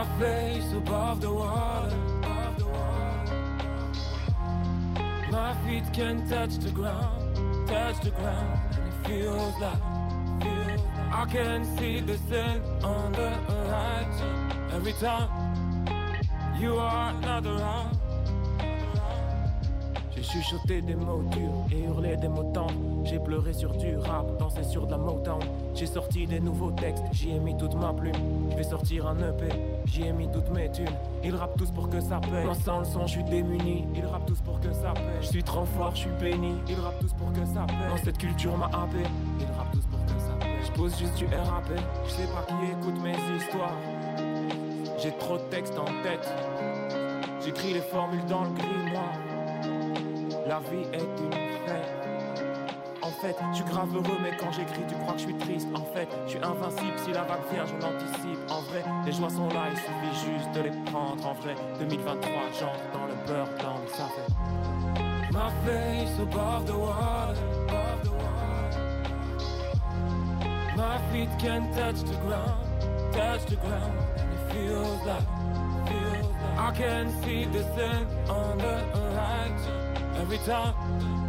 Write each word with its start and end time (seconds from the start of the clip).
My 0.00 0.06
face 0.18 0.72
above 0.72 1.20
the 1.20 1.30
water. 1.30 1.94
My 5.30 5.54
feet 5.66 5.84
can 5.92 6.26
touch 6.26 6.56
the 6.56 6.70
ground, 6.70 7.36
touch 7.68 8.00
the 8.00 8.10
ground, 8.12 8.60
and 8.76 8.88
it 8.88 9.06
feels 9.06 9.60
like, 9.60 9.82
feels 10.40 10.80
like 10.80 11.12
I 11.12 11.26
can 11.30 11.76
see 11.76 12.00
the 12.00 12.16
sun 12.30 12.62
on 12.82 13.12
the 13.12 13.28
horizon 13.28 14.52
every 14.72 14.94
time 14.94 15.28
you 16.58 16.76
are 16.78 17.12
not 17.20 17.44
around. 17.44 17.98
J'ai 20.16 20.22
chuchoté 20.22 20.80
des 20.82 20.94
mots 20.94 21.24
durs 21.30 21.66
et 21.72 21.82
hurlé 21.82 22.16
des 22.16 22.28
mots 22.28 22.50
tendres. 22.52 23.04
J'ai 23.04 23.18
pleuré 23.18 23.52
sur 23.52 23.76
du 23.76 23.96
rap, 23.96 24.38
dansé 24.38 24.62
sur 24.64 24.86
de 24.86 24.92
la 24.92 24.98
Motown. 24.98 25.40
J'ai 25.74 25.86
sorti 25.86 26.26
des 26.26 26.40
nouveaux 26.40 26.70
textes, 26.72 27.04
j'y 27.12 27.30
ai 27.30 27.38
mis 27.38 27.56
toute 27.56 27.74
ma 27.74 27.92
plume. 27.92 28.14
Je 28.50 28.56
vais 28.56 28.62
sortir 28.62 29.06
un 29.06 29.16
EP, 29.18 29.48
j'y 29.84 30.04
ai 30.06 30.12
mis 30.12 30.28
toutes 30.30 30.50
mes 30.50 30.70
thunes. 30.70 30.86
Ils 31.22 31.34
rappent 31.34 31.56
tous 31.56 31.70
pour 31.70 31.88
que 31.88 32.00
ça 32.00 32.20
paye. 32.20 32.44
Moi 32.44 32.54
sans 32.54 32.80
le 32.80 32.84
son, 32.84 33.06
je 33.06 33.12
suis 33.12 33.24
démuni. 33.24 33.86
Ils 33.94 34.06
rappent 34.06 34.26
tous 34.26 34.40
pour 34.40 34.60
que 34.60 34.72
ça 34.72 34.92
paye. 34.94 35.04
Je 35.20 35.26
suis 35.26 35.42
trop 35.42 35.64
fort, 35.64 35.92
je 35.94 36.00
suis 36.00 36.10
béni. 36.20 36.54
Ils 36.68 36.80
rappent 36.80 36.98
tous 37.00 37.12
pour 37.14 37.32
que 37.32 37.44
ça 37.46 37.66
paye. 37.66 37.88
Dans 37.90 37.96
cette 37.96 38.18
culture 38.18 38.56
m'a 38.56 38.66
happé. 38.66 39.02
Ils 39.40 39.56
rappent 39.56 39.72
tous 39.72 39.86
pour 39.86 40.04
que 40.04 40.20
ça 40.20 40.34
paye. 40.40 40.50
Je 40.64 40.72
pose 40.72 40.98
juste 40.98 41.16
du 41.16 41.26
RAP. 41.26 41.70
Je 42.04 42.10
sais 42.10 42.26
pas 42.26 42.46
qui 42.46 42.54
écoute 42.70 43.02
mes 43.02 43.36
histoires. 43.36 43.76
J'ai 44.98 45.12
trop 45.12 45.36
de 45.38 45.42
textes 45.50 45.78
en 45.78 45.86
tête. 46.02 46.28
J'écris 47.44 47.72
les 47.72 47.80
formules 47.80 48.24
dans 48.26 48.44
le 48.44 48.50
grimoire. 48.50 49.14
La 50.46 50.58
vie 50.58 50.86
est 50.92 51.22
une 51.24 51.32
fête. 51.66 51.99
Je 53.22 53.56
suis 53.56 53.64
grave 53.64 53.94
heureux, 53.94 54.16
mais 54.22 54.34
quand 54.38 54.50
j'écris, 54.50 54.82
tu 54.88 54.94
crois 54.94 55.12
que 55.12 55.18
je 55.18 55.24
suis 55.26 55.36
triste. 55.36 55.68
En 55.74 55.84
fait, 55.94 56.08
je 56.24 56.30
suis 56.30 56.38
invincible. 56.42 56.98
Si 57.04 57.12
la 57.12 57.22
vague 57.24 57.40
vient, 57.52 57.66
je 57.66 57.74
l'anticipe. 57.74 58.38
En 58.48 58.62
vrai, 58.62 58.82
les 59.04 59.12
joies 59.12 59.28
sont 59.28 59.48
là, 59.48 59.66
il 59.70 59.76
suffit 59.76 60.32
juste 60.32 60.50
de 60.54 60.62
les 60.62 60.70
prendre. 60.90 61.26
En 61.26 61.34
vrai, 61.34 61.54
2023, 61.78 62.30
j'entre 62.58 62.90
dans 62.94 63.06
le 63.06 63.14
Birdland, 63.26 63.86
ça 63.88 64.08
fait. 64.08 64.32
My 65.32 65.50
face 65.66 66.18
above 66.18 66.64
the 66.64 66.72
water. 66.72 67.36
above 67.68 68.02
the 68.04 68.10
water. 68.10 68.80
My 70.76 70.98
feet 71.12 71.28
can 71.38 71.70
touch 71.74 72.00
the 72.02 72.16
ground, 72.24 72.64
touch 73.12 73.44
the 73.46 73.56
ground, 73.56 73.98
and 74.16 74.32
it 74.32 74.40
feels 74.50 75.04
like, 75.04 75.28
feels 75.86 76.26
like 76.26 76.58
I 76.58 76.72
can 76.74 77.10
see 77.22 77.44
the 77.44 77.62
sun 77.76 78.06
on 78.30 78.56
the 78.56 78.78
horizon 78.94 80.16
every 80.16 80.38
time 80.38 81.19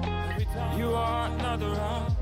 you 0.77 0.93
are 0.93 1.29
not 1.37 1.61
around. 1.61 2.20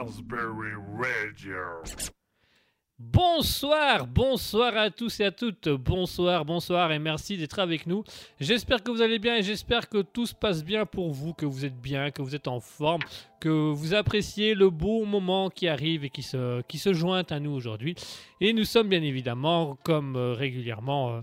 Raspberry 0.00 0.72
Radio. 0.96 1.82
Bonsoir, 2.98 4.06
bonsoir 4.06 4.74
à 4.74 4.90
tous 4.90 5.20
et 5.20 5.24
à 5.26 5.30
toutes, 5.30 5.68
bonsoir, 5.68 6.46
bonsoir 6.46 6.90
et 6.90 6.98
merci 6.98 7.36
d'être 7.36 7.58
avec 7.58 7.86
nous. 7.86 8.02
J'espère 8.38 8.82
que 8.82 8.90
vous 8.90 9.02
allez 9.02 9.18
bien 9.18 9.36
et 9.36 9.42
j'espère 9.42 9.90
que 9.90 10.00
tout 10.00 10.24
se 10.24 10.34
passe 10.34 10.64
bien 10.64 10.86
pour 10.86 11.10
vous, 11.10 11.34
que 11.34 11.44
vous 11.44 11.66
êtes 11.66 11.78
bien, 11.78 12.10
que 12.10 12.22
vous 12.22 12.34
êtes 12.34 12.48
en 12.48 12.60
forme, 12.60 13.02
que 13.40 13.50
vous 13.50 13.92
appréciez 13.92 14.54
le 14.54 14.70
beau 14.70 15.04
moment 15.04 15.50
qui 15.50 15.68
arrive 15.68 16.02
et 16.02 16.10
qui 16.10 16.22
se, 16.22 16.62
qui 16.62 16.78
se 16.78 16.94
joint 16.94 17.24
à 17.28 17.38
nous 17.38 17.52
aujourd'hui. 17.52 17.94
Et 18.40 18.54
nous 18.54 18.64
sommes 18.64 18.88
bien 18.88 19.02
évidemment, 19.02 19.76
comme 19.84 20.16
euh, 20.16 20.32
régulièrement, 20.32 21.16
euh, 21.16 21.20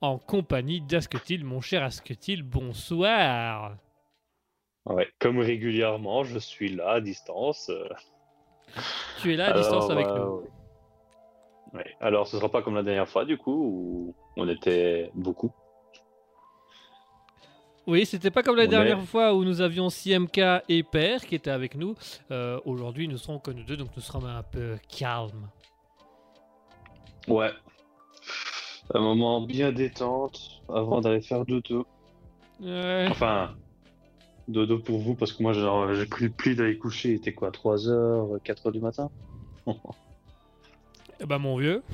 en 0.00 0.18
compagnie 0.18 0.80
d'Asketil, 0.80 1.44
mon 1.44 1.60
cher 1.60 1.84
Asketil, 1.84 2.42
bonsoir. 2.42 3.76
Ouais, 4.84 5.08
comme 5.20 5.38
régulièrement, 5.38 6.24
je 6.24 6.40
suis 6.40 6.70
là 6.70 6.90
à 6.94 7.00
distance. 7.00 7.70
Tu 9.22 9.32
es 9.32 9.36
là 9.36 9.50
à 9.54 9.58
distance 9.58 9.90
avec 9.90 10.06
euh, 10.06 10.18
nous. 10.18 10.42
ouais. 11.78 11.96
Alors, 12.00 12.26
ce 12.26 12.36
sera 12.36 12.48
pas 12.48 12.62
comme 12.62 12.74
la 12.74 12.82
dernière 12.82 13.08
fois, 13.08 13.24
du 13.24 13.36
coup, 13.38 13.52
où 13.52 14.14
on 14.36 14.48
était 14.48 15.10
beaucoup. 15.14 15.50
Oui, 17.86 18.04
c'était 18.04 18.30
pas 18.32 18.42
comme 18.42 18.56
la 18.56 18.62
On 18.62 18.66
est- 18.66 18.68
dernière 18.68 19.02
fois 19.02 19.32
où 19.34 19.44
nous 19.44 19.60
avions 19.60 19.88
CMK 19.90 20.40
et 20.68 20.82
Père 20.82 21.24
qui 21.24 21.36
étaient 21.36 21.50
avec 21.50 21.76
nous. 21.76 21.94
Euh, 22.32 22.58
Aujourd'hui, 22.64 23.06
nous 23.06 23.16
serons 23.16 23.38
que 23.38 23.52
nous 23.52 23.62
deux, 23.62 23.76
donc 23.76 23.88
nous 23.96 24.02
serons 24.02 24.24
un 24.26 24.42
peu 24.42 24.76
calmes. 24.88 25.48
Ouais. 27.28 27.50
Un 28.92 29.00
moment 29.00 29.40
bien 29.40 29.70
détente 29.72 30.62
avant 30.68 31.00
d'aller 31.00 31.20
faire 31.20 31.44
dodo. 31.44 31.86
Ouais. 32.60 33.06
Enfin, 33.10 33.54
dodo 34.48 34.78
pour 34.78 34.98
vous, 34.98 35.14
parce 35.14 35.32
que 35.32 35.42
moi, 35.42 35.52
j'ai 35.52 36.06
pris 36.06 36.24
le 36.26 36.30
pli 36.30 36.54
d'aller 36.54 36.78
coucher. 36.78 37.10
Il 37.10 37.14
était 37.16 37.32
quoi, 37.32 37.50
3h, 37.50 38.38
4h 38.42 38.72
du 38.72 38.80
matin? 38.80 39.10
Eh 41.20 41.26
ben, 41.26 41.38
mon 41.38 41.56
vieux. 41.56 41.82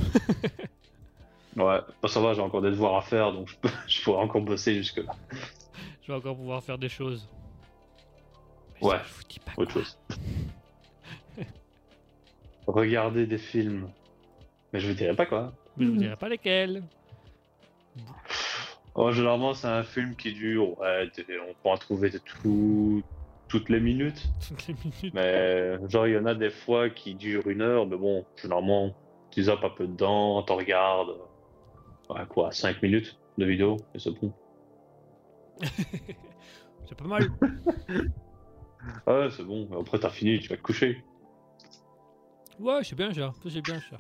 Ouais, 1.54 1.80
bah, 2.00 2.08
ça 2.08 2.18
va, 2.18 2.32
j'ai 2.32 2.40
encore 2.40 2.62
des 2.62 2.70
devoirs 2.70 2.96
à 2.96 3.02
faire, 3.02 3.30
donc 3.30 3.46
je, 3.46 3.56
peux- 3.56 3.68
je 3.86 4.02
pourrais 4.02 4.22
encore 4.22 4.40
bosser 4.40 4.74
jusque-là. 4.74 5.14
Je 6.00 6.06
vais 6.10 6.16
encore 6.16 6.34
pouvoir 6.34 6.62
faire 6.64 6.78
des 6.78 6.88
choses. 6.88 7.28
Mais 8.80 8.88
Ouais, 8.88 8.96
ça, 8.96 9.02
je 9.06 9.12
vous 9.14 9.22
dis 9.28 9.38
pas 9.38 9.52
Autre 9.58 9.72
quoi. 9.74 9.82
chose. 9.82 9.98
Regarder 12.66 13.26
des 13.26 13.36
films. 13.36 13.90
Mais 14.72 14.80
je 14.80 14.88
vous 14.88 14.94
dirai 14.94 15.14
pas 15.14 15.26
quoi. 15.26 15.52
Mais 15.76 15.84
je 15.84 15.90
vous 15.90 15.96
dirai 15.98 16.16
pas 16.16 16.30
lesquels. 16.30 16.82
Oh, 18.94 19.10
généralement, 19.10 19.54
c'est 19.54 19.68
un 19.68 19.82
film 19.82 20.14
qui 20.16 20.32
dure, 20.32 20.78
ouais, 20.78 21.10
on 21.48 21.54
peut 21.62 21.68
en 21.70 21.76
trouver 21.78 22.10
de 22.10 22.18
tout, 22.18 23.02
toutes 23.48 23.70
les 23.70 23.80
minutes. 23.80 24.28
Toutes 24.48 24.66
les 24.66 24.74
minutes. 24.74 25.14
Mais 25.14 25.78
genre, 25.88 26.06
il 26.06 26.14
y 26.14 26.18
en 26.18 26.26
a 26.26 26.34
des 26.34 26.50
fois 26.50 26.90
qui 26.90 27.14
durent 27.14 27.48
une 27.48 27.62
heure, 27.62 27.86
mais 27.86 27.96
bon, 27.96 28.24
généralement, 28.36 28.94
tu 29.30 29.44
zappes 29.44 29.64
un 29.64 29.70
peu 29.70 29.86
dedans, 29.86 30.42
t'en 30.42 30.56
regardes. 30.56 31.16
Ouais, 32.10 32.26
quoi, 32.28 32.52
5 32.52 32.82
minutes 32.82 33.18
de 33.38 33.46
vidéo, 33.46 33.78
et 33.94 33.98
c'est 33.98 34.10
bon. 34.10 34.32
C'est 36.86 36.98
pas 36.98 37.06
mal. 37.06 37.22
Ouais, 39.06 39.28
c'est 39.30 39.44
bon, 39.44 39.68
après 39.80 40.00
t'as 40.00 40.10
fini, 40.10 40.40
tu 40.40 40.48
vas 40.48 40.56
te 40.56 40.62
coucher. 40.62 41.04
Ouais, 42.58 42.82
c'est 42.82 42.96
bien 42.96 43.12
ça. 43.12 43.30
C'est 43.48 43.60
bien 43.60 43.80
ça. 43.80 43.96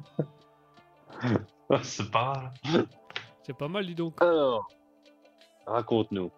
C'est 1.82 2.10
pas 2.10 2.52
mal. 2.64 2.86
C'est 3.44 3.56
pas 3.56 3.68
mal, 3.68 3.86
dis 3.86 3.94
donc. 3.94 4.20
Alors, 4.20 4.68
raconte-nous. 5.66 6.30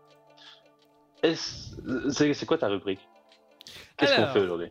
C'est 1.22 2.46
quoi 2.46 2.58
ta 2.58 2.68
rubrique? 2.68 3.00
Qu'est-ce 3.96 4.16
qu'on 4.16 4.26
fait 4.26 4.40
aujourd'hui? 4.40 4.68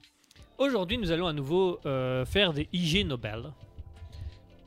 Aujourd'hui, 0.57 0.97
nous 0.97 1.11
allons 1.11 1.27
à 1.27 1.33
nouveau 1.33 1.79
euh, 1.85 2.25
faire 2.25 2.53
des 2.53 2.67
IG 2.71 3.05
Nobel. 3.07 3.51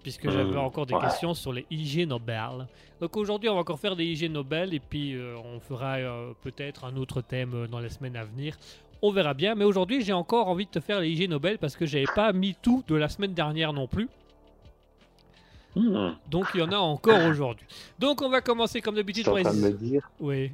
Puisque 0.02 0.30
j'avais 0.30 0.54
Euh, 0.54 0.60
encore 0.60 0.86
des 0.86 0.94
ouais. 0.94 1.00
questions 1.00 1.34
sur 1.34 1.52
les 1.52 1.66
IG 1.70 2.06
Nobel. 2.08 2.66
Donc 3.00 3.16
aujourd'hui, 3.16 3.48
on 3.48 3.54
va 3.54 3.60
encore 3.60 3.78
faire 3.78 3.96
des 3.96 4.04
IG 4.04 4.30
Nobel 4.30 4.72
et 4.74 4.80
puis 4.80 5.14
euh, 5.14 5.36
on 5.44 5.60
fera 5.60 5.96
euh, 5.96 6.32
peut-être 6.42 6.84
un 6.84 6.96
autre 6.96 7.20
thème 7.22 7.66
dans 7.68 7.80
les 7.80 7.88
semaines 7.88 8.16
à 8.16 8.24
venir. 8.24 8.56
On 9.02 9.10
verra 9.12 9.34
bien. 9.34 9.54
Mais 9.54 9.64
aujourd'hui, 9.64 10.02
j'ai 10.02 10.12
encore 10.12 10.48
envie 10.48 10.66
de 10.66 10.70
te 10.70 10.80
faire 10.80 11.00
les 11.00 11.10
IG 11.10 11.28
Nobel 11.28 11.58
parce 11.58 11.76
que 11.76 11.86
j'avais 11.86 12.06
pas 12.14 12.32
mis 12.32 12.54
tout 12.62 12.82
de 12.88 12.94
la 12.94 13.08
semaine 13.08 13.34
dernière 13.34 13.72
non 13.72 13.86
plus. 13.86 14.08
Hmm. 15.76 16.12
Donc 16.30 16.46
il 16.54 16.60
y 16.60 16.62
en 16.62 16.72
a 16.72 16.76
encore 16.78 17.22
aujourd'hui. 17.26 17.66
Donc 17.98 18.22
on 18.22 18.30
va 18.30 18.40
commencer 18.40 18.80
comme 18.80 18.94
d'habitude 18.96 19.26
J'étais 19.26 19.40
en 19.40 19.42
par 19.42 19.52
train 19.52 19.60
de 19.60 19.66
me 19.68 19.72
dire, 19.72 20.10
Oui. 20.20 20.50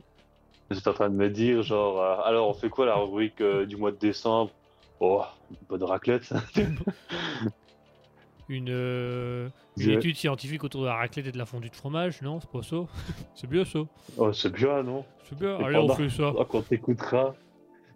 j'étais 0.70 0.88
en 0.88 0.92
train 0.94 1.08
de 1.10 1.14
me 1.14 1.30
dire, 1.30 1.62
genre, 1.62 2.00
euh, 2.00 2.16
alors 2.28 2.48
on 2.48 2.54
fait 2.54 2.69
quoi 2.69 2.86
la 2.86 2.96
rubrique 2.96 3.40
euh, 3.40 3.64
du 3.64 3.76
mois 3.76 3.92
de 3.92 3.96
décembre? 3.98 4.50
Oh, 4.98 5.22
une 5.50 5.56
bonne 5.69 5.84
raclette. 5.84 6.24
ça. 6.24 6.42
Une, 8.48 8.69
euh, 8.70 9.48
une 9.78 9.82
Je- 9.84 9.90
étude 9.92 10.16
scientifique 10.16 10.62
autour 10.64 10.82
de 10.82 10.86
la 10.86 10.96
raclette 10.96 11.26
et 11.28 11.32
de 11.32 11.38
la 11.38 11.46
fondue 11.46 11.70
de 11.70 11.76
fromage, 11.76 12.20
non 12.22 12.40
C'est 12.40 12.50
pas 12.50 12.62
ça 12.62 12.76
C'est 13.34 13.48
bien 13.48 13.64
ça. 13.64 13.78
Oh, 14.19 14.32
c'est 14.32 14.52
bien, 14.52 14.82
non? 14.82 15.04
C'est 15.28 15.38
bien. 15.38 15.58
Et 15.58 15.64
Allez, 15.64 15.76
on 15.78 15.88
fait 15.94 16.10
ça. 16.10 16.32
Quand 16.50 16.62
t'écouteras, 16.62 17.34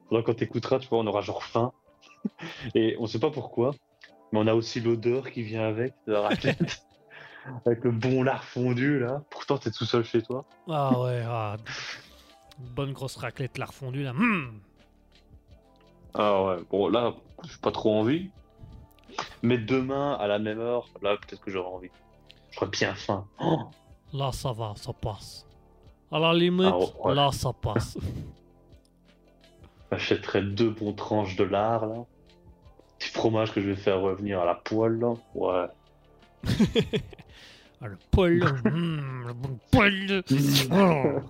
quand 0.09 0.35
t'écouteras, 0.35 0.79
tu 0.79 0.89
vois, 0.89 0.99
on 1.01 1.07
aura 1.07 1.21
genre 1.21 1.43
faim. 1.43 1.73
Et 2.75 2.97
on 3.01 3.07
sait 3.07 3.19
pas 3.19 3.31
pourquoi, 3.31 3.75
mais 4.33 4.39
on 4.39 4.47
a 4.47 4.55
aussi 4.55 4.81
l'odeur 4.81 5.31
qui 5.31 5.43
vient 5.43 5.67
avec 5.67 5.93
de 6.07 6.13
la 6.13 6.23
raclette. 6.23 6.83
Avec 7.65 7.85
le 7.85 7.91
bon 7.91 8.23
lard 8.23 8.45
fondu, 8.45 8.99
là. 9.01 9.23
Pourtant, 9.31 9.59
t'es 9.59 9.71
tout 9.71 9.85
seul 9.85 10.05
chez 10.05 10.23
toi. 10.23 10.45
Ah 10.69 10.99
ouais, 11.01 11.23
ah. 11.27 11.57
Bonne 12.59 12.93
grosse 12.93 13.17
raclette, 13.17 13.59
la 13.59 13.67
refondue 13.67 14.03
là. 14.03 14.13
Hmm. 14.15 14.61
Ah 16.15 16.43
ouais, 16.45 16.57
bon 16.71 16.89
là, 16.89 17.13
j'ai 17.45 17.59
pas 17.61 17.71
trop 17.73 17.95
envie. 18.01 18.31
Mais 19.43 19.59
demain, 19.59 20.15
à 20.15 20.27
la 20.27 20.39
même 20.39 20.59
heure, 20.61 20.89
là, 21.03 21.17
peut-être 21.17 21.41
que 21.43 21.51
j'aurai 21.51 21.69
envie. 21.69 21.91
J'aurais 22.53 22.71
bien 22.71 22.95
faim. 22.95 23.27
Oh 23.41 23.59
Là, 24.13 24.33
ça 24.33 24.53
va, 24.53 24.73
ça 24.77 24.93
passe. 24.93 25.47
À 26.11 26.19
la 26.19 26.33
limite, 26.33 26.73
Ah, 26.73 27.07
ouais. 27.09 27.15
là, 27.15 27.31
ça 27.33 27.53
passe. 27.53 27.99
J'achèterai 29.93 30.43
deux 30.43 30.71
bons 30.71 30.93
tranches 30.95 31.37
de 31.37 31.45
lard, 31.45 31.87
là. 31.87 32.05
Petit 32.99 33.11
fromage 33.11 33.53
que 33.53 33.61
je 33.61 33.69
vais 33.69 33.77
faire 33.77 34.01
revenir 34.01 34.41
à 34.41 34.45
la 34.47 34.55
poêle, 34.55 34.99
là. 34.99 35.13
Ouais. 35.35 35.67
Ah, 37.81 37.89
le 37.89 37.99
poil, 38.11 38.39
mm, 38.39 39.27
le 39.27 39.33
bon 39.33 39.59
poil. 39.71 40.23
Oh. 40.73 41.21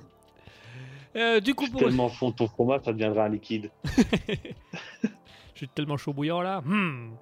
Euh, 1.17 1.41
du 1.41 1.55
coup, 1.55 1.67
pour... 1.69 1.81
Tellement 1.81 2.09
fond 2.09 2.31
ton 2.31 2.47
fromage, 2.47 2.83
ça 2.85 2.93
deviendra 2.93 3.25
un 3.25 3.29
liquide. 3.31 3.71
je 3.95 5.09
suis 5.55 5.69
tellement 5.69 5.97
chaud 5.97 6.13
bouillant 6.13 6.43
là. 6.43 6.61
Hmm. 6.61 7.13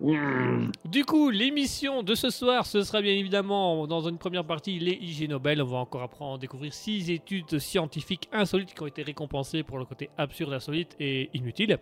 Mmh. 0.00 0.72
Du 0.84 1.04
coup, 1.04 1.30
l'émission 1.30 2.02
de 2.02 2.14
ce 2.14 2.30
soir, 2.30 2.66
ce 2.66 2.82
sera 2.82 3.00
bien 3.00 3.12
évidemment 3.12 3.86
dans 3.86 4.08
une 4.08 4.18
première 4.18 4.44
partie 4.44 4.78
les 4.78 4.92
IG 4.92 5.28
Nobel. 5.28 5.62
On 5.62 5.66
va 5.66 5.78
encore 5.78 6.02
apprendre 6.02 6.34
à 6.34 6.38
découvrir 6.38 6.72
six 6.72 7.10
études 7.10 7.58
scientifiques 7.58 8.28
insolites 8.32 8.74
qui 8.74 8.82
ont 8.82 8.86
été 8.86 9.02
récompensées 9.02 9.62
pour 9.62 9.78
le 9.78 9.84
côté 9.84 10.10
absurde, 10.18 10.52
insolite 10.52 10.96
et 10.98 11.30
inutile. 11.34 11.78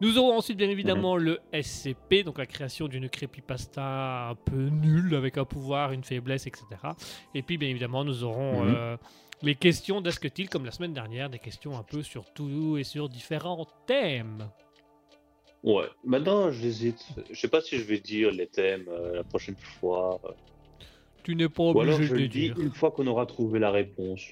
Nous 0.00 0.16
aurons 0.18 0.36
ensuite 0.38 0.56
bien 0.56 0.68
évidemment 0.70 1.16
le 1.16 1.40
SCP, 1.52 2.22
donc 2.24 2.38
la 2.38 2.46
création 2.46 2.86
d'une 2.86 3.08
creepypasta 3.08 4.28
un 4.28 4.34
peu 4.36 4.68
nulle 4.68 5.14
avec 5.16 5.38
un 5.38 5.44
pouvoir, 5.44 5.90
une 5.92 6.04
faiblesse, 6.04 6.46
etc. 6.46 6.64
Et 7.34 7.42
puis 7.42 7.58
bien 7.58 7.68
évidemment, 7.68 8.04
nous 8.04 8.22
aurons 8.22 8.62
Mhm. 8.64 8.74
euh, 8.76 8.96
les 9.42 9.56
questions 9.56 10.00
d'Asketil 10.00 10.48
comme 10.48 10.64
la 10.64 10.70
semaine 10.70 10.92
dernière, 10.92 11.28
des 11.30 11.40
questions 11.40 11.76
un 11.76 11.82
peu 11.82 12.02
sur 12.02 12.32
tout 12.32 12.76
et 12.78 12.84
sur 12.84 13.08
différents 13.08 13.66
thèmes. 13.86 14.48
Ouais. 15.64 15.86
Maintenant, 16.04 16.52
j'hésite. 16.52 17.04
Je 17.30 17.34
sais 17.38 17.48
pas 17.48 17.60
si 17.60 17.76
je 17.78 17.82
vais 17.82 17.98
dire 17.98 18.30
les 18.30 18.46
thèmes 18.46 18.84
euh, 18.88 19.16
la 19.16 19.24
prochaine 19.24 19.56
fois. 19.56 20.20
Tu 21.24 21.34
n'es 21.34 21.48
pas 21.48 21.64
Ou 21.64 21.80
alors 21.80 21.96
obligé 21.96 22.04
je 22.04 22.10
de 22.10 22.14
le 22.14 22.22
les 22.22 22.28
dis 22.28 22.40
dire. 22.52 22.60
une 22.60 22.72
fois 22.72 22.92
qu'on 22.92 23.06
aura 23.08 23.26
trouvé 23.26 23.58
la 23.58 23.72
réponse. 23.72 24.22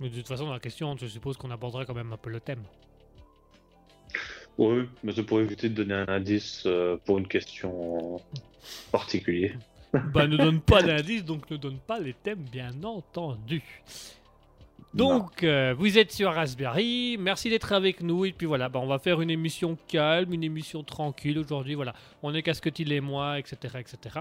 Mais 0.00 0.08
de 0.08 0.16
toute 0.16 0.28
façon, 0.28 0.46
dans 0.46 0.52
la 0.54 0.60
question, 0.60 0.96
je 0.96 1.06
suppose 1.06 1.36
qu'on 1.36 1.50
abordera 1.50 1.84
quand 1.84 1.94
même 1.94 2.12
un 2.12 2.16
peu 2.16 2.30
le 2.30 2.40
thème. 2.40 2.62
Oui, 4.58 4.84
mais 5.02 5.12
c'est 5.14 5.22
pour 5.22 5.40
éviter 5.40 5.68
de 5.68 5.74
donner 5.74 5.94
un 5.94 6.08
indice 6.08 6.62
euh, 6.66 6.96
pour 7.04 7.18
une 7.18 7.28
question 7.28 8.20
particulière. 8.90 9.56
bah, 10.12 10.26
ne 10.26 10.36
donne 10.36 10.60
pas 10.60 10.82
d'indice, 10.82 11.24
donc 11.24 11.50
ne 11.50 11.56
donne 11.56 11.78
pas 11.78 11.98
les 11.98 12.14
thèmes, 12.14 12.44
bien 12.50 12.72
entendu. 12.82 13.62
Donc, 14.94 15.42
euh, 15.42 15.74
vous 15.76 15.98
êtes 15.98 16.10
sur 16.10 16.32
Raspberry, 16.32 17.18
merci 17.18 17.50
d'être 17.50 17.72
avec 17.72 18.00
nous, 18.00 18.24
et 18.24 18.32
puis 18.32 18.46
voilà, 18.46 18.70
bah, 18.70 18.80
on 18.82 18.86
va 18.86 18.98
faire 18.98 19.20
une 19.20 19.28
émission 19.28 19.76
calme, 19.88 20.32
une 20.32 20.44
émission 20.44 20.82
tranquille 20.82 21.38
aujourd'hui, 21.38 21.74
voilà. 21.74 21.94
On 22.22 22.34
est 22.34 22.42
Casquetil 22.42 22.90
et 22.92 23.02
moi, 23.02 23.38
etc., 23.38 23.78
etc. 23.78 24.20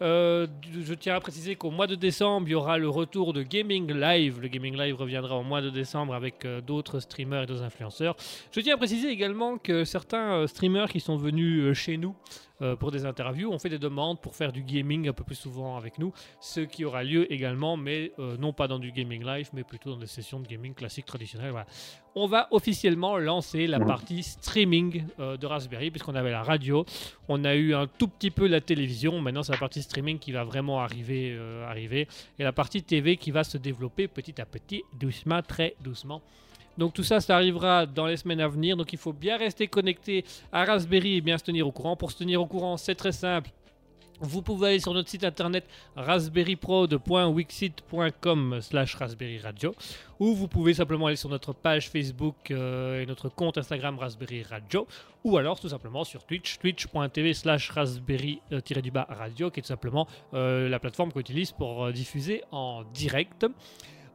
Euh, 0.00 0.46
je 0.80 0.94
tiens 0.94 1.16
à 1.16 1.20
préciser 1.20 1.56
qu'au 1.56 1.70
mois 1.70 1.86
de 1.86 1.94
décembre, 1.94 2.46
il 2.48 2.52
y 2.52 2.54
aura 2.54 2.78
le 2.78 2.88
retour 2.88 3.32
de 3.32 3.42
Gaming 3.42 3.92
Live. 3.92 4.40
Le 4.40 4.48
Gaming 4.48 4.76
Live 4.76 4.94
reviendra 4.96 5.36
au 5.36 5.42
mois 5.42 5.60
de 5.60 5.70
décembre 5.70 6.14
avec 6.14 6.44
euh, 6.44 6.60
d'autres 6.60 7.00
streamers 7.00 7.42
et 7.42 7.46
d'autres 7.46 7.64
influenceurs. 7.64 8.16
Je 8.52 8.60
tiens 8.60 8.74
à 8.74 8.76
préciser 8.76 9.08
également 9.08 9.58
que 9.58 9.84
certains 9.84 10.34
euh, 10.34 10.46
streamers 10.46 10.88
qui 10.88 11.00
sont 11.00 11.16
venus 11.16 11.72
chez 11.76 11.96
nous 11.96 12.14
euh, 12.60 12.76
pour 12.76 12.90
des 12.90 13.04
interviews 13.06 13.50
ont 13.52 13.58
fait 13.58 13.68
des 13.68 13.78
demandes 13.78 14.20
pour 14.20 14.34
faire 14.34 14.52
du 14.52 14.62
gaming 14.62 15.08
un 15.08 15.12
peu 15.12 15.24
plus 15.24 15.34
souvent 15.36 15.76
avec 15.76 15.98
nous, 15.98 16.12
ce 16.40 16.60
qui 16.60 16.84
aura 16.84 17.04
lieu 17.04 17.32
également, 17.32 17.76
mais 17.76 18.12
euh, 18.18 18.36
non 18.36 18.52
pas 18.52 18.68
dans 18.68 18.78
du 18.78 18.92
gaming 18.92 19.24
live, 19.24 19.48
mais 19.52 19.64
plutôt 19.64 19.90
dans 19.90 19.96
des 19.98 20.06
sessions 20.06 20.40
de 20.40 20.46
gaming 20.46 20.74
classique 20.74 21.06
traditionnelles. 21.06 21.50
Voilà. 21.50 21.66
On 22.14 22.26
va 22.26 22.48
officiellement 22.50 23.16
lancer 23.18 23.66
la 23.66 23.78
Mhm. 23.78 23.86
partie 23.86 24.22
streaming 24.22 25.04
euh, 25.20 25.36
de 25.36 25.46
Raspberry, 25.46 25.90
puisqu'on 25.90 26.14
avait 26.14 26.30
la 26.32 26.42
radio, 26.42 26.84
on 27.28 27.44
a 27.44 27.54
eu 27.54 27.74
un 27.74 27.86
tout 27.86 28.08
petit 28.08 28.30
peu 28.30 28.46
la 28.48 28.60
télévision, 28.60 29.20
maintenant 29.20 29.42
c'est 29.42 29.52
la 29.52 29.58
partie 29.58 29.82
streaming 29.82 30.18
qui 30.18 30.32
va 30.32 30.44
vraiment 30.44 30.80
arriver, 30.80 31.38
arriver, 31.66 32.08
et 32.38 32.42
la 32.42 32.52
partie 32.52 32.82
TV 32.82 33.16
qui 33.16 33.30
va 33.30 33.44
se 33.44 33.58
développer 33.58 34.08
petit 34.08 34.40
à 34.40 34.46
petit, 34.46 34.82
doucement, 34.98 35.42
très 35.42 35.76
doucement. 35.80 36.22
Donc 36.78 36.94
tout 36.94 37.02
ça, 37.02 37.20
ça 37.20 37.36
arrivera 37.36 37.84
dans 37.84 38.06
les 38.06 38.16
semaines 38.16 38.40
à 38.40 38.48
venir. 38.48 38.76
Donc 38.76 38.92
il 38.92 38.98
faut 38.98 39.12
bien 39.12 39.36
rester 39.36 39.66
connecté 39.66 40.24
à 40.52 40.64
Raspberry 40.64 41.16
et 41.16 41.20
bien 41.20 41.36
se 41.36 41.44
tenir 41.44 41.66
au 41.66 41.72
courant. 41.72 41.96
Pour 41.96 42.12
se 42.12 42.18
tenir 42.18 42.40
au 42.40 42.46
courant, 42.46 42.76
c'est 42.76 42.94
très 42.94 43.12
simple. 43.12 43.50
Vous 44.20 44.42
pouvez 44.42 44.68
aller 44.68 44.78
sur 44.80 44.92
notre 44.94 45.08
site 45.08 45.22
internet 45.22 45.64
raspberryprod.wixit.com 45.94 48.58
slash 48.60 48.96
raspberry 48.96 49.38
radio 49.38 49.76
ou 50.18 50.34
vous 50.34 50.48
pouvez 50.48 50.74
simplement 50.74 51.06
aller 51.06 51.14
sur 51.14 51.28
notre 51.28 51.52
page 51.52 51.88
Facebook 51.88 52.50
euh, 52.50 53.00
et 53.00 53.06
notre 53.06 53.28
compte 53.28 53.58
Instagram 53.58 53.96
Raspberry 53.96 54.42
Radio 54.42 54.88
ou 55.22 55.38
alors 55.38 55.60
tout 55.60 55.68
simplement 55.68 56.02
sur 56.02 56.24
Twitch, 56.24 56.58
twitch.tv 56.58 57.32
slash 57.32 57.70
raspberry-du-bas 57.70 59.06
radio 59.08 59.52
qui 59.52 59.60
est 59.60 59.62
tout 59.62 59.68
simplement 59.68 60.08
euh, 60.34 60.68
la 60.68 60.80
plateforme 60.80 61.12
qu'on 61.12 61.20
utilise 61.20 61.52
pour 61.52 61.84
euh, 61.84 61.92
diffuser 61.92 62.42
en 62.50 62.82
direct. 62.92 63.46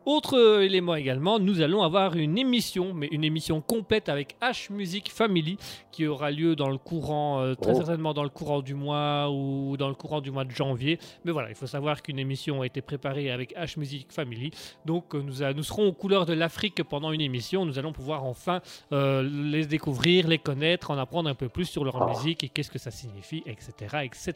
Autre 0.05 0.37
euh, 0.37 0.61
élément 0.65 0.95
également, 0.95 1.39
nous 1.39 1.61
allons 1.61 1.81
avoir 1.81 2.15
une 2.17 2.37
émission, 2.37 2.93
mais 2.93 3.07
une 3.11 3.23
émission 3.23 3.61
complète 3.61 4.09
avec 4.09 4.35
H 4.41 4.71
Music 4.73 5.09
Family 5.09 5.57
qui 5.93 6.07
aura 6.07 6.29
lieu 6.29 6.57
dans 6.57 6.69
le 6.69 6.77
courant, 6.77 7.39
euh, 7.39 7.55
très 7.55 7.71
Oh. 7.71 7.75
certainement 7.75 8.13
dans 8.13 8.23
le 8.23 8.29
courant 8.29 8.61
du 8.61 8.73
mois 8.73 9.29
ou 9.31 9.77
dans 9.77 9.87
le 9.87 9.95
courant 9.95 10.19
du 10.19 10.29
mois 10.29 10.43
de 10.43 10.51
janvier. 10.51 10.99
Mais 11.23 11.31
voilà, 11.31 11.47
il 11.49 11.55
faut 11.55 11.67
savoir 11.67 12.01
qu'une 12.01 12.19
émission 12.19 12.61
a 12.61 12.65
été 12.65 12.81
préparée 12.81 13.31
avec 13.31 13.55
H 13.55 13.79
Music 13.79 14.11
Family. 14.11 14.51
Donc 14.85 15.15
euh, 15.15 15.21
nous, 15.21 15.41
a- 15.41 15.53
nous 15.53 15.63
serons 15.63 15.87
aux 15.87 15.93
couleurs 15.93 16.25
de 16.25 16.33
l'Afrique 16.33 16.83
pendant 16.83 17.13
une 17.13 17.21
émission. 17.21 17.65
Nous 17.65 17.79
allons 17.79 17.93
pouvoir 17.93 18.25
enfin 18.25 18.59
euh, 18.91 19.23
les 19.23 19.65
découvrir, 19.65 20.27
les 20.27 20.37
connaître, 20.37 20.91
en 20.91 20.97
apprendre 20.97 21.29
un 21.29 21.35
peu 21.35 21.47
plus 21.47 21.65
sur 21.65 21.85
leur 21.85 22.01
Ah. 22.01 22.07
musique 22.09 22.43
et 22.43 22.49
qu'est-ce 22.49 22.71
que 22.71 22.79
ça 22.79 22.91
signifie, 22.91 23.41
etc. 23.45 23.99
etc. 24.03 24.33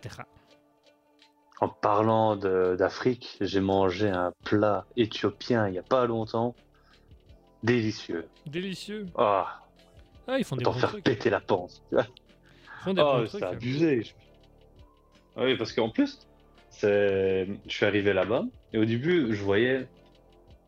En 1.59 1.69
parlant 1.69 2.35
d'Afrique, 2.35 3.37
j'ai 3.41 3.59
mangé 3.61 4.09
un 4.09 4.31
plat 4.43 4.85
éthiopien 4.95 5.67
il 5.67 5.71
n'y 5.71 5.79
a 5.79 5.83
pas 5.83 6.05
longtemps. 6.05 6.55
Délicieux. 7.63 8.27
Délicieux. 8.45 9.07
Ah, 9.17 9.61
Ah, 10.27 10.37
ils 10.37 10.43
font 10.45 10.55
des 10.55 10.63
t'en 10.63 10.73
bons 10.73 10.79
faire 10.79 10.89
trucs. 10.89 11.03
péter 11.03 11.29
la 11.29 11.39
panse. 11.39 11.81
Ils 11.91 11.97
font 12.83 12.93
des 12.93 13.01
Oh, 13.01 13.17
bons 13.19 13.27
c'est 13.27 13.39
trucs. 13.39 13.43
abusé. 13.53 14.03
Ah 15.35 15.43
Oui, 15.45 15.55
parce 15.57 15.73
qu'en 15.73 15.89
plus, 15.89 16.19
c'est... 16.69 17.47
je 17.67 17.71
suis 17.75 17.85
arrivé 17.85 18.13
là-bas 18.13 18.43
et 18.73 18.77
au 18.77 18.85
début, 18.85 19.33
je 19.33 19.41
voyais 19.43 19.87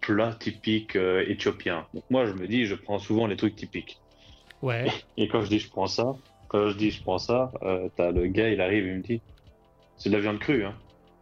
plat 0.02 0.34
typique 0.34 0.96
euh, 0.96 1.24
éthiopien. 1.28 1.86
Donc 1.94 2.04
moi, 2.10 2.26
je 2.26 2.34
me 2.34 2.48
dis, 2.48 2.66
je 2.66 2.74
prends 2.76 2.98
souvent 3.00 3.28
les 3.28 3.36
trucs 3.38 3.56
typiques. 3.56 4.00
Ouais. 4.62 4.88
Et 5.18 5.28
quand 5.28 5.42
je 5.42 5.50
dis 5.50 5.60
je 5.60 5.70
prends 5.70 5.88
ça, 5.88 6.16
quand 6.48 6.70
je 6.70 6.76
dis 6.78 6.90
je 6.92 7.02
prends 7.04 7.18
ça, 7.20 7.52
euh, 7.62 7.90
t'as 7.96 8.12
le 8.12 8.26
gars, 8.28 8.50
il 8.50 8.60
arrive, 8.62 8.86
il 8.88 8.94
me 8.98 9.02
dit, 9.04 9.22
c'est 10.00 10.10
de 10.10 10.16
la 10.16 10.22
viande 10.22 10.40
crue. 10.40 10.66
Hein. 10.66 10.74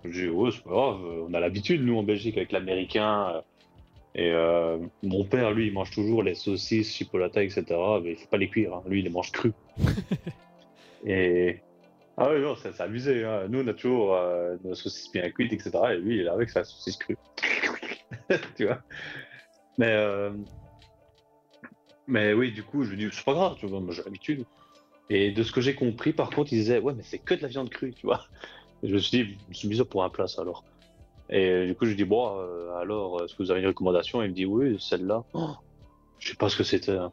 Je 0.05 0.27
dis, 0.27 0.29
oh, 0.29 0.49
c'est 0.49 0.63
pas 0.63 0.69
grave, 0.69 1.01
euh, 1.03 1.25
on 1.29 1.33
a 1.33 1.39
l'habitude, 1.41 1.83
nous, 1.83 1.97
en 1.97 2.03
Belgique, 2.03 2.37
avec 2.37 2.53
l'américain. 2.53 3.33
euh, 3.35 3.41
et 4.15 4.31
euh, 4.31 4.79
mon 5.03 5.25
père, 5.25 5.51
lui, 5.51 5.67
il 5.67 5.73
mange 5.73 5.91
toujours 5.91 6.23
les 6.23 6.33
saucisses, 6.33 6.91
chipolata, 6.91 7.43
etc. 7.43 7.65
Mais 8.03 8.11
il 8.11 8.15
faut 8.15 8.27
pas 8.27 8.37
les 8.37 8.49
cuire, 8.49 8.73
hein. 8.73 8.83
lui, 8.87 8.99
il 8.99 9.03
les 9.03 9.09
mange 9.11 9.31
crus. 9.31 9.53
et. 11.05 11.59
Ah 12.19 12.31
oui, 12.33 12.41
non, 12.41 12.55
c'est 12.55 12.73
c'est 12.73 12.81
abusé. 12.81 13.23
Hein. 13.23 13.45
Nous, 13.47 13.61
on 13.61 13.67
a 13.67 13.73
toujours 13.75 14.15
euh, 14.15 14.55
nos 14.63 14.73
saucisses 14.73 15.11
bien 15.11 15.29
cuites, 15.29 15.53
etc. 15.53 15.71
Et 15.91 15.97
lui, 15.97 16.17
il 16.17 16.25
est 16.25 16.29
avec 16.29 16.49
sa 16.49 16.63
saucisse 16.63 16.97
crue. 16.97 17.17
tu 18.57 18.65
vois 18.65 18.79
Mais. 19.77 19.91
euh, 19.91 20.31
mais 22.07 22.33
oui, 22.33 22.51
du 22.53 22.63
coup, 22.63 22.83
je 22.85 22.91
lui 22.91 22.97
dis, 22.97 23.09
c'est 23.11 23.25
pas 23.25 23.33
grave, 23.33 23.57
tu 23.59 23.67
vois, 23.67 23.81
j'ai 23.91 24.01
l'habitude. 24.03 24.45
Et 25.09 25.31
de 25.31 25.43
ce 25.43 25.51
que 25.51 25.61
j'ai 25.61 25.75
compris, 25.75 26.13
par 26.13 26.29
contre, 26.29 26.53
il 26.53 26.59
disait, 26.59 26.79
ouais, 26.79 26.93
mais 26.95 27.03
c'est 27.03 27.19
que 27.19 27.33
de 27.33 27.41
la 27.41 27.49
viande 27.49 27.69
crue, 27.69 27.93
tu 27.93 28.05
vois. 28.07 28.25
Et 28.83 28.87
je 28.89 28.93
me 28.93 28.99
suis 28.99 29.23
dit, 29.23 29.37
je 29.43 29.49
me 29.49 29.53
suis 29.53 29.67
mis 29.67 29.83
pour 29.83 30.03
un 30.03 30.09
plat, 30.09 30.27
ça, 30.27 30.41
alors. 30.41 30.63
Et 31.29 31.49
euh, 31.49 31.65
du 31.67 31.75
coup, 31.75 31.85
je 31.85 31.89
lui 31.91 31.97
dis, 31.97 32.03
bon, 32.05 32.39
euh, 32.39 32.73
alors, 32.75 33.23
est-ce 33.23 33.33
que 33.35 33.43
vous 33.43 33.51
avez 33.51 33.59
une 33.61 33.67
recommandation? 33.67 34.21
Il 34.23 34.29
me 34.29 34.33
dit, 34.33 34.45
oui, 34.45 34.77
celle-là. 34.79 35.23
Oh, 35.33 35.55
je 36.19 36.29
sais 36.29 36.35
pas 36.35 36.49
ce 36.49 36.55
que 36.55 36.63
c'était. 36.63 36.91
hein. 36.91 37.11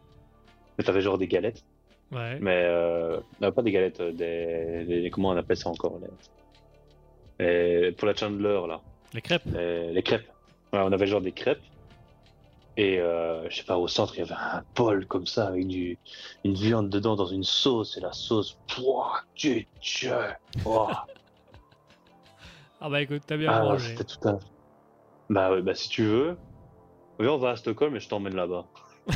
Mais 0.78 0.84
t'avais 0.84 1.00
genre 1.00 1.18
des 1.18 1.26
galettes. 1.26 1.64
Ouais. 2.12 2.38
Mais, 2.40 2.62
euh, 2.64 3.18
non, 3.40 3.50
pas 3.52 3.62
des 3.62 3.72
galettes, 3.72 4.00
euh, 4.00 4.12
des, 4.12 4.84
des- 5.02 5.10
Comment 5.10 5.30
on 5.30 5.36
appelle 5.36 5.56
ça 5.56 5.68
encore 5.70 5.98
les- 7.38 7.84
les- 7.86 7.92
Pour 7.92 8.06
la 8.06 8.14
Chandler, 8.14 8.62
là. 8.68 8.80
Les 9.12 9.22
crêpes. 9.22 9.42
Les, 9.46 9.92
les 9.92 10.02
crêpes. 10.02 10.28
Ouais, 10.72 10.80
on 10.80 10.92
avait 10.92 11.06
genre 11.06 11.20
des 11.20 11.32
crêpes. 11.32 11.62
Et 12.76 12.98
euh, 12.98 13.48
je 13.50 13.56
sais 13.56 13.62
pas, 13.64 13.78
au 13.78 13.86
centre, 13.86 14.14
il 14.16 14.18
y 14.18 14.22
avait 14.22 14.34
un 14.34 14.64
bol 14.74 15.06
comme 15.06 15.26
ça 15.26 15.46
avec 15.46 15.68
du, 15.68 15.96
une 16.42 16.54
viande 16.54 16.90
dedans 16.90 17.14
dans 17.14 17.26
une 17.26 17.44
sauce. 17.44 17.96
Et 17.96 18.00
la 18.00 18.12
sauce, 18.12 18.56
pouah, 18.66 19.22
Dieu. 19.36 19.64
ouah. 20.64 21.06
Ah 22.86 22.90
bah 22.90 23.00
écoute, 23.00 23.22
t'as 23.26 23.38
bien 23.38 23.50
Ah, 23.50 23.62
mangé. 23.62 23.94
tout 23.94 24.28
un. 24.28 24.38
Bah 25.30 25.50
ouais, 25.50 25.62
bah 25.62 25.74
si 25.74 25.88
tu 25.88 26.02
veux. 26.04 26.36
Oui, 27.18 27.26
on 27.28 27.38
va 27.38 27.50
à 27.50 27.56
Stockholm 27.56 27.96
et 27.96 28.00
je 28.00 28.08
t'emmène 28.10 28.34
là-bas. 28.36 28.66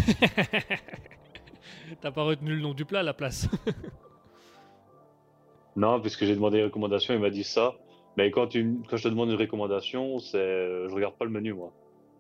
T'as 2.01 2.11
pas 2.11 2.23
retenu 2.23 2.55
le 2.55 2.63
nom 2.63 2.73
du 2.73 2.85
plat 2.87 3.01
à 3.01 3.03
la 3.03 3.13
place. 3.15 3.47
Non, 5.77 6.01
puisque 6.01 6.25
j'ai 6.25 6.35
demandé 6.35 6.59
une 6.59 6.65
recommandation, 6.65 7.15
il 7.15 7.21
m'a 7.21 7.31
dit 7.31 7.45
ça. 7.45 7.73
Mais 8.17 8.33
quand, 8.33 8.49
tu, 8.49 8.81
quand 8.89 8.97
je 8.97 9.05
te 9.05 9.09
demande 9.09 9.29
une 9.31 9.37
recommandation, 9.39 10.19
c'est, 10.19 10.39
je 10.89 10.93
regarde 10.93 11.15
pas 11.15 11.25
le 11.25 11.31
menu, 11.31 11.53
moi. 11.53 11.73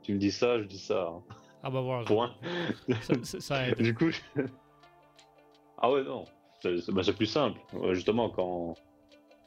Tu 0.02 0.12
me 0.14 0.18
dis 0.18 0.30
ça, 0.30 0.60
je 0.60 0.64
dis 0.66 0.78
ça. 0.78 1.08
hein. 1.08 1.22
Ah 1.64 1.70
bah 1.70 1.80
voilà. 1.80 2.04
Point. 2.04 2.34
Ça, 3.00 3.14
ça- 3.24 3.40
ça 3.40 3.66
aide. 3.68 3.82
Du 3.82 3.94
coup, 3.96 4.10
je- 4.10 4.20
ah 5.78 5.90
ouais, 5.90 6.04
non, 6.04 6.24
c'est 6.60 6.88
bah, 6.92 7.02
c'est 7.02 7.16
plus 7.16 7.26
simple. 7.26 7.58
Euh, 7.82 7.94
Justement, 7.94 8.30
quand, 8.30 8.74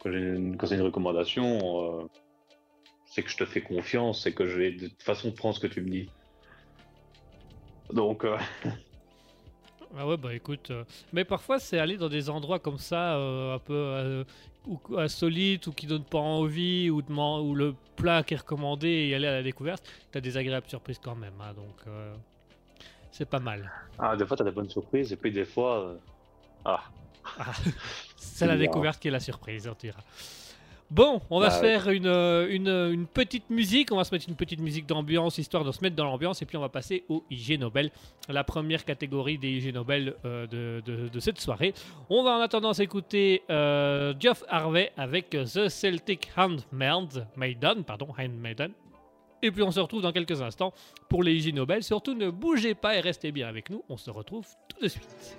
quand, 0.02 0.12
j'ai 0.12 0.20
une- 0.20 0.58
quand 0.58 0.68
c'est 0.68 0.76
une 0.76 0.82
recommandation, 0.82 2.02
euh, 2.02 2.06
c'est 3.06 3.24
que 3.24 3.30
je 3.30 3.38
te 3.38 3.46
fais 3.46 3.62
confiance, 3.62 4.24
c'est 4.24 4.34
que 4.34 4.46
je 4.48 4.58
vais 4.58 4.72
de 4.72 4.88
toute 4.88 5.04
façon 5.04 5.32
prendre 5.32 5.56
ce 5.56 5.60
que 5.60 5.68
tu 5.68 5.82
me 5.82 5.90
dis. 5.90 6.10
Donc, 7.94 8.24
euh, 8.26 8.38
Ah 9.98 10.08
ouais, 10.08 10.16
bah 10.16 10.34
écoute. 10.34 10.72
euh, 10.72 10.86
Mais 11.12 11.26
parfois, 11.26 11.60
c'est 11.60 11.78
aller 11.78 11.98
dans 11.98 12.08
des 12.08 12.30
endroits 12.30 12.60
comme 12.60 12.78
ça, 12.78 13.18
euh, 13.18 13.56
un 13.56 13.60
peu 13.60 13.74
euh, 13.74 14.24
ou, 14.66 14.80
insolites, 14.98 15.68
ou 15.68 15.74
qui 15.74 15.86
donnent 15.86 16.06
pas 16.06 16.18
envie, 16.20 16.90
ou, 16.90 17.02
ou 17.02 17.56
le 17.56 17.76
plat 17.98 18.24
qui 18.24 18.34
est 18.36 18.38
recommandé 18.38 18.88
et 18.88 19.16
aller 19.16 19.28
à 19.28 19.34
la 19.34 19.44
découverte. 19.44 19.84
T'as 20.12 20.22
des 20.22 20.38
agréables 20.38 20.68
surprises 20.70 21.00
quand 21.04 21.16
même, 21.16 21.34
hein, 21.42 21.54
donc 21.54 21.94
c'est 23.12 23.28
pas 23.30 23.40
mal. 23.40 23.70
ah, 24.00 24.16
des 24.16 24.26
fois, 24.26 24.38
t'as 24.38 24.46
des 24.46 24.52
bonnes 24.52 24.70
surprises, 24.70 25.12
et 25.12 25.18
puis 25.18 25.30
des 25.32 25.44
fois, 25.44 25.98
ah, 26.64 26.84
Ah, 27.40 27.52
c'est 28.16 28.48
la 28.48 28.58
découverte 28.58 29.00
qui 29.02 29.08
est 29.08 29.12
la 29.12 29.20
surprise, 29.20 29.68
on 29.68 29.76
dira. 29.80 30.00
Bon, 30.90 31.22
on 31.30 31.40
va 31.40 31.48
Bah 31.48 31.56
se 31.56 31.62
faire 31.62 31.90
une, 31.90 32.06
euh, 32.06 32.48
une, 32.54 32.68
euh, 32.68 32.92
une 32.92 33.08
petite 33.08 33.50
musique. 33.50 33.94
On 33.94 33.96
va 33.96 34.04
se 34.04 34.14
mettre 34.14 34.28
une 34.28 34.36
petite 34.36 34.60
musique 34.60 34.86
d'ambiance, 34.86 35.38
histoire 35.38 35.64
de 35.64 35.72
se 35.72 35.80
mettre 35.82 35.96
dans 35.96 36.04
l'ambiance. 36.04 36.42
Et 36.42 36.46
puis 36.46 36.58
on 36.58 36.60
va 36.62 36.68
passer 36.68 37.06
au 37.08 37.24
IG 37.32 37.58
Nobel, 37.58 37.92
la 38.28 38.44
première 38.44 38.84
catégorie 38.84 39.38
des 39.38 39.48
IG 39.52 39.74
Nobel 39.74 40.16
euh, 40.26 40.48
de, 40.48 40.82
de- 40.86 41.08
de 41.08 41.20
cette 41.22 41.40
soirée. 41.40 41.74
On 42.10 42.24
va 42.24 42.32
en 42.32 42.42
attendant 42.42 42.74
s'écouter 42.74 43.42
euh, 43.50 44.14
Geoff 44.20 44.44
Harvey 44.50 44.92
avec 44.98 45.30
The 45.30 45.70
Celtic 45.70 46.30
Handmaiden, 46.36 47.26
Maiden, 47.38 47.86
pardon, 47.86 48.10
Handmaiden. 48.20 48.74
Et 49.42 49.50
puis 49.50 49.64
on 49.64 49.72
se 49.72 49.80
retrouve 49.80 50.02
dans 50.02 50.12
quelques 50.12 50.42
instants 50.42 50.74
pour 51.08 51.24
les 51.24 51.34
IG 51.36 51.56
Nobel. 51.56 51.84
Surtout 51.84 52.16
ne 52.16 52.30
bougez 52.30 52.76
pas 52.76 52.98
et 52.98 53.00
restez 53.00 53.32
bien 53.32 53.48
avec 53.48 53.70
nous. 53.70 53.82
On 53.88 53.96
se 53.96 54.10
retrouve 54.12 54.46
tout 54.68 54.82
de 54.84 54.90
suite. 54.90 55.38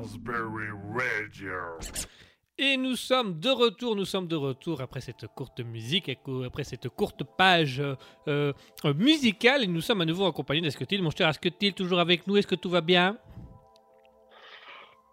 Raspberry 0.00 0.70
Radio. 0.94 1.52
Et 2.56 2.78
nous 2.78 2.96
sommes 2.96 3.38
de 3.38 3.50
retour, 3.50 3.96
nous 3.96 4.06
sommes 4.06 4.28
de 4.28 4.36
retour 4.36 4.80
après 4.80 5.02
cette 5.02 5.26
courte 5.26 5.60
musique, 5.60 6.10
après 6.46 6.64
cette 6.64 6.88
courte 6.88 7.22
page 7.36 7.80
euh, 7.80 7.94
euh, 8.28 8.94
musicale, 8.94 9.64
et 9.64 9.66
nous 9.66 9.82
sommes 9.82 10.00
à 10.00 10.06
nouveau 10.06 10.24
en 10.24 10.32
compagnie 10.32 10.62
d'Esquetil. 10.62 11.02
Mon 11.02 11.10
cher 11.10 11.28
Esquetil, 11.28 11.74
toujours 11.74 11.98
avec 11.98 12.26
nous, 12.26 12.38
est-ce 12.38 12.46
que 12.46 12.54
tout 12.54 12.70
va 12.70 12.80
bien? 12.80 13.18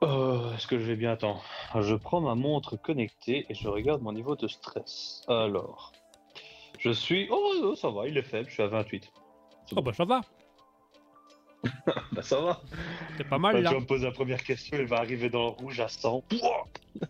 Euh, 0.03 0.53
Est-ce 0.55 0.67
que 0.67 0.79
je 0.79 0.85
vais 0.85 0.95
bien? 0.95 1.11
Attends. 1.11 1.41
Je 1.75 1.95
prends 1.95 2.21
ma 2.21 2.35
montre 2.35 2.77
connectée 2.77 3.45
et 3.49 3.55
je 3.55 3.67
regarde 3.67 4.01
mon 4.01 4.13
niveau 4.13 4.37
de 4.37 4.47
stress. 4.47 5.23
Alors, 5.27 5.91
je 6.79 6.91
suis. 6.91 7.27
Oh, 7.29 7.51
oh, 7.61 7.75
ça 7.75 7.89
va, 7.89 8.07
il 8.07 8.17
est 8.17 8.21
faible, 8.21 8.47
je 8.47 8.53
suis 8.53 8.63
à 8.63 8.67
28. 8.67 9.11
Oh 9.75 9.81
bah 9.81 9.91
ça 9.91 10.05
va, 10.05 10.21
Bah, 12.11 12.21
ça 12.21 12.39
va. 12.41 12.61
c'est 13.17 13.23
pas 13.27 13.37
mal 13.37 13.55
tu 13.57 13.61
là. 13.63 13.71
vas 13.73 13.79
me 13.79 13.85
poser 13.85 14.05
la 14.05 14.11
première 14.11 14.43
question, 14.43 14.77
il 14.79 14.85
va 14.85 14.97
arriver 14.97 15.29
dans 15.29 15.43
le 15.43 15.49
rouge 15.49 15.79
à 15.79 15.87
100. 15.87 16.21
Pouah 16.21 16.65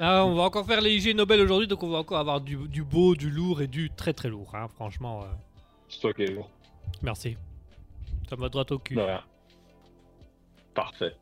Ah, 0.00 0.24
on 0.26 0.34
va 0.34 0.42
encore 0.42 0.66
faire 0.66 0.80
les 0.80 0.92
IG 0.94 1.14
Nobel 1.16 1.40
aujourd'hui, 1.40 1.66
donc 1.68 1.82
on 1.82 1.88
va 1.90 1.98
encore 1.98 2.18
avoir 2.18 2.40
du, 2.40 2.56
du 2.68 2.82
beau, 2.82 3.14
du 3.14 3.30
lourd 3.30 3.62
et 3.62 3.66
du 3.66 3.90
très 3.90 4.12
très 4.12 4.28
lourd, 4.28 4.52
hein, 4.54 4.66
franchement. 4.74 5.22
euh, 5.22 5.26
C'est 5.88 6.00
toi 6.00 6.12
qui 6.12 6.22
es 6.22 6.26
lourd. 6.26 6.50
merci. 7.02 7.36
Ça 8.28 8.36
me 8.36 8.42
va 8.42 8.48
droit 8.48 8.64
au 8.70 8.78
cul. 8.78 8.98
Rien. 8.98 9.22
Parfait. 10.74 11.14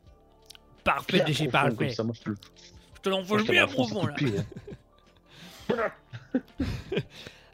Parfait, 0.84 1.20
DG, 1.24 1.48
parfait. 1.48 1.74
comme 1.76 1.90
ça, 1.90 2.02
moi, 2.02 2.14
je 2.18 2.30
te 2.32 2.36
Je 2.96 3.00
te 3.02 3.08
l'envoie 3.10 3.42
bien 3.42 3.66
profond 3.66 4.06
là. 4.06 4.14
hein. 5.70 5.74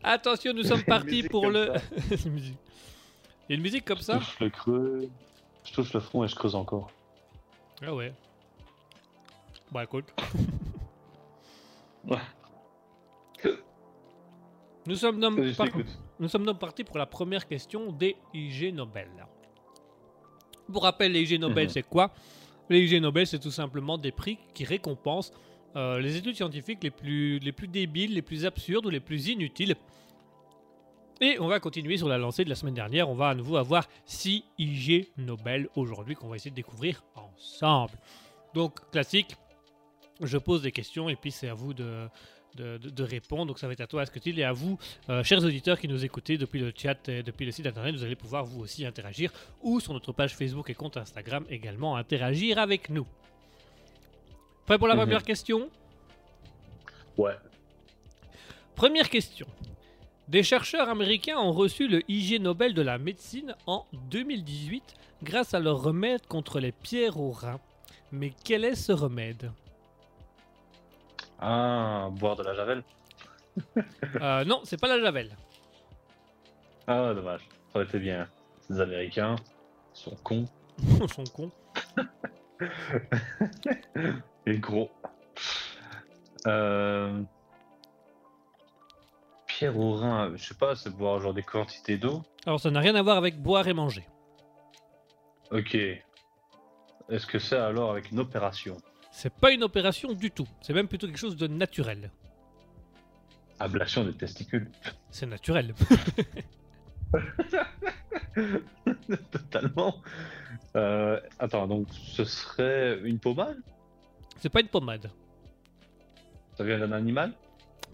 Attention, 0.02 0.52
nous 0.54 0.62
sommes 0.64 0.82
partis 0.84 1.22
pour 1.24 1.50
le. 1.50 1.72
Ça. 3.48 3.52
Une 3.52 3.52
musique. 3.52 3.52
Il 3.52 3.52
y 3.52 3.52
a 3.52 3.56
une 3.56 3.62
musique 3.62 3.84
comme 3.84 3.98
Je 3.98 4.02
ça 4.02 4.18
touche 4.18 4.40
le 4.40 4.50
creux, 4.50 5.08
je 5.64 5.72
touche 5.72 5.92
le 5.92 6.00
front 6.00 6.24
et 6.24 6.28
je 6.28 6.34
creuse 6.34 6.54
encore. 6.54 6.90
Ah 7.82 7.94
ouais. 7.94 8.12
Bah 9.72 9.84
écoute. 9.84 10.06
Ouais. 12.06 12.18
Nous 14.86 14.96
sommes 14.96 15.18
donc 15.18 15.40
Je 15.42 15.54
par- 15.56 15.66
t'écoute. 15.66 15.86
nous 16.20 16.28
sommes 16.28 16.44
donc 16.44 16.58
partis 16.58 16.84
pour 16.84 16.98
la 16.98 17.06
première 17.06 17.46
question 17.48 17.90
des 17.92 18.16
IG 18.34 18.74
Nobel. 18.74 19.08
Pour 20.70 20.82
rappel, 20.82 21.12
les 21.12 21.22
IG 21.22 21.40
Nobel, 21.40 21.64
Mhm. 21.64 21.70
c'est 21.70 21.82
quoi? 21.82 22.10
Les 22.68 22.80
IG 22.80 23.00
Nobel, 23.00 23.26
c'est 23.26 23.38
tout 23.38 23.50
simplement 23.50 23.96
des 23.96 24.12
prix 24.12 24.38
qui 24.52 24.64
récompensent 24.66 25.32
euh, 25.76 25.98
les 25.98 26.16
études 26.16 26.36
scientifiques 26.36 26.84
les 26.84 26.90
plus, 26.90 27.38
les 27.38 27.52
plus 27.52 27.66
débiles, 27.68 28.12
les 28.14 28.22
plus 28.22 28.44
absurdes 28.44 28.84
ou 28.86 28.90
les 28.90 29.00
plus 29.00 29.28
inutiles. 29.28 29.74
Et 31.20 31.38
on 31.38 31.46
va 31.46 31.60
continuer 31.60 31.96
sur 31.96 32.08
la 32.08 32.18
lancée 32.18 32.44
de 32.44 32.48
la 32.48 32.54
semaine 32.56 32.74
dernière. 32.74 33.08
On 33.08 33.14
va 33.14 33.28
à 33.28 33.34
nouveau 33.34 33.56
avoir 33.56 33.88
6 34.06 34.42
IG 34.58 35.08
Nobel 35.16 35.68
aujourd'hui 35.76 36.14
qu'on 36.14 36.28
va 36.28 36.36
essayer 36.36 36.50
de 36.50 36.56
découvrir 36.56 37.02
ensemble. 37.14 37.92
Donc, 38.52 38.90
classique, 38.90 39.36
je 40.20 40.38
pose 40.38 40.62
des 40.62 40.72
questions 40.72 41.08
et 41.08 41.16
puis 41.16 41.30
c'est 41.30 41.48
à 41.48 41.54
vous 41.54 41.72
de, 41.74 42.08
de, 42.56 43.02
répondre. 43.02 43.46
Donc, 43.46 43.58
ça 43.58 43.66
va 43.66 43.72
être 43.72 43.80
à 43.80 43.86
toi, 43.86 44.02
Asketil, 44.02 44.38
et 44.38 44.44
à 44.44 44.52
vous, 44.52 44.78
euh, 45.08 45.22
chers 45.22 45.42
auditeurs 45.44 45.78
qui 45.78 45.88
nous 45.88 46.04
écoutez 46.04 46.36
depuis 46.36 46.58
le 46.60 46.72
chat 46.76 47.08
et 47.08 47.22
depuis 47.22 47.46
le 47.46 47.52
site 47.52 47.66
internet, 47.66 47.94
vous 47.94 48.04
allez 48.04 48.16
pouvoir 48.16 48.44
vous 48.44 48.60
aussi 48.60 48.84
interagir 48.84 49.32
ou 49.62 49.80
sur 49.80 49.92
notre 49.92 50.12
page 50.12 50.34
Facebook 50.36 50.68
et 50.70 50.74
compte 50.74 50.96
Instagram 50.96 51.44
également 51.48 51.96
interagir 51.96 52.58
avec 52.58 52.90
nous. 52.90 53.06
Prêt 54.66 54.78
pour 54.78 54.88
la 54.88 54.94
Mhm. 54.94 55.00
première 55.00 55.22
question? 55.22 55.68
Ouais. 57.16 57.34
Première 58.74 59.08
question. 59.08 59.46
Des 60.28 60.42
chercheurs 60.42 60.88
américains 60.88 61.38
ont 61.38 61.52
reçu 61.52 61.86
le 61.86 62.02
IG 62.10 62.40
Nobel 62.40 62.74
de 62.74 62.82
la 62.82 62.98
médecine 62.98 63.54
en 63.66 63.84
2018 64.10 64.82
grâce 65.22 65.54
à 65.54 65.60
leur 65.60 65.82
remède 65.82 66.26
contre 66.26 66.60
les 66.60 66.72
pierres 66.72 67.20
au 67.20 67.30
rein. 67.30 67.60
Mais 68.10 68.32
quel 68.44 68.64
est 68.64 68.74
ce 68.74 68.92
remède? 68.92 69.52
Ah, 71.40 72.08
boire 72.12 72.36
de 72.36 72.42
la 72.42 72.54
javel. 72.54 72.82
Euh, 74.20 74.44
Non, 74.44 74.60
c'est 74.64 74.80
pas 74.80 74.88
la 74.88 75.00
javel. 75.00 75.30
Ah, 76.86 77.12
dommage. 77.14 77.40
Ça 77.72 77.78
aurait 77.78 77.84
été 77.84 77.98
bien. 77.98 78.28
Les 78.70 78.80
Américains 78.80 79.36
sont 79.92 80.16
cons 80.22 80.46
Ils 80.78 81.08
sont 81.14 81.24
cons. 81.24 81.50
et 84.46 84.58
gros. 84.58 84.90
Euh... 86.46 87.22
Pierre 89.54 89.78
au 89.78 89.94
rein, 89.94 90.32
je 90.34 90.48
sais 90.48 90.54
pas, 90.54 90.74
c'est 90.74 90.90
boire 90.90 91.20
genre 91.20 91.32
des 91.32 91.44
quantités 91.44 91.96
d'eau. 91.96 92.24
Alors 92.44 92.58
ça 92.58 92.72
n'a 92.72 92.80
rien 92.80 92.96
à 92.96 93.02
voir 93.02 93.16
avec 93.16 93.40
boire 93.40 93.68
et 93.68 93.72
manger. 93.72 94.04
Ok. 95.52 95.76
Est-ce 95.76 97.24
que 97.24 97.38
c'est 97.38 97.56
alors 97.56 97.92
avec 97.92 98.10
une 98.10 98.18
opération? 98.18 98.76
C'est 99.12 99.32
pas 99.32 99.52
une 99.52 99.62
opération 99.62 100.12
du 100.12 100.32
tout. 100.32 100.48
C'est 100.60 100.72
même 100.72 100.88
plutôt 100.88 101.06
quelque 101.06 101.20
chose 101.20 101.36
de 101.36 101.46
naturel. 101.46 102.10
Ablation 103.60 104.02
des 104.02 104.14
testicules. 104.14 104.68
C'est 105.10 105.26
naturel. 105.26 105.72
Totalement. 109.30 110.02
Euh, 110.74 111.20
attends, 111.38 111.68
donc 111.68 111.86
ce 111.92 112.24
serait 112.24 112.98
une 113.04 113.20
pommade? 113.20 113.58
C'est 114.40 114.48
pas 114.48 114.62
une 114.62 114.66
pommade. 114.66 115.12
Ça 116.56 116.64
vient 116.64 116.80
d'un 116.80 116.90
animal? 116.90 117.32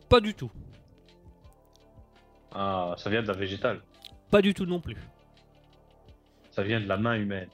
Pas 0.09 0.21
du 0.21 0.33
tout. 0.33 0.51
Ah, 2.53 2.95
ça 2.97 3.11
vient 3.11 3.23
de 3.23 3.29
la 3.29 3.35
végétale. 3.35 3.81
Pas 4.31 4.43
du 4.43 4.55
tout 4.55 4.67
non 4.67 4.81
plus. 4.81 4.97
Ça 6.51 6.63
vient 6.63 6.81
de 6.81 6.87
la 6.87 6.97
main 6.97 7.15
humaine. 7.15 7.49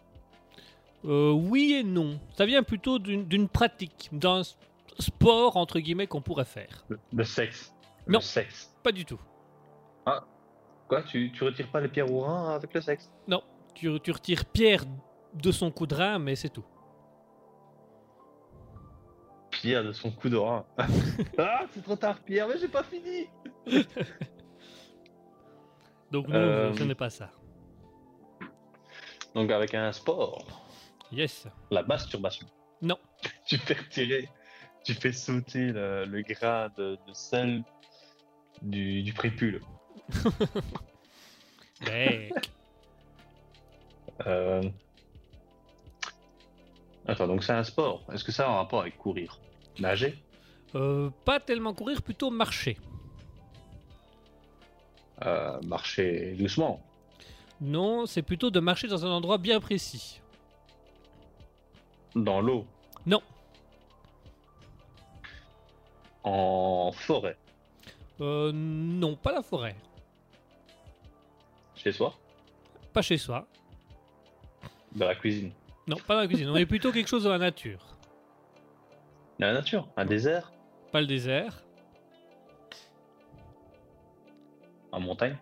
Euh, 1.04 1.32
oui 1.32 1.74
et 1.74 1.84
non. 1.84 2.18
Ça 2.36 2.46
vient 2.46 2.62
plutôt 2.62 2.98
d'une 2.98 3.48
pratique, 3.48 4.08
d'un 4.12 4.42
sport 4.98 5.56
entre 5.56 5.78
guillemets 5.78 6.06
qu'on 6.06 6.22
pourrait 6.22 6.44
faire. 6.44 6.84
Le, 6.88 6.98
le 7.12 7.24
sexe. 7.24 7.74
Non. 8.06 8.18
Le 8.18 8.24
sexe. 8.24 8.74
Pas 8.82 8.92
du 8.92 9.04
tout. 9.04 9.20
Quoi 10.88 11.02
tu, 11.02 11.32
tu 11.32 11.42
retires 11.42 11.68
pas 11.68 11.80
les 11.80 11.88
pierres 11.88 12.12
au 12.12 12.20
rein 12.20 12.54
avec 12.54 12.72
le 12.72 12.80
sexe? 12.80 13.10
Non. 13.26 13.42
Tu, 13.74 13.88
tu 14.00 14.12
retires 14.12 14.44
Pierre 14.44 14.84
de 15.34 15.50
son 15.50 15.70
coup 15.70 15.86
de 15.86 15.94
rein, 15.94 16.18
mais 16.18 16.36
c'est 16.36 16.48
tout. 16.48 16.64
Pierre 19.50 19.84
de 19.84 19.92
son 19.92 20.10
coup 20.10 20.28
de 20.28 20.36
rein. 20.36 20.64
ah, 21.38 21.62
c'est 21.72 21.82
trop 21.82 21.96
tard, 21.96 22.20
Pierre, 22.20 22.46
mais 22.48 22.58
j'ai 22.58 22.68
pas 22.68 22.84
fini 22.84 23.26
Donc 26.10 26.28
non, 26.28 26.34
Euh, 26.36 26.74
ce 26.76 26.84
n'est 26.84 26.94
pas 26.94 27.10
ça. 27.10 27.30
Donc 29.34 29.50
avec 29.50 29.74
un 29.74 29.92
sport, 29.92 30.44
Yes. 31.12 31.46
la 31.70 31.82
masturbation. 31.82 32.46
Non. 32.82 32.98
tu 33.46 33.58
fais 33.58 33.74
retirer, 33.74 34.28
tu 34.84 34.94
fais 34.94 35.12
sauter 35.12 35.72
le, 35.72 36.04
le 36.04 36.22
gras 36.22 36.68
de, 36.70 36.96
de 37.06 37.12
sel 37.12 37.62
du, 38.62 39.02
du 39.02 39.12
prépuce. 39.12 39.60
Mec. 41.86 42.32
Euh... 44.26 44.62
Attends, 47.06 47.26
donc 47.28 47.44
c'est 47.44 47.52
un 47.52 47.62
sport. 47.64 48.02
Est-ce 48.12 48.24
que 48.24 48.32
ça 48.32 48.46
a 48.46 48.50
un 48.50 48.56
rapport 48.56 48.80
avec 48.80 48.96
courir? 48.96 49.38
Nager? 49.78 50.18
Euh, 50.74 51.10
pas 51.24 51.38
tellement 51.38 51.74
courir, 51.74 52.02
plutôt 52.02 52.30
marcher. 52.30 52.76
Euh, 55.24 55.60
Marcher 55.62 56.34
doucement 56.38 56.80
Non, 57.60 58.04
c'est 58.06 58.22
plutôt 58.22 58.50
de 58.50 58.60
marcher 58.60 58.86
dans 58.88 59.04
un 59.06 59.10
endroit 59.10 59.38
bien 59.38 59.60
précis. 59.60 60.20
Dans 62.14 62.40
l'eau 62.40 62.66
Non. 63.06 63.22
En 66.24 66.90
forêt 66.92 67.36
Euh, 68.20 68.50
non, 68.52 69.16
pas 69.16 69.32
la 69.32 69.42
forêt. 69.42 69.76
Chez 71.76 71.92
soi 71.92 72.14
Pas 72.92 73.02
chez 73.02 73.18
soi. 73.18 73.46
Dans 74.92 75.06
la 75.06 75.14
cuisine 75.14 75.52
Non, 75.86 75.96
pas 76.06 76.14
dans 76.14 76.20
la 76.22 76.26
cuisine. 76.26 76.48
On 76.48 76.56
est 76.56 76.66
plutôt 76.66 76.90
quelque 76.92 77.08
chose 77.08 77.24
dans 77.24 77.30
la 77.30 77.38
nature. 77.38 77.80
Dans 79.38 79.46
la 79.46 79.52
nature 79.54 79.86
Un 79.96 80.04
désert 80.06 80.50
Pas 80.92 81.00
le 81.00 81.06
désert. 81.06 81.62
En 84.96 85.00
montagne? 85.00 85.36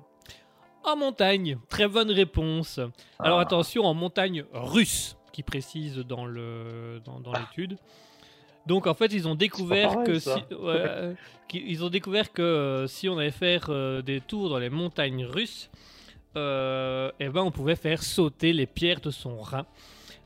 En 0.82 0.96
montagne. 0.96 1.56
Très 1.68 1.88
bonne 1.88 2.10
réponse. 2.10 2.78
Alors 3.18 3.38
Ah. 3.38 3.42
attention, 3.42 3.84
en 3.84 3.94
montagne 3.94 4.44
russe, 4.52 5.16
qui 5.32 5.42
précise 5.42 5.96
dans 5.98 6.26
le 6.26 7.00
dans, 7.04 7.20
dans 7.20 7.32
l'étude. 7.32 7.78
Donc 8.66 8.86
en 8.86 8.94
fait, 8.94 9.12
ils 9.12 9.28
ont 9.28 9.34
découvert 9.34 9.90
pareil, 9.92 10.06
que 10.06 10.18
ça. 10.18 10.36
si, 10.36 10.54
ouais, 10.54 10.58
euh, 10.74 11.14
qui- 11.48 11.64
ils 11.66 11.84
ont 11.84 11.88
découvert 11.88 12.32
que 12.32 12.42
euh, 12.42 12.86
si 12.86 13.08
on 13.08 13.16
allait 13.18 13.30
faire 13.30 13.66
euh, 13.68 14.02
des 14.02 14.20
tours 14.20 14.48
dans 14.50 14.58
les 14.58 14.70
montagnes 14.70 15.24
russes, 15.24 15.70
euh, 16.36 17.10
eh 17.20 17.28
ben 17.28 17.42
on 17.42 17.50
pouvait 17.50 17.76
faire 17.76 18.02
sauter 18.02 18.52
les 18.52 18.66
pierres 18.66 19.00
de 19.00 19.10
son 19.10 19.36
rein. 19.40 19.66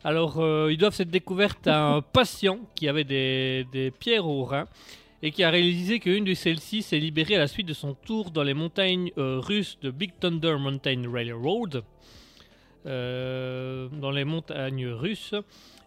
Alors 0.04 0.38
euh, 0.40 0.72
ils 0.72 0.78
doivent 0.78 0.94
cette 0.94 1.10
découverte 1.10 1.66
à 1.66 1.84
un 1.94 2.00
patient 2.18 2.58
qui 2.74 2.88
avait 2.88 3.04
des, 3.04 3.66
des 3.72 3.90
pierres 3.90 4.26
au 4.26 4.44
rein 4.44 4.66
et 5.22 5.30
qui 5.30 5.42
a 5.42 5.50
réalisé 5.50 5.98
qu'une 5.98 6.24
de 6.24 6.34
celles-ci 6.34 6.82
s'est 6.82 6.98
libérée 6.98 7.36
à 7.36 7.38
la 7.38 7.48
suite 7.48 7.66
de 7.66 7.74
son 7.74 7.94
tour 7.94 8.30
dans 8.30 8.44
les 8.44 8.54
montagnes 8.54 9.10
euh, 9.18 9.40
russes 9.40 9.78
de 9.80 9.90
Big 9.90 10.12
Thunder 10.20 10.56
Mountain 10.58 11.10
Railroad 11.10 11.84
euh, 12.86 13.88
dans 13.88 14.10
les 14.10 14.24
montagnes 14.24 14.86
russes. 14.86 15.34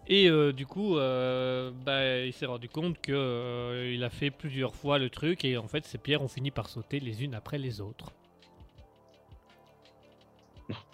Et 0.08 0.30
euh, 0.30 0.52
du 0.52 0.66
coup, 0.66 0.96
bah, 0.96 2.20
il 2.20 2.34
s'est 2.34 2.46
rendu 2.46 2.68
compte 2.70 2.98
euh, 3.10 3.92
il 3.94 4.04
a 4.04 4.10
fait 4.10 4.30
plusieurs 4.30 4.76
fois 4.76 5.00
le 5.00 5.10
truc 5.10 5.46
et 5.46 5.58
en 5.58 5.68
fait, 5.68 5.86
ces 5.86 5.98
pierres 5.98 6.22
ont 6.22 6.28
fini 6.28 6.52
par 6.52 6.68
sauter 6.68 7.00
les 7.00 7.24
unes 7.24 7.34
après 7.34 7.58
les 7.58 7.82
autres. 7.82 8.12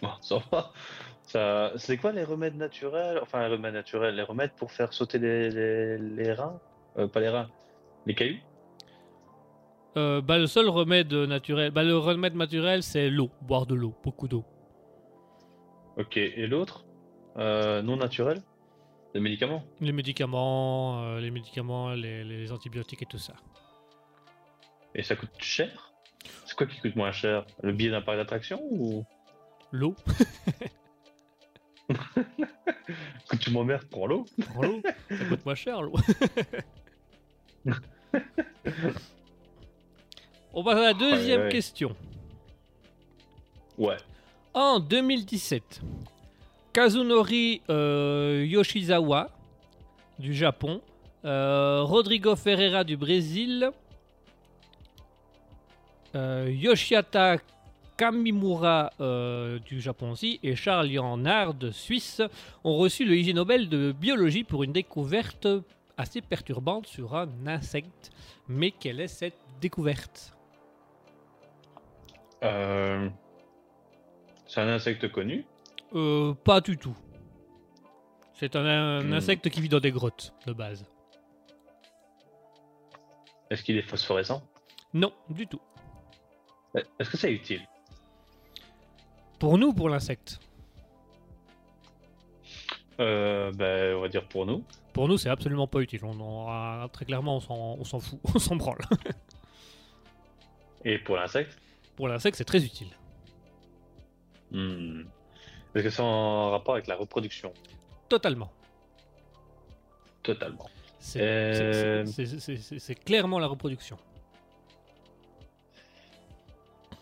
Ça. 1.24 1.74
C'est 1.76 1.98
quoi 1.98 2.14
les 2.14 2.24
remèdes 2.24 2.56
naturels? 2.56 3.20
Enfin, 3.22 3.42
les 3.48 3.54
remèdes 3.54 3.74
naturels, 3.74 4.16
les 4.16 4.24
remèdes 4.24 4.52
pour 4.52 4.72
faire 4.72 4.94
sauter 4.94 5.20
les, 5.20 5.98
les, 5.98 6.34
reins? 6.34 6.58
Pas 6.96 7.20
les 7.20 7.30
reins, 7.30 7.50
les 8.08 8.16
cailloux 8.16 8.38
Euh, 9.98 10.22
bah, 10.22 10.38
le 10.38 10.48
seul 10.48 10.70
remède 10.70 11.12
naturel, 11.14 11.72
bah, 11.72 11.84
le 11.84 11.98
remède 11.98 12.36
naturel, 12.36 12.82
c'est 12.84 13.10
l'eau, 13.10 13.30
boire 13.42 13.66
de 13.66 13.76
l'eau, 13.76 13.94
beaucoup 14.04 14.28
d'eau. 14.28 14.46
Ok, 15.98 16.18
et 16.18 16.48
l'autre 16.48 16.86
Euh, 17.38 17.82
Non 17.84 17.98
naturel 17.98 18.42
Les 19.14 19.20
médicaments 19.22 19.64
Les 19.82 19.92
médicaments, 19.92 21.04
euh, 21.04 21.20
les 21.20 21.32
médicaments, 21.32 21.94
les, 21.94 22.24
les 22.24 22.52
antibiotiques 22.52 23.02
et 23.04 23.06
tout 23.06 23.18
ça. 23.20 23.34
Et 24.96 25.04
ça 25.04 25.16
coûte 25.16 25.30
cher? 25.40 25.92
C'est 26.46 26.56
quoi 26.58 26.66
qui 26.68 26.80
coûte 26.80 26.96
moins 26.96 27.12
cher? 27.12 27.46
Le 27.62 27.72
billet 27.74 27.92
d'un 27.92 28.02
parc 28.02 28.18
d'attraction 28.18 28.60
ou 28.72 29.04
L'eau, 29.72 29.96
que 33.30 33.36
tu 33.38 33.52
m'emmerdes 33.52 33.86
pour 33.90 34.08
l'eau? 34.08 34.26
Prends 34.54 34.62
l'eau, 34.64 34.82
ça 35.10 35.26
coûte 35.26 35.46
moins 35.46 35.56
cher 35.56 35.82
l'eau. 35.82 35.94
On 40.54 40.62
va 40.64 40.72
à 40.72 40.82
la 40.82 40.94
deuxième 40.94 41.40
Ouais, 41.42 41.46
ouais. 41.48 41.52
question. 41.52 41.96
Ouais. 43.78 43.98
En 44.54 44.80
2017, 44.80 45.82
Kazunori 46.74 47.62
euh, 47.70 48.44
Yoshizawa 48.48 49.30
du 50.18 50.34
Japon, 50.34 50.82
euh, 51.26 51.82
Rodrigo 51.84 52.36
Ferreira 52.36 52.84
du 52.84 52.98
Brésil, 52.98 53.70
euh, 56.16 56.50
Yoshiata 56.52 57.38
Kamimura 57.98 58.92
euh, 59.00 59.60
du 59.60 59.80
Japon 59.82 60.12
aussi 60.12 60.40
et 60.44 60.56
Charles 60.56 60.88
Lianard 60.88 61.54
de 61.54 61.70
Suisse 61.72 62.22
ont 62.64 62.78
reçu 62.78 63.06
le 63.06 63.16
IG 63.18 63.36
Nobel 63.36 63.70
de 63.70 63.92
biologie 63.92 64.44
pour 64.44 64.64
une 64.64 64.72
découverte 64.72 65.48
assez 65.98 66.22
perturbante 66.22 66.88
sur 66.88 67.16
un 67.16 67.30
insecte. 67.48 68.12
Mais 68.48 68.72
quelle 68.72 69.00
est 69.00 69.08
cette 69.08 69.38
découverte? 69.60 70.34
Euh, 72.44 73.10
C'est 74.46 74.62
un 74.62 74.68
insecte 74.70 75.12
connu? 75.12 75.46
Euh, 75.96 76.34
Pas 76.34 76.62
du 76.62 76.78
tout. 76.78 76.96
C'est 78.34 78.56
un, 78.56 78.66
un 78.66 79.02
Hmm. 79.04 79.14
insecte 79.14 79.50
qui 79.50 79.62
vit 79.62 79.70
dans 79.70 79.80
des 79.80 79.92
grottes 79.92 80.34
de 80.46 80.54
base. 80.54 80.86
Est-ce 83.50 83.64
qu'il 83.64 83.78
est 83.78 83.82
phosphorescent? 83.82 84.44
Non, 84.94 85.12
du 85.30 85.48
tout. 85.48 85.62
Est-ce 87.00 87.10
que 87.10 87.18
c'est 87.18 87.32
utile? 87.34 87.66
Pour 89.40 89.58
nous, 89.58 89.74
pour 89.74 89.90
l'insecte? 89.90 90.40
euh, 93.00 93.52
ben, 93.54 93.96
On 93.96 94.02
va 94.02 94.08
dire 94.10 94.28
pour 94.28 94.46
nous. 94.46 94.64
Pour 94.98 95.08
nous, 95.08 95.20
c'est 95.20 95.30
absolument 95.30 95.68
pas 95.68 95.80
utile. 95.82 96.04
On 96.06 96.48
a- 96.50 96.90
très 96.92 97.06
clairement, 97.06 97.36
on 97.36 97.40
s'en, 97.40 97.78
on 97.80 98.00
fout, 98.00 98.20
on 98.34 98.40
s'en 98.40 98.56
branle. 98.56 98.80
Et 100.84 100.98
pour 100.98 101.18
l'insecte? 101.18 101.56
Pour 101.96 102.08
l'insecte, 102.08 102.36
c'est 102.36 102.46
très 102.46 102.66
utile. 102.66 102.88
Hmm. 104.50 105.02
Est-ce 105.76 105.84
que 105.84 105.90
c'est 105.92 106.02
en 106.02 106.50
rapport 106.50 106.74
avec 106.74 106.88
la 106.88 106.96
reproduction? 106.96 107.54
Totalement. 108.10 108.52
Totalement. 110.24 110.68
C'est, 110.98 111.22
Euh. 111.22 112.06
c'est- 112.08 112.96
clairement 113.06 113.38
la 113.38 113.46
reproduction. 113.46 114.00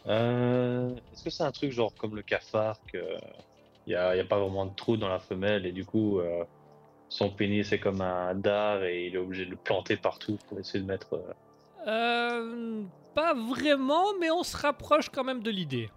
Euh, 0.08 0.94
Est-ce 1.14 1.24
que 1.24 1.30
c'est 1.30 1.44
un 1.44 1.52
truc 1.54 1.72
genre 1.72 1.96
comme 1.96 2.14
le 2.18 2.24
cafard 2.24 2.78
que 2.92 2.98
il 3.88 3.94
y 3.94 3.96
a, 3.96 4.22
pas 4.26 4.38
vraiment 4.38 4.66
de 4.66 4.76
trou 4.76 4.98
dans 4.98 5.08
la 5.08 5.20
femelle 5.20 5.66
et 5.66 5.72
du 5.72 5.86
coup 5.86 6.20
euh, 6.20 6.44
son 7.16 7.30
pénis 7.30 7.66
c'est 7.70 7.80
comme 7.80 8.02
un 8.02 8.36
dard 8.36 8.84
et 8.84 9.08
il 9.08 9.16
est 9.16 9.18
obligé 9.18 9.46
de 9.46 9.52
le 9.52 9.56
planter 9.56 9.96
partout 9.96 10.38
pour 10.48 10.60
essayer 10.60 10.82
de 10.84 10.88
mettre. 10.88 11.14
euh, 11.14 11.34
Euh, 11.88 12.84
pas 13.14 13.34
vraiment, 13.34 14.06
mais 14.20 14.30
on 14.32 14.44
se 14.44 14.58
rapproche 14.58 15.10
quand 15.10 15.24
même 15.24 15.42
de 15.44 15.52
l'idée. 15.52 15.90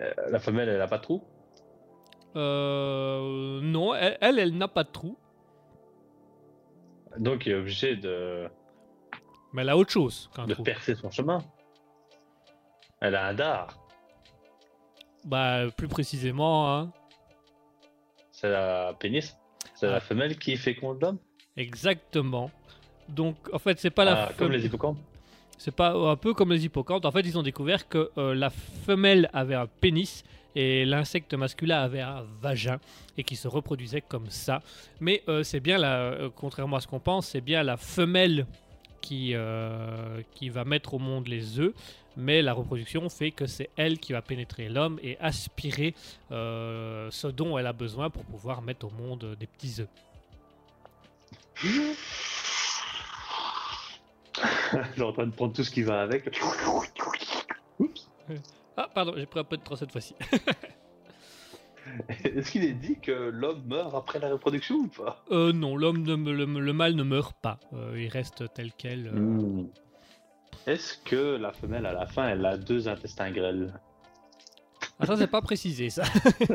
euh, 0.00 0.12
la 0.30 0.38
femelle 0.38 0.68
elle 0.68 0.80
a 0.80 0.86
pas 0.88 0.98
de 0.98 1.02
trou? 1.02 1.22
Euh, 2.36 3.60
non, 3.62 3.94
elle, 3.94 4.16
elle, 4.20 4.38
elle 4.38 4.56
n'a 4.56 4.66
pas 4.68 4.82
de 4.84 4.88
trou, 4.90 5.16
donc 7.18 7.46
il 7.46 7.52
est 7.52 7.54
obligé 7.54 7.94
de, 7.96 8.48
mais 9.52 9.62
elle 9.62 9.68
a 9.68 9.76
autre 9.76 9.92
chose 9.92 10.30
qu'un 10.34 10.46
de 10.46 10.54
trou. 10.54 10.62
percer 10.64 10.94
son 10.96 11.10
chemin. 11.10 11.38
Elle 13.00 13.14
a 13.14 13.26
un 13.26 13.34
dard. 13.34 13.68
Bah, 15.24 15.70
plus 15.76 15.88
précisément, 15.88 16.72
hein. 16.74 16.92
C'est 18.34 18.50
la 18.50 18.94
pénis. 18.98 19.36
C'est 19.76 19.86
Ah. 19.86 19.92
la 19.92 20.00
femelle 20.00 20.36
qui 20.38 20.56
féconde 20.56 21.00
l'homme. 21.00 21.18
Exactement. 21.56 22.50
Donc, 23.08 23.36
en 23.52 23.58
fait, 23.60 23.78
c'est 23.78 23.90
pas 23.90 24.04
la 24.04 24.24
Ah, 24.24 24.32
comme 24.36 24.50
les 24.50 24.64
hippocampes. 24.66 24.98
C'est 25.56 25.74
pas 25.74 25.92
un 25.94 26.16
peu 26.16 26.34
comme 26.34 26.50
les 26.52 26.64
hippocampes. 26.64 27.04
En 27.04 27.12
fait, 27.12 27.20
ils 27.20 27.38
ont 27.38 27.42
découvert 27.44 27.88
que 27.88 28.10
euh, 28.18 28.34
la 28.34 28.50
femelle 28.50 29.30
avait 29.32 29.54
un 29.54 29.66
pénis 29.66 30.24
et 30.56 30.84
l'insecte 30.84 31.32
masculin 31.34 31.80
avait 31.80 32.00
un 32.00 32.24
vagin 32.42 32.78
et 33.16 33.22
qui 33.22 33.36
se 33.36 33.46
reproduisait 33.46 34.00
comme 34.00 34.28
ça. 34.30 34.62
Mais 35.00 35.22
euh, 35.28 35.44
c'est 35.44 35.60
bien, 35.60 35.78
la, 35.78 35.94
euh, 35.96 36.28
contrairement 36.34 36.76
à 36.76 36.80
ce 36.80 36.88
qu'on 36.88 36.98
pense, 37.00 37.28
c'est 37.28 37.40
bien 37.40 37.62
la 37.62 37.76
femelle 37.76 38.46
qui, 39.04 39.32
euh, 39.34 40.22
qui 40.32 40.48
va 40.48 40.64
mettre 40.64 40.94
au 40.94 40.98
monde 40.98 41.28
les 41.28 41.60
œufs. 41.60 41.74
Mais 42.16 42.40
la 42.42 42.54
reproduction 42.54 43.08
fait 43.08 43.32
que 43.32 43.46
c'est 43.46 43.68
elle 43.76 43.98
qui 43.98 44.12
va 44.12 44.22
pénétrer 44.22 44.68
l'homme 44.68 44.98
et 45.02 45.18
aspirer 45.18 45.94
euh, 46.30 47.08
ce 47.10 47.26
dont 47.26 47.58
elle 47.58 47.66
a 47.66 47.72
besoin 47.72 48.08
pour 48.08 48.24
pouvoir 48.24 48.62
mettre 48.62 48.86
au 48.86 48.90
monde 48.90 49.36
des 49.38 49.46
petits 49.46 49.80
œufs. 49.80 49.88
Genre 54.96 55.08
en 55.08 55.12
train 55.12 55.26
de 55.26 55.32
prendre 55.32 55.52
tout 55.52 55.64
ce 55.64 55.70
qui 55.70 55.82
va 55.82 56.00
avec. 56.00 56.24
Oups. 57.78 58.08
Ah, 58.76 58.88
pardon, 58.92 59.12
j'ai 59.16 59.26
pris 59.26 59.40
un 59.40 59.44
peu 59.44 59.56
de 59.56 59.62
trop 59.62 59.76
cette 59.76 59.92
fois-ci. 59.92 60.14
Est-ce 62.24 62.50
qu'il 62.50 62.64
est 62.64 62.72
dit 62.74 62.98
que 63.00 63.12
l'homme 63.12 63.62
meurt 63.66 63.94
après 63.94 64.18
la 64.18 64.30
reproduction 64.30 64.76
ou 64.76 64.88
pas? 64.88 65.24
Euh, 65.30 65.52
non, 65.52 65.76
l'homme, 65.76 66.04
le, 66.06 66.44
le 66.44 66.72
mâle 66.72 66.94
ne 66.94 67.02
meurt 67.02 67.36
pas. 67.40 67.58
Euh, 67.72 67.94
il 68.00 68.08
reste 68.08 68.44
tel 68.54 68.72
quel. 68.76 69.08
euh. 69.08 69.12
Hmm. 69.12 69.68
Est-ce 70.66 70.96
que 71.04 71.36
la 71.36 71.52
femelle 71.52 71.84
à 71.86 71.92
la 71.92 72.06
fin 72.06 72.28
elle 72.28 72.44
a 72.46 72.56
deux 72.56 72.88
intestins 72.88 73.30
grêles? 73.30 73.72
Ah, 74.98 75.06
ça, 75.06 75.16
c'est 75.16 75.26
pas 75.26 75.42
précisé, 75.42 75.90
ça. 75.90 76.04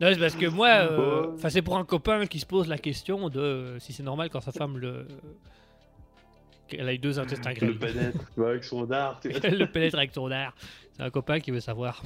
non, 0.00 0.08
c'est 0.12 0.18
parce 0.18 0.36
que 0.36 0.46
moi, 0.46 0.68
euh, 0.68 1.32
enfin, 1.34 1.48
c'est 1.48 1.62
pour 1.62 1.76
un 1.76 1.84
copain 1.84 2.26
qui 2.26 2.38
se 2.38 2.46
pose 2.46 2.68
la 2.68 2.78
question 2.78 3.28
de 3.28 3.76
si 3.80 3.92
c'est 3.92 4.02
normal 4.02 4.28
quand 4.30 4.40
sa 4.40 4.52
femme 4.52 4.78
le. 4.78 5.06
Qu'elle 6.68 6.88
ait 6.88 6.98
deux 6.98 7.18
intestins 7.18 7.52
Le 7.60 7.76
pénètre 7.78 8.18
avec 8.38 8.64
son 8.64 8.84
dard. 8.84 9.20
le 9.24 9.64
pénètre 9.66 9.96
avec 9.96 10.12
son 10.12 10.30
air. 10.30 10.54
C'est 10.92 11.02
un 11.02 11.10
copain 11.10 11.40
qui 11.40 11.50
veut 11.50 11.60
savoir. 11.60 12.02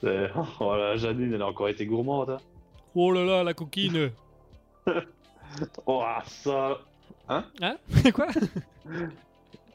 C'est- 0.00 0.30
Oh 0.60 0.76
la 0.76 0.96
Janine 0.96 1.34
elle 1.34 1.42
a 1.42 1.46
encore 1.46 1.68
été 1.68 1.86
gourmande. 1.86 2.30
hein. 2.30 2.38
Oh 2.94 3.12
là 3.12 3.24
là, 3.24 3.44
la 3.44 3.54
coquine 3.54 4.10
Oh 5.86 6.02
ah, 6.04 6.22
ça. 6.26 6.80
Quoi 8.12 8.26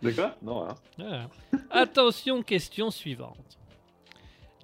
De 0.01 0.11
quoi? 0.11 0.35
Non 0.41 0.67
hein. 0.69 0.75
Ah. 0.99 1.27
Attention, 1.69 2.43
question 2.43 2.91
suivante. 2.91 3.57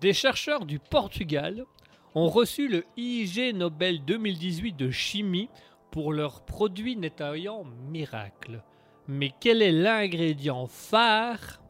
Des 0.02 0.13
chercheurs 0.13 0.65
du 0.65 0.80
Portugal 0.80 1.63
ont 2.15 2.28
reçu 2.28 2.67
le 2.67 2.84
IG 2.97 3.56
Nobel 3.56 4.04
2018 4.04 4.74
de 4.76 4.89
chimie 4.91 5.47
pour 5.92 6.14
leur 6.14 6.42
produit 6.46 6.96
nettoyant 6.96 7.64
miracle. 7.64 8.64
Mais 9.08 9.32
quel 9.40 9.62
est 9.62 9.72
l'ingrédient 9.72 10.68
phare, 10.68 11.62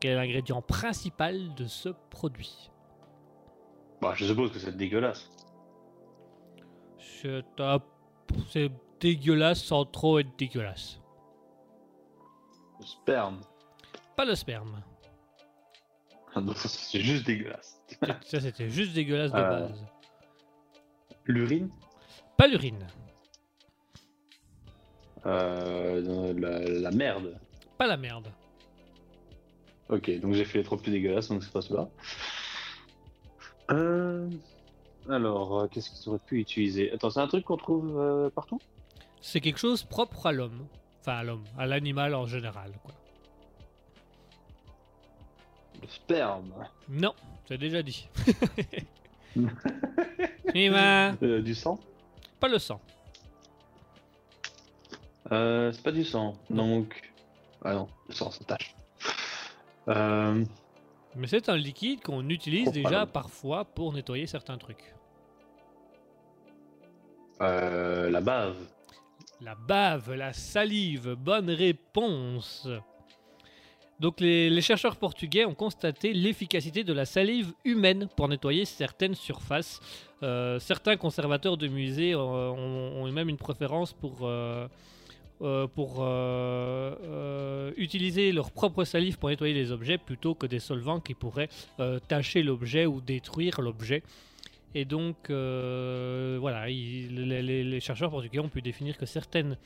quel 0.00 0.12
est 0.12 0.14
l'ingrédient 0.16 0.62
principal 0.62 1.54
de 1.54 1.66
ce 1.66 1.88
produit? 2.10 2.70
Bah 4.00 4.12
je 4.14 4.26
suppose 4.26 4.52
que 4.52 4.58
c'est 4.58 4.76
dégueulasse. 4.76 5.30
C'est 6.98 7.44
un- 7.60 7.80
c'est 8.50 8.70
dégueulasse 9.00 9.62
sans 9.62 9.84
trop 9.84 10.18
être 10.18 10.36
dégueulasse. 10.38 11.00
Le 12.78 12.84
sperme. 12.86 13.40
Pas 14.16 14.24
le 14.24 14.34
sperme. 14.34 14.82
Ah 16.34 16.42
ça, 16.54 16.68
c'est 16.68 17.00
juste 17.00 17.24
dégueulasse. 17.26 17.80
Ça, 18.26 18.40
c'était 18.40 18.68
juste 18.68 18.92
dégueulasse 18.92 19.32
de 19.32 19.38
Euh. 19.38 19.68
base. 19.68 19.86
L'urine? 21.24 21.70
Pas 22.36 22.46
l'urine. 22.46 22.86
Euh, 25.26 26.32
la, 26.38 26.58
la 26.60 26.90
merde. 26.90 27.36
Pas 27.78 27.86
la 27.86 27.96
merde. 27.96 28.28
Ok, 29.88 30.10
donc 30.20 30.34
j'ai 30.34 30.44
fait 30.44 30.58
les 30.58 30.64
trop 30.64 30.76
plus 30.76 30.90
dégueulasses, 30.90 31.28
donc 31.28 31.42
c'est 31.42 31.52
pas 31.52 31.62
cela. 31.62 31.88
Euh... 33.70 34.28
Alors, 35.08 35.60
euh, 35.60 35.66
qu'est-ce 35.68 35.90
qu'ils 35.90 36.08
auraient 36.08 36.18
pu 36.18 36.40
utiliser? 36.40 36.92
Attends, 36.92 37.10
c'est 37.10 37.20
un 37.20 37.28
truc 37.28 37.44
qu'on 37.44 37.56
trouve 37.56 37.96
euh, 37.96 38.28
partout? 38.30 38.60
C'est 39.20 39.40
quelque 39.40 39.60
chose 39.60 39.84
propre 39.84 40.26
à 40.26 40.32
l'homme. 40.32 40.66
Enfin, 41.00 41.18
à 41.18 41.22
l'homme, 41.22 41.44
à 41.56 41.66
l'animal 41.66 42.14
en 42.14 42.26
général. 42.26 42.72
Quoi. 42.82 42.94
Le 45.80 45.88
sperme. 45.88 46.52
Non, 46.88 47.14
c'est 47.46 47.58
déjà 47.58 47.82
dit. 47.82 48.08
Euh, 50.54 51.42
du 51.42 51.54
sang? 51.54 51.78
Pas 52.40 52.48
le 52.48 52.58
sang. 52.58 52.80
Euh, 55.32 55.72
C'est 55.72 55.82
pas 55.82 55.92
du 55.92 56.04
sang. 56.04 56.34
Donc. 56.50 57.12
Ah 57.62 57.74
non, 57.74 57.88
le 58.08 58.14
sang, 58.14 58.30
ça 58.30 58.44
tâche. 58.44 58.74
Euh... 59.88 60.44
Mais 61.14 61.26
c'est 61.26 61.48
un 61.48 61.56
liquide 61.56 62.02
qu'on 62.02 62.28
utilise 62.28 62.70
déjà 62.72 63.06
parfois 63.06 63.64
pour 63.64 63.92
nettoyer 63.92 64.26
certains 64.26 64.58
trucs. 64.58 64.94
euh, 67.42 68.10
la 68.10 68.20
bave. 68.20 68.56
La 69.40 69.54
bave, 69.54 70.12
la 70.14 70.32
salive, 70.32 71.14
bonne 71.14 71.50
réponse. 71.50 72.68
Donc 74.00 74.20
les, 74.20 74.50
les 74.50 74.60
chercheurs 74.60 74.96
portugais 74.96 75.44
ont 75.46 75.54
constaté 75.54 76.12
l'efficacité 76.12 76.84
de 76.84 76.92
la 76.92 77.04
salive 77.06 77.52
humaine 77.64 78.08
pour 78.16 78.28
nettoyer 78.28 78.64
certaines 78.66 79.14
surfaces. 79.14 79.80
Euh, 80.22 80.58
certains 80.58 80.96
conservateurs 80.96 81.56
de 81.56 81.68
musées 81.68 82.14
ont, 82.14 83.00
ont 83.02 83.06
eu 83.06 83.10
même 83.10 83.28
une 83.30 83.36
préférence 83.38 83.92
pour, 83.94 84.20
euh, 84.22 84.68
euh, 85.42 85.66
pour 85.66 85.96
euh, 86.00 86.94
euh, 87.04 87.72
utiliser 87.76 88.32
leur 88.32 88.50
propre 88.50 88.84
salive 88.84 89.18
pour 89.18 89.28
nettoyer 89.28 89.52
les 89.52 89.70
objets 89.70 89.98
plutôt 89.98 90.34
que 90.34 90.46
des 90.46 90.60
solvants 90.60 91.00
qui 91.00 91.12
pourraient 91.14 91.50
tacher 92.08 92.42
l'objet 92.42 92.86
ou 92.86 93.00
détruire 93.00 93.60
l'objet. 93.60 94.02
Et 94.74 94.84
donc, 94.84 95.16
voilà, 95.28 96.66
les, 96.68 97.42
les- 97.64 97.80
chercheurs 97.80 98.10
portugais 98.10 98.38
ont 98.38 98.48
pu 98.48 98.62
définir 98.62 98.96
que 98.96 99.06
certaines 99.06 99.56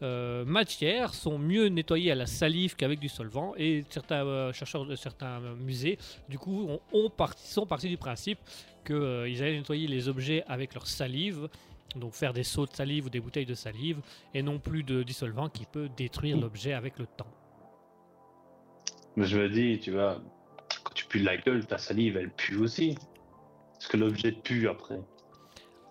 matières 0.00 1.14
sont 1.14 1.38
mieux 1.38 1.66
nettoyées 1.66 2.10
à 2.10 2.14
la 2.16 2.26
salive 2.26 2.74
qu'avec 2.76 2.98
du 2.98 3.08
solvant. 3.08 3.54
Et 3.56 3.84
certains 3.90 4.52
chercheurs 4.52 4.86
de 4.86 4.96
certains 4.96 5.40
musées, 5.60 5.98
du 6.28 6.38
coup, 6.38 6.68
ont, 6.92 7.10
sont 7.36 7.66
partis 7.66 7.88
du 7.88 7.96
principe 7.96 8.38
qu'ils 8.84 9.42
allaient 9.42 9.58
nettoyer 9.58 9.86
les 9.86 10.08
objets 10.08 10.42
avec 10.48 10.74
leur 10.74 10.86
salive, 10.86 11.48
donc 11.96 12.14
faire 12.14 12.32
des 12.32 12.42
seaux 12.42 12.66
de 12.66 12.72
salive 12.72 13.06
ou 13.06 13.10
des 13.10 13.20
bouteilles 13.20 13.46
de 13.46 13.54
salive, 13.54 14.00
et 14.34 14.42
non 14.42 14.58
plus 14.58 14.82
de 14.82 15.02
dissolvant 15.02 15.48
qui 15.48 15.66
peut 15.66 15.88
détruire 15.96 16.38
l'objet 16.38 16.72
avec 16.72 16.98
le 16.98 17.06
temps. 17.06 17.30
Mais 19.16 19.26
je 19.26 19.38
me 19.38 19.48
dis, 19.48 19.78
tu 19.78 19.90
vois, 19.92 20.22
quand 20.84 20.94
tu 20.94 21.06
pues 21.06 21.20
de 21.20 21.26
la 21.26 21.36
gueule, 21.36 21.66
ta 21.66 21.78
salive, 21.78 22.16
elle 22.16 22.30
pue 22.30 22.56
aussi. 22.56 22.96
Parce 23.74 23.88
que 23.88 23.96
l'objet 23.96 24.32
pue 24.32 24.68
après. 24.68 25.00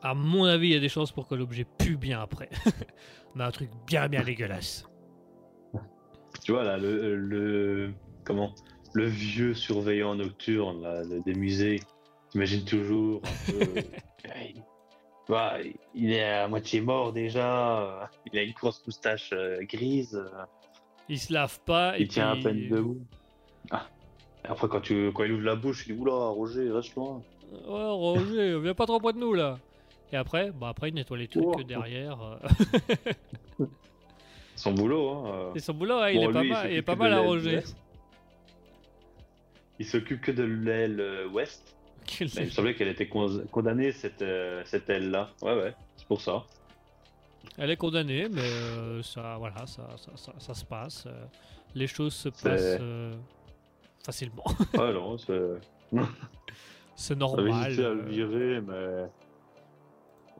À 0.02 0.14
mon 0.16 0.46
avis, 0.46 0.70
il 0.70 0.74
y 0.74 0.78
a 0.78 0.80
des 0.80 0.90
chances 0.90 1.12
pour 1.12 1.28
que 1.28 1.36
l'objet 1.36 1.66
pue 1.78 1.98
bien 1.98 2.22
après. 2.22 2.50
Mais 3.36 3.44
un 3.44 3.52
truc 3.52 3.70
bien 3.86 4.08
bien 4.08 4.24
dégueulasse. 4.24 4.86
Tu 6.44 6.52
vois, 6.52 6.64
là, 6.64 6.78
le. 6.78 7.16
le 7.16 7.94
comment 8.24 8.56
Le 8.94 9.06
vieux 9.06 9.54
surveillant 9.54 10.16
nocturne 10.16 10.82
là, 10.82 11.04
des 11.26 11.34
musées 11.34 11.82
T'imagines 12.30 12.64
toujours 12.64 13.22
un 13.26 13.52
peu. 13.52 13.82
il- 15.64 15.76
il 15.96 16.12
est 16.12 16.24
à 16.24 16.48
moitié 16.48 16.82
mort 16.82 17.14
déjà. 17.14 17.80
euh, 17.82 18.06
Il 18.32 18.38
a 18.40 18.44
une 18.44 18.54
grosse 18.54 18.86
moustache 18.86 19.32
euh, 19.34 19.62
grise. 19.64 20.16
euh, 20.16 20.44
Il 21.10 21.20
se 21.20 21.34
lave 21.34 21.60
pas 21.66 21.98
et 21.98 22.04
Il 22.04 22.08
tient 22.08 22.32
à 22.32 22.36
peine 22.36 22.68
debout. 22.70 23.00
Ah. 23.70 23.88
Après, 24.44 24.68
quand, 24.68 24.82
tu, 24.82 25.12
quand 25.14 25.24
il 25.24 25.34
ouvre 25.34 25.44
la 25.44 25.56
bouche, 25.56 25.86
il 25.88 25.96
dit 25.96 26.02
Oula, 26.02 26.14
Roger, 26.14 26.70
reste 26.72 26.96
loin. 26.96 27.22
Ouais, 27.52 27.90
Roger, 27.90 28.60
viens 28.62 28.74
pas 28.74 28.86
trop 28.86 29.00
près 29.00 29.14
de 29.14 29.20
nous 29.20 29.34
là. 29.34 29.58
Et 30.14 30.18
après, 30.18 30.52
bah 30.52 30.70
après 30.70 30.90
il 30.90 30.96
nettoie 30.96 31.18
les 31.18 31.28
trucs 31.28 31.44
Oh. 31.46 31.64
derrière. 31.64 32.18
Son 34.56 34.74
boulot, 34.74 35.10
hein. 35.10 35.52
Et 35.56 35.60
son 35.60 35.74
boulot, 35.74 36.06
il 36.08 36.18
Bon, 36.18 36.30
est 36.30 36.34
pas 36.34 36.44
mal, 36.44 36.72
il 36.72 36.78
est 36.78 36.82
pas 36.82 36.96
mal 36.96 37.14
à 37.14 37.20
Roger. 37.22 37.62
Il 39.80 39.86
s'occupe 39.86 40.22
que 40.22 40.32
de 40.32 40.44
l'aile 40.44 41.28
ouest. 41.34 41.76
Il 42.20 42.26
me 42.46 42.50
semblait 42.50 42.76
qu'elle 42.76 42.88
était 42.90 43.08
con- 43.08 43.44
condamnée, 43.52 43.92
cette, 43.92 44.22
euh, 44.22 44.62
cette 44.66 44.90
aile-là. 44.90 45.30
Ouais, 45.42 45.54
ouais, 45.56 45.74
c'est 45.98 46.08
pour 46.08 46.22
ça. 46.22 46.44
Elle 47.58 47.72
est 47.72 47.78
condamnée, 47.78 48.28
mais 48.30 48.42
euh, 48.42 49.02
ça, 49.04 49.36
voilà, 49.38 49.66
ça, 49.66 49.88
ça, 49.98 50.12
ça, 50.16 50.34
ça 50.38 50.54
se 50.54 50.66
passe. 50.66 51.06
euh, 51.08 51.26
les 51.76 51.88
choses 51.88 52.14
se 52.14 52.30
passent 52.30 52.78
euh, 52.80 53.14
facilement. 54.06 54.44
Ouais, 54.74 54.94
non, 54.94 55.18
c'est. 55.18 55.40
C'est 56.96 57.18
normal. 57.18 57.52
à 57.64 57.70
le 57.70 58.04
virer, 58.04 58.62
mais. 58.62 59.06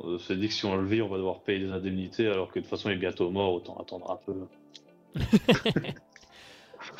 On 0.04 0.18
s'est 0.20 0.36
dit 0.36 0.48
que 0.48 0.54
si 0.54 0.66
on 0.66 0.76
le 0.76 0.86
vire, 0.88 1.06
on 1.06 1.10
va 1.10 1.18
devoir 1.18 1.40
payer 1.42 1.60
des 1.60 1.72
indemnités, 1.72 2.28
alors 2.28 2.50
que 2.50 2.60
de 2.60 2.64
toute 2.64 2.70
façon, 2.70 2.90
il 2.90 2.94
est 2.94 3.00
bientôt 3.00 3.30
mort, 3.30 3.54
autant 3.54 3.78
attendre 3.80 4.12
un 4.12 4.20
peu. 4.26 4.48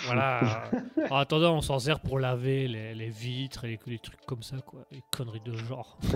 Voilà. 0.06 0.64
en 1.10 1.16
attendant, 1.18 1.56
on 1.58 1.62
s'en 1.62 1.80
sert 1.80 2.00
pour 2.00 2.20
laver 2.20 2.68
les, 2.68 2.94
les 2.96 3.10
vitres 3.10 3.66
et 3.66 3.70
les, 3.70 3.80
les 3.88 4.00
trucs 4.00 4.22
comme 4.26 4.44
ça, 4.44 4.58
quoi. 4.66 4.86
Les 4.92 5.02
conneries 5.12 5.42
de 5.46 5.54
genre. 5.56 5.98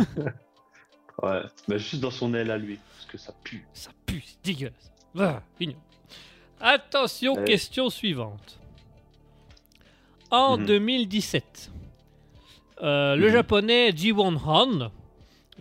Ouais, 1.24 1.40
mais 1.70 1.80
juste 1.80 2.02
dans 2.02 2.12
son 2.12 2.34
aile 2.34 2.52
à 2.52 2.58
lui, 2.58 2.78
parce 2.92 3.06
que 3.06 3.18
ça 3.18 3.34
pue. 3.42 3.66
Ça 3.72 3.90
pue, 4.06 4.22
c'est 4.26 4.44
dégueulasse. 4.44 4.92
Ah, 5.18 5.42
ignoble. 5.62 5.80
Attention, 6.60 7.36
question 7.46 7.90
suivante. 7.90 8.60
En 10.30 10.58
Mhm. 10.58 10.66
2017, 10.66 11.72
euh, 12.82 13.16
le 13.16 13.28
Mhm. 13.28 13.32
japonais 13.32 13.92
Ji-won 13.96 14.36
Han, 14.46 14.92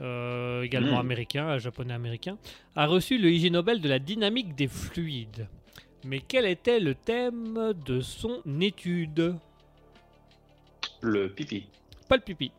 euh, 0.00 0.62
également 0.62 0.94
Mhm. 0.94 0.98
américain, 1.00 1.46
un 1.46 1.58
japonais 1.58 1.94
américain, 1.94 2.36
a 2.74 2.86
reçu 2.86 3.16
le 3.18 3.30
IG 3.30 3.52
Nobel 3.52 3.80
de 3.80 3.88
la 3.88 4.00
dynamique 4.00 4.56
des 4.56 4.66
fluides. 4.66 5.46
Mais 6.04 6.20
quel 6.20 6.44
était 6.46 6.80
le 6.80 6.94
thème 6.94 7.72
de 7.86 8.00
son 8.00 8.42
étude 8.60 9.36
Le 11.00 11.28
pipi. 11.30 11.66
Pas 12.08 12.16
le 12.16 12.22
pipi. 12.22 12.52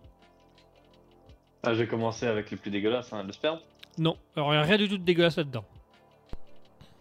Ah, 1.63 1.73
j'ai 1.73 1.87
commencé 1.87 2.25
avec 2.27 2.51
le 2.51 2.57
plus 2.57 2.71
dégueulasse, 2.71 3.11
hein, 3.13 3.23
le 3.23 3.31
sperme? 3.31 3.59
Non, 3.97 4.17
alors 4.35 4.53
il 4.53 4.57
n'y 4.57 4.63
a 4.63 4.65
rien 4.65 4.77
du 4.77 4.89
tout 4.89 4.97
de 4.97 5.03
dégueulasse 5.03 5.37
là-dedans. 5.37 5.65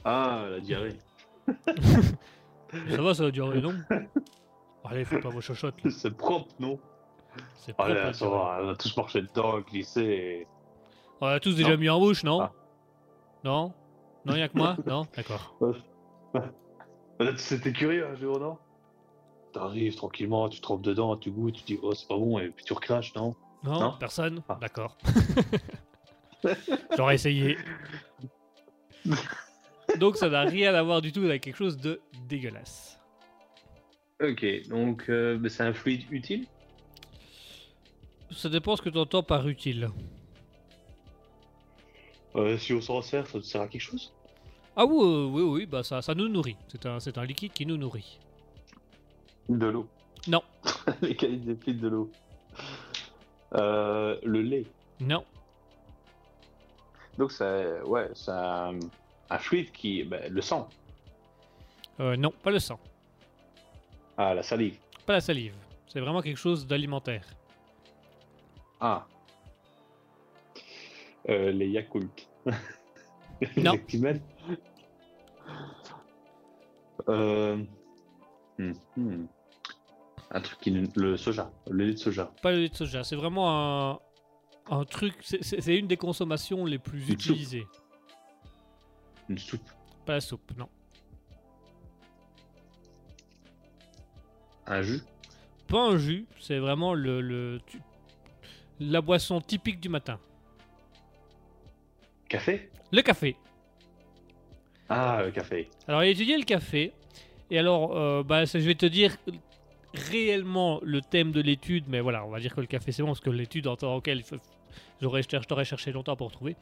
Ah, 0.04 0.44
la 0.50 0.60
diarrhée. 0.60 0.96
Ça 2.90 3.00
va, 3.02 3.14
ça 3.14 3.22
va 3.24 3.30
durer, 3.30 3.60
non? 3.60 3.74
Allez, 4.84 5.04
faites 5.04 5.22
pas 5.22 5.28
vos 5.28 5.40
chochottes. 5.40 5.76
C'est 5.90 6.10
propre, 6.16 6.52
non? 6.58 6.78
C'est 7.56 7.72
propre, 7.72 7.90
Allez, 7.92 8.12
ça 8.12 8.28
va, 8.28 8.58
on 8.62 8.68
a 8.68 8.74
tous 8.74 8.96
marché 8.96 9.22
dedans, 9.22 9.60
glissé. 9.60 10.02
Et... 10.02 10.46
On 11.20 11.26
l'a 11.28 11.38
tous 11.38 11.54
déjà 11.54 11.70
Non. 11.70 11.78
mis 11.78 11.88
en 11.88 12.00
bouche, 12.00 12.24
non? 12.24 12.40
Ah. 12.40 12.52
Non? 13.44 13.72
Non, 14.26 14.34
il 14.34 14.42
a 14.42 14.48
que 14.48 14.58
moi? 14.58 14.76
Non? 14.86 15.06
D'accord. 15.16 15.54
Peut-être 17.18 17.38
c'était 17.38 17.72
curieux, 17.72 18.06
hein, 18.06 18.14
Géo, 18.16 18.38
non? 18.38 18.58
T'arrives 19.52 19.94
tranquillement, 19.94 20.48
tu 20.48 20.60
trempes 20.60 20.82
dedans, 20.82 21.16
tu 21.16 21.30
goûtes, 21.30 21.54
tu 21.54 21.62
dis 21.64 21.78
oh 21.82 21.94
c'est 21.94 22.08
pas 22.08 22.16
bon, 22.16 22.38
et 22.40 22.48
puis 22.48 22.64
tu 22.64 22.72
recraches, 22.72 23.14
non? 23.14 23.34
Non, 23.62 23.80
Non? 23.80 23.96
Personne 24.00 24.42
Ah. 24.48 24.58
D'accord. 24.60 24.96
J'aurais 26.96 27.14
essayé. 27.14 27.56
Donc 29.98 30.16
ça 30.16 30.28
n'a 30.28 30.42
rien 30.42 30.74
à 30.74 30.82
voir 30.82 31.00
du 31.00 31.12
tout 31.12 31.20
avec 31.20 31.42
quelque 31.42 31.56
chose 31.56 31.76
de 31.76 32.00
dégueulasse. 32.26 32.98
Ok, 34.22 34.44
donc 34.68 35.04
euh, 35.10 35.38
c'est 35.48 35.64
un 35.64 35.74
fluide 35.74 36.04
utile? 36.10 36.46
Ça 38.30 38.48
dépend 38.48 38.76
ce 38.76 38.82
que 38.82 38.88
tu 38.88 38.96
entends 38.98 39.22
par 39.24 39.46
utile. 39.48 39.88
Euh, 42.36 42.56
Si 42.56 42.72
on 42.72 42.80
s'en 42.80 43.02
sert, 43.02 43.26
ça 43.26 43.38
te 43.40 43.44
sert 43.44 43.60
à 43.60 43.68
quelque 43.68 43.82
chose? 43.82 44.13
Ah 44.76 44.84
oui, 44.84 45.28
oui, 45.30 45.42
oui, 45.42 45.66
bah 45.66 45.82
ça, 45.84 46.02
ça 46.02 46.14
nous 46.14 46.28
nourrit. 46.28 46.56
C'est 46.68 46.86
un, 46.86 46.98
c'est 46.98 47.16
un 47.18 47.24
liquide 47.24 47.52
qui 47.52 47.64
nous 47.64 47.76
nourrit. 47.76 48.18
De 49.48 49.66
l'eau. 49.66 49.86
Non. 50.26 50.42
Les 51.02 51.14
qualités 51.14 51.74
de 51.74 51.88
l'eau. 51.88 52.10
Euh, 53.54 54.18
le 54.22 54.42
lait. 54.42 54.66
Non. 55.00 55.24
Donc 57.18 57.30
c'est 57.30 57.80
ouais, 57.82 58.10
un, 58.28 58.78
un 59.30 59.38
fluide 59.38 59.70
qui. 59.70 60.02
ben, 60.02 60.32
le 60.32 60.40
sang. 60.40 60.68
Euh, 62.00 62.16
non, 62.16 62.32
pas 62.32 62.50
le 62.50 62.58
sang. 62.58 62.80
Ah, 64.16 64.34
la 64.34 64.42
salive. 64.42 64.76
Pas 65.06 65.14
la 65.14 65.20
salive. 65.20 65.54
C'est 65.86 66.00
vraiment 66.00 66.22
quelque 66.22 66.38
chose 66.38 66.66
d'alimentaire. 66.66 67.24
Ah. 68.80 69.06
Euh, 71.28 71.52
les 71.52 71.68
Yakult. 71.68 72.28
Non. 73.56 73.74
Euh... 77.08 77.56
hmm, 78.58 78.72
hmm. 78.96 79.26
Un 80.30 80.40
truc 80.40 80.58
qui... 80.60 80.70
Le 80.70 81.16
soja. 81.16 81.50
Le 81.68 81.84
lait 81.84 81.92
de 81.92 81.98
soja. 81.98 82.32
Pas 82.40 82.52
le 82.52 82.60
lait 82.60 82.68
de 82.68 82.74
soja. 82.74 83.04
C'est 83.04 83.16
vraiment 83.16 83.90
un, 83.92 83.98
un 84.70 84.84
truc. 84.84 85.14
c'est- 85.22 85.76
une 85.76 85.86
des 85.86 85.96
consommations 85.96 86.64
les 86.64 86.78
plus 86.78 87.06
Une 87.06 87.12
utilisées. 87.14 87.66
Une 89.28 89.38
soupe. 89.38 89.68
Pas 90.06 90.14
la 90.14 90.20
soupe, 90.20 90.50
non. 90.56 90.68
Un 94.66 94.80
jus. 94.82 95.00
Pas 95.68 95.80
un 95.88 95.98
jus, 95.98 96.26
c'est 96.40 96.58
vraiment 96.58 96.94
le, 96.94 97.20
le- 97.20 97.60
tu- 97.66 97.80
la 98.80 99.00
boisson 99.02 99.40
typique 99.40 99.80
du 99.80 99.88
matin. 99.90 100.18
Café 102.28 102.70
Le 102.94 103.02
café. 103.02 103.36
Ah, 104.88 105.22
le 105.24 105.32
café. 105.32 105.68
Alors, 105.88 106.04
il 106.04 106.06
a 106.06 106.10
étudié 106.10 106.38
le 106.38 106.44
café. 106.44 106.92
Et 107.50 107.58
alors, 107.58 107.96
euh, 107.96 108.22
bah, 108.22 108.44
je 108.44 108.58
vais 108.58 108.76
te 108.76 108.86
dire 108.86 109.16
réellement 109.94 110.78
le 110.84 111.00
thème 111.00 111.32
de 111.32 111.40
l'étude, 111.40 111.86
mais 111.88 112.00
voilà, 112.00 112.24
on 112.24 112.30
va 112.30 112.38
dire 112.38 112.54
que 112.54 112.60
le 112.60 112.68
café 112.68 112.92
c'est 112.92 113.02
bon, 113.02 113.08
parce 113.08 113.18
que 113.18 113.30
l'étude 113.30 113.66
en 113.66 113.74
tant 113.74 114.00
qu'elle, 114.00 114.22
je 115.00 115.46
t'aurais 115.48 115.64
cherché 115.64 115.90
longtemps 115.90 116.14
pour 116.14 116.30
trouver. 116.30 116.54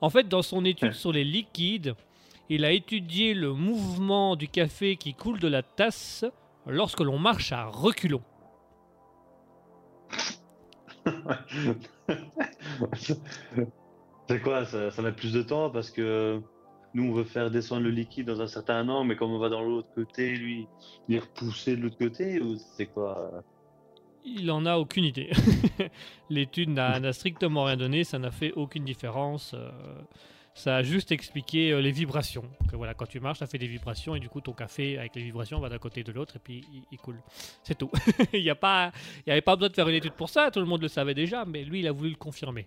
En 0.00 0.08
fait, 0.08 0.28
dans 0.28 0.40
son 0.40 0.64
étude 0.64 0.92
sur 0.92 1.12
les 1.12 1.24
liquides, 1.24 1.94
il 2.48 2.64
a 2.64 2.72
étudié 2.72 3.34
le 3.34 3.52
mouvement 3.52 4.34
du 4.34 4.48
café 4.48 4.96
qui 4.96 5.12
coule 5.12 5.40
de 5.40 5.48
la 5.48 5.62
tasse 5.62 6.24
lorsque 6.66 7.00
l'on 7.00 7.18
marche 7.18 7.52
à 7.52 7.66
reculons. 7.66 8.22
c'est 14.28 14.40
quoi 14.40 14.64
ça, 14.64 14.90
ça 14.90 15.02
met 15.02 15.12
plus 15.12 15.32
de 15.32 15.42
temps 15.42 15.70
parce 15.70 15.90
que 15.90 16.40
nous 16.94 17.10
on 17.10 17.12
veut 17.12 17.24
faire 17.24 17.50
descendre 17.50 17.82
le 17.82 17.90
liquide 17.90 18.26
dans 18.26 18.40
un 18.40 18.46
certain 18.46 18.88
angle, 18.88 19.08
mais 19.08 19.16
comme 19.16 19.30
on 19.30 19.38
va 19.38 19.48
dans 19.48 19.62
l'autre 19.62 19.88
côté, 19.94 20.34
lui, 20.34 20.66
il 21.08 21.16
est 21.16 21.20
repoussé 21.20 21.76
de 21.76 21.82
l'autre 21.82 21.98
côté 21.98 22.40
ou 22.40 22.56
c'est 22.76 22.86
quoi? 22.86 23.44
Il 24.24 24.50
en 24.50 24.66
a 24.66 24.76
aucune 24.76 25.04
idée. 25.04 25.30
L'étude 26.30 26.70
n'a 26.70 27.12
strictement 27.12 27.64
rien 27.64 27.76
donné, 27.76 28.02
ça 28.02 28.18
n'a 28.18 28.30
fait 28.30 28.52
aucune 28.52 28.84
différence. 28.84 29.54
euh, 29.54 29.70
ça 30.56 30.76
a 30.76 30.82
juste 30.82 31.12
expliqué 31.12 31.70
euh, 31.70 31.82
les 31.82 31.92
vibrations. 31.92 32.44
Quand 32.70 33.06
tu 33.06 33.20
marches, 33.20 33.40
ça 33.40 33.46
fait 33.46 33.58
des 33.58 33.66
vibrations 33.66 34.16
et 34.16 34.20
du 34.20 34.30
coup 34.30 34.40
ton 34.40 34.52
café 34.52 34.98
avec 34.98 35.14
les 35.14 35.22
vibrations 35.22 35.60
va 35.60 35.68
d'un 35.68 35.78
côté 35.78 36.02
de 36.02 36.10
l'autre 36.12 36.36
et 36.36 36.38
puis 36.38 36.64
il, 36.72 36.82
il 36.90 36.98
coule. 36.98 37.20
C'est 37.62 37.76
tout. 37.76 37.90
il 38.32 38.42
n'y 38.42 38.50
avait 38.50 38.58
pas 39.42 39.54
besoin 39.54 39.68
de 39.68 39.74
faire 39.74 39.88
une 39.88 39.94
étude 39.94 40.14
pour 40.14 40.30
ça. 40.30 40.50
Tout 40.50 40.60
le 40.60 40.66
monde 40.66 40.80
le 40.80 40.88
savait 40.88 41.14
déjà, 41.14 41.44
mais 41.44 41.62
lui 41.62 41.80
il 41.80 41.86
a 41.86 41.92
voulu 41.92 42.10
le 42.10 42.16
confirmer. 42.16 42.66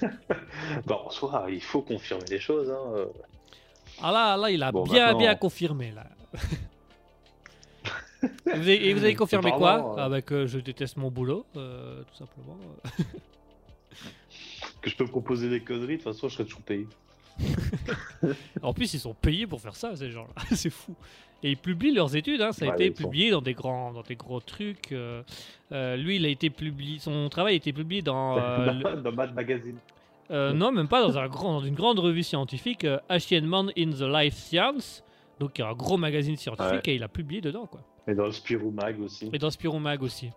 Bah, 0.86 1.00
en 1.04 1.10
soi, 1.10 1.46
il 1.48 1.62
faut 1.62 1.82
confirmer 1.82 2.24
les 2.30 2.40
choses. 2.40 2.70
Hein. 2.70 3.06
Ah 4.02 4.12
là, 4.12 4.36
là, 4.36 4.50
il 4.50 4.62
a 4.62 4.70
Bon, 4.72 4.82
bien, 4.84 5.06
maintenant- 5.06 5.18
bien 5.18 5.34
confirmé 5.34 5.90
là. 5.92 6.06
et, 8.22 8.28
vous 8.46 8.50
avez, 8.60 8.88
et 8.88 8.94
vous 8.94 9.04
avez 9.04 9.14
confirmé 9.14 9.50
quoi 9.52 9.72
Apparemment, 9.74 9.98
euh, 9.98 10.04
Avec 10.04 10.32
euh, 10.32 10.46
je 10.46 10.58
déteste 10.58 10.96
mon 10.96 11.10
boulot, 11.10 11.46
euh, 11.56 12.02
tout 12.04 12.16
simplement. 12.16 12.56
Que 14.80 14.90
je 14.90 14.96
peux 14.96 15.06
proposer 15.06 15.48
des 15.50 15.60
conneries, 15.60 15.96
de 15.98 16.02
toute 16.02 16.12
façon, 16.14 16.28
je 16.28 16.34
serais 16.34 16.44
toujours 16.44 16.60
payé. 16.62 16.86
En 18.62 18.72
plus, 18.72 18.92
ils 18.94 19.00
sont 19.00 19.14
payés 19.14 19.46
pour 19.46 19.60
faire 19.60 19.76
ça, 19.76 19.94
ces 19.96 20.10
gens-là. 20.10 20.42
c'est 20.56 20.70
fou. 20.70 20.94
Et 21.42 21.50
ils 21.52 21.56
publient 21.56 21.92
leurs 21.94 22.16
études. 22.16 22.40
hein. 22.42 22.50
Ça 22.52 22.64
a 22.64 22.68
Ouais, 22.68 22.86
été 22.86 22.96
sont- 23.02 23.08
publié 23.08 23.30
dans 23.30 23.40
des 23.42 23.54
grands, 23.54 23.92
dans 23.92 24.02
des 24.02 24.16
gros 24.16 24.40
trucs. 24.40 24.90
euh, 24.92 25.22
euh, 25.72 25.96
lui, 25.96 26.16
il 26.16 26.24
a 26.26 26.28
été 26.28 26.50
publié. 26.50 26.98
Son 26.98 27.28
travail 27.28 27.54
a 27.54 27.56
été 27.56 27.72
publié 27.72 28.02
dans. 28.02 28.36
euh, 28.38 28.72
le- 28.72 29.02
dans 29.02 29.12
Mad 29.12 29.34
Magazine. 29.34 29.76
euh, 30.30 30.52
non, 30.52 30.72
même 30.72 30.88
pas 30.88 31.00
dans, 31.00 31.16
un 31.16 31.28
grand, 31.28 31.52
dans 31.60 31.64
une 31.66 31.74
grande 31.76 32.00
revue 32.00 32.22
scientifique, 32.24 32.84
Man 32.84 33.70
in 33.78 33.90
the 33.90 34.02
Life 34.02 34.34
Science. 34.34 35.04
Donc, 35.38 35.56
il 35.56 35.60
y 35.60 35.64
a 35.64 35.68
un 35.68 35.74
gros 35.74 35.96
magazine 35.96 36.36
scientifique 36.36 36.72
Ouais. 36.86 36.92
et 36.92 36.94
il 36.96 37.02
a 37.04 37.08
publié 37.08 37.40
dedans, 37.40 37.66
quoi. 37.66 37.80
Et 38.08 38.14
dans 38.14 38.32
Spirou 38.32 38.72
Mag 38.72 39.00
aussi. 39.00 39.30
Et 39.32 39.38
dans 39.38 39.50
Spirou 39.50 39.78
Mag 39.78 40.02
aussi. 40.02 40.30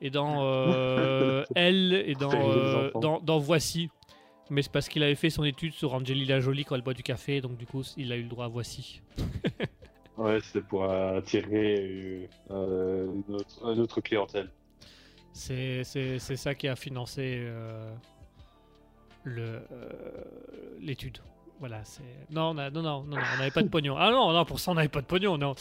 et 0.00 0.10
dans 0.10 1.42
Elle 1.56 1.92
et 2.06 2.14
dans, 2.14 3.18
dans 3.20 3.38
Voici. 3.38 3.90
Mais 4.50 4.62
c'est 4.62 4.72
parce 4.72 4.88
qu'il 4.88 5.02
avait 5.02 5.14
fait 5.14 5.30
son 5.30 5.44
étude 5.44 5.72
sur 5.72 5.94
Angelina 5.94 6.40
Jolie 6.40 6.64
quand 6.64 6.74
elle 6.74 6.82
boit 6.82 6.94
du 6.94 7.02
café, 7.02 7.40
donc 7.40 7.56
du 7.56 7.66
coup, 7.66 7.82
il 7.96 8.12
a 8.12 8.16
eu 8.16 8.22
le 8.22 8.28
droit 8.28 8.44
à 8.46 8.48
Voici. 8.48 9.00
Ouais, 10.18 10.38
c'était 10.42 10.60
pour 10.60 10.84
attirer 10.84 12.28
euh, 12.50 13.06
une, 13.26 13.34
autre, 13.34 13.64
une 13.72 13.80
autre 13.80 14.02
clientèle. 14.02 14.50
C'est 15.32 15.84
c'est- 15.84 16.18
c'est 16.18 16.36
ça 16.36 16.54
qui 16.54 16.68
a 16.68 16.76
financé 16.76 17.38
euh, 17.40 17.90
le, 19.24 19.62
euh, 19.72 19.88
l'étude. 20.80 21.16
Voilà, 21.60 21.82
c'est. 21.84 22.02
Non, 22.30 22.50
on 22.50 22.58
a- 22.58 22.68
non, 22.68 22.82
non, 22.82 23.02
non, 23.04 23.16
non, 23.16 23.22
on 23.34 23.38
n'avait 23.38 23.50
pas 23.50 23.62
de 23.62 23.68
pognon. 23.68 23.96
Ah 23.96 24.10
non, 24.10 24.32
non, 24.34 24.44
pour 24.44 24.60
ça, 24.60 24.72
on 24.72 24.74
n'avait 24.74 24.88
pas 24.88 25.00
de 25.00 25.06
pognon, 25.06 25.38
non. 25.38 25.54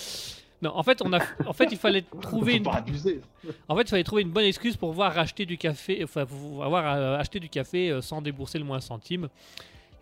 Non, 0.62 0.72
en 0.76 0.84
fait, 0.84 1.02
on 1.04 1.12
a, 1.14 1.20
en 1.46 1.54
fait, 1.54 1.70
il 1.72 1.78
fallait 1.78 2.04
trouver 2.22 2.58
une, 2.58 2.68
en 2.68 3.76
fait, 3.76 3.82
il 3.82 3.90
fallait 3.90 4.04
trouver 4.04 4.22
une 4.22 4.30
bonne 4.30 4.46
excuse 4.46 4.78
pour 4.78 4.90
pouvoir 4.90 5.14
racheter 5.14 5.46
du 5.46 5.58
café, 5.58 6.04
enfin, 6.04 6.26
pour 6.26 6.64
avoir 6.64 6.86
euh, 6.86 7.18
acheté 7.18 7.40
du 7.40 7.50
café 7.50 7.90
euh, 7.90 8.02
sans 8.02 8.22
débourser 8.22 8.60
le 8.60 8.66
moins 8.66 8.80
centime. 8.80 9.30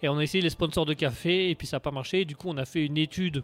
Et 0.01 0.09
on 0.09 0.17
a 0.17 0.23
essayé 0.23 0.41
les 0.41 0.49
sponsors 0.49 0.85
de 0.85 0.93
café, 0.93 1.49
et 1.49 1.55
puis 1.55 1.67
ça 1.67 1.77
n'a 1.77 1.81
pas 1.81 1.91
marché. 1.91 2.25
Du 2.25 2.35
coup, 2.35 2.49
on 2.49 2.57
a 2.57 2.65
fait 2.65 2.85
une 2.85 2.97
étude 2.97 3.43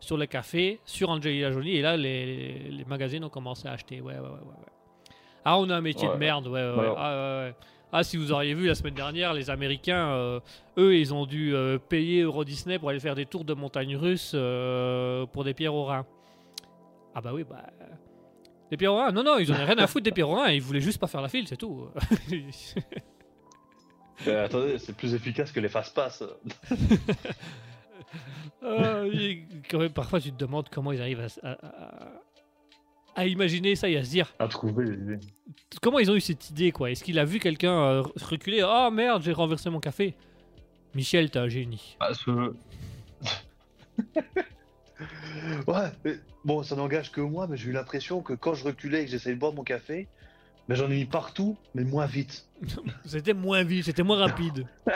sur 0.00 0.16
le 0.16 0.26
café, 0.26 0.80
sur 0.84 1.10
Angelina 1.10 1.52
Jolie, 1.52 1.76
et 1.76 1.82
là, 1.82 1.96
les, 1.96 2.58
les 2.70 2.84
magazines 2.84 3.24
ont 3.24 3.28
commencé 3.28 3.68
à 3.68 3.72
acheter. 3.72 4.00
Ouais, 4.00 4.14
ouais, 4.14 4.20
ouais, 4.20 4.28
ouais. 4.28 5.12
Ah, 5.44 5.58
on 5.58 5.68
a 5.70 5.76
un 5.76 5.80
métier 5.80 6.08
de 6.08 6.14
merde, 6.14 6.46
ouais, 6.46 6.60
ouais, 6.62 6.70
ouais. 6.70 6.88
Ouais. 6.88 6.94
Ah, 6.96 7.40
ouais, 7.40 7.46
ouais. 7.48 7.54
Ah, 7.94 8.02
si 8.02 8.16
vous 8.16 8.32
auriez 8.32 8.54
vu 8.54 8.66
la 8.66 8.74
semaine 8.74 8.94
dernière, 8.94 9.34
les 9.34 9.50
Américains, 9.50 10.08
euh, 10.08 10.40
eux, 10.78 10.96
ils 10.96 11.12
ont 11.12 11.26
dû 11.26 11.54
euh, 11.54 11.76
payer 11.76 12.22
Euro 12.22 12.42
Disney 12.42 12.78
pour 12.78 12.88
aller 12.88 13.00
faire 13.00 13.14
des 13.14 13.26
tours 13.26 13.44
de 13.44 13.52
montagne 13.52 13.96
russes 13.96 14.32
euh, 14.34 15.26
pour 15.26 15.44
des 15.44 15.52
pierres 15.52 15.74
au 15.74 15.84
rein. 15.84 16.06
Ah 17.14 17.20
bah 17.20 17.32
oui, 17.32 17.44
bah... 17.44 17.66
Pierres 18.76 18.92
au 18.94 18.96
rein 18.96 19.12
Non, 19.12 19.22
non, 19.22 19.38
ils 19.38 19.52
en 19.52 19.56
ont 19.60 19.66
rien 19.66 19.78
à 19.78 19.86
foutre 19.86 20.10
des 20.10 20.22
rein, 20.22 20.50
ils 20.50 20.62
voulaient 20.62 20.80
juste 20.80 20.98
pas 20.98 21.06
faire 21.06 21.20
la 21.20 21.28
file, 21.28 21.46
c'est 21.46 21.58
tout. 21.58 21.88
Mais 24.26 24.36
attendez, 24.36 24.78
c'est 24.78 24.96
plus 24.96 25.14
efficace 25.14 25.52
que 25.52 25.60
les 25.60 25.68
fast-pass. 25.68 26.24
Ah, 28.64 29.04
et 29.12 29.44
quand 29.68 29.78
même, 29.78 29.90
parfois, 29.92 30.20
tu 30.20 30.30
te 30.30 30.36
demandes 30.36 30.68
comment 30.70 30.92
ils 30.92 31.00
arrivent 31.00 31.26
à, 33.16 33.26
imaginer 33.26 33.74
ça 33.74 33.88
et 33.88 33.96
à 33.96 34.04
se 34.04 34.10
dire 34.10 34.32
À 34.38 34.46
trouver 34.48 34.84
les 34.84 34.94
idées. 34.94 35.18
comment 35.80 35.98
ils 35.98 36.10
ont 36.10 36.14
eu 36.14 36.20
cette 36.20 36.50
idée, 36.50 36.70
quoi? 36.70 36.90
Est-ce 36.90 37.02
qu'il 37.02 37.18
a 37.18 37.24
vu 37.24 37.40
quelqu'un 37.40 37.72
euh, 37.72 38.02
reculer? 38.20 38.62
Oh 38.62 38.90
merde, 38.92 39.22
j'ai 39.22 39.32
renversé 39.32 39.68
mon 39.70 39.80
café. 39.80 40.14
Michel, 40.94 41.30
t'es 41.30 41.38
un 41.40 41.48
génie. 41.48 41.96
Ah, 41.98 42.14
ce- 42.14 42.54
ouais, 45.66 46.18
bon, 46.44 46.62
ça 46.62 46.76
n'engage 46.76 47.12
que 47.12 47.20
moi, 47.20 47.46
mais 47.48 47.56
j'ai 47.56 47.70
eu 47.70 47.72
l'impression 47.72 48.22
que 48.22 48.32
quand 48.32 48.54
je 48.54 48.64
reculais 48.64 49.02
et 49.02 49.04
que 49.04 49.10
j'essayais 49.10 49.34
de 49.34 49.40
boire 49.40 49.52
mon 49.52 49.64
café, 49.64 50.08
mais 50.68 50.76
j'en 50.76 50.86
ai 50.90 50.94
mis 50.96 51.04
partout, 51.04 51.56
mais 51.74 51.84
moins 51.84 52.06
vite. 52.06 52.46
C'était 53.04 53.34
moins 53.34 53.62
vite, 53.64 53.84
c'était 53.86 54.02
moins 54.02 54.18
rapide. 54.18 54.66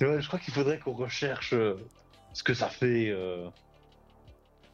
Ouais, 0.00 0.20
je 0.20 0.26
crois 0.26 0.40
qu'il 0.40 0.52
faudrait 0.52 0.78
qu'on 0.80 0.92
recherche 0.94 1.52
euh, 1.52 1.76
ce 2.32 2.42
que 2.42 2.52
ça 2.52 2.68
fait. 2.68 3.10
euh. 3.10 3.46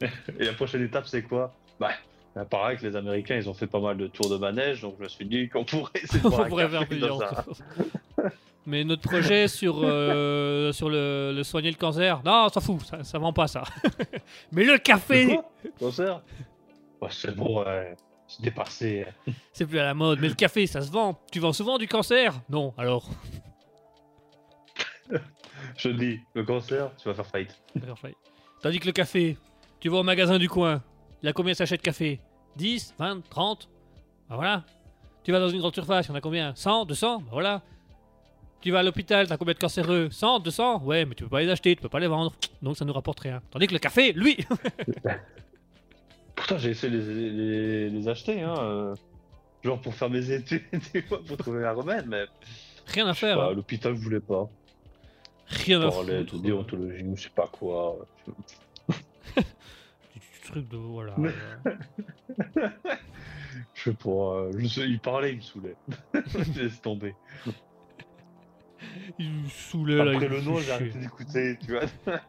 Et 0.38 0.44
la 0.44 0.54
prochaine 0.54 0.82
étape, 0.82 1.06
c'est 1.06 1.22
quoi? 1.22 1.54
Bah, 1.78 1.90
il 2.37 2.44
paraît 2.46 2.76
que 2.76 2.87
les 2.87 2.96
Américains, 2.96 3.37
ils 3.37 3.50
ont 3.50 3.54
fait 3.54 3.66
pas 3.66 3.80
mal 3.80 3.98
de 3.98 4.06
tours 4.06 4.30
de 4.30 4.38
manège, 4.38 4.80
donc 4.80 4.94
je 4.98 5.02
me 5.02 5.08
suis 5.08 5.26
dit 5.26 5.48
qu'on 5.50 5.64
pourrait 5.64 5.90
essayer 6.02 6.20
de 6.20 6.26
On 6.26 6.30
boire 6.30 6.42
un 6.42 6.48
pourrait 6.48 6.68
faire 6.68 6.87
dans 7.00 7.20
un-. 7.20 7.44
Mais 8.68 8.85
notre 8.85 9.00
projet 9.00 9.48
sur, 9.59 9.81
euh, 9.83 10.72
sur 10.72 10.90
le, 10.90 11.33
le 11.35 11.42
soigner 11.42 11.70
le 11.70 11.76
cancer, 11.76 12.20
non, 12.22 12.44
on 12.46 12.48
s'en 12.50 12.61
fout, 12.61 12.83
ça, 12.83 13.02
ça 13.02 13.18
vend 13.18 13.33
pas 13.33 13.48
ça. 13.48 13.62
Mais 14.52 14.62
le 14.64 14.76
café, 14.76 15.26
quoi? 15.26 15.50
Cancer? 15.78 16.20
C'est 17.09 17.35
bon, 17.35 17.64
ouais. 17.64 17.96
C'est 18.26 18.42
dépassé. 18.42 19.07
c'est 19.54 19.64
plus 19.64 19.78
à 19.78 19.85
la 19.85 19.94
mode. 19.94 20.20
Mais 20.20 20.28
le 20.28 20.35
café, 20.35 20.66
ça 20.66 20.83
se 20.83 20.90
vend. 20.90 21.18
Tu 21.33 21.40
vends 21.40 21.54
souvent 21.54 21.78
du 21.78 21.88
cancer? 21.88 22.35
Non, 22.50 22.74
alors. 22.76 23.09
Je 25.78 25.88
te 25.88 25.94
dis, 25.94 26.20
le 26.35 26.44
cancer, 26.44 26.90
tu 26.98 27.09
vas 27.09 27.14
faire 27.14 27.26
faillite. 27.26 27.59
Tandis 28.61 28.81
que 28.81 28.87
le 28.87 28.92
café, 28.92 29.38
tu 29.81 29.88
vas 29.88 29.96
au 29.98 30.02
magasin 30.02 30.38
du 30.38 30.48
coin. 30.50 30.83
Il 31.22 31.28
a 31.28 31.33
combien 31.33 31.52
de 31.52 31.57
sachets 31.57 31.78
de 31.78 31.83
café? 31.83 32.20
10, 32.57 32.96
20, 32.98 33.26
30 33.31 33.70
Bah 34.28 34.37
voilà. 34.37 34.64
Tu 35.24 35.33
vas 35.33 35.40
dans 35.40 35.48
une 35.48 35.61
grande 35.61 35.74
surface, 35.74 36.07
il 36.07 36.09
y 36.11 36.12
en 36.12 36.16
a 36.16 36.20
combien? 36.20 36.54
100, 36.54 36.85
200 36.85 37.18
Bah 37.20 37.24
voilà. 37.31 37.62
Tu 38.60 38.70
vas 38.72 38.80
à 38.80 38.82
l'hôpital, 38.82 39.26
t'as 39.28 39.36
combien 39.36 39.54
de 39.54 39.58
cancéreux? 39.58 40.08
100, 40.10 40.40
200 40.40 40.82
Ouais, 40.82 41.04
mais 41.04 41.14
tu 41.14 41.22
peux 41.24 41.30
pas 41.30 41.40
les 41.40 41.48
acheter, 41.50 41.76
tu 41.76 41.82
peux 41.82 41.88
pas 41.88 42.00
les 42.00 42.08
vendre. 42.08 42.34
Donc 42.60 42.76
ça 42.76 42.84
nous 42.84 42.92
rapporte 42.92 43.20
rien. 43.20 43.40
Tandis 43.50 43.66
que 43.68 43.72
le 43.72 43.78
café, 43.78 44.12
lui 44.12 44.36
Pourtant, 46.34 46.58
j'ai 46.58 46.70
essayé 46.70 46.92
de 46.92 46.98
les, 46.98 47.30
les, 47.30 47.90
les 47.90 48.08
acheter, 48.08 48.42
hein. 48.42 48.54
euh, 48.58 48.94
Genre 49.62 49.80
pour 49.80 49.92
faire 49.94 50.08
mes 50.10 50.30
études, 50.30 50.62
pour 51.26 51.36
trouver 51.36 51.64
un 51.66 51.72
remède, 51.72 52.06
mais 52.06 52.24
Rien 52.86 53.06
à 53.08 53.12
je 53.12 53.18
faire. 53.18 53.40
hein. 53.40 53.52
l'hôpital 53.54 53.92
voulait 53.92 54.20
pas. 54.20 54.48
Rien 55.48 55.80
à 55.82 55.90
Parlait 55.90 56.18
foutre. 56.20 56.36
de 56.36 56.42
déontologie 56.42 57.02
ou 57.04 57.16
je 57.16 57.22
sais 57.24 57.30
pas 57.30 57.46
quoi. 57.48 57.96
Du- 59.36 60.50
truc 60.50 60.68
de. 60.70 60.76
Voilà. 60.76 61.14
Je 63.74 63.82
sais 63.82 63.92
pas, 63.94 64.08
euh, 64.10 64.52
je 64.58 64.66
sais, 64.66 64.88
il 64.88 64.98
parlait, 65.00 65.32
il 65.32 65.36
me 65.36 65.42
saoulait. 65.42 65.76
Je 66.14 66.60
laisse 66.62 66.80
tomber. 66.80 67.14
Il 69.18 69.30
me 69.30 69.48
saoulait 69.48 69.96
là. 69.96 70.12
Après 70.12 70.28
le 70.28 70.40
nom, 70.42 70.58
j'ai 70.58 70.72
arrêté 70.72 70.98
d'écouter, 70.98 71.58
tu 71.64 71.72
vois. 71.72 71.82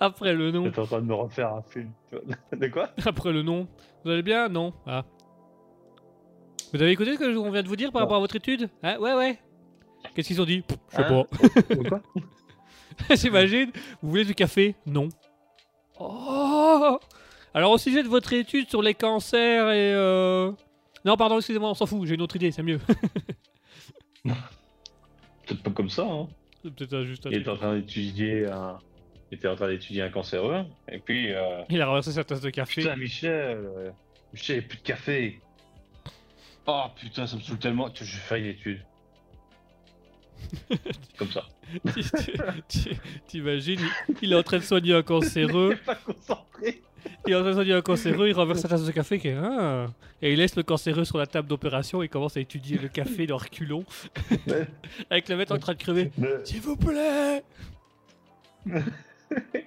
Après 0.00 0.34
le 0.34 0.50
nom. 0.50 0.64
J'étais 0.64 0.80
en 0.80 0.86
train 0.86 1.00
de 1.00 1.06
me 1.06 1.14
refaire 1.14 1.54
un 1.54 1.62
film. 1.62 1.90
tu 2.10 2.16
vois. 2.16 2.36
De 2.58 2.66
quoi? 2.68 2.90
Après 3.06 3.32
le 3.32 3.42
nom. 3.42 3.66
Vous 4.04 4.10
allez 4.10 4.22
bien? 4.22 4.48
Non 4.48 4.72
Ah. 4.86 5.04
Vous 6.72 6.80
avez 6.82 6.92
écouté 6.92 7.14
ce 7.14 7.18
que 7.18 7.36
on 7.36 7.50
vient 7.50 7.62
de 7.62 7.68
vous 7.68 7.76
dire 7.76 7.90
par 7.90 8.00
Non. 8.00 8.06
rapport 8.06 8.16
à 8.18 8.20
votre 8.20 8.36
étude? 8.36 8.68
Hein 8.82 8.98
Ouais, 8.98 9.14
ouais. 9.14 9.38
Qu'est-ce 10.14 10.28
qu'ils 10.28 10.40
ont 10.40 10.44
dit? 10.44 10.62
Je 10.90 10.96
sais 10.96 11.02
Hein? 11.04 11.24
pas. 11.88 11.88
Quoi? 11.88 12.00
J'imagine. 13.16 13.70
Vous 14.02 14.10
voulez 14.10 14.24
du 14.24 14.34
café? 14.34 14.74
Non. 14.86 15.08
Oh 15.98 16.98
Alors 17.54 17.72
au 17.72 17.78
sujet 17.78 18.02
de 18.02 18.08
votre 18.08 18.32
étude 18.32 18.68
sur 18.68 18.82
les 18.82 18.94
cancers 18.94 19.70
et... 19.70 19.92
euh, 19.94 20.52
Non, 21.04 21.16
pardon, 21.16 21.36
excusez-moi, 21.38 21.70
on 21.70 21.74
s'en 21.74 21.86
fout, 21.86 22.06
j'ai 22.06 22.14
une 22.14 22.22
autre 22.22 22.36
idée, 22.36 22.50
c'est 22.52 22.62
mieux. 22.62 22.80
Peut-être 25.50 25.62
pas 25.64 25.70
comme 25.72 25.90
ça, 25.90 26.04
hein. 26.04 26.28
C'est 26.62 26.72
peut-être 26.74 27.02
juste 27.04 27.26
un 27.26 27.30
Il 27.30 27.38
était 27.38 27.48
en 27.50 27.56
train 27.56 27.74
d'étudier 27.76 28.46
un... 28.46 28.78
Il 29.32 29.36
était 29.36 29.48
en 29.48 29.56
train 29.56 29.68
d'étudier 29.68 30.02
un 30.02 30.10
cancéreux, 30.10 30.64
et 30.90 30.98
puis... 30.98 31.32
Euh... 31.32 31.62
Il 31.70 31.80
a 31.82 31.86
renversé 31.86 32.12
sa 32.12 32.22
tasse 32.24 32.40
de 32.40 32.50
café. 32.50 32.82
Putain, 32.82 32.96
Michel, 32.96 33.58
euh, 33.58 33.90
Michel, 34.32 34.56
il 34.56 34.58
a 34.60 34.62
plus 34.68 34.78
de 34.78 34.82
café. 34.82 35.40
Oh 36.66 36.84
putain, 36.96 37.26
ça 37.26 37.36
me 37.36 37.40
saoule 37.40 37.58
tellement. 37.58 37.90
Je 37.92 38.04
faire 38.04 38.38
une 38.38 38.46
étude. 38.46 38.84
Comme 41.16 41.30
ça. 41.30 41.44
T'imagines, 43.26 43.80
il- 44.08 44.14
il 44.22 44.32
est 44.32 44.36
en 44.36 44.42
train 44.42 44.58
de 44.58 44.62
soigner 44.62 44.94
un 44.94 45.02
cancéreux. 45.02 45.76
pas 45.86 45.96
concentré. 45.96 46.82
Il 47.26 47.32
est 47.32 47.36
en 47.36 47.40
train 47.40 47.50
de 47.50 47.54
soigner 47.54 47.72
un 47.74 47.82
cancéreux, 47.82 48.28
il 48.28 48.32
renverse 48.32 48.60
sa 48.60 48.68
tasse 48.68 48.84
de 48.84 48.92
café 48.92 49.18
qui 49.18 49.28
est... 49.28 49.36
Ah. 49.36 49.86
Et 50.22 50.32
il 50.32 50.38
laisse 50.38 50.56
le 50.56 50.62
cancéreux 50.62 51.04
sur 51.04 51.18
la 51.18 51.26
table 51.26 51.48
d'opération 51.48 52.02
et 52.02 52.08
commence 52.08 52.36
à 52.36 52.40
étudier 52.40 52.78
le 52.78 52.88
café 52.88 53.26
dans 53.26 53.36
reculons. 53.38 53.84
Avec 55.10 55.28
le 55.28 55.36
mec 55.36 55.50
en 55.50 55.58
train 55.58 55.72
de 55.74 55.78
crever. 55.78 56.10
Mais- 56.18 56.44
S'il 56.44 56.60
vous 56.60 56.76
plaît 56.76 57.42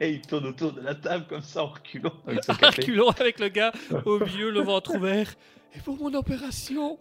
Et 0.02 0.12
il 0.12 0.22
tourne 0.22 0.46
autour 0.48 0.74
de 0.74 0.82
la 0.82 0.94
table 0.94 1.26
comme 1.28 1.42
ça 1.42 1.64
en 1.64 1.68
reculant 1.68 2.14
avec 2.28 2.44
son 2.44 2.54
café. 2.54 2.82
Reculons 2.82 3.10
avec 3.12 3.40
le 3.40 3.48
gars 3.48 3.72
au 4.06 4.20
milieu, 4.20 4.52
le 4.52 4.60
ventre 4.62 4.96
ouvert. 4.96 5.34
Et 5.76 5.80
pour 5.80 5.98
mon 5.98 6.14
opération 6.14 7.00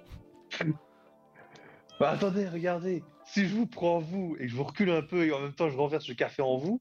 Bah 1.99 2.11
attendez, 2.11 2.49
regardez. 2.49 3.03
Si 3.27 3.47
je 3.47 3.55
vous 3.55 3.67
prends 3.67 3.99
vous 3.99 4.37
et 4.39 4.45
que 4.45 4.49
je 4.49 4.55
vous 4.55 4.65
recule 4.65 4.91
un 4.91 5.03
peu 5.03 5.27
et 5.27 5.33
en 5.33 5.41
même 5.41 5.53
temps 5.55 5.69
je 5.71 5.77
renverse 5.77 6.09
le 6.09 6.15
café 6.15 6.41
en 6.43 6.57
vous, 6.57 6.81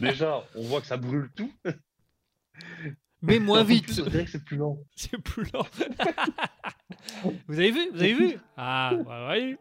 déjà 0.00 0.44
on 0.54 0.62
voit 0.62 0.80
que 0.80 0.86
ça 0.86 0.96
brûle 0.96 1.30
tout. 1.34 1.52
Mais 3.22 3.38
moins 3.40 3.62
vite 3.64 4.00
On 4.04 4.08
dirait 4.08 4.24
que 4.24 4.30
c'est 4.30 4.44
plus 4.44 4.56
lent. 4.56 4.78
C'est 4.96 5.18
plus 5.18 5.44
lent. 5.52 5.66
vous 7.48 7.58
avez 7.58 7.70
vu 7.70 7.90
Vous 7.92 8.00
avez 8.00 8.14
vu? 8.14 8.38
Ah, 8.56 8.92
bah, 9.06 9.24
voyez. 9.26 9.56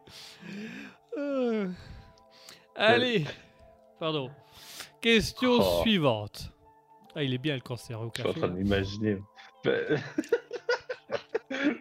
Euh, 1.18 1.68
Allez, 2.76 3.26
pardon. 4.00 4.30
Question 5.02 5.58
Oh. 5.60 5.82
suivante. 5.82 6.52
Ah, 7.16 7.24
il 7.24 7.34
est 7.34 7.38
bien 7.40 7.56
le 7.56 7.62
cancer 7.62 8.00
au 8.00 8.12
Je 8.16 8.22
suis 8.22 8.30
en 8.30 8.34
café. 8.34 8.40
train 8.40 8.50
de 8.50 8.62
m'imaginer. 8.62 9.18
Ben, 9.66 10.02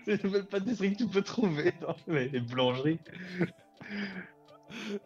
C'est 0.04 0.14
une 0.16 0.20
nouvelle 0.24 0.46
pâtisserie 0.46 0.92
que 0.94 0.98
tu 0.98 1.06
peux 1.06 1.22
trouver 1.22 1.72
dans 1.80 1.94
les 2.08 2.28
les 2.28 2.40
boulangeries. 2.40 2.98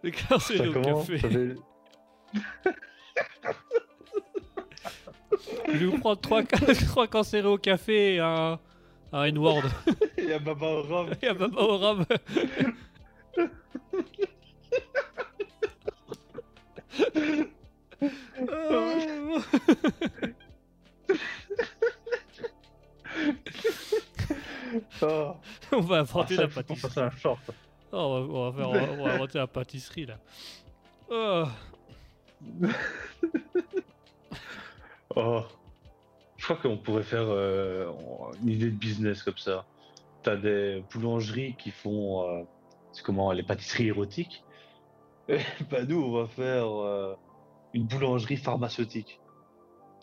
Le 0.02 0.10
cancer 0.28 0.68
au 0.68 0.80
café. 0.80 1.54
Je 5.68 5.72
vais 5.78 5.87
vous 5.87 5.99
prendre 5.99 6.20
trois, 6.20 6.43
trois 6.89 7.07
cancéreux 7.07 7.53
au 7.53 7.59
café 7.59 8.14
et 8.14 8.18
un, 8.20 8.59
un 9.12 9.24
N-word. 9.24 9.62
Il 10.18 10.24
y 10.24 10.33
a 10.33 10.39
Baba 10.39 10.66
au 10.66 10.83
rhum. 10.83 11.11
Et 11.22 11.28
un 11.28 11.35
baba 11.35 11.61
au 11.62 11.76
rhum. 11.78 12.05
Euh, 18.43 19.41
Oh, 25.03 25.35
on 25.72 25.80
va 25.80 25.99
inventer 25.99 26.37
la 26.37 26.43
ça, 26.45 26.49
faut 26.49 26.62
pâtisserie. 26.62 27.01
un 27.01 27.11
short. 27.11 27.41
Oh, 27.93 27.97
on, 27.99 28.26
va, 28.26 28.35
on 28.39 28.51
va 28.51 28.57
faire, 28.57 28.68
on 28.68 28.72
va- 28.72 28.93
on 29.03 29.05
va 29.07 29.12
inventer 29.14 29.39
la 29.39 29.47
pâtisserie 29.47 30.07
là. 30.07 30.18
Oh. 31.11 31.45
Oh. 35.16 35.42
Je 36.36 36.44
crois 36.44 36.56
qu'on 36.56 36.76
pourrait 36.76 37.02
faire 37.02 37.26
euh, 37.28 37.90
une 38.42 38.48
idée 38.48 38.70
de 38.70 38.76
business 38.76 39.22
comme 39.22 39.38
ça. 39.38 39.64
T'as 40.22 40.36
des 40.36 40.82
boulangeries 40.92 41.54
qui 41.56 41.70
font 41.70 42.28
euh, 42.28 42.42
c'est 42.92 43.04
comment 43.04 43.32
les 43.32 43.42
pâtisseries 43.42 43.88
érotiques. 43.88 44.44
Et 45.28 45.38
bah 45.70 45.84
nous 45.84 46.02
on 46.02 46.12
va 46.12 46.26
faire 46.26 46.66
euh, 46.66 47.14
une 47.74 47.84
boulangerie 47.84 48.36
pharmaceutique. 48.36 49.20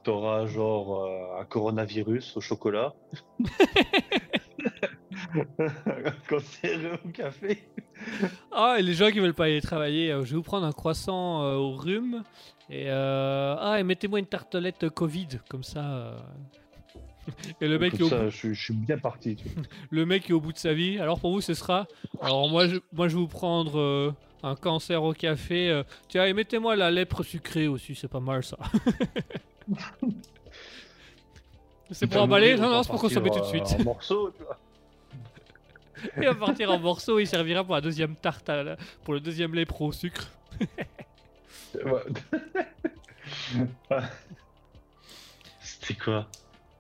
T'auras 0.03 0.45
genre 0.45 1.05
euh, 1.05 1.41
un 1.41 1.45
coronavirus 1.45 2.37
au 2.37 2.41
chocolat. 2.41 2.93
un 5.35 6.11
cancer 6.27 6.99
au 7.05 7.09
café. 7.09 7.63
Ah, 8.51 8.75
et 8.79 8.81
les 8.81 8.93
gens 8.93 9.11
qui 9.11 9.19
veulent 9.19 9.33
pas 9.33 9.45
aller 9.45 9.61
travailler, 9.61 10.11
euh, 10.11 10.23
je 10.25 10.31
vais 10.31 10.35
vous 10.37 10.43
prendre 10.43 10.65
un 10.65 10.71
croissant 10.71 11.43
euh, 11.43 11.55
au 11.55 11.71
rhume. 11.71 12.23
Et 12.69 12.85
euh, 12.87 13.55
ah, 13.59 13.79
et 13.79 13.83
mettez-moi 13.83 14.19
une 14.19 14.25
tartelette 14.25 14.89
Covid, 14.89 15.27
comme 15.49 15.63
ça. 15.63 15.83
euh. 15.83 16.17
Et 17.61 17.67
le 17.67 17.77
mec, 17.77 17.93
est 17.95 18.01
au 18.03 18.09
ça, 18.09 18.23
bout, 18.23 18.29
je, 18.31 18.53
je 18.53 18.63
suis 18.63 18.73
bien 18.73 18.97
parti. 18.97 19.35
tu 19.35 19.47
vois. 19.49 19.63
le 19.91 20.05
mec 20.05 20.29
est 20.29 20.33
au 20.33 20.39
bout 20.41 20.53
de 20.53 20.57
sa 20.57 20.73
vie. 20.73 20.97
Alors 20.99 21.19
pour 21.19 21.31
vous, 21.31 21.41
ce 21.41 21.53
sera. 21.53 21.87
Alors 22.21 22.49
moi, 22.49 22.67
je, 22.67 22.77
moi, 22.93 23.07
je 23.07 23.15
vais 23.15 23.19
vous 23.21 23.27
prendre 23.27 23.79
euh, 23.79 24.13
un 24.43 24.55
cancer 24.55 25.03
au 25.03 25.13
café. 25.13 25.69
euh. 25.69 25.83
Tiens, 26.07 26.25
et 26.25 26.33
mettez-moi 26.33 26.75
la 26.75 26.89
lèpre 26.89 27.23
sucrée 27.23 27.67
aussi, 27.67 27.95
c'est 27.95 28.07
pas 28.07 28.19
mal 28.19 28.43
ça. 28.43 28.57
c'est 31.91 32.07
pour 32.07 32.21
emballer 32.21 32.55
Non, 32.55 32.67
on 32.67 32.69
non, 32.69 32.75
va 32.77 32.83
c'est 32.83 32.89
pour 32.91 33.01
consommer 33.01 33.29
tout 33.29 33.35
de 33.39 33.41
partir, 33.41 33.67
suite. 33.67 33.81
En 33.81 33.83
morceaux, 33.83 34.31
tu 34.37 34.43
vois. 34.43 34.57
Il 36.17 36.23
va 36.25 36.35
partir 36.35 36.71
en 36.71 36.79
morceaux, 36.79 37.19
il 37.19 37.27
servira 37.27 37.63
pour 37.63 37.75
la 37.75 37.81
deuxième 37.81 38.15
tarte, 38.15 38.49
à 38.49 38.63
la- 38.63 38.77
pour 39.03 39.13
le 39.13 39.19
deuxième 39.19 39.53
lèpre 39.55 39.81
au 39.81 39.91
sucre. 39.91 40.27
C'était 45.61 45.95
quoi? 45.95 46.27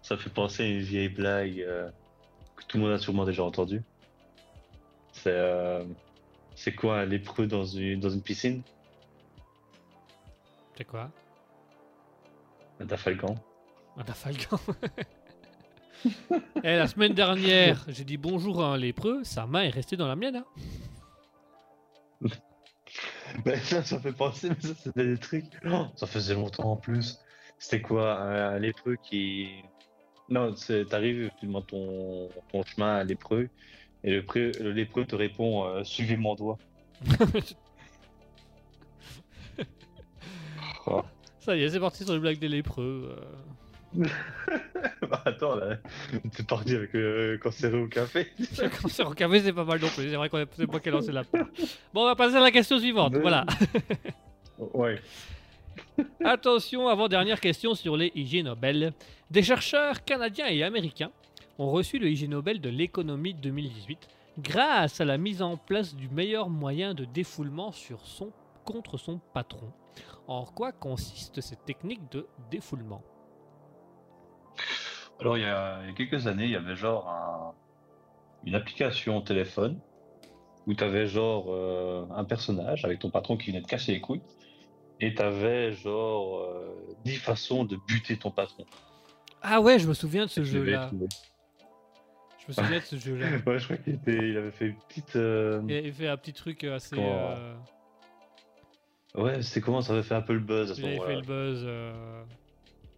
Ça 0.01 0.17
fait 0.17 0.29
penser 0.29 0.63
à 0.63 0.65
une 0.67 0.79
vieille 0.81 1.09
blague 1.09 1.59
euh, 1.61 1.89
que 2.55 2.63
tout 2.65 2.77
le 2.77 2.83
monde 2.83 2.93
a 2.93 2.97
sûrement 2.97 3.25
déjà 3.25 3.43
entendue. 3.43 3.81
C'est 5.11 5.31
euh, 5.33 5.83
c'est 6.55 6.73
quoi 6.73 6.99
un 6.99 7.05
lépreux 7.05 7.47
dans 7.47 7.65
une, 7.65 7.99
dans 7.99 8.09
une 8.09 8.21
piscine? 8.21 8.61
C'est 10.75 10.85
quoi? 10.85 11.09
Un 12.79 12.85
Dafalgan. 12.85 13.35
Un 13.97 14.03
Trafalgar. 14.03 14.59
Eh, 16.63 16.75
la 16.77 16.87
semaine 16.87 17.13
dernière, 17.13 17.85
j'ai 17.87 18.03
dit 18.05 18.17
bonjour 18.17 18.63
à 18.63 18.73
un 18.73 18.77
lépreux, 18.77 19.23
sa 19.23 19.45
main 19.45 19.63
est 19.63 19.69
restée 19.69 19.97
dans 19.97 20.07
la 20.07 20.15
mienne. 20.15 20.37
hein. 20.37 20.45
Ben, 23.45 23.59
ça, 23.59 23.83
ça 23.83 23.99
fait 23.99 24.11
penser, 24.11 24.49
mais 24.49 24.55
ça 24.59 24.73
c'était 24.75 25.05
des 25.05 25.17
trucs. 25.17 25.45
Oh, 25.69 25.85
ça 25.95 26.07
faisait 26.07 26.33
longtemps 26.33 26.71
en 26.71 26.75
plus. 26.75 27.19
C'était 27.59 27.81
quoi 27.81 28.19
un, 28.19 28.57
lépreux 28.57 28.95
qui. 29.03 29.49
Non, 30.29 30.53
t'arrives, 30.89 31.29
tu 31.39 31.45
demandes 31.45 31.67
ton, 31.67 32.29
ton 32.51 32.63
chemin 32.63 32.95
à 32.95 32.99
un 33.01 33.03
lépreux, 33.03 33.49
et 34.03 34.11
le, 34.15 34.23
pré- 34.25 34.51
le 34.59 34.71
lépreux 34.71 35.05
te 35.05 35.15
répond 35.15 35.65
euh, 35.65 35.83
Suivez 35.83 36.17
mon 36.17 36.33
doigt. 36.35 36.57
Oh. 40.87 41.03
Ça 41.39 41.55
y 41.55 41.63
est, 41.63 41.69
c'est 41.69 41.79
parti 41.79 42.03
sur 42.03 42.13
les 42.13 42.19
blagues 42.19 42.39
des 42.39 42.47
lépreux. 42.47 43.15
euh. 43.15 43.25
Bah, 43.93 45.21
attends, 45.25 45.55
là, 45.55 45.77
t'es 46.35 46.43
parti 46.43 46.75
avec 46.75 46.93
le 46.93 47.37
cancer 47.41 47.73
au 47.73 47.87
café. 47.87 48.27
Le 48.39 48.69
cancer 48.81 49.07
au 49.07 49.13
café, 49.13 49.41
c'est 49.41 49.53
pas 49.53 49.63
mal 49.63 49.79
non 49.81 49.87
plus. 49.87 50.09
C'est 50.09 50.15
vrai 50.15 50.29
qu'on 50.29 50.45
c'est 50.55 50.67
moi 50.69 50.79
qui 50.79 50.89
ai 50.89 50.91
lancé 50.91 51.11
la. 51.11 51.23
Bon, 51.93 52.01
on 52.01 52.05
va 52.05 52.15
passer 52.15 52.35
à 52.35 52.39
la 52.41 52.51
question 52.51 52.77
suivante. 52.79 53.13
Mais- 53.13 53.19
Voilà. 53.19 53.45
Ouais. 54.73 54.99
Attention, 56.23 56.89
avant-dernière 56.89 57.39
question 57.39 57.73
sur 57.75 57.95
les 57.95 58.11
IG 58.13 58.43
Nobel. 58.43 58.93
Des 59.31 59.41
chercheurs 59.41 60.03
canadiens 60.03 60.47
et 60.47 60.63
américains 60.63 61.11
ont 61.57 61.69
reçu 61.71 61.97
le 61.97 62.09
IG 62.09 62.27
Nobel 62.29 62.59
de 62.59 62.69
l'économie 62.69 63.33
2018 63.33 64.07
grâce 64.39 64.99
à 64.99 65.05
la 65.05 65.17
mise 65.17 65.41
en 65.41 65.55
place 65.55 65.95
du 65.95 66.09
meilleur 66.09 66.49
moyen 66.49 66.93
de 66.93 67.05
défoulement 67.05 67.71
sur 67.71 68.05
son, 68.05 68.31
contre 68.65 68.97
son 68.97 69.19
patron. 69.33 69.71
En 70.27 70.43
quoi 70.45 70.71
consiste 70.73 71.39
cette 71.41 71.63
technique 71.65 72.01
de 72.11 72.25
défoulement? 72.51 73.01
Alors, 75.19 75.37
il 75.37 75.41
y, 75.41 75.45
a, 75.45 75.79
il 75.83 75.87
y 75.89 75.91
a 75.91 75.93
quelques 75.93 76.27
années, 76.27 76.45
il 76.45 76.51
y 76.51 76.55
avait 76.55 76.75
genre 76.75 77.07
un- 77.09 77.53
une 78.45 78.55
application 78.55 79.21
téléphone 79.21 79.77
où 80.65 80.73
t'avais 80.73 81.07
genre 81.07 81.47
euh, 81.49 82.05
un 82.15 82.23
personnage 82.23 82.85
avec 82.85 82.99
ton 82.99 83.09
patron 83.09 83.35
qui 83.37 83.51
venait 83.51 83.61
te 83.61 83.67
casser 83.67 83.91
les 83.91 83.99
couilles 84.01 84.21
et 85.01 85.13
t'avais 85.13 85.71
genre 85.73 86.39
euh, 86.39 86.73
10 87.05 87.15
façons 87.17 87.65
de 87.65 87.75
buter 87.87 88.17
ton 88.17 88.31
patron. 88.31 88.65
Ah 89.41 89.59
ouais, 89.61 89.79
je 89.79 89.87
me 89.87 89.93
souviens 89.93 90.25
de 90.25 90.29
ce 90.29 90.43
jeu-là. 90.43 90.89
Je 90.91 92.45
me 92.47 92.53
souviens 92.53 92.79
de 92.79 92.83
ce 92.83 92.95
jeu-là. 92.97 93.27
Ouais, 93.45 93.59
je 93.59 93.65
crois 93.65 93.77
qu'il 93.77 93.99
il 94.07 94.37
avait 94.37 94.51
fait 94.51 94.67
une 94.67 94.75
petite. 94.75 95.15
euh, 95.15 95.61
Il 95.67 95.75
avait 95.75 95.91
fait 95.91 96.07
un 96.07 96.17
petit 96.17 96.33
truc 96.33 96.63
assez... 96.63 96.95
Comment- 96.95 97.35
euh, 97.37 97.55
Ouais, 99.15 99.41
c'est 99.41 99.59
comment 99.59 99.81
ça 99.81 99.93
avait 99.93 100.03
fait 100.03 100.13
un 100.15 100.21
peu 100.21 100.33
le 100.33 100.39
buzz 100.39 100.71
à 100.71 100.75
ce 100.75 100.81
Il 100.81 100.85
avait 100.85 100.95
fait 100.97 101.01
moment-là. 101.01 101.19
le 101.21 101.25
buzz. 101.25 101.65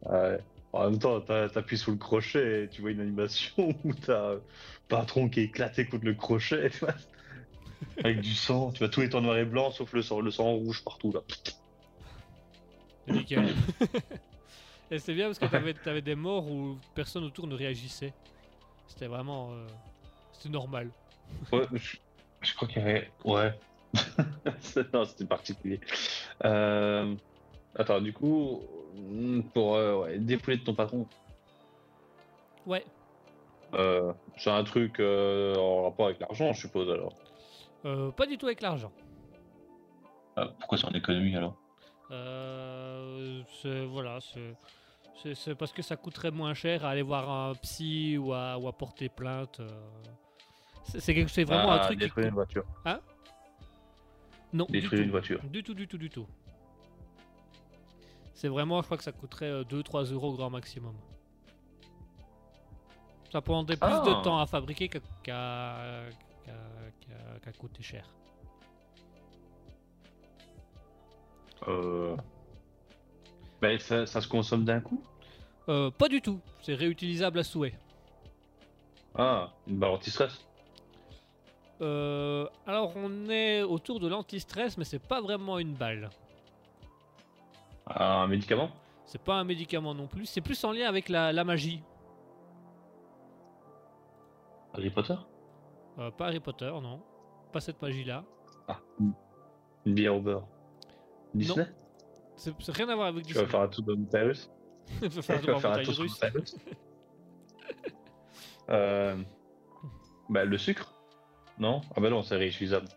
Ouais. 0.03 0.39
En 0.73 0.89
même 0.89 0.99
temps, 0.99 1.19
t'as- 1.21 1.49
t'appuies 1.49 1.77
sur 1.77 1.91
le 1.91 1.97
crochet 1.97 2.63
et 2.63 2.69
tu 2.69 2.81
vois 2.81 2.91
une 2.91 3.01
animation 3.01 3.75
où 3.83 3.93
t'as 3.93 4.35
un 4.35 4.39
patron 4.87 5.27
qui 5.29 5.41
est 5.41 5.43
éclaté 5.45 5.85
contre 5.87 6.05
le 6.05 6.13
crochet, 6.13 6.69
tu 6.69 6.79
vois. 6.79 6.93
Avec 8.03 8.21
du 8.21 8.33
sang, 8.33 8.71
tu 8.71 8.79
vois, 8.79 8.89
tout 8.89 9.01
est 9.01 9.13
en 9.15 9.21
noir 9.21 9.37
et 9.37 9.45
blanc 9.45 9.71
sauf 9.71 9.91
le 9.93 10.01
sang, 10.01 10.21
le 10.21 10.31
sang 10.31 10.53
rouge 10.53 10.83
partout 10.83 11.11
là. 11.11 11.21
Nickel. 13.07 13.53
Et 14.91 14.99
c'est 14.99 15.13
bien 15.13 15.27
parce 15.27 15.39
que 15.39 15.45
t'avais 15.45 15.73
avais 15.85 16.01
des 16.01 16.15
morts 16.15 16.45
où 16.51 16.77
personne 16.95 17.23
autour 17.23 17.47
ne 17.47 17.55
réagissait. 17.55 18.13
C'était 18.87 19.07
vraiment. 19.07 19.51
euh, 19.53 19.65
C'était 20.33 20.49
normal. 20.49 20.89
Ouais, 21.51 21.65
je, 21.73 21.95
je 22.41 22.53
crois 22.55 22.67
qu'il 22.67 22.81
y 22.81 22.85
avait. 22.85 23.11
Ouais. 23.23 23.53
Non, 24.93 25.05
c'était 25.05 25.25
particulier. 25.25 25.79
Euh, 26.45 27.15
Attends, 27.75 28.01
du 28.01 28.11
coup, 28.13 28.61
pour 29.53 29.75
euh, 29.75 30.01
ouais, 30.03 30.17
défouler 30.19 30.57
de 30.57 30.63
ton 30.63 30.73
patron, 30.75 31.07
Ouais. 32.65 32.85
euh, 33.73 34.13
c'est 34.37 34.49
un 34.51 34.63
truc 34.63 34.99
euh, 34.99 35.55
en 35.55 35.83
rapport 35.83 36.05
avec 36.07 36.19
l'argent, 36.19 36.53
je 36.53 36.59
suppose 36.61 36.89
alors. 36.89 37.15
Euh, 37.85 38.11
pas 38.11 38.25
du 38.27 38.37
tout 38.37 38.45
avec 38.45 38.61
l'argent. 38.61 38.91
Ah, 40.35 40.47
pourquoi 40.59 40.77
c'est 40.77 40.85
en 40.85 40.91
économie 40.91 41.35
alors? 41.35 41.55
Euh, 42.11 43.41
c'est- 43.61 43.85
voilà, 43.85 44.19
c'est- 44.21 45.55
parce 45.55 45.71
que 45.71 45.81
ça 45.81 45.95
coûterait 45.95 46.31
moins 46.31 46.53
cher 46.53 46.85
à 46.85 46.89
aller 46.89 47.01
voir 47.01 47.29
un 47.29 47.53
psy 47.55 48.17
ou 48.17 48.33
à, 48.33 48.57
ou 48.57 48.67
à 48.67 48.73
porter 48.73 49.09
plainte. 49.09 49.61
C'est 50.83 51.43
vraiment 51.43 51.71
un 51.71 51.77
Ah, 51.77 51.85
truc 51.85 51.99
qui 51.99 52.05
Détruire 52.05 52.27
une 52.27 52.33
voiture. 52.33 52.65
Non, 54.53 54.65
du 54.65 54.81
Détruire 54.81 55.03
une 55.03 55.11
voiture. 55.11 55.39
Du 55.43 55.63
tout, 55.63 55.73
du 55.73 55.87
tout, 55.87 55.97
du 55.97 56.09
tout. 56.09 56.27
C'est 58.33 58.47
vraiment, 58.47 58.81
je 58.81 58.85
crois 58.85 58.97
que 58.97 59.03
ça 59.03 59.11
coûterait 59.11 59.63
2-3 59.63 60.11
euros 60.13 60.33
grand 60.33 60.49
maximum. 60.49 60.95
Ça 63.31 63.41
prendrait 63.41 63.77
plus 63.77 63.87
Ah. 63.89 64.03
de 64.05 64.23
temps 64.23 64.39
à 64.39 64.45
fabriquer 64.45 64.89
qu'à 64.89 65.01
coûter 67.57 67.83
cher. 67.83 68.05
Euh... 71.67 72.15
Ben, 73.61 73.77
ça, 73.79 74.05
ça 74.07 74.21
se 74.21 74.27
consomme 74.27 74.65
d'un 74.65 74.79
coup? 74.81 75.01
Euh, 75.69 75.91
pas 75.91 76.09
du 76.09 76.21
tout, 76.21 76.39
c'est 76.63 76.73
réutilisable 76.73 77.39
à 77.39 77.43
souhait. 77.43 77.75
Ah, 79.15 79.51
une 79.67 79.77
barre 79.77 79.93
anti-stress? 79.93 80.43
Euh, 81.81 82.47
alors 82.65 82.93
on 82.95 83.29
est 83.29 83.61
autour 83.61 83.99
de 83.99 84.07
l'anti-stress, 84.07 84.77
mais 84.77 84.85
c'est 84.85 84.99
pas 85.05 85.21
vraiment 85.21 85.59
une 85.59 85.73
balle. 85.73 86.09
Un 87.95 88.27
médicament? 88.27 88.69
C'est 89.05 89.21
pas 89.21 89.35
un 89.35 89.43
médicament 89.43 89.93
non 89.93 90.07
plus, 90.07 90.25
c'est 90.25 90.41
plus 90.41 90.63
en 90.63 90.71
lien 90.71 90.87
avec 90.87 91.09
la, 91.09 91.33
la 91.33 91.43
magie. 91.43 91.83
Harry 94.73 94.89
Potter? 94.89 95.15
Euh, 95.99 96.11
pas 96.11 96.27
Harry 96.27 96.39
Potter, 96.39 96.71
non. 96.81 97.01
Pas 97.51 97.59
cette 97.59 97.81
magie-là. 97.81 98.23
Ah, 98.67 98.79
une 98.99 99.93
bière 99.93 100.15
au 100.15 100.21
beurre. 100.21 100.47
Disney? 101.33 101.65
C'est 102.35 102.53
c'est 102.61 102.71
rien 102.75 102.87
à 102.89 102.95
voir 102.95 103.07
avec 103.07 103.25
Tu 103.25 103.33
vas 103.33 103.41
Disney. 103.41 103.51
faire 103.51 103.61
un 103.61 103.67
tour 103.67 103.83
de 103.83 103.93
montagne 103.93 104.23
russe? 104.27 104.49
Tu 105.01 105.07
vas 105.09 105.21
faire 105.21 105.41
de 105.41 105.51
un 105.51 105.83
tour 105.83 105.95
russe 105.97 106.19
euh... 108.69 109.17
Bah, 110.29 110.45
le 110.45 110.57
sucre? 110.57 110.93
Non? 111.59 111.81
Ah 111.95 111.99
bah 111.99 112.09
non, 112.09 112.21
c'est 112.23 112.37
réutilisable. 112.37 112.87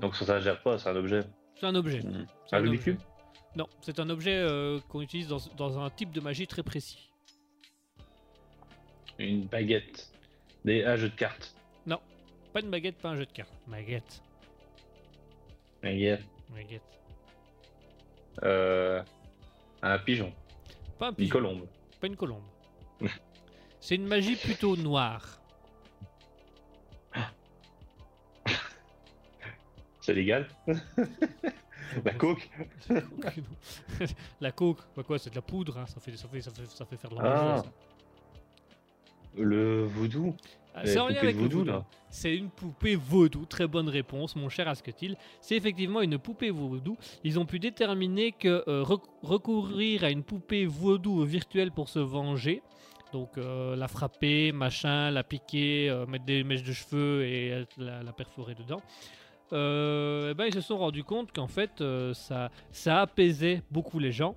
Donc 0.00 0.14
ça, 0.14 0.26
ça 0.26 0.40
gère 0.40 0.62
pas, 0.62 0.78
c'est 0.78 0.90
un 0.90 0.96
objet. 0.96 1.20
C'est 1.54 1.66
un 1.66 1.74
objet. 1.74 2.00
C'est 2.46 2.56
Un 2.56 2.58
un 2.58 2.66
objet. 2.66 2.96
Non, 3.56 3.66
c'est 3.80 4.00
un 4.00 4.08
objet 4.10 4.34
euh, 4.36 4.80
qu'on 4.88 5.00
utilise 5.02 5.28
dans, 5.28 5.38
dans 5.56 5.78
un 5.78 5.90
type 5.90 6.10
de 6.12 6.20
magie 6.20 6.46
très 6.46 6.62
précis. 6.62 7.10
Une 9.18 9.44
baguette. 9.46 10.10
Des 10.64 10.84
un 10.84 10.96
jeu 10.96 11.08
de 11.08 11.14
cartes. 11.16 11.54
Pas 12.52 12.60
une 12.60 12.68
baguette, 12.70 12.98
pas 12.98 13.08
un 13.08 13.16
jeu 13.16 13.24
de 13.24 13.32
cartes. 13.32 13.50
Baguette. 13.66 14.22
Baguette. 15.82 16.22
Baguette. 16.50 16.82
Euh, 18.42 19.02
un 19.80 19.98
pigeon. 19.98 20.34
Pas 20.98 21.06
un 21.06 21.10
Une 21.12 21.16
pigeon. 21.16 21.32
colombe. 21.32 21.66
Pas 21.98 22.08
une 22.08 22.16
colombe. 22.16 22.44
C'est 23.80 23.94
une 23.94 24.06
magie 24.06 24.36
plutôt 24.36 24.76
noire. 24.76 25.40
C'est 30.02 30.12
légal 30.12 30.46
La 32.04 32.12
coke 32.14 32.48
la 34.40 34.52
coke, 34.52 34.78
bah 34.96 35.02
quoi, 35.02 35.18
c'est 35.18 35.30
de 35.30 35.34
la 35.34 35.42
poudre, 35.42 35.78
hein, 35.78 35.86
ça, 35.86 36.00
fait, 36.00 36.16
ça, 36.16 36.28
fait, 36.28 36.40
ça, 36.40 36.50
fait, 36.50 36.70
ça 36.70 36.84
fait 36.84 36.96
faire 36.96 37.10
de 37.10 37.16
la 37.16 37.22
Ah. 37.56 37.62
Le 39.36 39.84
voodoo 39.84 40.34
Ah, 40.74 40.80
La 40.84 40.86
C'est 40.86 40.98
en 40.98 41.08
lien 41.08 41.14
poupée 41.14 41.28
avec 41.28 41.52
le 41.52 41.64
là. 41.64 41.84
C'est 42.10 42.36
une 42.36 42.50
poupée 42.50 42.96
vaudou. 42.96 43.46
Très 43.46 43.66
bonne 43.66 43.88
réponse, 43.88 44.36
mon 44.36 44.48
cher 44.50 44.68
Asketil. 44.68 45.16
C'est 45.40 45.56
effectivement 45.56 46.02
une 46.02 46.18
poupée 46.18 46.50
vaudou. 46.50 46.96
Ils 47.24 47.38
ont 47.38 47.46
pu 47.46 47.58
déterminer 47.58 48.32
que 48.32 48.62
euh, 48.68 48.82
rec- 48.82 49.00
recourir 49.22 50.04
à 50.04 50.10
une 50.10 50.22
poupée 50.22 50.66
vaudou 50.66 51.24
virtuelle 51.24 51.72
pour 51.72 51.88
se 51.88 51.98
venger, 51.98 52.62
donc 53.14 53.38
euh, 53.38 53.74
la 53.76 53.88
frapper, 53.88 54.52
machin, 54.52 55.10
la 55.10 55.24
piquer, 55.24 55.88
euh, 55.88 56.04
mettre 56.06 56.26
des 56.26 56.44
mèches 56.44 56.62
de 56.64 56.72
cheveux 56.72 57.24
et 57.24 57.64
la, 57.78 58.02
la 58.02 58.12
perforer 58.12 58.54
dedans. 58.54 58.82
Euh, 59.52 60.30
eh 60.30 60.34
ben, 60.34 60.46
ils 60.46 60.54
se 60.54 60.60
sont 60.60 60.78
rendus 60.78 61.04
compte 61.04 61.32
qu'en 61.32 61.46
fait 61.46 61.80
euh, 61.80 62.14
ça, 62.14 62.50
ça 62.70 63.02
apaisait 63.02 63.62
beaucoup 63.70 63.98
les 63.98 64.12
gens 64.12 64.34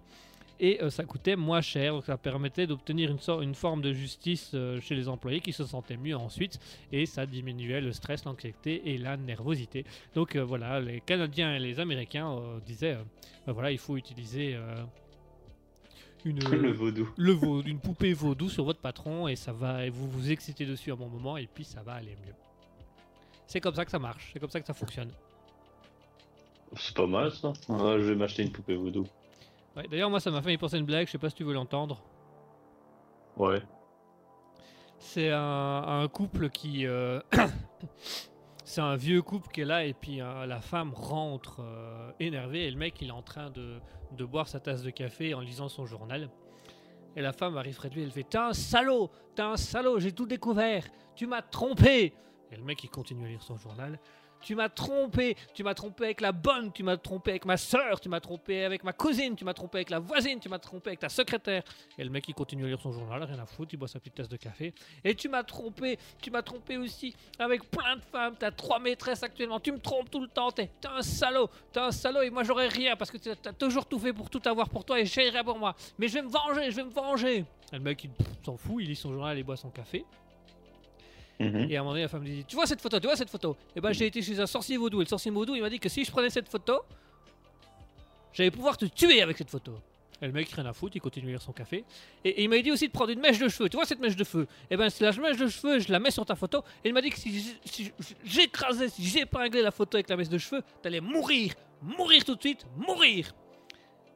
et 0.59 0.81
euh, 0.81 0.89
ça 0.89 1.03
coûtait 1.03 1.35
moins 1.35 1.59
cher, 1.61 1.93
donc 1.93 2.05
ça 2.05 2.17
permettait 2.17 2.65
d'obtenir 2.67 3.11
une, 3.11 3.19
sorte- 3.19 3.43
une 3.43 3.55
forme 3.55 3.81
de 3.81 3.91
justice 3.91 4.51
euh, 4.53 4.79
chez 4.79 4.95
les 4.95 5.07
employés 5.09 5.41
qui 5.41 5.51
se 5.51 5.65
sentaient 5.65 5.97
mieux 5.97 6.15
ensuite 6.15 6.59
et 6.91 7.05
ça 7.05 7.25
diminuait 7.25 7.81
le 7.81 7.91
stress, 7.91 8.23
l'anxiété 8.25 8.81
et 8.93 8.97
la 8.97 9.17
nervosité. 9.17 9.83
Donc 10.13 10.35
euh, 10.35 10.43
voilà, 10.45 10.79
les 10.79 11.01
Canadiens 11.01 11.55
et 11.55 11.59
les 11.59 11.79
Américains 11.79 12.33
disaient, 12.65 12.97
ben 13.45 13.51
voilà, 13.53 13.71
il 13.71 13.77
faut 13.77 13.97
utiliser 13.97 14.57
une, 16.23 16.39
Le 16.39 16.71
vaudou. 16.71 17.09
le 17.17 17.37
une 17.67 17.79
poupée 17.79 18.13
vaudou 18.13 18.49
sur 18.49 18.63
votre 18.63 18.79
patron 18.79 19.27
et 19.27 19.35
ça 19.35 19.51
va, 19.51 19.85
et 19.85 19.89
vous 19.89 20.09
vous 20.09 20.31
excitez 20.31 20.65
dessus 20.65 20.91
un 20.91 20.95
bon 20.95 21.07
moment 21.09 21.37
et 21.37 21.47
puis 21.47 21.63
ça 21.65 21.83
va 21.83 21.93
aller 21.93 22.15
mieux. 22.25 22.33
C'est 23.47 23.59
comme 23.61 23.75
ça 23.75 23.85
que 23.85 23.91
ça 23.91 23.99
marche, 23.99 24.29
c'est 24.33 24.39
comme 24.39 24.49
ça 24.49 24.59
que 24.59 24.67
ça 24.67 24.73
fonctionne. 24.73 25.11
C'est 26.77 26.95
pas 26.95 27.05
mal 27.07 27.31
ça. 27.31 27.53
Ah, 27.69 27.95
je 27.97 28.03
vais 28.05 28.15
m'acheter 28.15 28.43
une 28.43 28.51
poupée 28.51 28.75
vaudou. 28.75 29.05
Ouais, 29.75 29.87
D'ailleurs, 29.87 30.09
moi, 30.09 30.19
ça 30.19 30.31
m'a 30.31 30.41
fait 30.41 30.53
y 30.53 30.57
penser 30.57 30.77
une 30.77 30.85
blague, 30.85 31.05
je 31.07 31.11
sais 31.11 31.17
pas 31.17 31.29
si 31.29 31.35
tu 31.35 31.43
veux 31.43 31.53
l'entendre. 31.53 32.01
Ouais. 33.37 33.61
C'est 34.97 35.29
un, 35.31 35.83
un 35.87 36.07
couple 36.07 36.49
qui. 36.49 36.85
euh, 36.85 37.19
c'est 38.63 38.81
un 38.81 38.95
vieux 38.95 39.21
couple 39.21 39.49
qui 39.51 39.61
est 39.61 39.65
là 39.65 39.85
et 39.85 39.93
puis 39.93 40.21
euh, 40.21 40.45
la 40.45 40.59
femme 40.61 40.93
rentre 40.93 41.57
euh, 41.61 42.11
énervée 42.19 42.65
et 42.65 42.71
le 42.71 42.77
mec 42.77 42.95
il 43.01 43.09
est 43.09 43.11
en 43.11 43.21
train 43.21 43.49
de, 43.51 43.79
de 44.13 44.25
boire 44.25 44.47
sa 44.47 44.59
tasse 44.59 44.81
de 44.81 44.89
café 44.89 45.33
en 45.33 45.41
lisant 45.41 45.69
son 45.69 45.85
journal. 45.85 46.29
Et 47.15 47.21
la 47.21 47.31
femme 47.31 47.55
arrive 47.57 47.75
près 47.75 47.89
de 47.89 47.95
lui, 47.95 48.03
elle 48.03 48.11
fait 48.11 48.23
T'es 48.23 48.37
un 48.37 48.53
salaud 48.53 49.09
T'es 49.35 49.41
un 49.43 49.55
salaud, 49.55 49.99
j'ai 49.99 50.11
tout 50.11 50.25
découvert 50.25 50.83
Tu 51.15 51.27
m'as 51.27 51.41
trompé 51.41 52.13
Et 52.51 52.55
le 52.55 52.63
mec 52.63 52.83
il 52.83 52.89
continue 52.89 53.25
à 53.25 53.29
lire 53.29 53.43
son 53.43 53.57
journal. 53.57 53.99
Tu 54.41 54.53
m'as 54.53 54.69
trompé, 54.69 55.35
tu 55.55 55.63
m'as 55.63 55.73
trompé 55.73 56.03
avec 56.03 56.21
la 56.21 56.31
bonne, 56.31 56.71
tu 56.71 56.83
m'as 56.83 56.97
trompé 56.97 57.31
avec 57.31 57.45
ma 57.45 57.57
soeur, 57.57 57.99
tu 57.99 58.09
m'as 58.09 58.19
trompé 58.19 58.63
avec 58.63 58.83
ma 58.83 58.93
cousine, 58.93 59.35
tu 59.35 59.43
m'as 59.43 59.55
trompé 59.55 59.79
avec 59.79 59.89
la 59.89 59.97
voisine, 59.97 60.39
tu 60.39 60.49
m'as 60.49 60.59
trompé 60.59 60.89
avec 60.89 60.99
ta 60.99 61.09
secrétaire. 61.09 61.63
Et 61.97 62.03
le 62.03 62.11
mec 62.11 62.27
il 62.27 62.35
continue 62.35 62.65
à 62.65 62.67
lire 62.67 62.79
son 62.79 62.91
journal, 62.91 63.23
rien 63.23 63.39
à 63.39 63.47
foutre, 63.47 63.73
il 63.73 63.77
boit 63.77 63.87
sa 63.87 63.97
petite 63.99 64.13
tasse 64.13 64.29
de 64.29 64.37
café. 64.37 64.73
Et 65.03 65.15
tu 65.15 65.29
m'as 65.29 65.43
trompé, 65.43 65.97
tu 66.21 66.29
m'as 66.29 66.43
trompé 66.43 66.77
aussi 66.77 67.15
avec 67.39 67.69
plein 67.71 67.95
de 67.95 68.01
femmes, 68.01 68.35
t'as 68.37 68.51
trois 68.51 68.77
maîtresses 68.77 69.23
actuellement, 69.23 69.59
tu 69.59 69.71
me 69.71 69.79
trompes 69.79 70.11
tout 70.11 70.21
le 70.21 70.27
temps, 70.27 70.51
t'es 70.51 70.69
un 70.87 71.01
salaud, 71.01 71.49
t'es 71.71 71.79
un 71.79 71.91
salaud 71.91 72.21
et 72.21 72.29
moi 72.29 72.43
j'aurais 72.43 72.67
rien 72.67 72.95
parce 72.95 73.09
que 73.09 73.17
t'as 73.17 73.53
toujours 73.53 73.87
tout 73.87 73.97
fait 73.97 74.13
pour 74.13 74.29
tout 74.29 74.41
avoir 74.45 74.69
pour 74.69 74.85
toi 74.85 74.99
et 74.99 75.05
j'ai 75.05 75.29
rien 75.29 75.43
pour 75.43 75.57
moi. 75.57 75.75
Mais 75.97 76.07
je 76.07 76.13
vais 76.13 76.21
me 76.21 76.29
venger, 76.29 76.69
je 76.69 76.75
vais 76.75 76.83
me 76.83 76.91
venger. 76.91 77.45
Et 77.71 77.77
le 77.77 77.79
mec 77.79 78.03
il 78.03 78.11
s'en 78.45 78.57
fout, 78.57 78.83
il 78.83 78.89
lit 78.89 78.95
son 78.95 79.11
journal 79.11 79.35
et 79.39 79.43
boit 79.43 79.57
son 79.57 79.71
café. 79.71 80.05
Mhm. 81.39 81.67
Et 81.69 81.75
à 81.75 81.79
un 81.79 81.83
moment 81.83 81.91
donné, 81.91 82.03
la 82.03 82.07
femme 82.07 82.23
dit 82.23 82.45
Tu 82.47 82.55
vois 82.55 82.65
cette 82.65 82.81
photo, 82.81 82.99
tu 82.99 83.07
vois 83.07 83.15
cette 83.15 83.29
photo 83.29 83.57
Et 83.75 83.81
ben 83.81 83.91
j'ai 83.91 84.07
été 84.07 84.21
chez 84.21 84.39
un 84.39 84.47
sorcier 84.47 84.77
vaudou. 84.77 85.01
Et 85.01 85.03
le 85.03 85.09
sorcier 85.09 85.31
vaudou, 85.31 85.55
il 85.55 85.61
m'a 85.61 85.69
dit 85.69 85.79
que 85.79 85.89
si 85.89 86.05
je 86.05 86.11
prenais 86.11 86.29
cette 86.29 86.49
photo, 86.49 86.81
j'allais 88.33 88.51
pouvoir 88.51 88.77
te 88.77 88.85
tuer 88.85 89.21
avec 89.21 89.37
cette 89.37 89.49
photo. 89.49 89.73
Et 90.21 90.27
le 90.27 90.31
mec, 90.31 90.49
rien 90.49 90.65
à 90.65 90.71
foutre, 90.71 90.95
il 90.95 91.01
continue 91.01 91.27
à 91.27 91.31
lire 91.31 91.41
son 91.41 91.51
café. 91.51 91.83
Et, 92.23 92.43
il 92.43 92.49
m'a 92.49 92.59
dit 92.59 92.71
aussi 92.71 92.87
de 92.87 92.93
prendre 92.93 93.11
une 93.11 93.19
mèche 93.19 93.37
de 93.37 93.49
cheveux. 93.49 93.67
Tu 93.67 93.75
vois 93.75 93.85
cette 93.85 93.99
mèche 93.99 94.15
de 94.15 94.23
feu 94.23 94.47
Et 94.71 94.77
ben, 94.77 94.89
c'est 94.89 95.03
la 95.03 95.11
mèche 95.11 95.37
de 95.37 95.47
cheveux, 95.47 95.79
je 95.79 95.91
la 95.91 95.99
mets 95.99 96.11
sur 96.11 96.25
ta 96.25 96.35
photo. 96.35 96.63
Et 96.83 96.89
il 96.89 96.93
m'a 96.93 97.01
dit 97.01 97.09
que 97.09 97.19
si, 97.19 97.53
si 97.65 97.91
j'écrasais, 98.23 98.87
si 98.87 99.03
j'épinglais 99.05 99.61
la 99.61 99.71
photo 99.71 99.97
avec 99.97 100.09
la 100.09 100.15
mèche 100.15 100.29
de 100.29 100.37
cheveux, 100.37 100.63
t'allais 100.81 101.01
mourir. 101.01 101.53
Mourir 101.81 102.23
tout 102.23 102.35
de 102.35 102.41
suite, 102.41 102.65
mourir. 102.77 103.33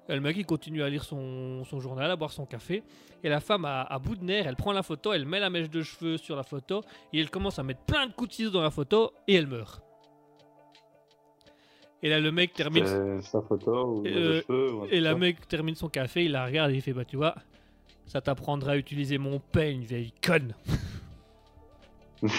Et 0.09 0.15
le 0.15 0.21
mec, 0.21 0.35
il 0.37 0.45
continue 0.45 0.81
à 0.81 0.89
lire 0.89 1.03
son, 1.03 1.63
son 1.65 1.79
journal, 1.79 2.09
à 2.09 2.15
boire 2.15 2.31
son 2.31 2.45
café. 2.47 2.81
Et 3.23 3.29
la 3.29 3.39
femme, 3.39 3.63
à, 3.65 3.83
à 3.83 3.99
bout 3.99 4.15
de 4.15 4.23
nerfs, 4.23 4.47
elle 4.47 4.55
prend 4.55 4.71
la 4.71 4.81
photo, 4.81 5.13
elle 5.13 5.25
met 5.25 5.39
la 5.39 5.51
mèche 5.51 5.69
de 5.69 5.83
cheveux 5.83 6.17
sur 6.17 6.35
la 6.35 6.41
photo. 6.43 6.81
Et 7.13 7.19
elle 7.19 7.29
commence 7.29 7.59
à 7.59 7.63
mettre 7.63 7.81
plein 7.81 8.07
de 8.07 8.13
coups 8.13 8.29
de 8.29 8.33
ciseaux 8.33 8.49
dans 8.49 8.63
la 8.63 8.71
photo. 8.71 9.13
Et 9.27 9.35
elle 9.35 9.45
meurt. 9.47 9.83
Et 12.01 12.09
là, 12.09 12.19
le 12.19 12.31
mec 12.31 12.53
termine. 12.53 13.21
Sa 13.21 13.41
photo 13.41 13.97
ou 13.97 14.07
Euh, 14.07 14.41
cheveux 14.41 14.73
ou 14.73 14.85
Et 14.89 14.99
la 14.99 15.13
mec 15.15 15.47
termine 15.47 15.75
son 15.75 15.89
café, 15.89 16.25
il 16.25 16.31
la 16.31 16.45
regarde 16.45 16.71
et 16.71 16.75
il 16.75 16.81
fait 16.81 16.93
Bah, 16.93 17.05
tu 17.05 17.17
vois, 17.17 17.35
ça 18.07 18.19
t'apprendra 18.21 18.71
à 18.71 18.77
utiliser 18.77 19.17
mon 19.19 19.39
peigne, 19.39 19.81
vieille 19.83 20.13
conne. 20.25 20.55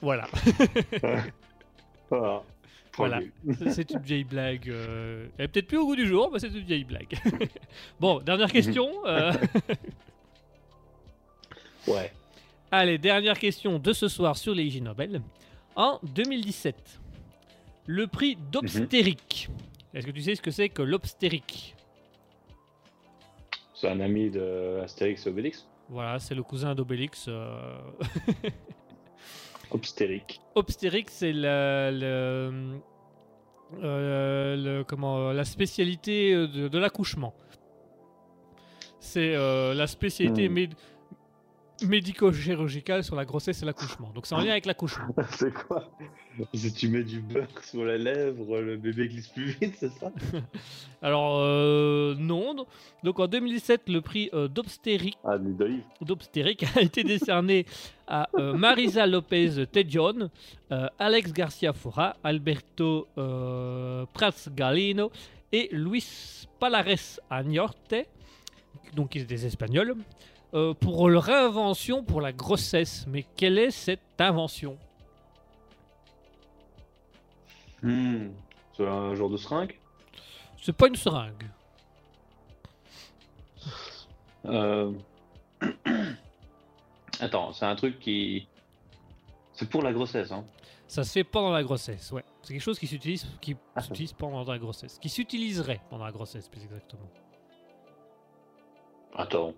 voilà. 0.00 0.28
Voilà. 2.10 2.42
Voilà. 2.98 3.20
C'est 3.70 3.90
une 3.90 4.00
vieille 4.00 4.24
blague. 4.24 4.68
euh, 4.68 5.26
Elle 5.38 5.46
est 5.46 5.48
peut-être 5.48 5.66
plus 5.68 5.78
au 5.78 5.86
goût 5.86 5.96
du 5.96 6.06
jour, 6.06 6.30
mais 6.32 6.38
c'est 6.38 6.48
une 6.48 6.58
vieille 6.60 6.84
blague. 6.84 7.18
bon, 8.00 8.20
dernière 8.20 8.52
question. 8.52 8.88
euh, 9.06 9.32
Ouais. 11.86 12.12
Allez, 12.70 12.98
dernière 12.98 13.38
question 13.38 13.78
de 13.78 13.92
ce 13.92 14.08
soir 14.08 14.36
sur 14.36 14.54
les 14.54 14.64
Ig 14.64 14.82
Nobel. 14.82 15.22
En 15.74 15.98
2017, 16.02 17.00
le 17.86 18.06
prix 18.06 18.36
d'Obstérique. 18.52 19.48
Est-ce 19.94 20.06
que 20.06 20.10
tu 20.10 20.22
sais 20.22 20.34
ce 20.34 20.42
que 20.42 20.50
c'est 20.50 20.68
que 20.68 20.82
l'Obstérique? 20.82 21.74
C'est 23.74 23.88
un 23.88 24.00
ami 24.00 24.28
de 24.28 24.80
Astérix 24.82 25.26
et 25.26 25.30
Obélix? 25.30 25.66
Voilà, 25.88 26.18
c'est 26.18 26.34
le 26.34 26.42
cousin 26.42 26.74
d'Obélix. 26.74 27.26
euh, 27.28 27.78
Obstérique. 29.70 30.40
Obstérique, 30.54 31.10
c'est 31.10 31.32
le- 31.32 32.78
euh, 33.82 34.56
le- 34.56 34.82
comment, 34.84 35.32
la 35.32 35.44
spécialité 35.44 36.32
de, 36.34 36.68
de 36.68 36.78
l'accouchement. 36.78 37.34
C'est 39.00 39.34
euh, 39.34 39.74
la 39.74 39.86
spécialité 39.86 40.48
Hmm. 40.48 40.52
méd- 40.54 40.74
médico-chirurgicale 41.84 43.04
sur 43.04 43.16
la 43.16 43.24
grossesse 43.24 43.62
et 43.62 43.66
l'accouchement. 43.66 44.10
Donc 44.14 44.26
c'est 44.26 44.34
en 44.34 44.38
lien 44.40 44.50
avec 44.50 44.66
l'accouchement. 44.66 45.14
c'est 45.30 45.52
quoi? 45.52 45.90
Si 46.54 46.72
tu 46.72 46.88
mets 46.88 47.02
du 47.02 47.20
beurre 47.20 47.48
sur 47.62 47.84
la 47.84 47.98
lèvre, 47.98 48.60
le 48.60 48.76
bébé 48.76 49.08
glisse 49.08 49.28
plus 49.28 49.56
vite, 49.60 49.74
c'est 49.78 49.90
ça? 49.90 50.12
Alors 51.02 51.40
euh, 51.40 52.14
non. 52.18 52.66
Donc 53.04 53.20
en 53.20 53.26
2017, 53.26 53.88
le 53.88 54.00
prix 54.00 54.30
euh, 54.32 54.48
d'Obstérique 54.48 55.18
Ah, 55.24 55.36
a 56.76 56.80
été 56.82 57.04
décerné 57.04 57.66
à 58.06 58.28
euh, 58.36 58.54
Marisa 58.54 59.06
Lopez 59.06 59.66
Tejon, 59.66 60.30
euh, 60.72 60.88
Alex 60.98 61.32
Garcia 61.32 61.72
Fora, 61.72 62.16
Alberto 62.24 63.06
Prats 64.12 64.48
Galino 64.54 65.10
et 65.52 65.68
Luis 65.72 66.46
Palares 66.58 67.20
Añorte, 67.30 67.94
donc 68.94 69.14
ils 69.14 69.22
étaient 69.22 69.34
des 69.34 69.46
Espagnols, 69.46 69.94
euh, 70.54 70.74
pour 70.74 71.08
leur 71.08 71.28
invention 71.28 72.02
pour 72.02 72.20
la 72.20 72.32
grossesse. 72.32 73.04
Mais 73.08 73.24
quelle 73.36 73.58
est 73.58 73.70
cette 73.70 74.00
invention? 74.18 74.76
Hmm. 77.82 78.28
C'est 78.76 78.86
un 78.86 79.14
genre 79.14 79.30
de 79.30 79.36
seringue? 79.36 79.78
C'est 80.60 80.72
pas 80.76 80.88
une 80.88 80.96
seringue. 80.96 81.44
Euh, 84.46 84.92
Attends, 87.20 87.52
c'est 87.52 87.64
un 87.64 87.74
truc 87.76 87.98
qui. 87.98 88.46
C'est 89.52 89.68
pour 89.68 89.82
la 89.82 89.92
grossesse, 89.92 90.30
hein. 90.30 90.44
Ça 90.86 91.04
se 91.04 91.12
fait 91.12 91.24
pendant 91.24 91.50
la 91.50 91.62
grossesse, 91.62 92.12
ouais. 92.12 92.24
C'est 92.42 92.54
quelque 92.54 92.62
chose 92.62 92.78
qui 92.78 92.86
s'utilise 92.86 93.26
qui 93.40 93.56
Ah. 93.74 93.82
s'utilise 93.82 94.12
pendant 94.12 94.42
la 94.44 94.58
grossesse. 94.58 94.98
Qui 95.00 95.08
s'utiliserait 95.08 95.80
pendant 95.90 96.04
la 96.06 96.12
grossesse, 96.12 96.48
plus 96.48 96.62
exactement. 96.62 97.08
Attends. 99.14 99.52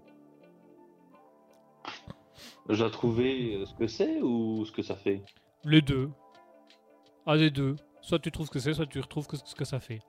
Je 2.68 2.76
dois 2.76 2.90
trouver 2.90 3.54
euh, 3.56 3.66
ce 3.66 3.74
que 3.74 3.86
c'est 3.86 4.20
ou 4.22 4.64
ce 4.64 4.72
que 4.72 4.82
ça 4.82 4.94
fait? 4.96 5.22
Les 5.64 5.80
deux. 5.82 6.10
Un 7.26 7.36
des 7.36 7.50
deux. 7.50 7.76
Soit 8.00 8.18
tu 8.18 8.30
trouves 8.30 8.46
ce 8.46 8.50
que 8.52 8.58
c'est, 8.58 8.72
soit 8.74 8.86
tu 8.86 9.00
retrouves 9.00 9.26
ce 9.44 9.54
que 9.54 9.64
ça 9.64 9.80
fait. 9.80 10.00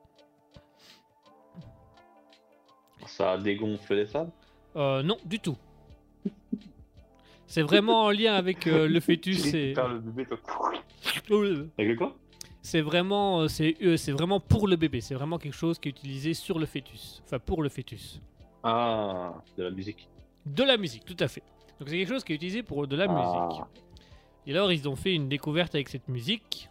Ça 3.08 3.38
dégonfle 3.38 3.96
les 3.96 4.06
femmes? 4.06 4.32
Euh, 4.76 5.04
non, 5.04 5.18
du 5.26 5.40
tout. 5.40 5.58
C'est 7.48 7.64
vraiment 7.64 8.04
en 8.04 8.12
lien 8.12 8.34
avec 8.36 8.68
euh, 8.68 8.88
le 8.88 9.00
fœtus. 9.02 9.42
Tu 9.42 9.50
et- 9.50 9.62
récupères 9.64 9.90
le 9.90 10.00
bébé, 10.00 10.26
toi. 10.26 10.38
Avec 11.78 11.90
le 11.90 11.96
quoi? 11.96 12.16
C'est 12.62 12.82
vraiment, 12.82 13.42
euh, 13.42 13.48
c'est 13.48 13.76
c'est 13.98 14.12
vraiment 14.12 14.40
pour 14.40 14.68
le 14.68 14.76
bébé. 14.76 15.02
C'est 15.02 15.16
vraiment 15.16 15.40
quelque 15.40 15.56
chose 15.56 15.80
qui 15.80 15.90
est 15.90 15.92
utilisé 15.92 16.34
sur 16.34 16.60
le 16.60 16.66
fœtus. 16.66 17.22
Enfin, 17.26 17.40
pour 17.40 17.64
le 17.64 17.70
fœtus. 17.70 18.22
Ah, 18.64 19.34
de 19.58 19.64
la 19.64 19.72
musique. 19.72 20.08
De 20.46 20.64
la 20.64 20.78
musique, 20.78 21.04
tout 21.04 21.18
à 21.20 21.28
fait. 21.28 21.44
Donc 21.82 21.90
c'est 21.90 21.98
quelque 21.98 22.10
chose 22.10 22.24
qui 22.24 22.32
est 22.34 22.36
utilisé 22.36 22.62
pour 22.62 22.86
de 22.86 22.96
la 22.96 23.08
Ah. 23.10 23.48
musique. 23.48 23.64
Et 24.46 24.52
alors 24.52 24.72
ils 24.72 24.88
ont 24.88 24.96
fait 24.96 25.16
une 25.16 25.28
découverte 25.28 25.74
avec 25.74 25.90
cette 25.90 26.08
musique. 26.10 26.70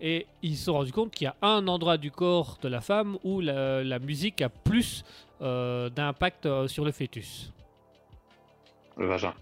Et 0.00 0.26
ils 0.42 0.56
se 0.56 0.64
sont 0.64 0.72
rendus 0.72 0.90
compte 0.90 1.12
qu'il 1.12 1.26
y 1.26 1.28
a 1.28 1.36
un 1.40 1.68
endroit 1.68 1.96
du 1.96 2.10
corps 2.10 2.58
de 2.60 2.66
la 2.68 2.80
femme 2.80 3.16
où 3.22 3.40
la, 3.40 3.84
la 3.84 4.00
musique 4.00 4.42
a 4.42 4.48
plus 4.48 5.04
euh, 5.40 5.88
d'impact 5.88 6.46
euh, 6.46 6.66
sur 6.66 6.84
le 6.84 6.90
fœtus. 6.90 7.52
Le 8.96 9.06
vagin. 9.06 9.34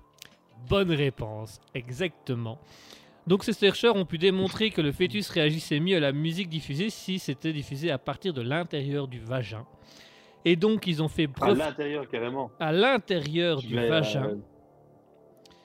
Bonne 0.69 0.93
réponse, 0.93 1.59
exactement. 1.75 2.59
Donc 3.27 3.45
ces 3.45 3.55
chercheurs 3.55 3.97
ont 3.97 4.05
pu 4.05 4.19
démontrer 4.19 4.69
que 4.71 4.83
le 4.83 4.93
fœtus 4.93 5.31
réagissait 5.31 5.81
mieux 5.81 5.97
à 5.97 6.01
la 6.01 6.13
musique 6.13 6.51
diffusée 6.51 6.91
si 6.91 7.19
c'était 7.19 7.55
diffusé 7.55 7.91
à 7.91 7.97
partir 7.97 8.35
de 8.35 8.43
l'intérieur 8.43 9.09
du 9.09 9.21
vagin. 9.21 9.65
Et 10.45 10.57
donc 10.57 10.87
ils 10.87 11.03
ont 11.03 11.09
fait 11.09 11.25
À 11.25 11.27
brevet 11.27 11.59
l'intérieur, 11.59 12.09
carrément. 12.09 12.51
à 12.61 12.73
l'intérieur 12.73 13.61
du 13.61 13.75
mets, 13.75 13.89
vagin. 13.89 14.25
euh, 14.27 14.37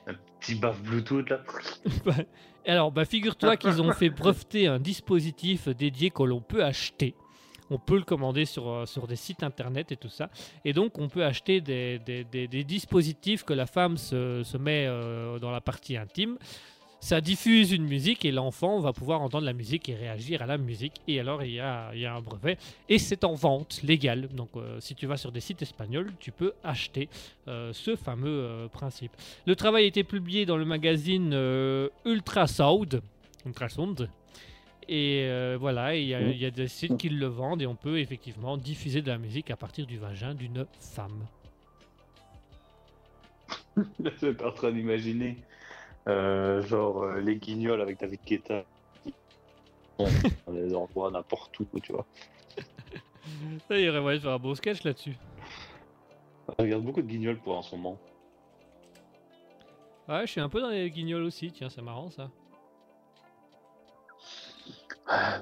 un 0.07 0.13
petit 0.39 0.55
baf 0.55 0.81
Bluetooth, 0.81 1.29
là. 1.29 1.41
Alors, 2.65 2.91
bah, 2.91 3.05
figure-toi 3.05 3.57
qu'ils 3.57 3.81
ont 3.81 3.91
fait 3.93 4.09
breveter 4.09 4.67
un 4.67 4.79
dispositif 4.79 5.69
dédié 5.69 6.09
que 6.11 6.23
l'on 6.23 6.41
peut 6.41 6.63
acheter. 6.63 7.15
On 7.71 7.77
peut 7.77 7.95
le 7.97 8.03
commander 8.03 8.45
sur, 8.45 8.67
euh, 8.67 8.85
sur 8.85 9.07
des 9.07 9.15
sites 9.15 9.43
internet 9.43 9.91
et 9.91 9.95
tout 9.95 10.09
ça. 10.09 10.29
Et 10.65 10.73
donc, 10.73 10.97
on 10.97 11.07
peut 11.07 11.23
acheter 11.23 11.61
des, 11.61 11.99
des- 11.99 12.23
des- 12.23 12.47
des 12.47 12.63
dispositifs 12.63 13.43
que 13.43 13.53
la 13.53 13.65
femme 13.65 13.97
se, 13.97 14.43
se 14.43 14.57
met 14.57 14.85
euh, 14.87 15.39
dans 15.39 15.51
la 15.51 15.61
partie 15.61 15.95
intime. 15.97 16.37
Ça 17.01 17.21
diffuse 17.21 17.71
une 17.71 17.85
musique 17.85 18.25
et 18.25 18.31
l'enfant 18.31 18.79
va 18.79 18.91
pouvoir 18.91 19.21
entendre 19.21 19.45
la 19.45 19.53
musique 19.53 19.87
et 19.87 19.95
réagir 19.95 20.41
à 20.41 20.45
la 20.45 20.57
musique. 20.57 21.01
Et 21.07 21.19
alors, 21.19 21.43
il 21.43 21.53
y 21.53 21.59
a, 21.59 21.91
un 21.91 22.21
brevet. 22.21 22.57
Et 22.89 22.99
c'est 22.99 23.23
en 23.23 23.33
vente 23.35 23.81
légale. 23.83 24.27
Donc, 24.27 24.49
euh, 24.55 24.79
si 24.81 24.95
tu 24.95 25.07
vas 25.07 25.15
sur 25.15 25.31
des 25.31 25.39
sites 25.39 25.61
espagnols, 25.61 26.11
tu 26.19 26.31
peux 26.31 26.53
acheter 26.63 27.07
euh, 27.47 27.71
ce 27.71 27.95
fameux 27.95 28.27
euh, 28.43 28.67
principe. 28.67 29.11
Le 29.45 29.55
travail 29.55 29.85
a 29.85 29.87
été 29.87 30.03
publié 30.03 30.45
dans 30.45 30.57
le 30.57 30.65
magazine 30.65 31.33
Ultrasound. 32.05 33.01
Ultrasound. 33.45 34.09
Et 34.89 35.29
voilà, 35.59 35.95
il 35.95 36.07
y, 36.07 36.45
a- 36.45 36.51
des 36.51 36.67
sites 36.67 36.97
qui 36.97 37.09
le 37.09 37.27
vendent 37.27 37.61
et 37.61 37.67
on 37.67 37.75
peut 37.75 37.99
effectivement 37.99 38.57
diffuser 38.57 39.03
de 39.03 39.07
la 39.07 39.19
musique 39.19 39.51
à 39.51 39.55
partir 39.55 39.85
du 39.85 39.99
vagin 39.99 40.33
d'une 40.33 40.65
femme. 40.79 41.27
Je 43.77 44.09
suis 44.17 44.43
en 44.43 44.51
train 44.51 44.71
d'imaginer, 44.71 45.37
genre, 46.07 47.03
euh, 47.03 47.19
les 47.19 47.35
guignols 47.35 47.81
avec 47.81 47.99
David 47.99 48.19
Guetta. 48.25 48.63
Bon, 49.97 50.07
dans 50.47 50.53
des 50.53 50.73
endroits 50.75 51.11
n'importe 51.11 51.59
où, 51.59 51.79
tu 51.81 51.93
vois. 51.93 52.05
Ça, 53.67 53.77
il 53.77 53.85
y 53.85 53.89
aurait 53.89 54.01
moyen 54.01 54.17
de 54.17 54.23
faire 54.23 54.31
un 54.31 54.39
beau 54.39 54.55
sketch 54.55 54.83
là-dessus. 54.83 55.17
Je 56.47 56.63
regarde 56.63 56.83
beaucoup 56.83 57.01
de 57.01 57.07
guignols 57.07 57.37
pour 57.37 57.57
en 57.57 57.61
ce 57.61 57.75
moment. 57.75 57.97
Ouais, 60.07 60.25
je 60.25 60.31
suis 60.31 60.41
un 60.41 60.49
peu 60.49 60.61
dans 60.61 60.69
les 60.69 60.89
guignols 60.89 61.23
aussi, 61.23 61.51
tiens, 61.51 61.69
c'est 61.69 61.83
marrant 61.83 62.09
ça. 62.09 62.31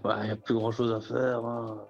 Bah, 0.04 0.20
il 0.22 0.26
n'y 0.26 0.32
a 0.32 0.36
plus 0.36 0.54
grand 0.54 0.72
chose 0.72 0.92
à 0.94 1.02
faire. 1.02 1.46
Hein. 1.46 1.86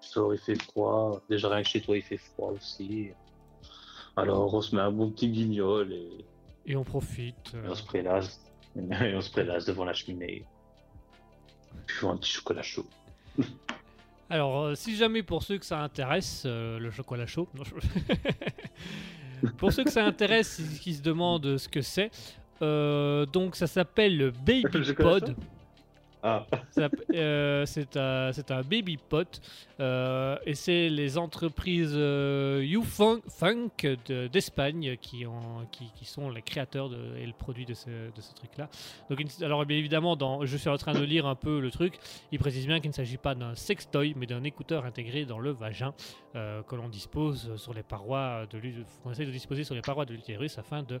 Sors, 0.00 0.34
il 0.34 0.40
fait 0.40 0.60
froid. 0.62 1.20
Déjà, 1.28 1.48
rien 1.48 1.62
que 1.62 1.68
chez 1.68 1.80
toi, 1.80 1.96
il 1.96 2.02
fait 2.02 2.18
froid 2.18 2.50
aussi. 2.50 3.12
Alors, 4.16 4.52
on 4.54 4.60
se 4.60 4.74
met 4.74 4.82
un 4.82 4.90
bon 4.92 5.10
petit 5.10 5.28
guignol 5.28 5.92
et, 5.92 6.08
Et 6.66 6.76
on 6.76 6.84
profite. 6.84 7.52
et 7.54 7.56
euh, 7.56 7.70
on 7.70 7.74
se 7.74 7.82
prélasse. 7.84 8.40
Et 8.76 9.14
on 9.14 9.20
se 9.20 9.30
prélasse 9.30 9.64
devant 9.66 9.84
la 9.84 9.92
cheminée. 9.94 10.44
Puis 11.86 12.06
un 12.06 12.16
petit 12.16 12.32
chocolat 12.32 12.62
chaud. 12.62 12.86
Alors, 14.30 14.62
euh, 14.62 14.74
si 14.74 14.96
jamais 14.96 15.22
pour 15.22 15.42
ceux 15.44 15.58
que 15.58 15.66
ça 15.66 15.80
intéresse, 15.80 16.42
euh, 16.46 16.78
le 16.80 16.90
chocolat 16.90 17.26
chaud, 17.26 17.48
non, 17.54 17.62
je- 17.62 19.48
pour 19.58 19.72
ceux 19.72 19.84
que 19.84 19.90
ça 19.90 20.04
intéresse, 20.04 20.60
qui 20.80 20.94
se 20.94 21.02
demandent 21.02 21.56
ce 21.58 21.68
que 21.68 21.82
c'est, 21.82 22.10
euh, 22.62 23.26
donc 23.26 23.54
ça 23.54 23.66
s'appelle 23.68 24.16
le 24.16 24.30
Baby 24.30 24.94
Pod. 24.96 25.36
Ah, 26.26 26.46
euh, 27.14 27.66
c'est 27.66 27.96
un, 27.98 28.62
baby 28.62 28.96
pot 28.96 29.42
euh, 29.78 30.38
et 30.46 30.54
c'est 30.54 30.88
les 30.88 31.18
entreprises 31.18 31.92
euh, 31.94 32.64
YouFunk 32.64 33.20
Funk 33.28 33.68
de- 34.06 34.28
d'Espagne 34.28 34.96
qui, 35.02 35.26
ont- 35.26 35.66
qui, 35.70 35.92
qui 35.94 36.06
sont 36.06 36.30
les 36.30 36.40
créateurs 36.40 36.90
et 37.18 37.26
le 37.26 37.34
produit 37.34 37.66
de 37.66 37.74
ce, 37.74 37.90
truc-là. 38.36 38.70
Alors 39.42 39.66
bien 39.66 39.76
évidemment, 39.76 40.16
je 40.46 40.56
suis 40.56 40.70
en 40.70 40.78
train 40.78 40.94
de 40.94 41.04
lire 41.04 41.26
un 41.26 41.34
peu 41.34 41.60
le 41.60 41.70
truc. 41.70 41.98
Il 42.32 42.38
précise 42.38 42.66
bien 42.66 42.80
qu'il 42.80 42.88
ne 42.88 42.94
s'agit 42.94 43.18
pas 43.18 43.34
d'un 43.34 43.54
sextoy, 43.54 44.14
mais 44.16 44.24
d'un 44.24 44.44
écouteur 44.44 44.86
intégré 44.86 45.26
dans 45.26 45.38
le 45.38 45.50
vagin 45.50 45.92
que 46.32 46.74
l'on 46.74 46.88
dispose 46.88 47.54
sur 47.56 47.74
les 47.74 47.82
parois 47.82 48.46
de 48.50 48.58
essaie 49.12 49.26
de 49.26 49.30
disposer 49.30 49.62
sur 49.62 49.74
les 49.74 49.82
parois 49.82 50.06
de 50.06 50.14
l'utérus 50.14 50.56
afin 50.56 50.82
de 50.82 50.98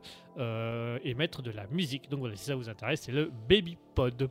émettre 1.02 1.40
de 1.40 1.50
la 1.50 1.66
musique. 1.68 2.10
Donc 2.10 2.20
voilà, 2.20 2.36
si 2.36 2.44
ça 2.44 2.54
vous 2.56 2.68
intéresse, 2.68 3.00
c'est 3.00 3.12
le 3.12 3.32
baby 3.48 3.78
pod 3.94 4.28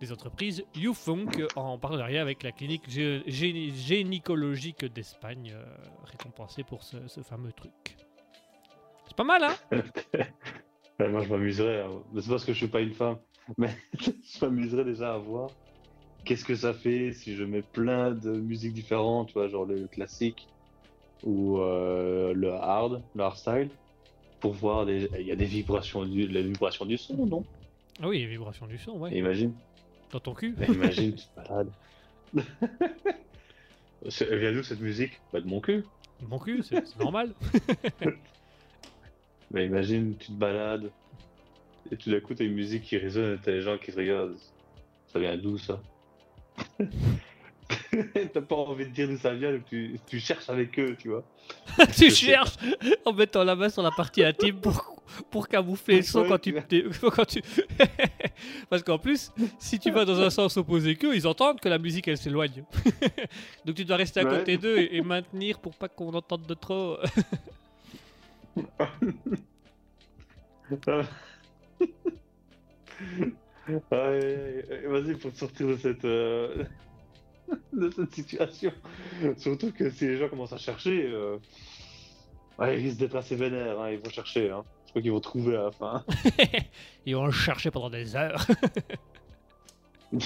des 0.00 0.12
entreprises 0.12 0.64
YouFunk 0.74 1.42
en 1.56 1.78
partenariat 1.78 2.20
avec 2.20 2.42
la 2.42 2.52
clinique 2.52 2.88
gé- 2.88 3.24
gé- 3.26 3.72
gynécologique 3.74 4.84
d'Espagne, 4.84 5.52
euh, 5.54 5.64
récompensée 6.04 6.64
pour 6.64 6.82
ce, 6.82 6.96
ce 7.08 7.22
fameux 7.22 7.52
truc. 7.52 7.96
C'est 9.06 9.16
pas 9.16 9.24
mal, 9.24 9.42
hein? 9.44 9.54
Ouais, 10.98 11.08
moi, 11.08 11.22
je 11.22 11.28
m'amuserais. 11.28 11.84
C'est 12.20 12.28
parce 12.28 12.44
que 12.44 12.52
je 12.52 12.58
suis 12.58 12.68
pas 12.68 12.80
une 12.80 12.94
femme. 12.94 13.18
Mais 13.58 13.70
je 14.00 14.44
m'amuserais 14.44 14.84
déjà 14.84 15.14
à 15.14 15.18
voir 15.18 15.50
qu'est-ce 16.24 16.44
que 16.44 16.54
ça 16.54 16.72
fait 16.72 17.12
si 17.12 17.36
je 17.36 17.44
mets 17.44 17.62
plein 17.62 18.12
de 18.12 18.30
musiques 18.32 18.72
différentes, 18.72 19.28
tu 19.28 19.34
vois, 19.34 19.48
genre 19.48 19.66
le 19.66 19.86
classique 19.86 20.48
ou 21.22 21.58
euh, 21.58 22.32
le 22.34 22.52
hard, 22.52 23.02
le 23.14 23.22
hardstyle, 23.22 23.70
pour 24.40 24.52
voir 24.52 24.86
des... 24.86 25.08
il 25.20 25.26
y 25.26 25.32
a 25.32 25.36
des 25.36 25.44
vibrations 25.44 26.04
du, 26.04 26.26
les 26.26 26.42
vibrations 26.42 26.84
du 26.86 26.96
son, 26.98 27.26
non? 27.26 27.44
Ah 28.02 28.08
oui, 28.08 28.18
les 28.20 28.26
vibrations 28.26 28.66
du 28.66 28.78
son, 28.78 28.92
ouais. 28.98 29.14
Et 29.14 29.18
Imagine, 29.18 29.54
Dans 30.14 30.20
ton 30.20 30.34
cul 30.34 30.54
Et 30.62 30.70
imagine, 30.70 31.12
tu 31.16 31.26
te 31.26 31.34
balades. 31.34 31.72
Elle 34.20 34.38
vient 34.38 34.52
d'où 34.52 34.62
cette 34.62 34.80
musique? 34.80 35.20
Bah 35.32 35.40
de 35.40 35.48
mon 35.48 35.60
cul. 35.60 35.84
Mon 36.28 36.38
cul, 36.38 36.62
c'est 36.62 36.86
c'est 36.86 37.00
normal. 37.00 37.34
Mais 39.50 39.66
imagine, 39.66 40.16
tu 40.16 40.28
te 40.28 40.38
balades 40.38 40.88
et 41.90 41.96
tout 41.96 42.12
d'un 42.12 42.20
coup 42.20 42.32
t'as 42.32 42.44
une 42.44 42.54
musique 42.54 42.84
qui 42.84 42.96
résonne 42.96 43.34
et 43.34 43.38
t'as 43.42 43.50
les 43.50 43.62
gens 43.62 43.76
qui 43.76 43.90
te 43.90 43.96
regardent. 43.96 44.36
Ça 45.08 45.18
vient 45.18 45.36
d'où 45.36 45.58
ça? 45.58 45.80
T'as 48.32 48.40
pas 48.42 48.56
envie 48.56 48.86
de 48.86 48.90
dire 48.90 49.08
d'où 49.08 49.16
ça 49.16 49.32
vient, 49.34 49.52
donc 49.52 49.64
tu, 49.66 49.98
tu 50.06 50.20
cherches 50.20 50.48
avec 50.50 50.78
eux, 50.78 50.96
tu 50.98 51.08
vois. 51.08 51.24
tu 51.96 52.10
cherches 52.10 52.56
en 53.04 53.12
mettant 53.12 53.44
la 53.44 53.56
main 53.56 53.68
sur 53.68 53.82
la 53.82 53.90
partie 53.90 54.22
intime 54.24 54.60
pour, 54.60 55.02
pour 55.30 55.48
camoufler 55.48 55.96
le 55.98 56.02
son 56.02 56.22
Ouais, 56.22 56.28
quand 56.28 56.38
tu... 56.38 56.52
quand 57.00 57.24
tu... 57.24 57.40
Parce 58.68 58.82
qu'en 58.82 58.98
plus, 58.98 59.32
si 59.58 59.78
tu 59.78 59.90
vas 59.90 60.04
dans 60.04 60.20
un 60.20 60.30
sens 60.30 60.56
opposé 60.56 60.96
qu'eux, 60.96 61.14
ils 61.14 61.26
entendent 61.26 61.60
que 61.60 61.68
la 61.68 61.78
musique, 61.78 62.06
elle 62.08 62.18
s'éloigne. 62.18 62.64
Donc 63.64 63.76
tu 63.76 63.84
dois 63.84 63.96
rester 63.96 64.20
à 64.20 64.24
Ouais. 64.24 64.38
côté 64.38 64.58
d'eux 64.58 64.78
et, 64.78 64.96
et 64.96 65.02
maintenir 65.02 65.58
pour 65.60 65.74
pas 65.74 65.88
qu'on 65.88 66.12
entende 66.12 66.46
de 66.46 66.54
trop. 66.54 66.98
Ouais, 73.90 74.64
Vas-y 74.86 75.14
pour 75.14 75.34
sortir 75.34 75.68
de 75.68 75.76
cette, 75.76 76.04
euh, 76.04 76.64
de 77.72 77.90
cette 77.90 78.14
situation. 78.14 78.72
Surtout 79.36 79.72
que 79.72 79.90
si 79.90 80.06
les 80.06 80.16
gens 80.16 80.28
commencent 80.28 80.52
à 80.52 80.58
chercher, 80.58 81.06
euh, 81.06 81.36
ouais, 82.58 82.78
ils 82.78 82.84
risquent 82.86 82.98
d'être 83.00 83.16
assez 83.16 83.36
vénères. 83.36 83.78
hein, 83.80 83.90
Ils 83.90 83.98
vont 83.98 84.10
chercher. 84.10 84.50
Hein. 84.50 84.64
Je 84.86 84.90
crois 84.90 85.02
qu'ils 85.02 85.12
vont 85.12 85.20
trouver 85.20 85.56
à 85.56 85.64
la 85.64 85.70
fin. 85.72 86.04
Ils 87.06 87.16
vont 87.16 87.26
le 87.26 87.32
chercher 87.32 87.70
pendant 87.70 87.90
des 87.90 88.14
heures. 88.16 88.46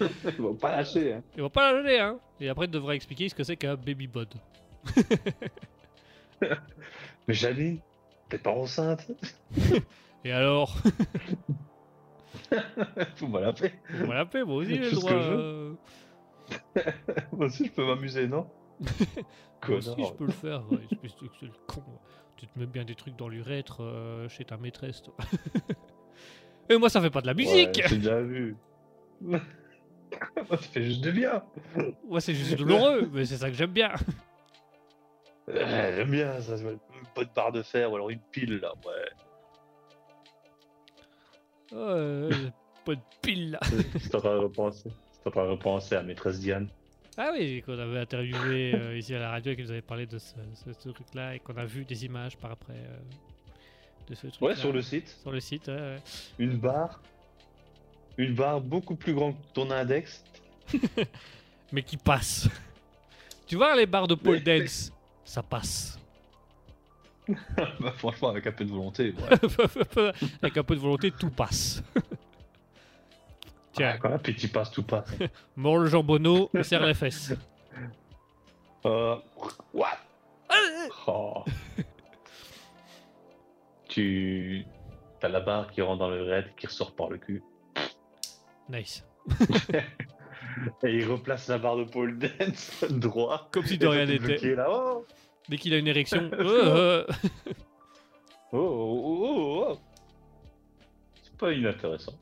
Ils 0.00 0.32
vont 0.38 0.54
pas 0.54 0.72
lâcher. 0.76 1.12
Hein. 1.14 1.22
Ils 1.36 1.42
vont 1.42 1.50
pas 1.50 1.72
la 1.72 1.80
lâcher, 1.82 2.00
hein. 2.00 2.18
Et 2.40 2.48
après, 2.48 2.66
ils 2.66 2.70
devraient 2.70 2.96
expliquer 2.96 3.28
ce 3.28 3.34
que 3.34 3.44
c'est 3.44 3.56
qu'un 3.56 3.76
baby 3.76 4.06
bod. 4.06 4.28
Mais 7.28 7.34
Janine, 7.34 7.78
t'es 8.28 8.38
pas 8.38 8.50
enceinte 8.50 9.06
Et 10.24 10.32
alors 10.32 10.76
Faut 13.16 13.28
me 13.28 13.40
l'appeler. 13.40 13.72
On 14.02 14.06
va 14.06 14.14
l'appeler, 14.16 14.44
moi 14.44 14.56
aussi, 14.56 14.74
j'ai 14.74 14.78
le 14.80 14.90
droit. 14.90 15.12
Que 16.74 16.80
Moi 17.36 17.46
aussi, 17.46 17.66
je 17.66 17.72
peux 17.72 17.86
m'amuser, 17.86 18.28
non 18.28 18.48
Moi 19.68 19.78
aussi, 19.78 20.04
je 20.04 20.12
peux 20.12 20.26
le 20.26 20.32
faire. 20.32 20.62
ouais, 20.70 20.80
espèce 20.90 21.16
de- 21.22 21.28
c'est 21.40 21.46
le 21.46 21.52
con. 21.66 21.82
Tu 22.36 22.46
te 22.46 22.58
mets 22.58 22.66
bien 22.66 22.84
des 22.84 22.94
trucs 22.94 23.16
dans 23.16 23.28
l'urètre 23.28 23.82
euh, 23.82 24.28
chez 24.28 24.44
ta 24.44 24.56
maîtresse, 24.58 25.02
toi. 25.02 25.14
Et 26.68 26.76
moi, 26.76 26.88
ça 26.90 27.00
fait 27.00 27.10
pas 27.10 27.20
de 27.22 27.26
la 27.26 27.34
musique 27.34 27.76
Ouais, 27.76 27.88
J'ai 27.88 27.96
déjà 27.98 28.20
vu. 28.20 28.56
Moi, 29.20 29.40
ça 30.50 30.56
fait 30.58 30.82
juste 30.84 31.00
du 31.00 31.12
bien. 31.12 31.42
Moi, 32.08 32.20
c'est 32.20 32.34
juste 32.34 32.54
douloureux, 32.56 33.08
mais 33.12 33.24
c'est 33.24 33.36
ça 33.38 33.48
que 33.48 33.56
j'aime 33.56 33.72
bien. 33.72 33.92
J'aime 35.48 36.10
bien 36.10 36.40
ça, 36.40 36.56
une 36.56 36.78
bonne 37.14 37.28
barre 37.34 37.52
de 37.52 37.62
fer 37.62 37.90
ou 37.90 37.94
alors 37.94 38.10
une 38.10 38.20
pile 38.32 38.58
là, 38.58 38.72
ouais. 38.84 39.08
Euh, 41.72 42.30
pas 42.84 42.94
de 42.94 43.00
pile 43.22 43.52
là. 43.52 43.60
C'est 44.00 44.14
en 44.14 44.20
train 44.20 44.34
de 44.34 44.40
repenser. 44.42 44.90
Train 45.30 45.44
de 45.44 45.50
repenser 45.50 45.94
à 45.96 46.02
maîtresse 46.02 46.38
Diane. 46.40 46.68
Ah 47.18 47.30
oui, 47.32 47.62
qu'on 47.64 47.78
avait 47.78 47.98
interviewé 48.00 48.74
euh, 48.74 48.98
ici 48.98 49.14
à 49.14 49.18
la 49.18 49.30
radio 49.30 49.52
et 49.52 49.56
qui 49.56 49.62
nous 49.62 49.70
avait 49.70 49.80
parlé 49.82 50.06
de 50.06 50.18
ce, 50.18 50.34
ce- 50.54 50.72
ce 50.72 50.88
truc-là 50.90 51.34
et 51.34 51.38
qu'on 51.38 51.56
a 51.56 51.64
vu 51.64 51.84
des 51.84 52.04
images 52.04 52.36
par 52.36 52.52
après 52.52 52.74
euh, 52.74 52.98
de 54.08 54.14
ce 54.14 54.26
truc. 54.26 54.42
Ouais, 54.42 54.54
sur 54.54 54.72
le 54.72 54.82
site, 54.82 55.08
sur 55.22 55.32
le 55.32 55.40
site. 55.40 55.68
ouais, 55.68 55.74
ouais. 55.74 55.96
une 56.38 56.56
barre. 56.58 57.00
Une 58.18 58.34
barre 58.34 58.60
beaucoup 58.60 58.96
plus 58.96 59.14
grande 59.14 59.34
que 59.34 59.54
ton 59.54 59.70
index. 59.70 60.24
Mais 61.72 61.82
qui 61.82 61.96
passe. 61.96 62.48
tu 63.46 63.56
vois 63.56 63.74
les 63.76 63.86
barres 63.86 64.08
de 64.08 64.14
pole 64.14 64.42
dance, 64.42 64.92
ça 65.24 65.42
passe. 65.42 65.98
bah, 67.80 67.92
franchement, 67.96 68.28
avec 68.28 68.46
un 68.46 68.52
peu 68.52 68.64
de 68.64 68.70
volonté. 68.70 69.12
Ouais. 69.12 70.12
Avec 70.42 70.56
un 70.58 70.62
peu 70.62 70.74
de 70.76 70.80
volonté, 70.80 71.10
tout 71.10 71.30
passe. 71.30 71.82
Tiens, 73.76 73.92
Ah, 73.94 73.98
quand 73.98 74.08
l'appétit 74.08 74.48
passe, 74.48 74.70
tout 74.70 74.82
passe. 74.82 75.08
mord 75.56 75.78
le 75.78 75.86
jambonneau 75.86 76.50
et 76.54 76.62
serre 76.62 76.84
les 76.86 76.94
fesses. 76.94 77.32
Euh, 78.86 79.16
what? 79.74 79.98
Oh. 81.06 81.44
Tu. 83.88 84.64
T'as 85.20 85.28
la 85.28 85.40
barre 85.40 85.70
qui 85.70 85.80
rentre 85.80 86.00
dans 86.00 86.10
le 86.10 86.22
raid 86.22 86.46
qui 86.56 86.66
ressort 86.66 86.94
par 86.94 87.08
le 87.08 87.18
cul. 87.18 87.42
Nice. 88.68 89.04
Et 90.82 90.90
il 90.96 91.04
replace 91.10 91.48
la 91.48 91.58
barre 91.58 91.76
de 91.76 91.84
pole 91.84 92.18
dance 92.18 92.84
droit. 92.90 93.48
Comme 93.52 93.64
si 93.64 93.78
de 93.78 93.86
rien 93.86 94.06
n'était. 94.06 94.54
là. 94.54 94.66
Oh, 94.70 95.06
Dès 95.48 95.56
qu'il 95.58 95.72
a 95.74 95.78
une 95.78 95.86
érection. 95.88 96.30
euh, 96.32 97.06
oh, 98.52 98.58
oh, 98.58 99.02
oh, 99.22 99.64
oh. 99.70 99.78
C'est 101.22 101.36
pas 101.38 101.52
inintéressant. 101.52 102.14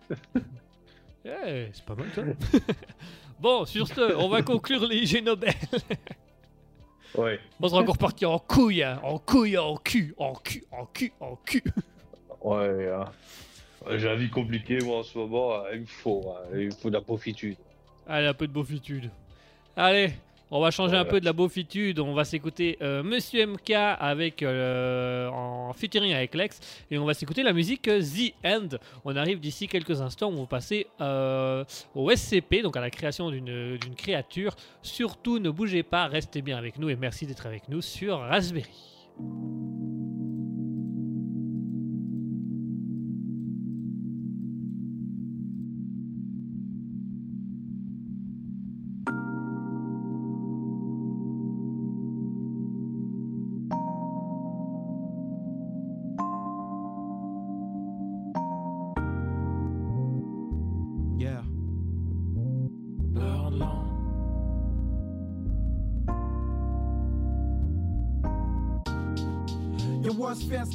Eh, 1.25 1.69
c'est 1.73 1.85
pas 1.85 1.95
mal 1.95 2.07
ça. 2.15 2.23
bon, 3.41 3.65
sur 3.65 3.87
ce, 3.89 4.15
on 4.17 4.29
va 4.29 4.43
conclure 4.43 4.87
les 4.87 4.97
IG 4.99 5.25
Nobel. 5.25 5.55
Ouais. 7.17 7.39
On 7.61 7.69
sera 7.69 7.81
encore 7.81 7.97
parti 7.97 8.27
en 8.27 8.41
couille, 8.41 8.83
hein, 8.83 8.99
en 9.05 9.19
couille, 9.21 9.57
en 9.57 9.77
cul, 9.77 10.13
en 10.19 10.33
cul, 10.35 10.65
en 10.73 10.85
cul, 10.87 11.13
en 11.21 11.37
cul. 11.37 11.63
Ouais. 12.43 12.89
hein. 12.93 13.05
J'ai 13.89 14.09
la 14.09 14.17
vie 14.17 14.29
compliquée, 14.31 14.79
moi, 14.83 14.99
en 14.99 15.03
ce 15.05 15.17
moment. 15.17 15.55
hein. 15.55 15.63
Il 15.75 15.81
me 15.83 15.87
faut, 15.87 16.25
hein. 16.29 16.49
il 16.55 16.67
me 16.67 16.71
faut 16.73 16.89
de 16.89 16.95
la 16.95 17.01
profitude. 17.01 17.57
Allez, 18.09 18.27
un 18.27 18.35
peu 18.35 18.49
de 18.49 18.53
beaufitude. 18.53 19.11
Allez, 19.77 20.13
on 20.55 20.61
va 20.61 20.71
changer 20.71 20.97
un 20.97 21.05
peu 21.05 21.19
de 21.19 21.25
la 21.25 21.33
beaufitude. 21.33 21.99
On 21.99 22.15
va 22.15 22.25
s'écouter 22.25 22.79
euh, 22.81 23.03
Monsieur 23.03 23.45
MK 23.45 23.73
avec 23.73 24.41
euh, 24.41 25.29
en 25.29 25.73
featuring 25.73 26.13
avec 26.13 26.33
Lex 26.37 26.61
et 26.93 26.99
on 26.99 27.05
va 27.05 27.13
s'écouter 27.13 27.43
la 27.43 27.53
musique 27.53 27.89
euh, 27.89 28.01
The 28.01 28.33
End. 28.47 28.69
On 29.05 29.17
arrive 29.17 29.41
d'ici 29.41 29.67
quelques 29.67 30.01
instants. 30.01 30.29
On 30.29 30.43
va 30.43 30.47
passer 30.47 30.87
euh, 31.01 31.65
au 31.97 32.09
SCP, 32.09 32.63
donc 32.63 32.77
à 32.77 32.81
la 32.81 32.91
création 32.91 33.31
d'une 33.31 33.77
d'une 33.79 33.97
créature. 33.97 34.55
Surtout, 34.81 35.41
ne 35.41 35.51
bougez 35.51 35.83
pas, 35.83 36.07
restez 36.07 36.41
bien 36.41 36.57
avec 36.57 36.79
nous 36.79 36.89
et 36.89 36.95
merci 36.95 37.27
d'être 37.27 37.47
avec 37.47 37.69
nous 37.69 37.83
sur 37.83 38.21
Raspberry. 38.21 38.71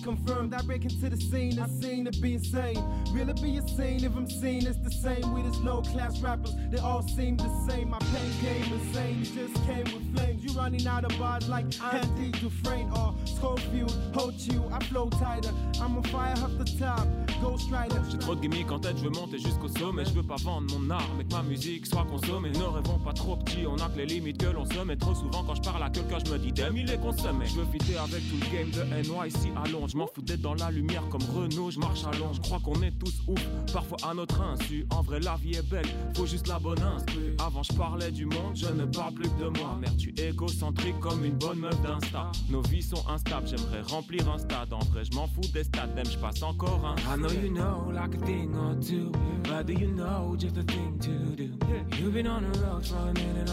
come 0.10 0.18
from 0.26 0.39
I 0.60 0.62
break 0.62 0.84
into 0.84 1.10
the 1.10 1.16
scene, 1.16 1.58
I 1.58 1.68
seen 1.80 2.04
to 2.04 2.20
be 2.20 2.34
insane. 2.34 2.84
It 3.16 3.42
be 3.42 3.58
a 3.58 3.62
scene 3.62 4.04
if 4.04 4.14
I'm 4.16 4.30
seen? 4.30 4.68
It's 4.68 4.78
the 4.80 4.92
same 4.92 5.34
with 5.34 5.46
his 5.46 5.58
low 5.60 5.82
class 5.82 6.20
rappers. 6.20 6.54
They 6.70 6.80
all 6.80 7.02
seem 7.02 7.38
the 7.38 7.50
same. 7.70 7.92
My 7.92 8.00
pain 8.00 8.32
came 8.42 8.74
insane, 8.74 9.22
it 9.22 9.32
just 9.34 9.56
came 9.66 9.86
with 9.86 10.14
flames. 10.14 10.44
You 10.44 10.52
running 10.60 10.86
out 10.86 11.06
of 11.06 11.18
bars 11.18 11.48
like 11.48 11.66
Andy 11.94 12.32
Dufresne 12.32 12.92
or 12.92 13.14
Schofield. 13.24 13.96
Hold 14.14 14.34
you, 14.34 14.70
I 14.74 14.84
flow 14.86 15.10
tighter. 15.10 15.52
I'm 15.82 15.96
on 15.96 16.04
fire 16.04 16.36
off 16.44 16.58
the 16.58 16.66
top. 16.78 17.08
Ghost 17.42 17.72
Rider. 17.72 18.02
J'ai 18.12 18.18
trop 18.18 18.36
de 18.36 18.42
gimmicks 18.42 18.70
en 18.70 18.80
tête, 18.80 18.98
je 18.98 19.04
veux 19.06 19.12
monter 19.12 19.40
jusqu'au 19.40 19.70
sommet. 19.70 20.04
Je 20.04 20.12
veux 20.12 20.24
pas 20.24 20.36
vendre 20.44 20.78
mon 20.78 20.90
art, 20.90 21.10
mais 21.18 21.24
que 21.24 21.32
ma 21.32 21.42
musique 21.42 21.86
soit 21.86 22.04
consommée. 22.04 22.50
Ne 22.50 22.64
rêvons 22.64 23.00
pas 23.00 23.14
trop 23.14 23.38
petit, 23.38 23.66
on 23.66 23.78
a 23.78 23.88
que 23.88 23.98
les 24.00 24.06
limites 24.08 24.40
que 24.40 24.48
l'on 24.48 24.66
se 24.66 24.80
met. 24.80 24.98
Trop 24.98 25.16
souvent, 25.16 25.44
quand 25.44 25.56
je 25.56 25.62
parle 25.62 25.84
à 25.84 25.90
quelqu'un, 25.90 26.18
je 26.26 26.32
me 26.34 26.38
dis, 26.38 26.52
damn, 26.52 26.76
il 26.76 26.92
est 26.92 26.98
consommé. 26.98 27.46
Je 27.46 27.56
veux 27.56 27.66
fitter 27.72 27.98
avec 27.98 28.22
tout 28.30 28.36
le 28.42 28.52
game 28.52 28.70
de 28.72 28.84
NYC 28.94 29.54
à 29.56 29.70
Londres. 29.70 29.88
Je 29.88 29.98
m'en 29.98 30.08
fous 30.08 30.22
d'être 30.22 30.42
la 30.56 30.72
lumière 30.72 31.04
comme 31.10 31.24
Renault, 31.36 31.72
je 31.72 31.80
marche 31.80 32.04
à 32.06 32.12
Londres. 32.18 32.36
Je 32.36 32.42
crois 32.42 32.60
qu'on 32.60 32.82
est 32.82 32.92
tous 32.92 33.22
ouf, 33.28 33.46
parfois 33.74 33.98
à 34.10 34.14
notre 34.14 34.42
insu. 34.42 34.86
En 34.92 35.02
vrai, 35.02 35.20
la 35.20 35.36
vie 35.38 35.54
est 35.54 35.70
belle, 35.70 35.88
faut 36.16 36.26
juste 36.26 36.48
la 36.48 36.60
bonne 36.60 36.82
instru. 36.82 37.36
Avant, 37.40 37.64
je 37.64 37.74
parlais 37.74 38.12
du 38.12 38.26
monde, 38.26 38.56
je 38.56 38.68
ne 38.68 38.86
parle 38.86 39.14
plus 39.14 39.30
que 39.30 39.44
de 39.44 39.60
moi. 39.60 39.78
Merde, 39.80 39.98
tu 39.98 40.14
es 40.18 40.30
égocentrique 40.30 41.00
comme 41.00 41.24
une 41.26 41.38
bonne 41.38 41.60
meuf 41.60 41.80
d'Insta. 41.82 42.32
Nos 42.50 42.62
vies 42.62 42.84
sont 42.84 43.04
instables, 43.08 43.48
j'aimerais 43.48 43.82
remplir 43.82 44.30
un 44.30 44.38
stade. 44.38 44.74
En 44.74 44.84
vrai, 44.92 45.04
je 45.06 45.16
m'en 45.16 45.28
fous 45.28 45.50
des 45.54 45.64
stades, 45.64 45.94
même 45.96 46.06
je 46.06 46.18
passe 46.18 46.42
encore 46.44 46.86
un. 46.86 46.96
I 47.14 47.18
know 47.18 47.32
you 47.32 47.52
know 47.52 47.92
like 47.92 48.16
a 48.16 48.26
thing 48.26 48.56
or 48.56 48.76
two, 48.80 49.12
but 49.44 49.66
do 49.66 49.74
you 49.74 49.92
know 49.92 50.36
just 50.38 50.58
a 50.58 50.64
thing 50.64 50.98
to 51.00 51.36
do? 51.36 51.50
You've 51.98 52.14
been 52.14 52.28
on 52.28 52.44
the 52.44 52.60
road 52.60 52.86
for 52.86 52.96
a 52.96 53.14
minute 53.14 53.50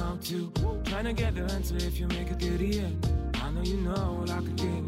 trying 0.84 1.04
to 1.04 1.12
get 1.12 1.34
the 1.34 1.42
answer 1.54 1.76
if 1.76 1.98
you 1.98 2.06
make 2.08 2.30
it 2.30 2.38
to 2.40 2.56
the 2.56 2.80
end. 2.80 3.06
I 3.42 3.50
know 3.50 3.62
you 3.62 3.76
know 3.76 4.24
like 4.26 4.38
a 4.38 4.56
thing 4.56 4.86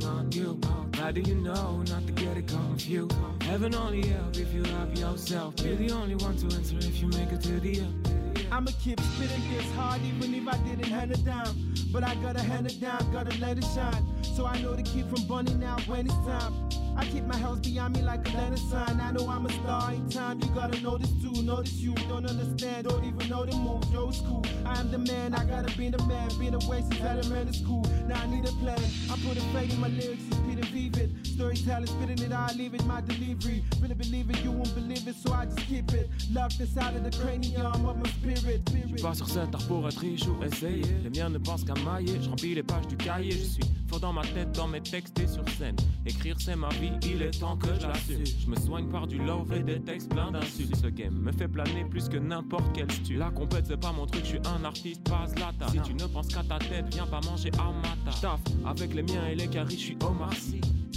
but 0.99 1.15
do 1.15 1.21
you 1.21 1.37
know 1.37 1.83
not 1.89 2.07
to 2.07 2.13
get 2.13 2.37
it 2.37 2.49
confused? 2.49 3.17
Heaven 3.43 3.75
only 3.75 4.07
help 4.09 4.37
if 4.37 4.53
you 4.53 4.63
love 4.65 4.99
yourself. 4.99 5.55
You're 5.61 5.77
the 5.77 5.91
only 5.93 6.17
one 6.17 6.37
to 6.37 6.47
answer 6.57 6.77
if 6.79 7.01
you 7.01 7.09
make 7.09 7.33
it 7.33 7.41
to 7.43 7.61
the 7.61 7.81
end. 7.81 8.47
I'ma 8.51 8.71
keep 8.83 9.01
spitting 9.01 9.43
this 9.53 9.71
hard 9.73 10.01
even 10.03 10.35
if 10.35 10.49
I 10.49 10.57
didn't 10.59 10.85
hand 10.85 11.13
it 11.13 11.25
down. 11.25 11.55
But 11.91 12.05
I 12.05 12.15
gotta 12.17 12.41
hand 12.41 12.67
it 12.67 12.81
down, 12.81 13.11
gotta 13.13 13.37
let 13.39 13.59
it 13.59 13.65
shine. 13.75 14.05
So 14.23 14.47
I 14.47 14.61
know 14.61 14.77
to 14.77 14.83
keep 14.83 15.09
from 15.09 15.27
burning 15.27 15.65
out 15.65 15.81
when 15.89 16.07
it's 16.07 16.15
time. 16.27 16.53
I 16.97 17.05
keep 17.05 17.25
my 17.25 17.37
house 17.37 17.61
behind 17.61 17.95
me 17.97 18.03
like 18.03 18.29
a 18.29 18.37
lantern 18.37 18.59
sign. 18.59 19.01
I 19.01 19.13
know 19.13 19.29
I'm 19.29 19.47
a 19.47 19.53
star 19.53 19.93
in 19.93 20.09
time. 20.11 20.41
You 20.41 20.49
gotta 20.51 20.81
notice 20.83 21.11
too, 21.23 21.43
notice 21.43 21.73
you 21.75 21.95
don't 22.09 22.27
understand, 22.27 22.89
don't 22.89 23.05
even 23.05 23.29
know 23.29 23.47
the 23.47 23.57
move. 23.57 23.85
Yo, 23.93 24.09
it's 24.09 24.21
cool. 24.21 24.45
I 24.67 24.79
am 24.81 24.91
the 24.91 24.99
man, 24.99 25.35
I 25.35 25.45
gotta 25.45 25.77
be 25.79 25.89
the 25.89 26.03
man. 26.05 26.29
Been 26.39 26.55
away 26.55 26.83
since 26.83 27.01
elementary 27.01 27.55
school. 27.55 27.85
Now 28.07 28.21
I 28.21 28.27
need 28.27 28.45
a 28.45 28.53
plan. 28.53 28.81
I 29.11 29.17
put 29.27 29.39
a 29.39 29.41
fade 29.53 29.73
in 29.73 29.81
my 29.81 29.89
lyrics, 29.89 30.23
it's 30.29 30.37
Peter 30.39 30.67
vivid. 30.67 31.28
Storytelling, 31.39 31.87
spitting 31.87 32.19
it, 32.19 32.57
leave 32.57 32.75
it, 32.75 32.85
my 32.87 33.01
delivery. 33.01 33.63
Really 33.81 33.95
believe 33.95 34.29
it, 34.29 34.43
you 34.43 34.51
won't 34.51 34.75
believe 34.75 35.07
it, 35.07 35.15
so 35.15 35.33
I 35.33 35.45
just 35.45 35.61
keep 35.69 35.93
it. 35.93 36.11
Locked 36.35 36.59
inside 36.59 36.97
of 36.97 37.05
the 37.05 37.17
cranium 37.17 37.87
of 37.87 37.97
my 37.97 38.11
spirit. 38.11 38.69
spirit. 38.69 39.01
Pas 39.01 39.15
sur 39.15 39.29
cet 39.29 39.55
art 39.55 39.65
pour 39.69 39.87
être 39.87 40.01
riche 40.01 40.27
ou. 40.27 40.35
Les 40.43 41.11
miens 41.11 41.31
ne 41.31 41.39
pensent 41.39 41.63
qu'à 41.63 41.75
mailler. 41.75 42.19
Je 42.21 42.29
remplis 42.29 42.57
les 42.57 42.65
pages 42.65 42.89
du 42.89 42.97
cahier. 42.97 43.31
Je 43.31 43.45
suis 43.45 43.63
fort 43.87 44.01
dans 44.01 44.13
ma 44.13 44.23
tête, 44.23 44.51
dans 44.51 44.67
mes 44.67 44.81
textes 44.81 45.17
et 45.21 45.29
sur 45.29 45.49
scène. 45.51 45.77
Écrire 46.05 46.35
c'est 46.41 46.57
ma 46.57 46.71
vie, 46.71 46.91
il 47.03 47.23
est 47.23 47.39
temps 47.39 47.57
que 47.57 47.69
je 47.69 47.87
l'assume. 47.87 48.27
Je 48.27 48.51
me 48.51 48.57
soigne 48.57 48.89
par 48.89 49.07
du 49.07 49.19
love 49.19 49.53
et 49.53 49.63
des 49.63 49.81
textes 49.81 50.09
pleins 50.09 50.33
d'insultes. 50.33 50.75
Ce 50.75 50.89
game 50.89 51.15
me 51.15 51.31
fait 51.31 51.47
planer 51.47 51.85
plus 51.89 52.09
que 52.09 52.17
n'importe 52.17 52.67
quel 52.75 52.91
stu. 52.91 53.15
La 53.15 53.31
compète 53.31 53.67
c'est 53.69 53.81
pas 53.81 53.93
mon 53.93 54.07
truc, 54.07 54.23
je 54.25 54.31
suis 54.31 54.41
un 54.45 54.65
artiste, 54.65 55.09
pas 55.09 55.29
Zlatan. 55.29 55.69
Si 55.71 55.81
tu 55.83 55.95
ne 55.95 56.07
penses 56.09 56.29
qu'à 56.35 56.43
ta 56.43 56.59
tête, 56.59 56.93
viens 56.93 57.07
pas 57.07 57.21
manger 57.21 57.53
à 57.61 57.71
ma 57.71 58.13
table. 58.21 58.43
avec 58.67 58.93
les 58.93 59.05
miens 59.05 59.29
et 59.29 59.37
les 59.37 59.47
caries, 59.47 59.79
je 59.79 59.85
suis 59.85 59.99
Omar. 60.05 60.33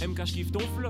MK, 0.06 0.26
je 0.26 0.32
kiffe 0.34 0.52
ton 0.52 0.60
flow. 0.76 0.88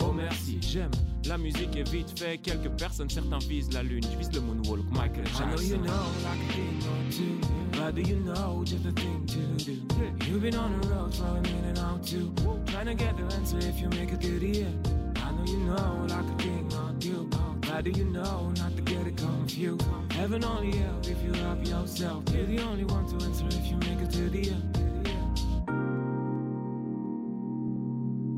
Oh 0.00 0.12
merci, 0.12 0.58
j'aime 0.60 0.90
la 1.30 1.38
musique 1.38 1.76
est 1.76 1.88
vite 1.88 2.18
fait. 2.18 2.38
Quelques 2.38 2.70
personnes, 2.70 3.08
certains 3.08 3.38
visent 3.38 3.72
la 3.72 3.82
lune. 3.82 4.02
Je 4.02 4.18
vise 4.18 4.32
le 4.32 4.40
moonwalk, 4.40 4.84
Michael 4.90 5.24
Jackson. 5.26 5.44
I 5.44 5.54
know 5.54 5.62
you 5.62 5.78
know 5.78 6.06
like 6.24 6.40
a 6.40 6.52
thing 6.52 6.80
or 6.90 7.12
two, 7.12 7.40
but 7.72 7.94
do 7.94 8.02
you 8.02 8.16
know 8.20 8.64
just 8.64 8.84
a 8.86 8.92
thing 8.92 9.26
to 9.26 9.64
do? 9.64 9.80
You've 10.26 10.42
been 10.42 10.56
on 10.56 10.80
the 10.80 10.88
road 10.88 11.14
for 11.14 11.26
a 11.26 11.40
minute 11.40 11.76
now 11.76 11.98
too, 12.04 12.32
trying 12.66 12.86
to 12.86 12.94
get 12.94 13.16
the 13.16 13.34
answer 13.34 13.58
if 13.58 13.80
you 13.80 13.88
make 13.90 14.12
it 14.12 14.20
to 14.22 14.38
the 14.40 14.62
end. 14.62 15.18
I 15.18 15.30
know 15.30 15.44
you 15.46 15.58
know 15.58 16.06
like 16.08 16.24
a 16.24 16.42
thing 16.42 16.72
or 16.72 16.94
two, 16.98 17.30
but 17.60 17.84
do 17.84 17.90
you 17.90 18.04
know 18.06 18.52
not 18.56 18.74
to 18.76 18.82
get 18.82 19.06
it 19.06 19.16
confused? 19.16 19.86
Heaven 20.12 20.44
only 20.44 20.76
help 20.76 21.06
if 21.06 21.22
you 21.22 21.32
love 21.44 21.62
yourself. 21.64 22.24
You're 22.34 22.46
the 22.46 22.60
only 22.62 22.84
one 22.84 23.06
to 23.06 23.24
answer 23.24 23.46
if 23.46 23.66
you 23.70 23.76
make 23.76 24.00
it 24.00 24.10
to 24.12 24.30
the 24.30 24.50
end. 24.50 24.99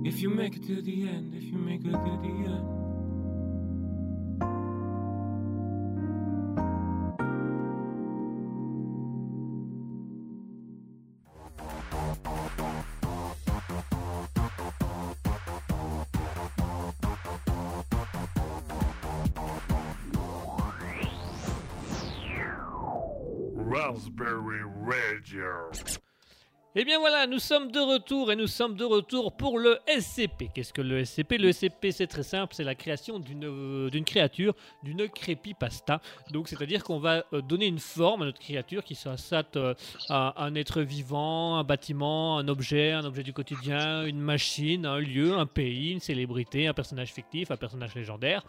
If 0.04 0.20
you 0.20 0.30
make 0.30 0.56
it 0.56 0.66
to 0.66 0.82
the 0.82 1.08
end, 1.08 1.32
if 1.32 1.44
you 1.44 1.56
make 1.56 1.80
it 1.84 1.92
to 1.92 1.92
the 1.92 2.28
end. 2.50 2.82
Raspberry 23.54 24.64
Radio. 24.64 25.70
Eh 26.74 26.86
bien 26.86 26.98
voilà, 26.98 27.26
nous 27.26 27.38
sommes 27.38 27.70
de 27.70 27.80
retour 27.80 28.32
et 28.32 28.36
nous 28.36 28.46
sommes 28.46 28.76
de 28.76 28.84
retour 28.84 29.32
pour 29.32 29.58
le 29.58 29.78
SCP. 29.86 30.48
Qu'est-ce 30.54 30.72
que 30.72 30.80
le 30.80 31.04
SCP 31.04 31.36
Le 31.36 31.52
SCP, 31.52 31.90
c'est 31.90 32.06
très 32.06 32.22
simple, 32.22 32.54
c'est 32.54 32.64
la 32.64 32.74
création 32.74 33.18
d'une 33.18 33.44
euh, 33.44 33.90
d'une 33.90 34.06
créature, 34.06 34.54
d'une 34.82 35.06
creepypasta. 35.06 36.00
Donc, 36.30 36.48
c'est-à-dire 36.48 36.82
qu'on 36.82 36.98
va 36.98 37.26
euh, 37.34 37.42
donner 37.42 37.66
une 37.66 37.78
forme 37.78 38.22
à 38.22 38.24
notre 38.24 38.40
créature 38.40 38.84
qui 38.84 38.94
soit 38.94 39.18
euh, 39.56 39.74
un 40.08 40.54
être 40.54 40.80
vivant, 40.80 41.56
un 41.56 41.64
bâtiment, 41.64 42.38
un 42.38 42.48
objet, 42.48 42.92
un 42.92 43.04
objet 43.04 43.22
du 43.22 43.34
quotidien, 43.34 44.06
une 44.06 44.20
machine, 44.20 44.86
un 44.86 44.98
lieu, 44.98 45.36
un 45.36 45.44
pays, 45.44 45.92
une 45.92 46.00
célébrité, 46.00 46.68
un 46.68 46.74
personnage 46.74 47.12
fictif, 47.12 47.50
un 47.50 47.58
personnage 47.58 47.94
légendaire. 47.94 48.42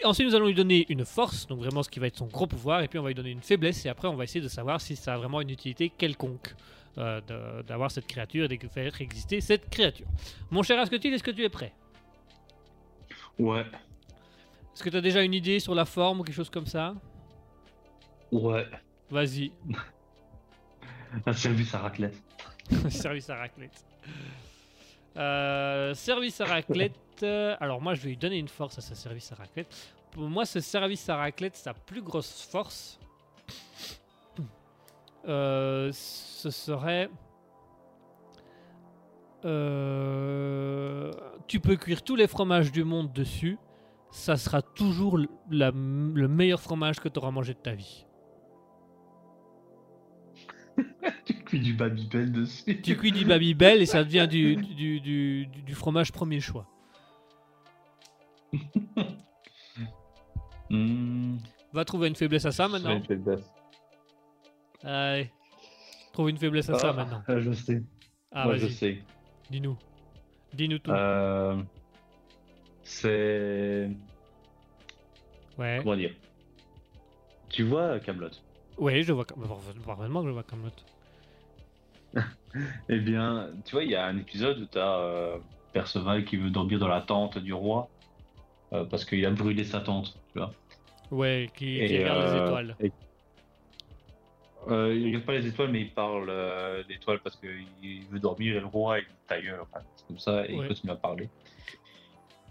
Et 0.00 0.06
ensuite, 0.06 0.26
nous 0.26 0.34
allons 0.34 0.46
lui 0.46 0.54
donner 0.54 0.86
une 0.88 1.04
force, 1.04 1.46
donc 1.46 1.58
vraiment 1.58 1.82
ce 1.82 1.90
qui 1.90 2.00
va 2.00 2.06
être 2.06 2.16
son 2.16 2.28
gros 2.28 2.46
pouvoir, 2.46 2.80
et 2.80 2.88
puis 2.88 2.98
on 2.98 3.02
va 3.02 3.08
lui 3.08 3.14
donner 3.14 3.32
une 3.32 3.42
faiblesse, 3.42 3.84
et 3.84 3.90
après 3.90 4.08
on 4.08 4.16
va 4.16 4.24
essayer 4.24 4.40
de 4.40 4.48
savoir 4.48 4.80
si 4.80 4.96
ça 4.96 5.12
a 5.12 5.18
vraiment 5.18 5.42
une 5.42 5.50
utilité 5.50 5.90
quelconque 5.90 6.54
euh, 6.98 7.62
d'avoir 7.62 7.90
cette 7.90 8.06
créature 8.06 8.50
et 8.50 8.58
de 8.58 8.68
faire 8.68 9.00
exister 9.00 9.40
cette 9.40 9.68
créature. 9.70 10.06
Mon 10.50 10.62
cher 10.62 10.78
Asketil, 10.80 11.12
est-ce 11.14 11.22
que 11.22 11.30
tu 11.30 11.44
es 11.44 11.48
prêt? 11.48 11.72
Ouais, 13.38 13.64
Est-ce 14.74 14.82
que 14.82 14.90
tu 14.90 14.96
as 14.96 15.00
déjà 15.00 15.22
une 15.22 15.32
idée 15.34 15.60
sur 15.60 15.74
la 15.74 15.84
forme 15.84 16.20
ou 16.20 16.24
quelque 16.24 16.34
chose 16.36 16.50
comme 16.50 16.66
ça? 16.66 16.94
Ouais. 18.32 18.66
Vas-y, 19.10 19.52
Un 21.26 21.32
service 21.32 21.74
à 21.74 21.78
raclette. 21.78 22.14
service 22.88 23.28
à 23.30 23.36
raclette. 23.36 23.84
Euh, 25.16 25.92
service 25.94 26.40
à 26.40 26.44
raclette. 26.44 26.94
euh, 27.24 27.56
alors 27.60 27.80
moi, 27.80 27.94
je 27.94 28.02
vais 28.02 28.10
lui 28.10 28.16
donner 28.16 28.38
une 28.38 28.46
force 28.48 28.78
à 28.78 28.80
ce 28.80 28.94
service 28.94 29.32
à 29.32 29.34
raclette. 29.34 29.74
Pour 30.12 30.28
moi, 30.28 30.44
ce 30.44 30.60
service 30.60 31.08
à 31.08 31.16
raclette, 31.16 31.56
sa 31.56 31.74
plus 31.74 32.02
grosse 32.02 32.42
force, 32.50 33.00
euh, 35.28 35.90
ce 36.40 36.50
serait. 36.50 37.10
euh, 39.44 41.10
tu 41.46 41.60
peux 41.60 41.76
cuire 41.76 42.02
tous 42.02 42.16
les 42.16 42.26
fromages 42.26 42.72
du 42.72 42.84
monde 42.84 43.12
dessus. 43.12 43.58
Ça 44.10 44.36
sera 44.36 44.60
toujours 44.62 45.18
le, 45.18 45.28
la- 45.50 45.70
le 45.70 46.26
meilleur 46.28 46.60
fromage 46.60 46.98
que 47.00 47.08
tu 47.08 47.18
auras 47.18 47.30
mangé 47.30 47.54
de 47.54 47.58
ta 47.58 47.74
vie. 47.74 48.06
Tu 51.24 51.34
cuis 51.44 51.60
du 51.60 51.74
Babybel 51.74 52.32
dessus. 52.32 52.80
Tu 52.82 52.96
cuis 52.96 53.12
du 53.12 53.24
Babybel 53.24 53.82
et 53.82 53.86
ça 53.86 54.02
devient 54.04 54.26
du, 54.30 54.56
du, 54.56 55.00
du, 55.00 55.46
du- 55.46 55.62
du 55.62 55.74
fromage 55.74 56.10
premier 56.12 56.40
choix. 56.40 56.66
Mmh. 60.72 61.38
Va 61.72 61.84
trouver 61.84 62.06
une 62.06 62.14
faiblesse 62.14 62.44
à 62.46 62.52
ça 62.52 62.68
maintenant. 62.68 62.94
une 62.96 63.02
faiblesse. 63.02 63.52
Allez. 64.84 65.32
Trouve 66.12 66.30
une 66.30 66.38
faiblesse 66.38 66.68
à 66.70 66.78
ça 66.78 66.90
Ah, 66.90 66.92
maintenant. 66.92 67.22
euh, 67.28 67.40
Je 67.40 67.52
sais. 67.52 67.82
Ah, 68.32 68.44
Moi, 68.44 68.56
je 68.56 68.66
vas-y. 68.66 68.72
sais. 68.74 68.98
Dis-nous. 69.50 69.76
Dis-nous 70.52 70.78
tout. 70.78 70.90
Euh, 70.90 71.62
c'est. 72.82 73.90
ouais. 75.58 75.78
Comment 75.82 75.96
dire? 75.96 76.14
Tu 77.48 77.64
vois 77.64 77.98
Camelot? 78.00 78.30
Ouais, 78.78 79.02
je 79.02 79.12
vois. 79.12 79.24
Parfaitement 79.84 80.22
que 80.22 80.28
je 80.28 80.32
vois 80.32 80.42
Camelot. 80.44 80.70
Eh 82.88 82.98
bien, 82.98 83.52
tu 83.64 83.76
vois, 83.76 83.84
il 83.84 83.90
y 83.90 83.94
a 83.94 84.04
un 84.06 84.18
épisode 84.18 84.58
où 84.58 84.66
tu 84.66 84.76
as 84.76 85.34
Perceval 85.72 86.24
qui 86.24 86.36
veut 86.36 86.50
dormir 86.50 86.80
dans 86.80 86.88
la 86.88 87.00
tente 87.00 87.38
du 87.38 87.52
roi 87.52 87.88
euh, 88.72 88.84
parce 88.84 89.04
qu'il 89.04 89.24
a 89.24 89.30
brûlé 89.30 89.62
sa 89.62 89.80
tente, 89.80 90.14
tu 90.32 90.38
vois. 90.40 90.50
Ouais, 91.12 91.48
qui, 91.54 91.66
qui 91.66 91.78
Et, 91.78 91.98
regarde 92.00 92.18
les 92.24 92.40
euh, 92.40 92.46
étoiles. 92.46 92.76
et- 92.80 92.92
Euh, 94.68 94.94
il 94.94 95.06
regarde 95.06 95.24
pas 95.24 95.32
les 95.32 95.46
étoiles, 95.46 95.70
mais 95.70 95.80
il 95.80 95.92
parle 95.94 96.28
euh, 96.28 96.84
d'étoiles 96.84 97.20
parce 97.20 97.36
qu'il 97.36 98.04
veut 98.10 98.20
dormir 98.20 98.56
et 98.56 98.60
le 98.60 98.66
roi 98.66 98.98
est 98.98 99.06
ailleurs, 99.28 99.66
enfin, 99.72 99.84
comme 100.06 100.18
ça, 100.18 100.46
et 100.46 100.54
Ouais. 100.54 100.64
il 100.64 100.68
continue 100.68 100.92
à 100.92 100.96
parler. 100.96 101.28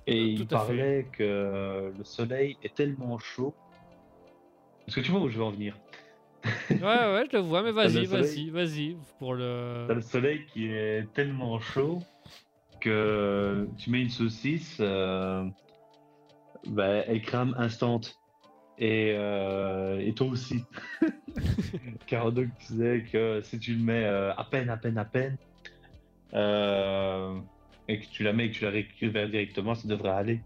Et 0.08 0.36
Tout 0.36 0.42
il 0.42 0.46
à 0.46 0.48
fait. 0.48 0.54
parlait 0.56 1.08
que 1.12 1.94
le 1.96 2.04
soleil 2.04 2.58
est 2.64 2.74
tellement 2.76 3.20
chaud. 3.20 3.54
Est-ce 4.88 4.96
que 4.96 5.02
tu 5.02 5.12
vois 5.12 5.22
où 5.22 5.30
je 5.30 5.38
veux 5.38 5.44
en 5.44 5.52
venir? 5.52 5.78
Ouais, 6.72 6.80
ouais, 6.82 7.26
je 7.32 7.38
le 7.38 7.44
vois, 7.44 7.62
mais 7.62 7.72
vas-y, 7.74 8.06
vas-y, 8.06 8.50
vas-y. 8.50 8.98
Pour 9.20 9.36
le. 9.36 9.86
T'as 9.88 9.94
le 9.94 10.02
soleil 10.02 10.46
qui 10.48 10.66
est 10.68 11.14
tellement 11.14 11.60
chaud 11.60 12.02
que 12.82 13.68
tu 13.78 13.90
mets 13.92 14.02
une 14.02 14.10
saucisse, 14.10 14.78
euh, 14.80 15.46
bah, 16.68 16.88
elle 16.88 17.22
crame 17.22 17.54
instant. 17.58 18.02
Et, 18.80 19.14
euh, 19.18 20.00
et 20.00 20.14
toi 20.14 20.28
aussi. 20.28 20.64
Car 22.08 22.32
donc 22.32 22.48
disait 22.70 23.04
que 23.12 23.42
si 23.44 23.60
tu 23.60 23.74
le 23.74 23.84
mets 23.84 24.06
euh, 24.06 24.34
à 24.36 24.46
peine, 24.46 24.70
à 24.70 24.78
peine, 24.78 24.98
à 24.98 25.04
peine, 25.04 25.38
euh, 26.34 27.38
et 27.90 28.00
que 28.00 28.06
tu 28.06 28.24
la 28.24 28.32
mets 28.32 28.46
et 28.46 28.52
que 28.52 28.56
tu 28.56 28.64
la 28.64 28.72
récupères 28.72 29.30
directement, 29.30 29.76
ça 29.76 29.88
devrait 29.88 30.12
aller. 30.12 30.42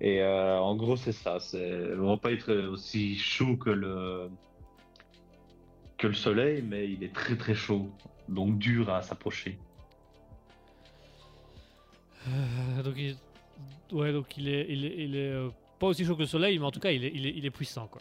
Et 0.00 0.22
euh, 0.22 0.58
en 0.58 0.74
gros, 0.76 0.96
c'est 0.96 1.12
ça. 1.12 1.36
Elle 1.52 1.96
va 1.96 2.16
pas 2.16 2.32
être 2.32 2.54
aussi 2.54 3.16
chaud 3.18 3.56
que 3.56 3.70
le 3.70 4.30
que 5.98 6.06
le 6.06 6.14
soleil, 6.14 6.62
mais 6.62 6.88
il 6.88 7.02
est 7.02 7.12
très 7.12 7.36
très 7.36 7.56
chaud, 7.56 7.90
donc 8.28 8.56
dur 8.58 8.88
à 8.88 9.02
s'approcher. 9.02 9.58
Donc 12.84 12.94
il... 12.96 13.16
Ouais, 13.90 14.12
donc 14.12 14.36
il 14.36 14.48
est, 14.48 14.66
il 14.68 14.84
est, 14.84 14.94
il 14.96 15.16
est 15.16 15.34
pas 15.78 15.86
aussi 15.88 16.04
chaud 16.04 16.14
que 16.14 16.20
le 16.20 16.26
soleil, 16.26 16.58
mais 16.58 16.64
en 16.64 16.70
tout 16.70 16.80
cas, 16.80 16.90
il 16.90 17.04
est, 17.04 17.12
il 17.14 17.26
est, 17.26 17.32
il 17.36 17.44
est 17.46 17.50
puissant, 17.50 17.86
quoi. 17.86 18.00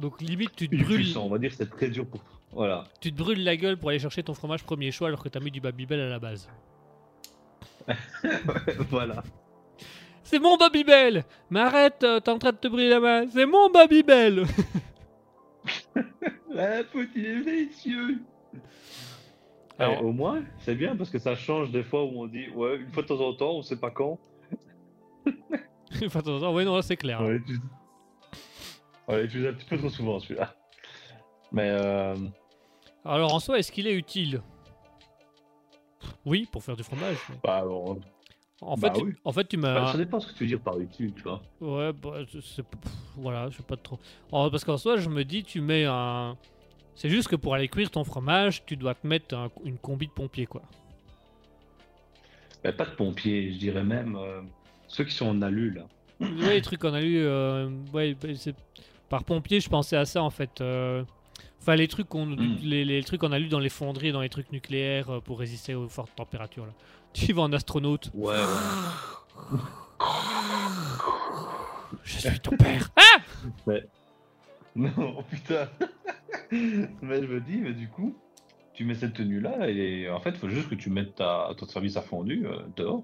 Donc 0.00 0.20
limite, 0.22 0.52
tu 0.54 0.68
te 0.68 0.74
Il 0.74 0.80
est 0.80 0.84
brûles, 0.84 0.96
puissant, 1.02 1.26
on 1.26 1.28
va 1.28 1.38
dire, 1.38 1.52
c'est 1.52 1.68
très 1.70 1.88
dur 1.88 2.06
pour. 2.06 2.20
Voilà. 2.52 2.84
tu 3.00 3.12
te 3.12 3.18
brûles 3.18 3.44
la 3.44 3.56
gueule 3.56 3.76
pour 3.76 3.90
aller 3.90 3.98
chercher 3.98 4.22
ton 4.22 4.32
fromage 4.32 4.64
premier 4.64 4.90
choix 4.90 5.08
alors 5.08 5.22
que 5.22 5.28
t'as 5.28 5.40
mis 5.40 5.50
du 5.50 5.60
Babybel 5.60 6.00
à 6.00 6.08
la 6.08 6.18
base. 6.18 6.48
voilà. 8.90 9.22
C'est 10.22 10.38
mon 10.38 10.56
Babybel 10.56 11.24
Mais 11.50 11.60
arrête, 11.60 12.02
euh, 12.04 12.20
t'es 12.20 12.30
en 12.30 12.38
train 12.38 12.52
de 12.52 12.56
te 12.56 12.68
brûler 12.68 12.88
la 12.88 13.00
main. 13.00 13.26
C'est 13.30 13.46
mon 13.46 13.70
Babybel 13.70 14.44
La 16.50 16.82
faute, 16.84 17.08
il 17.14 17.26
est 17.26 17.42
délicieux. 17.42 18.18
Alors- 19.78 19.98
Eh, 20.00 20.04
au 20.04 20.12
moins, 20.12 20.42
c'est 20.60 20.74
bien 20.74 20.96
parce 20.96 21.10
que 21.10 21.18
ça 21.18 21.36
change 21.36 21.70
des 21.70 21.82
fois 21.82 22.04
où 22.04 22.22
on 22.22 22.26
dit, 22.26 22.48
ouais, 22.50 22.76
une 22.76 22.90
fois 22.90 23.02
de 23.02 23.08
temps 23.08 23.20
en 23.20 23.32
temps, 23.34 23.52
on 23.52 23.62
sait 23.62 23.78
pas 23.78 23.90
quand. 23.90 24.18
Enfin, 26.06 26.20
ouais, 26.52 26.64
non, 26.64 26.76
là 26.76 26.82
c'est 26.82 26.96
clair. 26.96 27.20
On 27.20 29.16
l'utilise 29.16 29.46
un 29.46 29.52
petit 29.54 29.64
peu 29.66 29.78
trop 29.78 29.88
souvent 29.88 30.18
celui-là. 30.20 30.54
Mais 31.50 31.70
euh, 31.70 32.14
Alors 33.04 33.34
en 33.34 33.40
soi, 33.40 33.58
est-ce 33.58 33.72
qu'il 33.72 33.86
est 33.86 33.94
utile? 33.94 34.42
Oui, 36.26 36.46
pour 36.50 36.62
faire 36.62 36.76
du 36.76 36.82
fromage. 36.82 37.16
mais- 37.30 37.36
bah, 37.42 37.62
bon, 37.64 38.00
En, 38.60 38.74
Bah 38.76 38.92
fait, 38.92 39.02
oui. 39.02 39.12
tu- 39.14 39.20
en 39.24 39.32
fait, 39.32 39.48
tu 39.48 39.56
mets 39.56 39.72
bah, 39.72 39.90
ça 39.92 39.96
dépend 39.98 40.18
ce 40.20 40.26
que 40.26 40.32
tu 40.32 40.42
veux 40.44 40.48
dire 40.48 40.60
par 40.60 40.78
utile, 40.80 41.14
tu 41.14 41.22
vois. 41.22 41.40
Ouais, 41.60 41.92
bah, 41.92 42.18
pff, 42.30 42.42
Voilà, 43.16 43.48
je 43.50 43.56
sais 43.56 43.62
pas 43.62 43.76
trop. 43.76 43.98
Parce 44.30 44.64
qu'en 44.64 44.76
soi, 44.76 44.96
je 44.96 45.08
me 45.08 45.24
dis, 45.24 45.44
tu 45.44 45.60
mets 45.60 45.84
un. 45.86 46.36
C'est 46.96 47.08
juste 47.08 47.28
que 47.28 47.36
pour 47.36 47.54
aller 47.54 47.68
cuire 47.68 47.90
ton 47.90 48.02
fromage, 48.04 48.64
tu 48.66 48.76
dois 48.76 48.94
te 48.94 49.06
mettre 49.06 49.34
un- 49.36 49.50
une 49.64 49.78
combi 49.78 50.08
de 50.08 50.12
pompier, 50.12 50.46
quoi. 50.46 50.62
Bah, 52.64 52.72
pas 52.72 52.84
de 52.84 52.90
pompiers, 52.90 53.52
je 53.52 53.58
dirais 53.58 53.84
même 53.84 54.16
euh, 54.16 54.42
ceux 54.88 55.04
qui 55.04 55.14
sont 55.14 55.28
en 55.28 55.40
alu 55.42 55.70
là. 55.70 55.82
ouais, 56.20 56.54
les 56.54 56.62
trucs 56.62 56.80
qu'on 56.80 56.94
a 56.94 57.00
lu. 57.00 57.18
euh, 57.18 57.68
ouais, 57.92 58.14
bah, 58.20 58.28
par 59.08 59.24
pompier, 59.24 59.60
je 59.60 59.68
pensais 59.68 59.96
à 59.96 60.04
ça 60.04 60.22
en 60.22 60.30
fait. 60.30 60.60
euh, 60.60 61.04
Enfin, 61.60 61.74
les 61.76 61.88
trucs 61.88 62.08
qu'on 62.08 62.26
Mm. 62.26 62.56
les, 62.62 62.84
les 62.84 63.02
trucs 63.02 63.20
qu'on 63.20 63.32
a 63.32 63.38
lu 63.38 63.48
dans 63.48 63.58
les 63.58 63.68
fonderies, 63.68 64.12
dans 64.12 64.20
les 64.22 64.28
trucs 64.28 64.50
nucléaires 64.52 65.10
euh, 65.10 65.20
pour 65.20 65.38
résister 65.38 65.74
aux 65.74 65.88
fortes 65.88 66.14
températures. 66.16 66.66
Là. 66.66 66.72
Tu 67.12 67.32
vas 67.32 67.42
en 67.42 67.52
astronaute. 67.52 68.10
Ouais, 68.14 68.34
ouais. 68.36 69.58
Je 72.04 72.18
suis 72.18 72.40
ton 72.40 72.56
père. 72.56 72.90
Ah 72.96 73.72
Non, 74.76 75.22
putain. 75.30 75.68
mais 76.52 77.22
je 77.22 77.26
me 77.26 77.40
dis, 77.40 77.56
mais 77.58 77.72
du 77.72 77.88
coup, 77.88 78.14
tu 78.74 78.84
mets 78.84 78.94
cette 78.94 79.14
tenue 79.14 79.40
là 79.40 79.68
et 79.68 80.08
en 80.10 80.20
fait, 80.20 80.30
il 80.30 80.36
faut 80.38 80.48
juste 80.48 80.68
que 80.68 80.74
tu 80.74 80.90
mettes 80.90 81.16
ta, 81.16 81.50
ton 81.56 81.66
service 81.66 81.96
à 81.96 82.02
fondu 82.02 82.46
euh, 82.46 82.58
dehors. 82.76 83.02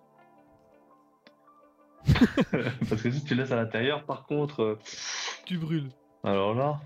Parce 2.88 3.02
que 3.02 3.10
si 3.10 3.24
tu 3.24 3.34
laisses 3.34 3.50
à 3.52 3.56
l'intérieur, 3.56 4.04
par 4.04 4.24
contre, 4.26 4.62
euh, 4.62 4.78
Tu 5.46 5.58
brûles. 5.58 5.88
alors 6.22 6.54
là. 6.54 6.80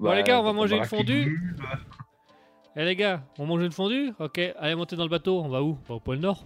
Bon, 0.00 0.12
les 0.12 0.22
gars, 0.22 0.40
on 0.40 0.42
va 0.44 0.52
manger 0.52 0.76
une 0.76 0.84
fondue. 0.84 1.40
Eh 2.76 2.84
les 2.84 2.96
gars, 2.96 3.22
on 3.38 3.46
mange 3.46 3.62
une 3.62 3.70
fondue 3.72 4.12
Ok, 4.18 4.38
allez 4.58 4.74
monter 4.74 4.96
dans 4.96 5.04
le 5.04 5.08
bateau. 5.08 5.40
On 5.40 5.48
va 5.48 5.62
où? 5.62 5.78
On 5.84 5.88
va 5.88 5.94
au 5.94 6.00
pôle 6.00 6.18
Nord. 6.18 6.44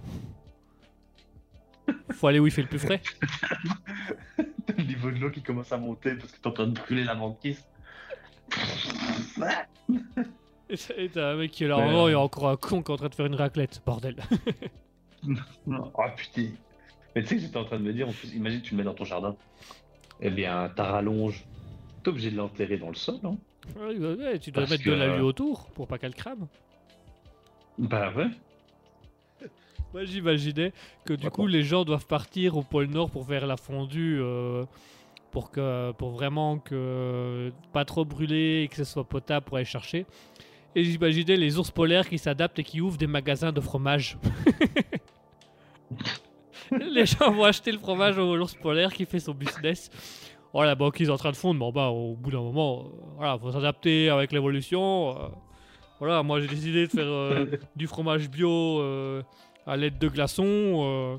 Faut 2.13 2.27
aller 2.27 2.39
où 2.39 2.47
il 2.47 2.53
fait 2.53 2.61
le 2.63 2.69
plus 2.69 2.79
frais. 2.79 3.01
le 4.77 4.83
niveau 4.85 5.11
de 5.11 5.17
l'eau 5.19 5.31
qui 5.31 5.43
commence 5.43 5.73
à 5.73 5.79
monter 5.79 6.15
parce 6.17 6.31
que 6.33 6.39
t'es 6.39 6.47
en 6.47 6.53
train 6.53 6.67
de 6.67 6.79
brûler 6.79 7.05
la 7.05 7.15
banquise. 7.15 7.65
Et 8.51 9.39
t'as- 9.41 9.67
et 10.99 11.09
t'as 11.09 11.31
un 11.33 11.37
mec 11.37 11.51
qui 11.51 11.65
est 11.65 11.69
là, 11.69 11.79
Ouais. 11.79 11.93
oh, 11.95 12.09
il 12.09 12.13
y 12.13 12.15
a 12.15 12.21
encore 12.21 12.49
un 12.51 12.57
con 12.57 12.83
qui 12.83 12.91
est 12.91 12.95
en 12.95 12.99
train 12.99 13.09
de 13.09 13.15
faire 13.15 13.27
une 13.27 13.35
raclette, 13.35 13.83
bordel. 13.87 14.17
Oh 15.67 16.03
putain. 16.17 16.51
Mais 17.15 17.23
tu 17.23 17.29
sais 17.29 17.37
que 17.37 17.43
j'étais 17.43 17.57
en 17.57 17.65
train 17.65 17.79
de 17.79 17.83
me 17.85 17.93
dire, 17.93 18.09
en 18.09 18.13
plus, 18.13 18.33
imagine 18.35 18.61
tu 18.61 18.73
le 18.73 18.79
mets 18.79 18.85
dans 18.85 18.95
ton 18.95 19.05
jardin. 19.05 19.35
Eh 20.21 20.31
bien, 20.31 20.69
ta 20.75 20.85
rallonge, 20.85 21.45
t'es 22.03 22.11
obligé 22.11 22.31
de 22.31 22.37
l'enterrer 22.37 22.77
dans 22.77 22.89
le 22.89 22.95
sol, 22.95 23.19
hein 23.25 23.37
Ouais, 23.77 23.97
ouais, 23.97 24.15
ouais, 24.15 24.39
tu 24.39 24.51
dois 24.51 24.63
Parce 24.63 24.73
mettre 24.73 24.85
de 24.85 24.91
que- 24.91 24.95
l'alu 24.95 25.21
autour 25.23 25.67
pour 25.71 25.87
pas 25.89 25.99
qu'elle 25.99 26.15
crame. 26.15 26.47
Bah 27.79 28.13
ouais. 28.17 28.27
Moi 29.93 30.05
j'imaginais 30.05 30.73
que 31.05 31.13
du 31.15 31.25
D'accord. 31.25 31.45
coup 31.45 31.47
les 31.47 31.63
gens 31.63 31.85
doivent 31.85 32.07
partir 32.07 32.57
au 32.57 32.63
pôle 32.63 32.87
Nord 32.87 33.11
pour 33.11 33.27
faire 33.27 33.47
la 33.47 33.57
fondue 33.57 34.19
euh, 34.21 34.65
pour 35.31 35.51
que 35.51 35.93
pour 35.93 36.11
vraiment 36.11 36.59
que 36.59 37.53
pas 37.73 37.85
trop 37.85 38.05
brûler 38.05 38.63
et 38.65 38.69
que 38.69 38.77
ce 38.77 38.85
soit 38.85 39.05
potable 39.05 39.45
pour 39.47 39.57
aller 39.59 39.65
chercher. 39.67 40.07
Et 40.75 40.83
j'imaginais 40.85 41.37
les 41.37 41.59
ours 41.59 41.71
polaires 41.71 42.09
qui 42.09 42.19
s'adaptent 42.19 42.59
et 42.59 42.65
qui 42.65 42.81
ouvrent 42.81 42.99
des 42.99 43.07
magasins 43.07 43.53
de 43.53 43.61
fromage. 43.61 44.19
les 46.91 47.07
gens 47.07 47.31
vont 47.33 47.45
acheter 47.45 47.73
le 47.73 47.79
fromage 47.79 48.19
au 48.19 48.37
l'ours 48.37 48.55
polaire 48.55 48.93
qui 48.93 49.05
fait 49.07 49.21
son 49.21 49.33
business. 49.33 49.91
Oh 50.53 50.63
la 50.65 50.75
banquise 50.75 51.09
est 51.09 51.13
en 51.13 51.17
train 51.19 51.31
de 51.31 51.37
fondre, 51.37 51.55
mais 51.55 51.61
bon, 51.61 51.73
bah, 51.73 51.89
au 51.89 52.15
bout 52.15 52.31
d'un 52.31 52.41
moment, 52.41 52.81
euh, 52.87 52.89
voilà, 53.17 53.39
faut 53.39 53.53
s'adapter 53.53 54.09
avec 54.09 54.33
l'évolution. 54.33 55.11
euh. 55.11 55.29
voilà, 55.99 56.23
moi 56.23 56.41
j'ai 56.41 56.47
décidé 56.49 56.87
de 56.87 56.91
faire 56.91 57.05
euh, 57.07 57.47
du 57.77 57.87
fromage 57.87 58.31
bio 58.31 58.81
euh, 58.81 59.23
à 59.67 59.77
l'aide 59.77 59.99
de 59.99 60.09
glaçons. 60.09 60.45
euh. 60.47 61.17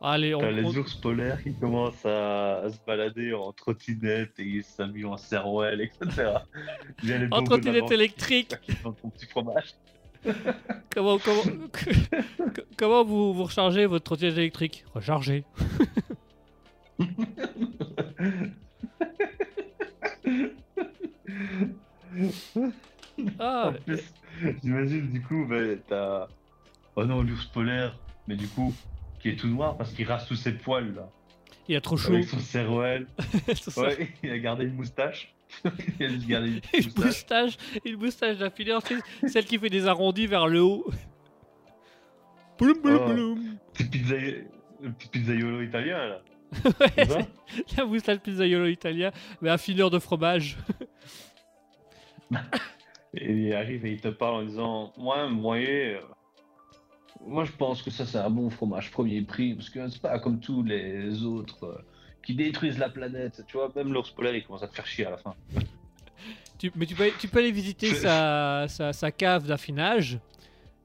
Allez, 0.00 0.34
on, 0.34 0.40
T'as 0.40 0.50
les 0.50 0.62
on- 0.64 0.68
ours 0.76 0.94
polaires 0.96 1.42
qui 1.42 1.54
commencent 1.54 2.04
à, 2.04 2.58
à 2.58 2.68
se 2.70 2.76
balader 2.86 3.32
en 3.32 3.52
trottinette 3.52 4.38
et 4.38 4.42
ils 4.42 4.64
s'habillent 4.64 5.06
en 5.06 5.16
cerwell, 5.16 5.80
etc. 5.80 6.30
Les 7.02 7.14
en 7.14 7.18
bobos 7.18 7.28
de 7.28 7.38
la 7.38 7.44
trottinette 7.44 7.80
banque 7.80 7.92
électrique. 7.92 8.54
qui 8.62 8.72
font 8.72 8.92
ton 8.92 9.08
petit 9.08 9.24
fromage. 9.26 9.68
Comment, 10.94 11.18
comment, 11.18 11.42
comment 12.76 13.04
vous, 13.04 13.34
vous 13.34 13.44
rechargez 13.44 13.84
votre 13.86 14.04
trottinette 14.04 14.38
électrique? 14.38 14.84
Recharger. 14.94 15.44
Ah, 23.38 23.72
j'imagine 24.62 25.10
du 25.10 25.22
coup, 25.22 25.46
bah, 25.48 25.56
t'as. 25.88 26.28
Oh 26.96 27.04
non, 27.04 27.22
l'ours 27.22 27.46
polaire, 27.46 27.98
mais 28.28 28.36
du 28.36 28.46
coup, 28.48 28.72
qui 29.20 29.30
est 29.30 29.36
tout 29.36 29.48
noir 29.48 29.76
parce 29.76 29.92
qu'il 29.92 30.06
rase 30.06 30.26
tous 30.26 30.36
ses 30.36 30.52
poils 30.52 30.94
là. 30.94 31.08
il 31.68 31.76
a 31.76 31.80
trop 31.80 31.96
chaud. 31.96 32.14
Avec 32.14 32.28
son 32.28 32.38
cerwell. 32.38 33.06
Ouais, 33.76 34.10
il 34.22 34.30
a 34.30 34.38
gardé 34.38 34.64
une 34.64 34.74
moustache. 34.74 35.33
il 36.00 36.06
a 36.06 36.08
juste 36.08 36.26
gardé 36.26 36.48
une 36.48 36.54
Une 36.54 36.84
moustache. 36.84 37.04
moustache, 37.04 37.56
une 37.84 37.96
moustache 37.96 38.38
d'affilée, 38.38 38.76
c'est 39.20 39.28
celle 39.28 39.44
qui 39.44 39.58
fait 39.58 39.70
des 39.70 39.86
arrondis 39.86 40.26
vers 40.26 40.46
le 40.46 40.60
haut. 40.62 40.86
Bloum, 42.58 42.78
bloum, 42.82 43.38
Oh. 43.38 43.72
Petit 43.74 43.98
le 44.80 44.92
petit 44.92 45.08
pizzaiolo 45.08 45.62
italien 45.62 46.06
là. 46.06 46.22
Ouais, 46.64 46.92
C'est 46.96 47.04
ça 47.06 47.18
c'est 47.66 47.76
la 47.78 47.84
moustache 47.86 48.18
pizzaiolo 48.18 48.66
italien, 48.66 49.10
mais 49.40 49.50
affineur 49.50 49.90
de 49.90 49.98
fromage. 49.98 50.56
Et 53.16 53.32
il 53.32 53.52
arrive 53.54 53.86
et 53.86 53.92
il 53.92 54.00
te 54.00 54.08
parle 54.08 54.34
en 54.34 54.42
disant 54.44 54.92
euh, 54.98 56.00
moi 57.26 57.44
je 57.44 57.52
pense 57.52 57.82
que 57.82 57.90
ça 57.90 58.04
c'est 58.06 58.18
un 58.18 58.30
bon 58.30 58.50
fromage 58.50 58.90
premier 58.90 59.22
prix, 59.22 59.54
parce 59.54 59.70
que 59.70 59.88
c'est 59.88 60.02
pas 60.02 60.18
comme 60.18 60.40
tous 60.40 60.62
les 60.62 61.22
autres 61.24 61.64
euh, 61.64 61.84
qui 62.24 62.34
détruisent 62.34 62.78
la 62.78 62.88
planète. 62.88 63.42
Tu 63.46 63.56
vois, 63.56 63.70
même 63.76 63.92
l'ours 63.92 64.10
polaire 64.10 64.34
il 64.34 64.44
commence 64.44 64.62
à 64.62 64.68
te 64.68 64.74
faire 64.74 64.86
chier 64.86 65.06
à 65.06 65.10
la 65.10 65.16
fin. 65.18 65.34
Tu- 66.58 66.70
mais 66.76 66.86
tu 66.86 66.94
peux, 66.94 67.10
tu 67.18 67.28
peux 67.28 67.40
aller 67.40 67.52
visiter 67.52 67.88
Je- 67.88 67.94
sa, 67.96 68.66
sa, 68.68 68.92
sa 68.92 69.10
cave 69.10 69.46
d'affinage 69.46 70.18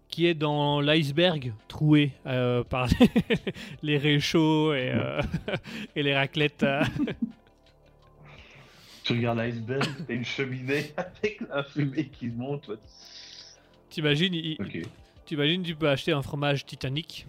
qui 0.10 0.26
est 0.26 0.34
dans 0.34 0.82
l'iceberg 0.82 1.54
troué 1.68 2.12
euh, 2.26 2.64
par 2.64 2.88
les, 3.00 3.10
les 3.84 3.98
réchauds 3.98 4.74
et, 4.74 4.92
euh, 4.92 5.22
et 5.96 6.04
les 6.04 6.16
raclettes. 6.16 6.64
euh. 6.64 6.84
Tu 9.04 9.14
regardes 9.14 9.40
l'iceberg, 9.40 9.84
t'as 10.08 10.14
une 10.14 10.26
cheminée 10.26 10.94
avec 10.98 11.42
la 11.50 11.64
fumée 11.64 12.10
qui 12.10 12.28
monte. 12.28 12.70
T'imagines, 13.90 14.34
il- 14.36 14.58
Ok. 14.60 14.82
t'imagines, 15.26 15.64
tu 15.64 15.74
peux 15.76 15.90
acheter 15.90 16.12
un 16.12 16.22
fromage 16.22 16.64
Titanic 16.66 17.26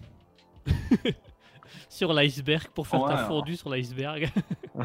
sur 1.89 2.13
l'iceberg 2.13 2.67
pour 2.69 2.87
faire 2.87 3.03
ta 3.05 3.15
Ouais, 3.15 3.27
fondue 3.27 3.55
sur 3.55 3.69
l'iceberg. 3.69 4.29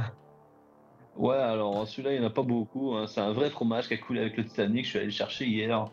Ouais, 1.17 1.35
alors 1.37 1.89
celui-là 1.89 2.13
il 2.13 2.19
n'y 2.21 2.25
en 2.27 2.29
a 2.29 2.33
pas 2.33 2.43
beaucoup. 2.43 2.95
hein. 2.95 3.07
C'est 3.07 3.23
un 3.23 3.33
vrai 3.33 3.49
fromage 3.49 3.89
qui 3.89 3.95
a 3.95 3.97
coulé 3.97 4.21
avec 4.21 4.37
le 4.37 4.45
Titanic. 4.45 4.85
Je 4.85 4.91
suis 4.91 4.99
allé 4.99 5.07
le 5.07 5.13
chercher 5.13 5.47
hier. 5.47 5.87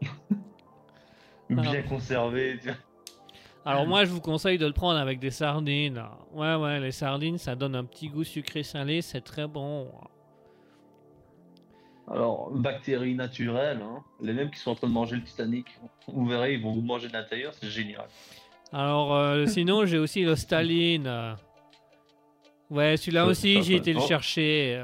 Bien 1.48 1.70
Alors. 1.70 1.84
conservé. 1.88 2.58
tu 2.60 2.66
vois. 2.68 2.76
Alors 3.64 3.86
moi, 3.86 4.04
je 4.04 4.10
vous 4.10 4.20
conseille 4.20 4.58
de 4.58 4.66
le 4.66 4.72
prendre 4.72 4.98
avec 4.98 5.20
des 5.20 5.30
sardines. 5.30 6.02
Ouais, 6.32 6.56
ouais, 6.56 6.80
les 6.80 6.90
sardines, 6.90 7.38
ça 7.38 7.54
donne 7.54 7.76
un 7.76 7.84
petit 7.84 8.08
goût 8.08 8.24
sucré-salé, 8.24 9.02
c'est 9.02 9.20
très 9.20 9.46
bon. 9.46 9.88
Alors, 12.10 12.50
bactéries 12.50 13.14
naturelles, 13.14 13.80
hein. 13.82 14.02
les 14.20 14.32
mêmes 14.32 14.50
qui 14.50 14.58
sont 14.58 14.72
en 14.72 14.74
train 14.74 14.88
de 14.88 14.92
manger 14.92 15.14
le 15.16 15.22
Titanic. 15.22 15.66
Vous 16.08 16.26
verrez, 16.26 16.54
ils 16.54 16.62
vont 16.62 16.72
vous 16.72 16.80
manger 16.82 17.06
de 17.06 17.12
l'intérieur, 17.12 17.52
c'est 17.54 17.68
génial. 17.68 18.06
Alors, 18.72 19.14
euh, 19.14 19.46
sinon, 19.54 19.84
j'ai 19.86 19.98
aussi 19.98 20.22
le 20.22 20.36
Staline. 20.36 21.36
Ouais, 22.70 22.96
celui-là 22.96 23.24
Ça- 23.24 23.30
aussi, 23.30 23.54
ça- 23.56 23.60
j'ai 23.62 23.76
été 23.76 23.92
le 23.92 23.98
oh. 24.00 24.06
chercher. 24.06 24.82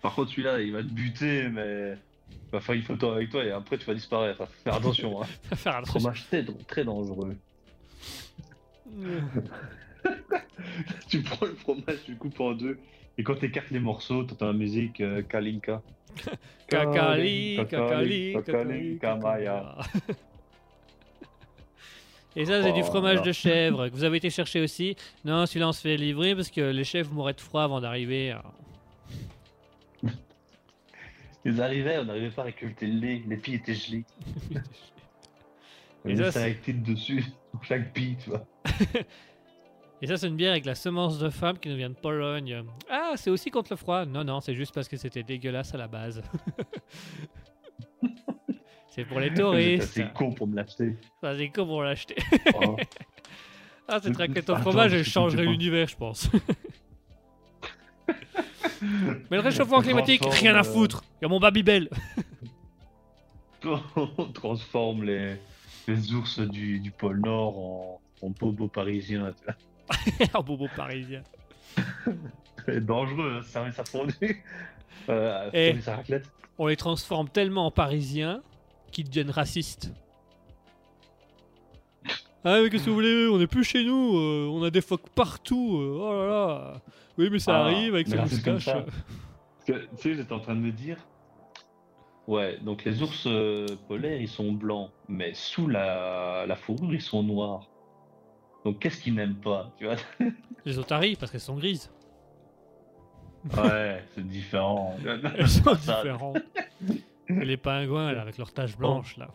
Par 0.00 0.14
contre, 0.14 0.30
celui-là, 0.30 0.60
il 0.60 0.72
va 0.72 0.82
te 0.82 0.88
buter, 0.88 1.48
mais 1.48 1.94
il 2.30 2.50
va 2.52 2.60
faire 2.60 2.74
une 2.74 2.82
photo 2.82 3.10
avec 3.12 3.30
toi 3.30 3.44
et 3.44 3.50
après 3.50 3.78
tu 3.78 3.86
vas 3.86 3.94
disparaître. 3.94 4.46
Faire 4.62 4.74
attention, 4.74 5.22
hein. 5.22 5.26
Faut 5.48 5.56
faire 5.56 5.76
attention. 5.76 6.00
fromage 6.00 6.26
très, 6.26 6.44
très 6.68 6.84
dangereux. 6.84 7.36
tu 11.08 11.22
prends 11.22 11.46
le 11.46 11.54
fromage, 11.54 11.98
tu 12.04 12.12
le 12.12 12.16
coupes 12.18 12.38
en 12.40 12.52
deux, 12.52 12.78
et 13.16 13.22
quand 13.24 13.34
tu 13.36 13.46
écartes 13.46 13.70
les 13.70 13.80
morceaux, 13.80 14.24
t'entends 14.24 14.46
la 14.48 14.52
musique 14.52 15.00
euh, 15.00 15.22
Kalinka. 15.22 15.82
Kakali, 16.68 17.56
kakali, 17.56 18.32
kakali, 18.34 18.34
kakali, 18.34 18.98
kamaya. 19.00 19.76
Et 22.36 22.44
ça, 22.46 22.62
c'est 22.62 22.72
du 22.72 22.80
Oh, 22.82 22.84
fromage 22.86 23.22
de 23.22 23.32
chèvre 23.44 23.88
que 23.88 23.94
vous 23.94 24.04
avez 24.04 24.16
été 24.16 24.28
chercher 24.30 24.60
aussi. 24.60 24.96
Non, 25.24 25.46
celui-là, 25.46 25.68
on 25.68 25.72
se 25.72 25.80
fait 25.80 25.96
livrer 25.96 26.34
parce 26.34 26.50
que 26.50 26.60
les 26.60 26.84
chèvres 26.84 27.12
mouraient 27.12 27.32
de 27.34 27.40
froid 27.40 27.62
avant 27.62 27.80
d'arriver. 27.80 28.32
hein. 28.32 28.42
Ils 31.44 31.60
arrivaient, 31.60 31.98
on 31.98 32.04
n'arrivait 32.04 32.30
pas 32.30 32.42
à 32.42 32.46
récolter 32.46 32.86
le 32.86 32.98
lait, 33.00 33.22
les 33.28 33.36
pieds 33.36 33.54
étaient 33.56 33.74
gelés. 33.74 34.04
Et 36.06 36.16
ça, 36.16 36.24
ça, 36.24 36.32
c'est- 36.32 36.42
avec 36.42 36.62
titre 36.62 36.82
dessus, 36.82 37.24
chaque 37.62 37.92
pie, 37.92 38.16
tu 38.22 38.30
vois. 38.30 38.44
Et 40.02 40.06
ça, 40.06 40.16
c'est 40.18 40.26
une 40.26 40.36
bière 40.36 40.50
avec 40.52 40.66
la 40.66 40.74
semence 40.74 41.18
de 41.18 41.30
femme 41.30 41.58
qui 41.58 41.68
nous 41.70 41.76
vient 41.76 41.88
de 41.88 41.94
Pologne. 41.94 42.62
Ah, 42.90 43.12
c'est 43.16 43.30
aussi 43.30 43.50
contre 43.50 43.72
le 43.72 43.76
froid. 43.76 44.04
Non, 44.04 44.22
non, 44.24 44.40
c'est 44.40 44.54
juste 44.54 44.74
parce 44.74 44.86
que 44.88 44.96
c'était 44.98 45.22
dégueulasse 45.22 45.72
à 45.74 45.78
la 45.78 45.86
base. 45.88 46.20
C'est 48.94 49.04
pour 49.04 49.20
les 49.20 49.32
touristes. 49.34 49.82
assez 49.98 50.06
con 50.14 50.32
pour 50.32 50.46
me 50.46 50.56
l'acheter. 50.56 50.94
Ça, 51.20 51.36
c'est 51.36 51.48
con 51.48 51.66
pour 51.66 51.82
l'acheter. 51.82 52.16
Oh. 52.54 52.76
Ah, 53.86 54.00
cette 54.02 54.16
raclette 54.16 54.48
au 54.48 54.56
fromage, 54.56 54.94
elle 54.94 55.04
je 55.04 55.10
changerait 55.10 55.42
comprends. 55.42 55.52
l'univers, 55.52 55.86
je 55.88 55.96
pense. 55.96 56.30
Mais 58.80 59.36
le 59.36 59.40
réchauffement 59.40 59.82
climatique, 59.82 60.22
rien 60.24 60.54
à 60.54 60.62
foutre. 60.62 61.04
Il 61.20 61.24
y 61.24 61.26
a 61.26 61.28
mon 61.28 61.38
Babybel. 61.38 61.90
on 63.96 64.24
transforme 64.32 65.04
les, 65.04 65.36
les 65.86 66.14
ours 66.14 66.40
du, 66.40 66.80
du 66.80 66.90
pôle 66.92 67.20
Nord 67.20 67.58
en, 67.58 68.00
en 68.22 68.30
tu 68.32 68.44
vois. 68.46 70.30
Un 70.32 70.40
bobo 70.40 70.66
parisien. 70.74 71.22
C'est 72.64 72.84
dangereux, 72.84 73.38
hein, 73.38 73.42
service 73.42 73.78
à 73.78 73.84
fondu. 73.84 74.42
Euh. 75.10 75.50
On 76.56 76.68
les 76.68 76.76
transforme 76.76 77.28
tellement 77.28 77.66
en 77.66 77.70
parisiens 77.70 78.42
qu'ils 78.94 79.08
deviennent 79.08 79.30
racistes. 79.30 79.92
Ah 82.46 82.60
mais 82.62 82.68
qu'est-ce 82.68 82.84
que 82.84 82.90
vous 82.90 82.96
voulez 82.96 83.26
On 83.28 83.38
n'est 83.38 83.46
plus 83.46 83.64
chez 83.64 83.84
nous, 83.84 84.16
euh, 84.18 84.48
on 84.52 84.62
a 84.62 84.70
des 84.70 84.82
phoques 84.82 85.08
partout. 85.14 85.78
euh, 85.80 85.98
oh 86.00 86.12
là 86.12 86.26
là. 86.26 86.82
Oui 87.16 87.28
mais 87.30 87.38
ça 87.38 87.56
Ah, 87.56 87.64
arrive 87.64 87.94
avec. 87.94 88.08
Parce 88.14 88.38
que, 89.66 89.72
tu 89.72 89.86
sais, 89.96 90.14
j'étais 90.14 90.32
en 90.32 90.40
train 90.40 90.54
de 90.54 90.60
me 90.60 90.70
dire. 90.70 90.98
Ouais, 92.26 92.58
donc 92.62 92.84
les 92.84 93.02
ours 93.02 93.24
euh, 93.26 93.66
polaires, 93.88 94.20
ils 94.20 94.28
sont 94.28 94.52
blancs, 94.52 94.90
mais 95.08 95.32
sous 95.34 95.68
la, 95.68 96.44
la 96.46 96.56
fourrure, 96.56 96.92
ils 96.94 97.00
sont 97.00 97.22
noirs. 97.22 97.68
Donc 98.64 98.78
qu'est-ce 98.78 99.00
qu'ils 99.00 99.14
n'aiment 99.14 99.40
pas, 99.40 99.70
tu 99.78 99.84
vois? 99.84 99.96
Les 100.66 100.78
otaries 100.78 101.16
parce 101.16 101.30
qu'elles 101.32 101.40
sont 101.40 101.56
grises. 101.56 101.90
Ouais, 103.56 104.02
c'est 104.14 104.26
différent. 104.26 104.96
Elles 105.38 105.48
sont 105.48 105.74
différentes. 105.74 106.38
Les 107.28 107.56
pingouins 107.56 108.12
là 108.12 108.22
avec 108.22 108.36
leurs 108.38 108.52
taches 108.52 108.76
blanches 108.76 109.16
là. 109.16 109.28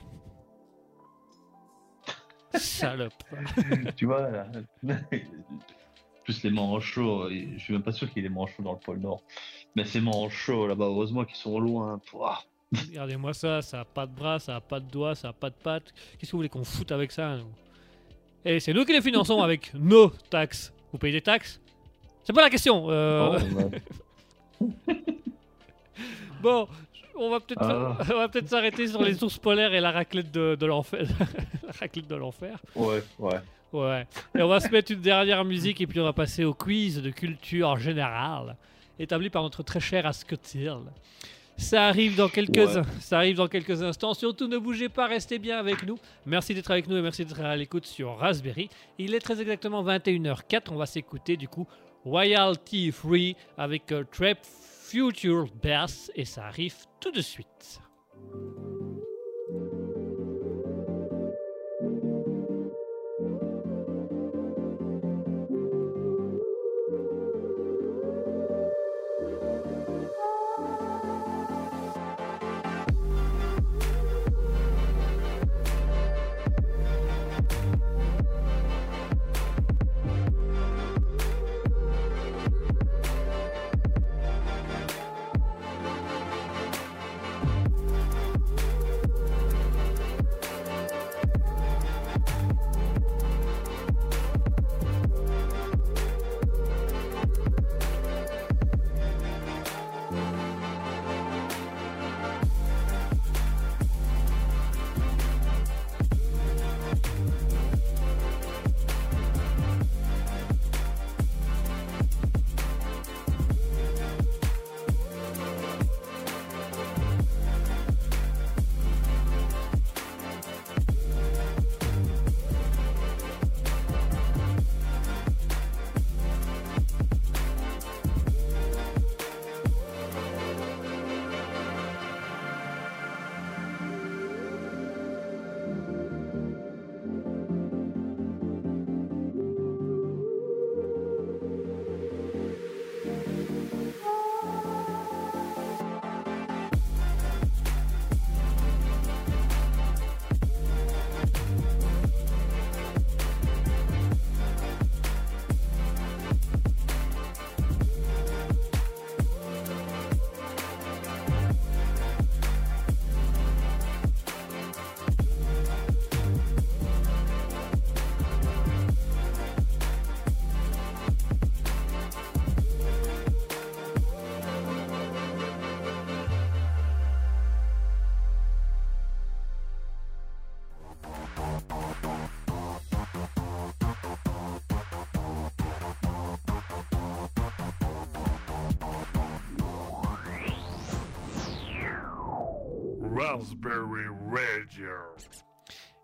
Salope. 2.58 3.14
tu 3.96 4.06
vois, 4.06 4.30
là. 4.30 4.48
Plus 6.24 6.44
les 6.44 6.50
manchots, 6.52 7.30
et 7.30 7.50
je 7.58 7.60
suis 7.64 7.74
même 7.74 7.84
pas 7.84 7.92
sûr 7.92 8.08
qu'il 8.12 8.22
y 8.24 8.26
ait 8.26 8.30
des 8.30 8.34
manchots 8.34 8.64
dans 8.64 8.74
le 8.74 8.80
pôle 8.80 9.00
Nord. 9.00 9.22
Mais 9.76 9.86
ces 9.86 10.02
manchots 10.02 10.68
là-bas, 10.68 10.86
heureusement 10.86 11.26
qu'ils 11.26 11.36
sont 11.38 11.60
loin. 11.60 12.00
Pouah. 12.10 12.40
Regardez-moi 12.90 13.34
ça, 13.34 13.62
ça 13.62 13.82
a 13.82 13.86
pas 13.86 14.06
de 14.06 14.14
bras, 14.14 14.40
ça 14.40 14.56
a 14.56 14.62
pas 14.62 14.80
de 14.80 14.86
doigts, 14.90 15.16
ça 15.16 15.30
a 15.30 15.34
pas 15.34 15.50
de 15.50 15.56
pattes. 15.56 15.92
Qu'est-ce 16.18 16.30
que 16.30 16.32
vous 16.34 16.40
voulez 16.40 16.50
qu'on 16.50 16.64
foute 16.64 16.92
avec 16.92 17.12
ça 17.12 17.38
nous? 17.38 17.52
Et 18.46 18.60
c'est 18.60 18.74
nous 18.74 18.86
qui 18.86 18.94
les 18.94 19.02
finançons 19.02 19.42
avec 19.42 19.74
nos 19.74 20.10
taxes. 20.10 20.74
Vous 20.92 20.98
payez 20.98 21.14
des 21.14 21.22
taxes? 21.22 21.60
C'est 22.24 22.34
pas 22.34 22.42
la 22.42 22.50
question. 22.50 22.86
euh, 22.90 23.40
Oh. 24.62 24.66
Bon, 26.42 26.68
on 27.20 27.30
va 27.30 27.40
peut-être 27.40 27.62
Ah. 27.64 27.98
on 28.14 28.18
va 28.18 28.28
peut-être 28.30 28.50
s'arrêter 28.50 28.88
sur 28.88 29.02
les 29.04 29.24
ours 29.24 29.38
polaires 29.38 29.74
et 29.74 29.80
la 29.80 29.92
raclette 29.92 30.32
de, 30.32 30.56
de 30.56 30.66
l'enfer. 30.66 31.02
la 31.68 31.74
raclette 31.80 32.08
de 32.08 32.16
l'enfer. 32.16 32.58
Ouais, 32.76 33.04
ouais. 33.20 33.40
Ouais. 33.72 34.08
Et 34.38 34.42
on 34.42 34.48
va 34.48 34.60
se 34.60 34.70
mettre 34.70 34.92
une 34.92 35.02
dernière 35.02 35.46
musique 35.46 35.80
et 35.80 35.86
puis 35.88 36.00
on 36.00 36.04
va 36.04 36.14
passer 36.14 36.44
au 36.44 36.54
quiz 36.56 37.02
de 37.04 37.10
culture 37.12 37.78
générale 37.78 38.56
établi 38.98 39.30
par 39.30 39.44
notre 39.44 39.62
très 39.64 39.80
cher 39.80 40.06
Asketil. 40.08 40.78
Ça 41.56 41.88
arrive 41.88 42.16
dans 42.16 42.30
quelques 42.30 42.56
Ouais. 42.58 42.82
ça 43.00 43.18
arrive 43.18 43.36
dans 43.36 43.48
quelques 43.48 43.84
instants. 43.84 44.14
Surtout 44.14 44.48
ne 44.48 44.58
bougez 44.58 44.90
pas, 44.90 45.08
restez 45.08 45.40
bien 45.40 45.60
avec 45.60 45.86
nous. 45.86 46.00
Merci 46.26 46.54
d'être 46.56 46.72
avec 46.72 46.88
nous 46.88 46.98
et 46.98 47.02
merci 47.02 47.26
d'être 47.26 47.42
à 47.42 47.56
l'écoute 47.56 47.86
sur 47.86 48.18
Raspberry. 48.18 48.70
Il 48.98 49.14
est 49.14 49.20
très 49.20 49.40
exactement 49.42 49.84
21h04. 49.84 50.62
On 50.72 50.76
va 50.78 50.86
s'écouter 50.86 51.38
du 51.38 51.48
coup 51.48 51.68
Royalty 52.06 52.92
Free 52.92 53.36
avec 53.58 53.92
euh, 53.92 54.04
Trap 54.12 54.38
Future 54.90 55.46
Bass 55.62 56.12
et 56.16 56.26
ça 56.26 56.46
arrive 56.46 56.76
tout 57.00 57.12
de 57.12 57.22
suite. 57.22 57.80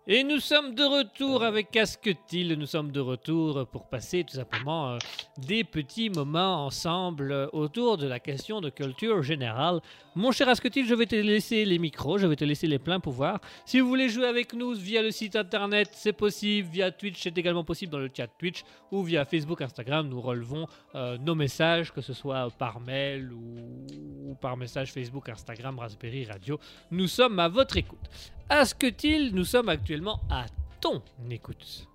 Et 0.08 0.22
nous 0.22 0.38
sommes 0.38 0.76
de 0.76 0.84
retour 0.84 1.42
avec 1.42 1.72
Casquetil. 1.72 2.56
Nous 2.56 2.66
sommes 2.66 2.92
de 2.92 3.00
retour 3.00 3.66
pour 3.66 3.88
passer 3.88 4.22
tout 4.22 4.36
simplement 4.36 4.92
euh, 4.92 4.98
des 5.36 5.64
petits 5.64 6.10
moments 6.10 6.64
ensemble 6.64 7.32
euh, 7.32 7.48
autour 7.52 7.96
de 7.96 8.06
la 8.06 8.20
question 8.20 8.60
de 8.60 8.70
culture 8.70 9.24
générale. 9.24 9.80
Mon 10.14 10.30
cher 10.30 10.48
Asketil, 10.48 10.86
je 10.86 10.94
vais 10.94 11.06
te 11.06 11.16
laisser 11.16 11.64
les 11.64 11.80
micros, 11.80 12.18
je 12.18 12.28
vais 12.28 12.36
te 12.36 12.44
laisser 12.44 12.68
les 12.68 12.78
pleins 12.78 13.00
pouvoirs. 13.00 13.40
Si 13.64 13.80
vous 13.80 13.88
voulez 13.88 14.08
jouer 14.08 14.26
avec 14.26 14.54
nous 14.54 14.74
via 14.74 15.02
le 15.02 15.10
site 15.10 15.34
internet, 15.34 15.88
c'est 15.90 16.12
possible. 16.12 16.68
Via 16.70 16.92
Twitch, 16.92 17.20
c'est 17.20 17.36
également 17.36 17.64
possible 17.64 17.90
dans 17.90 17.98
le 17.98 18.08
chat 18.16 18.28
Twitch 18.28 18.62
ou 18.92 19.02
via 19.02 19.24
Facebook, 19.24 19.60
Instagram. 19.60 20.08
Nous 20.08 20.20
relevons 20.20 20.68
euh, 20.94 21.18
nos 21.18 21.34
messages, 21.34 21.92
que 21.92 22.00
ce 22.00 22.12
soit 22.12 22.48
par 22.56 22.78
mail 22.78 23.32
ou, 23.32 23.84
ou 24.24 24.36
par 24.36 24.56
message 24.56 24.92
Facebook, 24.92 25.28
Instagram, 25.28 25.80
Raspberry 25.80 26.26
Radio. 26.26 26.60
Nous 26.92 27.08
sommes 27.08 27.40
à 27.40 27.48
votre 27.48 27.76
écoute. 27.76 28.08
Asketil, 28.48 29.34
nous 29.34 29.44
sommes 29.44 29.68
actuellement 29.68 30.20
à 30.30 30.46
ton 30.80 31.02
écoute. 31.30 31.86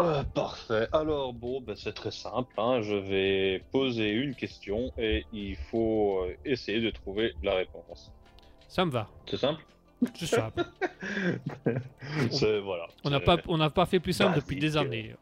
Euh, 0.00 0.22
parfait. 0.22 0.86
Alors 0.92 1.32
bon, 1.32 1.60
ben, 1.60 1.74
c'est 1.76 1.92
très 1.92 2.10
simple. 2.10 2.52
hein. 2.58 2.80
Je 2.82 2.94
vais 2.94 3.62
poser 3.72 4.10
une 4.10 4.34
question 4.34 4.92
et 4.98 5.24
il 5.32 5.56
faut 5.70 6.20
euh, 6.24 6.36
essayer 6.44 6.80
de 6.80 6.90
trouver 6.90 7.34
la 7.42 7.54
réponse. 7.54 8.12
Ça 8.68 8.84
me 8.84 8.90
va. 8.90 9.08
C'est 9.26 9.36
simple? 9.38 9.64
C'est 10.14 10.26
simple. 10.26 10.64
Voilà. 12.62 12.86
On 13.04 13.10
n'a 13.10 13.18
pas, 13.20 13.36
on 13.48 13.56
n'a 13.58 13.70
pas 13.70 13.86
fait 13.86 13.98
plus 14.00 14.12
simple 14.12 14.36
depuis 14.36 14.56
des 14.56 14.76
années. 14.76 15.14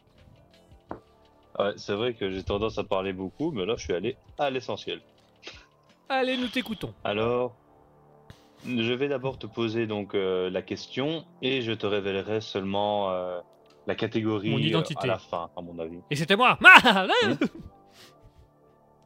Ouais, 1.58 1.72
c'est 1.76 1.94
vrai 1.94 2.12
que 2.12 2.30
j'ai 2.30 2.42
tendance 2.42 2.76
à 2.76 2.84
parler 2.84 3.14
beaucoup, 3.14 3.50
mais 3.50 3.64
là 3.64 3.74
je 3.78 3.84
suis 3.84 3.94
allé 3.94 4.16
à 4.38 4.50
l'essentiel. 4.50 5.00
Allez, 6.10 6.36
nous 6.36 6.48
t'écoutons. 6.48 6.92
Alors, 7.02 7.54
je 8.66 8.92
vais 8.92 9.08
d'abord 9.08 9.38
te 9.38 9.46
poser 9.46 9.86
donc 9.86 10.14
euh, 10.14 10.50
la 10.50 10.62
question 10.62 11.24
et 11.42 11.62
je 11.62 11.72
te 11.72 11.86
révélerai 11.86 12.40
seulement 12.40 13.10
euh, 13.10 13.40
la 13.86 13.94
catégorie 13.94 14.50
Mon 14.50 14.58
euh, 14.58 14.60
identité. 14.60 15.04
à 15.04 15.06
la 15.06 15.18
fin, 15.18 15.50
à 15.56 15.62
mon 15.62 15.78
avis. 15.78 15.98
Et 16.10 16.16
c'était 16.16 16.36
moi. 16.36 16.58
Ah, 16.84 17.06
là, 17.06 17.14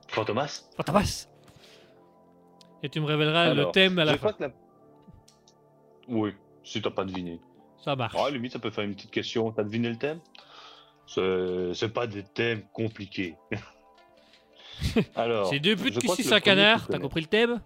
Fantomas 0.09 0.69
Fantomas. 0.77 1.29
Et 2.83 2.89
tu 2.89 3.01
me 3.01 3.07
révéleras 3.07 3.55
le 3.55 3.71
thème 3.71 3.99
à 3.99 4.05
la 4.05 4.17
fin. 4.17 4.35
la... 4.41 4.49
Oui, 6.09 6.35
si 6.65 6.83
t'as 6.83 6.91
pas 6.91 7.05
deviné. 7.05 7.41
Ça 7.85 7.95
marche. 7.95 8.17
Ah, 8.19 8.31
limite, 8.31 8.53
ça 8.53 8.59
peut 8.59 8.71
faire 8.71 8.85
une 8.85 8.95
petite 8.95 9.11
question. 9.11 9.53
T'as 9.53 9.63
deviné 9.65 9.89
le 9.89 9.97
thème? 9.97 10.21
C'est 11.07 11.93
pas 11.93 12.07
des 12.07 12.23
thèmes 12.23 12.63
compliqués. 12.73 13.37
Alors, 15.15 15.49
C'est 15.49 15.61
deux 15.61 15.77
je 15.77 15.99
qui 15.99 16.23
le 16.23 16.33
un 16.33 16.41
canard. 16.41 16.89
T'as 16.89 16.99
compris 16.99 17.21
le 17.21 17.27
thème? 17.27 17.61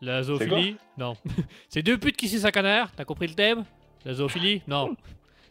La 0.00 0.22
zoophilie 0.22 0.76
Non. 0.96 1.14
C'est 1.68 1.82
deux 1.82 1.98
putes 1.98 2.16
qui 2.16 2.28
sucent 2.28 2.46
un 2.46 2.50
canard. 2.50 2.90
T'as 2.92 3.04
compris 3.04 3.26
le 3.26 3.34
thème? 3.34 3.64
La 4.04 4.14
zoophilie 4.14 4.62
Non. 4.66 4.96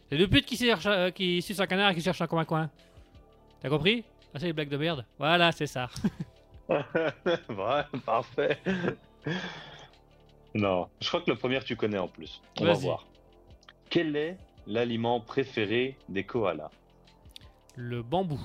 C'est 0.08 0.18
deux 0.18 0.26
putes 0.26 0.46
qui, 0.46 0.56
cherchent, 0.56 0.86
euh, 0.86 1.10
qui 1.10 1.40
sucent 1.40 1.60
un 1.60 1.66
canard 1.66 1.90
et 1.90 1.94
qui 1.94 2.02
cherchent 2.02 2.20
un 2.20 2.26
coin-coin. 2.26 2.68
T'as 3.60 3.68
compris? 3.68 4.04
Ah, 4.34 4.38
c'est 4.38 4.46
les 4.46 4.52
blagues 4.52 4.68
de 4.68 4.76
merde. 4.76 5.04
Voilà, 5.18 5.52
c'est 5.52 5.66
ça. 5.66 5.88
ouais, 6.68 7.84
parfait. 8.04 8.58
Non, 10.54 10.88
je 11.00 11.08
crois 11.08 11.20
que 11.20 11.30
le 11.30 11.36
premier 11.36 11.60
tu 11.60 11.76
connais 11.76 11.98
en 11.98 12.08
plus. 12.08 12.40
On 12.58 12.64
va 12.64 12.72
voir. 12.72 13.06
Quel 13.88 14.16
est 14.16 14.36
l'aliment 14.66 15.20
préféré 15.20 15.96
des 16.08 16.24
koalas? 16.24 16.70
Le 17.76 18.02
bambou. 18.02 18.40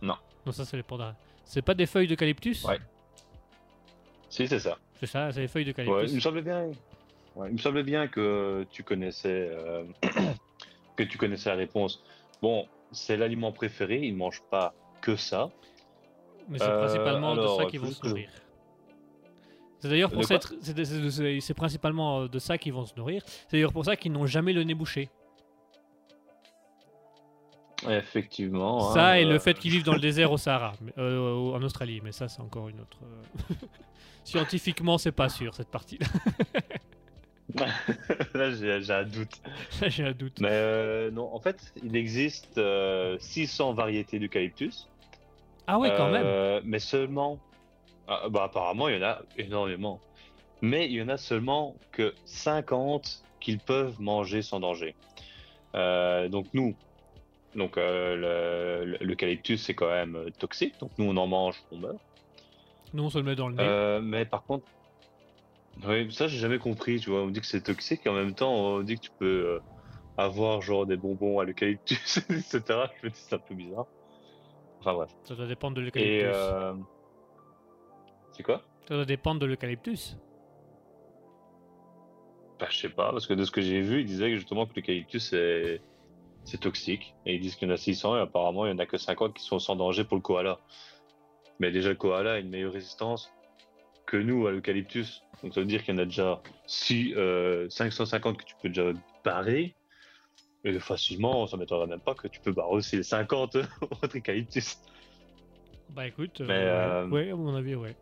Non. 0.00 0.16
Non, 0.44 0.52
ça, 0.52 0.64
c'est 0.64 0.76
les 0.76 0.82
pandas. 0.82 1.14
C'est 1.44 1.62
pas 1.62 1.74
des 1.74 1.86
feuilles 1.86 2.08
d'eucalyptus? 2.08 2.64
Ouais. 2.64 2.78
Si, 4.28 4.46
c'est 4.48 4.58
ça. 4.58 4.78
C'est 5.00 5.06
ça, 5.06 5.30
c'est 5.32 5.40
les 5.40 5.48
feuilles 5.48 5.62
Ouais, 5.64 5.72
d'eucalyptus. 5.72 6.10
il 6.12 6.14
me 6.16 6.20
semblait 6.20 6.42
bien. 6.42 6.64
ouais, 7.36 7.48
il 7.48 7.52
me 7.52 7.58
semblait 7.58 7.82
bien 7.82 8.08
que 8.08 8.66
tu 8.70 8.82
connaissais 8.82 9.48
euh, 9.50 9.84
que 10.96 11.02
tu 11.02 11.18
connaissais 11.18 11.50
la 11.50 11.56
réponse. 11.56 12.02
Bon, 12.42 12.66
c'est 12.92 13.16
l'aliment 13.16 13.52
préféré. 13.52 14.00
Il 14.02 14.16
mange 14.16 14.42
pas 14.50 14.74
que 15.00 15.16
ça. 15.16 15.50
Mais 16.48 16.58
c'est 16.58 16.64
Euh, 16.64 16.78
principalement 16.84 17.32
alors, 17.32 17.58
de 17.58 17.62
ça 17.64 17.68
qu'ils 17.70 17.80
vont 17.80 17.90
se 17.90 18.00
que 18.00 18.08
nourrir. 18.08 18.30
C'est 19.78 19.88
d'ailleurs 19.88 20.10
pour. 20.10 20.24
C'est 20.24 21.54
principalement 21.54 22.26
de 22.26 22.38
ça 22.38 22.56
qu'ils 22.58 22.72
vont 22.72 22.86
se 22.86 22.94
nourrir. 22.96 23.22
C'est 23.26 23.52
d'ailleurs 23.58 23.72
pour 23.72 23.84
ça 23.84 23.96
qu'ils 23.96 24.12
n'ont 24.12 24.26
jamais 24.26 24.52
le 24.52 24.62
nez 24.64 24.74
bouché. 24.74 25.10
Effectivement. 27.88 28.92
ça 28.92 29.08
hein, 29.08 29.14
et 29.14 29.24
le 29.24 29.34
euh, 29.34 29.38
fait 29.38 29.54
qu'ils 29.58 29.70
vivent 29.70 29.84
dans 29.84 29.94
le 29.94 30.00
désert 30.00 30.32
au 30.32 30.38
Sahara, 30.38 30.74
euh, 30.98 31.52
en 31.52 31.62
Australie. 31.62 32.00
Mais 32.02 32.12
ça, 32.12 32.28
c'est 32.28 32.40
encore 32.40 32.68
une 32.68 32.80
autre. 32.80 32.98
euh, 33.02 33.54
Scientifiquement, 34.24 34.98
c'est 34.98 35.12
pas 35.12 35.28
sûr 35.28 35.54
cette 35.54 35.70
partie-là. 35.70 36.06
Là, 38.34 38.50
j'ai 38.52 38.82
j'ai 38.82 38.92
un 38.92 39.04
doute. 39.04 39.40
Là, 39.80 39.88
j'ai 39.88 40.04
un 40.04 40.12
doute. 40.12 40.40
Mais 40.40 40.48
euh, 40.50 41.10
non, 41.12 41.32
en 41.32 41.38
fait, 41.38 41.72
il 41.82 41.94
existe 41.96 42.58
euh, 42.58 43.16
600 43.20 43.72
variétés 43.74 44.18
d'eucalyptus. 44.18 44.88
Ah 45.68 45.78
ouais, 45.78 45.92
quand 45.96 46.10
même. 46.10 46.60
Mais 46.64 46.80
seulement. 46.80 47.38
Ah, 48.08 48.28
bah, 48.28 48.44
apparemment, 48.44 48.88
il 48.88 48.96
y 48.96 48.98
en 48.98 49.06
a 49.06 49.22
énormément. 49.38 50.00
Mais 50.60 50.86
il 50.86 50.92
y 50.92 51.02
en 51.02 51.08
a 51.08 51.16
seulement 51.16 51.74
que 51.92 52.14
50 52.24 53.22
qu'ils 53.40 53.58
peuvent 53.58 54.00
manger 54.00 54.42
sans 54.42 54.60
danger. 54.60 54.94
Euh, 55.74 56.28
donc, 56.28 56.46
nous, 56.54 56.74
donc, 57.56 57.78
euh, 57.78 58.14
le- 58.84 58.84
le- 58.92 58.98
l'eucalyptus, 59.04 59.62
c'est 59.62 59.74
quand 59.74 59.88
même 59.88 60.16
euh, 60.16 60.30
toxique. 60.38 60.78
Donc, 60.80 60.90
nous, 60.98 61.06
on 61.06 61.16
en 61.16 61.26
mange, 61.26 61.62
on 61.70 61.78
meurt. 61.78 61.96
Nous, 62.92 63.02
on 63.02 63.10
se 63.10 63.18
le 63.18 63.24
met 63.24 63.34
dans 63.36 63.48
le 63.48 63.54
nez. 63.56 63.62
Euh, 63.64 64.00
mais 64.00 64.24
par 64.24 64.44
contre, 64.44 64.64
oui, 65.86 66.10
ça 66.12 66.26
j'ai 66.28 66.38
jamais 66.38 66.58
compris, 66.58 67.00
tu 67.00 67.10
vois. 67.10 67.22
On 67.22 67.28
dit 67.28 67.40
que 67.40 67.46
c'est 67.46 67.62
toxique 67.62 68.06
et 68.06 68.08
en 68.08 68.14
même 68.14 68.34
temps 68.34 68.54
on 68.54 68.80
dit 68.80 68.94
que 68.94 69.00
tu 69.00 69.10
peux 69.18 69.26
euh, 69.56 69.60
avoir 70.16 70.62
genre 70.62 70.86
des 70.86 70.96
bonbons 70.96 71.38
à 71.38 71.44
l'eucalyptus, 71.44 72.16
etc. 72.30 72.62
Je 73.02 73.06
me 73.06 73.10
dis 73.10 73.18
c'est 73.18 73.34
un 73.34 73.38
peu 73.38 73.54
bizarre. 73.54 73.84
Enfin 74.80 74.94
bref. 74.94 75.10
Ça 75.24 75.34
doit 75.34 75.46
dépendre 75.46 75.76
de 75.76 75.82
l'eucalyptus. 75.82 76.34
c'est 78.32 78.42
quoi? 78.42 78.62
Ça 78.88 78.94
doit 78.94 79.04
dépendre 79.04 79.38
de 79.40 79.46
l'eucalyptus. 79.46 80.16
Bah 82.58 82.68
je 82.70 82.78
sais 82.78 82.88
pas, 82.88 83.10
parce 83.12 83.26
que 83.26 83.34
de 83.34 83.44
ce 83.44 83.50
que 83.50 83.60
j'ai 83.60 83.82
vu, 83.82 84.00
ils 84.00 84.06
disaient 84.06 84.30
que 84.30 84.36
justement 84.36 84.64
que 84.64 84.72
l'eucalyptus 84.76 85.28
c'est 85.28 85.82
c'est 86.46 86.60
toxique. 86.60 87.14
Et 87.26 87.34
ils 87.34 87.40
disent 87.40 87.56
qu'il 87.56 87.68
y 87.68 87.70
en 87.70 87.74
a 87.74 87.76
600 87.76 88.16
et 88.16 88.20
apparemment 88.20 88.64
il 88.64 88.70
y 88.70 88.72
en 88.72 88.78
a 88.78 88.86
que 88.86 88.96
50 88.96 89.34
qui 89.34 89.44
sont 89.44 89.58
sans 89.58 89.76
danger 89.76 90.04
pour 90.04 90.16
le 90.16 90.22
koala. 90.22 90.58
Mais 91.58 91.70
déjà 91.70 91.90
le 91.90 91.96
koala 91.96 92.34
a 92.34 92.38
une 92.38 92.48
meilleure 92.48 92.72
résistance 92.72 93.30
que 94.06 94.16
nous 94.16 94.46
à 94.46 94.52
l'eucalyptus. 94.52 95.22
Donc 95.42 95.52
ça 95.52 95.60
veut 95.60 95.66
dire 95.66 95.84
qu'il 95.84 95.94
y 95.94 95.98
en 95.98 96.00
a 96.00 96.04
déjà 96.04 96.40
si, 96.66 97.12
euh, 97.16 97.68
550 97.68 98.38
que 98.38 98.44
tu 98.44 98.54
peux 98.62 98.68
déjà 98.68 98.92
barrer. 99.24 99.74
Et 100.64 100.78
facilement, 100.80 101.46
ça 101.46 101.56
m'étonnerait 101.56 101.86
même 101.86 102.00
pas 102.00 102.14
que 102.14 102.28
tu 102.28 102.40
peux 102.40 102.52
barrer 102.52 102.72
aussi 102.72 102.96
les 102.96 103.02
50 103.02 103.56
autres 103.80 104.16
eucalyptus. 104.16 104.78
Bah 105.90 106.06
écoute, 106.06 106.40
Mais, 106.40 106.54
euh, 106.54 107.04
euh, 107.04 107.08
ouais, 107.08 107.30
à 107.30 107.36
mon 107.36 107.54
avis, 107.54 107.74
ouais. 107.74 107.94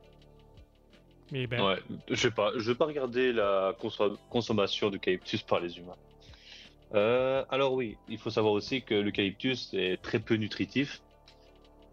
Mais 1.31 1.47
ben, 1.47 1.63
Ouais, 1.63 1.79
je 2.09 2.15
sais 2.15 2.31
pas, 2.31 2.53
je 2.57 2.71
vais 2.71 2.75
pas 2.77 2.87
regarder 2.87 3.33
la 3.33 3.75
conso- 3.81 4.17
consommation 4.31 4.91
d'eucalyptus 4.91 5.43
par 5.43 5.61
les 5.61 5.79
humains. 5.79 5.97
Euh, 6.95 7.45
alors 7.51 7.73
oui, 7.75 7.97
il 8.09 8.19
faut 8.19 8.31
savoir 8.31 8.53
aussi 8.53 8.83
que 8.83 8.95
l'eucalyptus 8.95 9.73
est 9.75 10.01
très 10.01 10.19
peu 10.21 10.35
nutritif. 10.35 11.03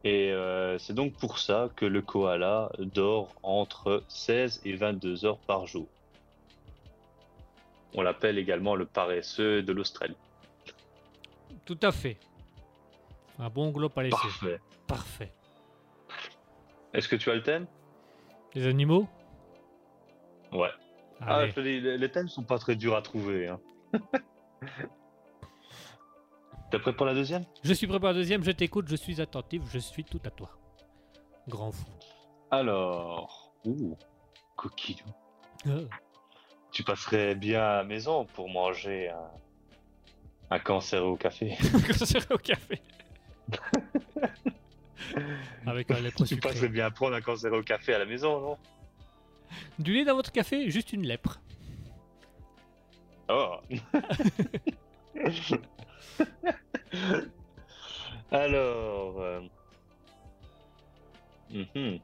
Et 0.04 0.32
euh, 0.32 0.78
c'est 0.80 0.94
donc 0.94 1.14
pour 1.14 1.38
ça 1.40 1.70
que 1.76 1.86
le 1.86 2.02
koala 2.02 2.72
dort 2.80 3.30
entre 3.44 4.04
16 4.08 4.62
et 4.66 4.76
22 4.76 5.26
heures 5.26 5.38
par 5.40 5.68
jour. 5.68 5.88
On 7.94 8.02
l'appelle 8.02 8.38
également 8.38 8.76
le 8.76 8.86
paresseux 8.86 9.62
de 9.62 9.74
l'Australie. 9.74 10.16
tout 11.66 11.78
à 11.82 11.92
fait. 11.92 12.18
Un 13.38 13.50
bon 13.50 13.70
globe 13.72 13.92
laisser. 13.98 14.12
Parfait. 14.12 14.60
Parfait. 14.88 15.32
Est-ce 16.94 17.08
que 17.08 17.16
tu 17.16 17.30
as 17.32 17.36
le 17.36 17.44
thème? 17.44 17.66
Les 18.54 18.68
animaux? 18.68 19.08
Ouais. 20.52 20.70
Ah, 21.22 21.38
Allez. 21.38 21.54
les, 21.80 21.98
les 21.98 22.12
thèmes 22.12 22.28
sont 22.28 22.44
pas 22.44 22.58
très 22.60 22.76
durs 22.76 22.96
à 22.96 23.02
trouver. 23.02 23.48
Hein. 23.48 23.60
T'es 26.70 26.80
prêt 26.80 26.94
pour 26.94 27.06
la 27.06 27.14
deuxième? 27.14 27.46
Je 27.64 27.74
suis 27.74 27.88
préparé 27.88 28.14
deuxième, 28.14 28.44
je 28.44 28.52
t'écoute, 28.52 28.88
je 28.88 28.96
suis 28.96 29.20
attentif, 29.22 29.62
je 29.72 29.80
suis 29.80 30.04
tout 30.04 30.22
à 30.26 30.30
toi. 30.30 30.50
Grand 31.48 31.72
fou. 31.72 31.86
Alors, 32.50 33.54
ouh, 33.66 33.98
coquillou. 34.56 35.06
Euh, 35.68 35.86
Tu 36.72 36.84
passerais 36.84 37.36
bien 37.36 37.62
à 37.62 37.76
la 37.78 37.84
maison 37.84 38.26
pour 38.26 38.50
manger 38.50 39.10
un, 39.10 39.32
un 40.52 40.60
cancer 40.60 41.06
au 41.06 41.16
café. 41.18 41.58
Cancer 41.88 42.26
au 42.32 42.38
café. 42.38 42.82
Avec 45.66 45.92
un 45.92 46.00
lèpre 46.00 46.24
tu 46.26 46.38
passerais 46.38 46.70
bien 46.70 46.86
à 46.86 46.92
prendre 46.92 47.16
un 47.16 47.22
cancer 47.22 47.52
au 47.52 47.62
café 47.64 47.94
à 47.94 48.00
la 48.00 48.06
maison, 48.06 48.40
non? 48.40 48.58
Du 49.78 49.94
lait 49.94 50.06
dans 50.06 50.16
votre 50.16 50.32
café, 50.32 50.70
juste 50.72 50.94
une 50.94 51.06
lèpre. 51.06 51.42
Oh 53.32 53.56
Alors, 58.32 59.22
euh, 59.22 59.42
mhm. 61.50 62.00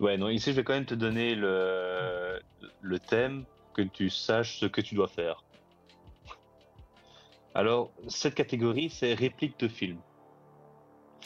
ouais, 0.00 0.16
non, 0.16 0.30
ici 0.30 0.52
je 0.52 0.56
vais 0.56 0.64
quand 0.64 0.72
même 0.72 0.86
te 0.86 0.94
donner 0.94 1.34
le, 1.34 2.40
le 2.80 2.98
thème 2.98 3.44
que 3.74 3.82
tu 3.82 4.08
saches 4.08 4.58
ce 4.58 4.64
que 4.66 4.80
tu 4.80 4.94
dois 4.94 5.08
faire. 5.08 5.44
Alors, 7.54 7.90
cette 8.08 8.34
catégorie, 8.34 8.88
c'est 8.88 9.12
réplique 9.14 9.58
de 9.60 9.68
film. 9.68 9.98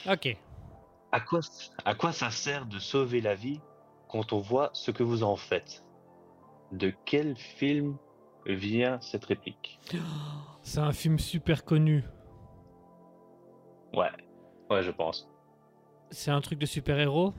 Ok. 0.08 0.36
À 1.12 1.20
quoi, 1.20 1.40
à 1.84 1.94
quoi 1.94 2.12
ça 2.12 2.30
sert 2.30 2.66
de 2.66 2.78
sauver 2.80 3.20
la 3.20 3.34
vie 3.34 3.60
quand 4.08 4.32
on 4.32 4.38
voit 4.38 4.70
ce 4.72 4.90
que 4.90 5.04
vous 5.04 5.22
en 5.22 5.36
faites? 5.36 5.84
De 6.72 6.92
quel 7.04 7.36
film 7.36 7.96
vient 8.54 9.00
cette 9.00 9.24
réplique 9.24 9.78
C'est 10.62 10.80
un 10.80 10.92
film 10.92 11.18
super 11.18 11.64
connu. 11.64 12.04
Ouais, 13.92 14.10
ouais, 14.70 14.82
je 14.82 14.90
pense. 14.90 15.28
C'est 16.10 16.30
un 16.30 16.40
truc 16.40 16.58
de 16.58 16.66
super-héros? 16.66 17.34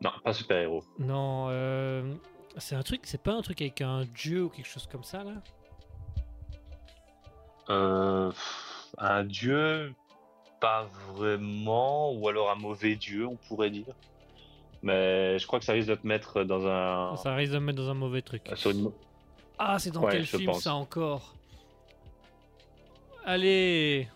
Non, 0.00 0.10
pas 0.24 0.32
super-héros. 0.32 0.82
Non, 0.98 1.46
euh, 1.50 2.14
c'est 2.56 2.74
un 2.74 2.82
truc, 2.82 3.02
c'est 3.04 3.22
pas 3.22 3.32
un 3.34 3.42
truc 3.42 3.60
avec 3.62 3.80
un 3.80 4.04
dieu 4.04 4.44
ou 4.44 4.48
quelque 4.48 4.66
chose 4.68 4.86
comme 4.90 5.04
ça 5.04 5.22
là? 5.24 5.34
Euh, 7.70 8.32
un 8.98 9.24
dieu, 9.24 9.94
pas 10.60 10.86
vraiment, 11.14 12.12
ou 12.12 12.28
alors 12.28 12.50
un 12.50 12.56
mauvais 12.56 12.96
dieu, 12.96 13.26
on 13.26 13.36
pourrait 13.36 13.70
dire. 13.70 13.94
Mais 14.82 15.38
je 15.38 15.46
crois 15.46 15.60
que 15.60 15.64
ça 15.64 15.72
risque 15.72 15.88
de 15.88 15.94
te 15.94 16.06
mettre 16.06 16.42
dans 16.42 16.66
un. 16.66 17.14
Ça 17.16 17.34
risque 17.34 17.52
de 17.52 17.58
me 17.58 17.66
mettre 17.66 17.78
dans 17.78 17.90
un 17.90 17.94
mauvais 17.94 18.22
truc. 18.22 18.42
sur 18.56 18.70
une- 18.72 18.90
Ah, 19.64 19.78
c'est 19.78 19.92
dans 19.92 20.02
Ouais, 20.02 20.12
quel 20.12 20.26
film 20.26 20.46
pense. 20.46 20.64
ça 20.64 20.74
encore? 20.74 21.34
Allez 23.24 24.08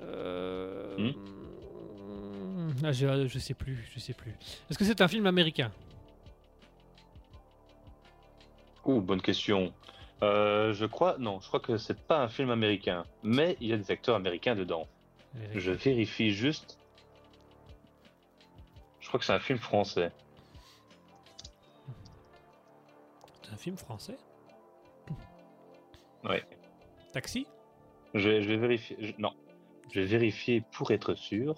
Euh, 0.00 0.96
Hmm 0.96 1.12
ah, 2.82 2.92
je, 2.92 3.26
je 3.26 3.38
sais 3.38 3.52
plus, 3.52 3.86
je 3.94 4.00
sais 4.00 4.14
plus. 4.14 4.30
Est-ce 4.70 4.78
que 4.78 4.86
c'est 4.86 5.02
un 5.02 5.08
film 5.08 5.26
américain? 5.26 5.70
Ouh, 8.86 9.02
bonne 9.02 9.20
question. 9.20 9.74
Euh, 10.22 10.72
je 10.72 10.86
crois, 10.86 11.16
non, 11.18 11.40
je 11.40 11.48
crois 11.48 11.60
que 11.60 11.76
c'est 11.76 12.00
pas 12.00 12.22
un 12.22 12.28
film 12.28 12.48
américain, 12.50 13.04
mais 13.22 13.58
il 13.60 13.68
y 13.68 13.72
a 13.74 13.76
des 13.76 13.90
acteurs 13.90 14.16
américains 14.16 14.54
dedans. 14.54 14.86
Je 15.54 15.72
vérifie 15.72 16.30
juste. 16.30 16.78
Je 19.00 19.08
crois 19.08 19.20
que 19.20 19.26
c'est 19.26 19.34
un 19.34 19.40
film 19.40 19.58
français. 19.58 20.10
Film 23.60 23.76
français 23.76 24.16
Ouais. 26.24 26.44
Taxi? 27.12 27.46
Je 28.14 28.28
vais, 28.28 28.42
je 28.42 28.48
vais 28.48 28.56
vérifier. 28.56 28.96
je- 29.00 29.12
non, 29.18 29.32
je 29.92 30.00
vais 30.00 30.06
vérifier 30.06 30.62
pour 30.72 30.90
être 30.90 31.14
sûr. 31.14 31.54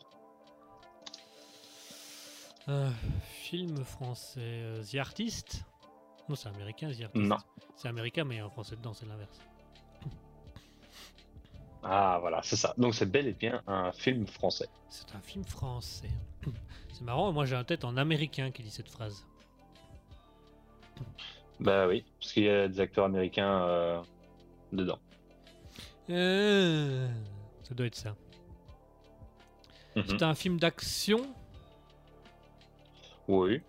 Euh, 2.69 2.91
Film 3.29 3.85
français. 3.85 4.41
euh, 4.41 4.85
The 4.85 4.97
Artist? 4.97 5.65
Non, 6.29 6.37
c'est 6.37 6.49
américain, 6.49 6.89
The 6.93 7.03
Artist. 7.03 7.15
Non. 7.27 7.39
C'est 7.75 7.89
américain, 7.89 8.23
mais 8.25 8.37
il 8.37 8.39
y 8.39 8.41
a 8.41 8.45
un 8.47 8.51
français 8.51 8.77
dedans, 8.77 8.95
c'est 8.95 9.07
l'inverse. 9.07 9.41
Ah, 11.83 12.19
voilà, 12.21 12.41
c'est 12.45 12.55
ça. 12.55 12.73
Donc 12.79 12.95
c'est 12.95 13.07
bel 13.11 13.27
et 13.27 13.33
bien 13.33 13.61
un 13.67 13.91
film 13.91 14.27
français. 14.29 14.69
C'est 14.89 15.13
un 15.17 15.21
film 15.21 15.43
français. 15.45 16.11
C'est 16.93 17.03
marrant, 17.03 17.33
moi 17.33 17.47
j'ai 17.47 17.57
un 17.57 17.65
tête 17.65 17.85
en 17.85 17.97
américain 17.97 18.51
qui 18.53 18.63
dit 18.63 18.71
cette 18.71 18.89
phrase. 18.91 19.27
Bah 21.63 21.87
oui, 21.87 22.05
parce 22.19 22.33
qu'il 22.33 22.45
y 22.45 22.49
a 22.49 22.67
des 22.69 22.81
acteurs 22.81 23.05
américains 23.05 23.63
euh, 23.63 24.03
dedans. 24.73 24.99
Euh, 26.11 27.09
Ça 27.63 27.75
doit 27.75 27.87
être 27.87 27.95
ça. 27.95 28.17
Mhm. 29.95 30.05
C'est 30.09 30.23
un 30.23 30.35
film 30.35 30.59
d'action? 30.59 31.21
Oui. 33.29 33.61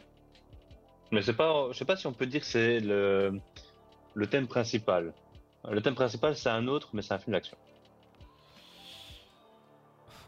Mais 1.12 1.22
c'est 1.22 1.34
pas, 1.36 1.68
je 1.72 1.78
sais 1.78 1.86
pas 1.86 1.96
si 1.96 2.08
on 2.08 2.14
peut 2.14 2.26
dire 2.26 2.42
que 2.42 2.48
c'est 2.48 2.80
le, 2.80 3.40
le 4.16 4.28
thème 4.28 4.48
principal. 4.48 5.14
Le 5.70 5.80
thème 5.82 5.94
principal, 5.96 6.36
c'est 6.36 6.50
un 6.50 6.68
autre, 6.68 6.90
mais 6.94 7.02
c'est 7.04 7.14
un 7.14 7.20
film 7.20 7.34
d'action. 7.34 7.58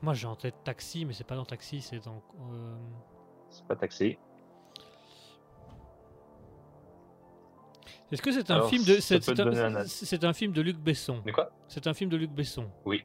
Moi 0.03 0.13
j'ai 0.13 0.27
en 0.27 0.35
tête 0.35 0.55
Taxi, 0.63 1.03
mais 1.05 1.13
c'est 1.13 1.23
pas 1.23 1.35
dans 1.35 1.45
Taxi, 1.45 1.81
c'est 1.81 2.03
dans. 2.05 2.21
euh, 2.51 2.75
C'est 3.49 3.65
pas 3.65 3.75
taxi. 3.75 4.17
Est-ce 8.11 8.21
que 8.21 8.31
c'est 8.31 8.51
un 8.51 8.55
Alors, 8.55 8.69
film 8.69 8.83
de. 8.83 8.99
C'est 8.99 10.23
un 10.23 10.33
film 10.33 10.51
de 10.53 10.61
Luc 10.61 10.77
Besson. 10.77 11.21
Mais 11.25 11.31
quoi? 11.31 11.49
C'est 11.67 11.87
un 11.87 11.93
film 11.93 12.09
de 12.09 12.17
Luc 12.17 12.31
Besson. 12.31 12.69
Oui. 12.85 13.03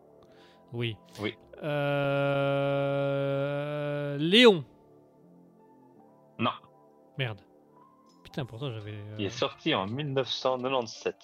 Oui. 0.72 0.97
Oui. 1.20 1.35
Euh... 2.40 4.16
Léon. 4.18 4.64
Non. 6.39 6.51
Merde. 7.18 7.40
Putain, 8.22 8.44
pourtant 8.44 8.70
j'avais. 8.70 8.93
euh, 8.93 9.16
Il 9.18 9.24
est 9.27 9.31
sorti 9.31 9.74
en 9.74 9.86
1997. 9.86 11.16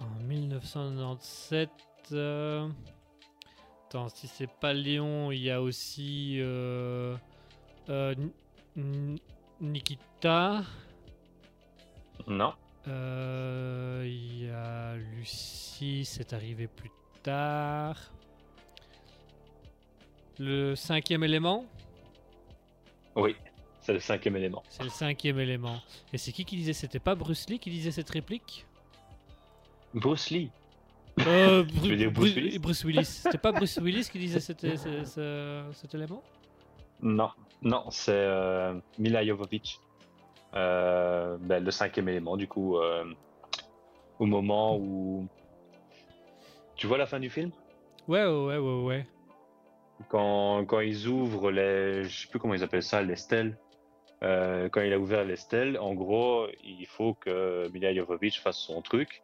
En 0.00 0.06
1997. 0.24 1.70
euh, 2.12 2.68
Attends, 3.86 4.08
si 4.08 4.26
c'est 4.26 4.50
pas 4.50 4.72
Léon, 4.72 5.30
il 5.30 5.40
y 5.42 5.50
a 5.50 5.60
aussi. 5.62 6.38
euh, 6.40 7.14
Nikita. 9.60 10.62
Non. 12.26 12.52
Euh, 12.88 14.02
Il 14.06 14.44
y 14.46 14.50
a 14.50 14.96
Lucie, 14.96 16.04
c'est 16.04 16.32
arrivé 16.32 16.66
plus 16.66 16.90
tard. 17.22 17.96
Le 20.38 20.74
cinquième 20.74 21.22
élément? 21.24 21.66
Oui. 23.16 23.36
C'est 23.82 23.92
le 23.92 24.00
cinquième 24.00 24.36
élément. 24.36 24.62
C'est 24.68 24.82
le 24.84 24.90
cinquième 24.90 25.38
élément. 25.38 25.80
Et 26.12 26.18
c'est 26.18 26.32
qui 26.32 26.44
qui 26.44 26.56
disait 26.56 26.72
C'était 26.72 26.98
pas 26.98 27.14
Bruce 27.14 27.48
Lee 27.48 27.58
qui 27.58 27.70
disait 27.70 27.90
cette 27.90 28.10
réplique? 28.10 28.66
Bruce 29.94 30.30
Lee. 30.30 30.50
euh, 31.26 31.64
Tu 31.82 31.88
veux 31.90 31.96
dire 31.96 32.12
Bruce 32.12 32.34
Willis? 32.34 32.58
Bruce 32.58 32.84
Willis. 32.84 33.04
C'était 33.04 33.38
pas 33.38 33.52
Bruce 33.52 33.78
Willis 33.78 34.08
qui 34.10 34.18
disait 34.18 34.40
cet, 34.40 34.60
ce- 34.60 35.04
ce- 35.04 35.64
cet 35.74 35.94
élément? 35.94 36.22
Non. 37.02 37.30
Non, 37.62 37.84
c'est 37.90 38.12
euh, 38.14 38.78
Mila 38.98 39.24
Jovovich. 39.26 39.78
Euh, 40.54 41.36
ben, 41.40 41.62
le 41.62 41.70
cinquième 41.70 42.08
élément, 42.08 42.36
du 42.36 42.48
coup, 42.48 42.78
euh, 42.78 43.04
au 44.18 44.26
moment 44.26 44.76
où. 44.76 45.26
Tu 46.76 46.86
vois 46.86 46.98
la 46.98 47.06
fin 47.06 47.20
du 47.20 47.30
film? 47.30 47.50
Ouais, 48.08 48.24
ouais, 48.24 48.28
ouais, 48.28 48.58
ouais. 48.58 48.84
ouais. 48.84 49.06
quand, 50.08 50.64
quand 50.64 50.80
ils 50.80 51.06
ouvrent 51.06 51.50
les. 51.50 52.04
Je 52.04 52.22
sais 52.22 52.28
plus 52.28 52.38
comment 52.38 52.54
ils 52.54 52.64
appellent 52.64 52.82
ça, 52.82 53.02
les 53.02 53.16
stèles. 53.16 53.56
Euh, 54.22 54.68
quand 54.68 54.82
il 54.82 54.92
a 54.92 54.98
ouvert 54.98 55.24
les 55.24 55.36
stèles, 55.36 55.78
en 55.78 55.94
gros, 55.94 56.46
il 56.62 56.86
faut 56.86 57.14
que 57.14 57.68
Mila 57.72 57.94
Jovovich 57.94 58.40
fasse 58.40 58.58
son 58.58 58.82
truc. 58.82 59.22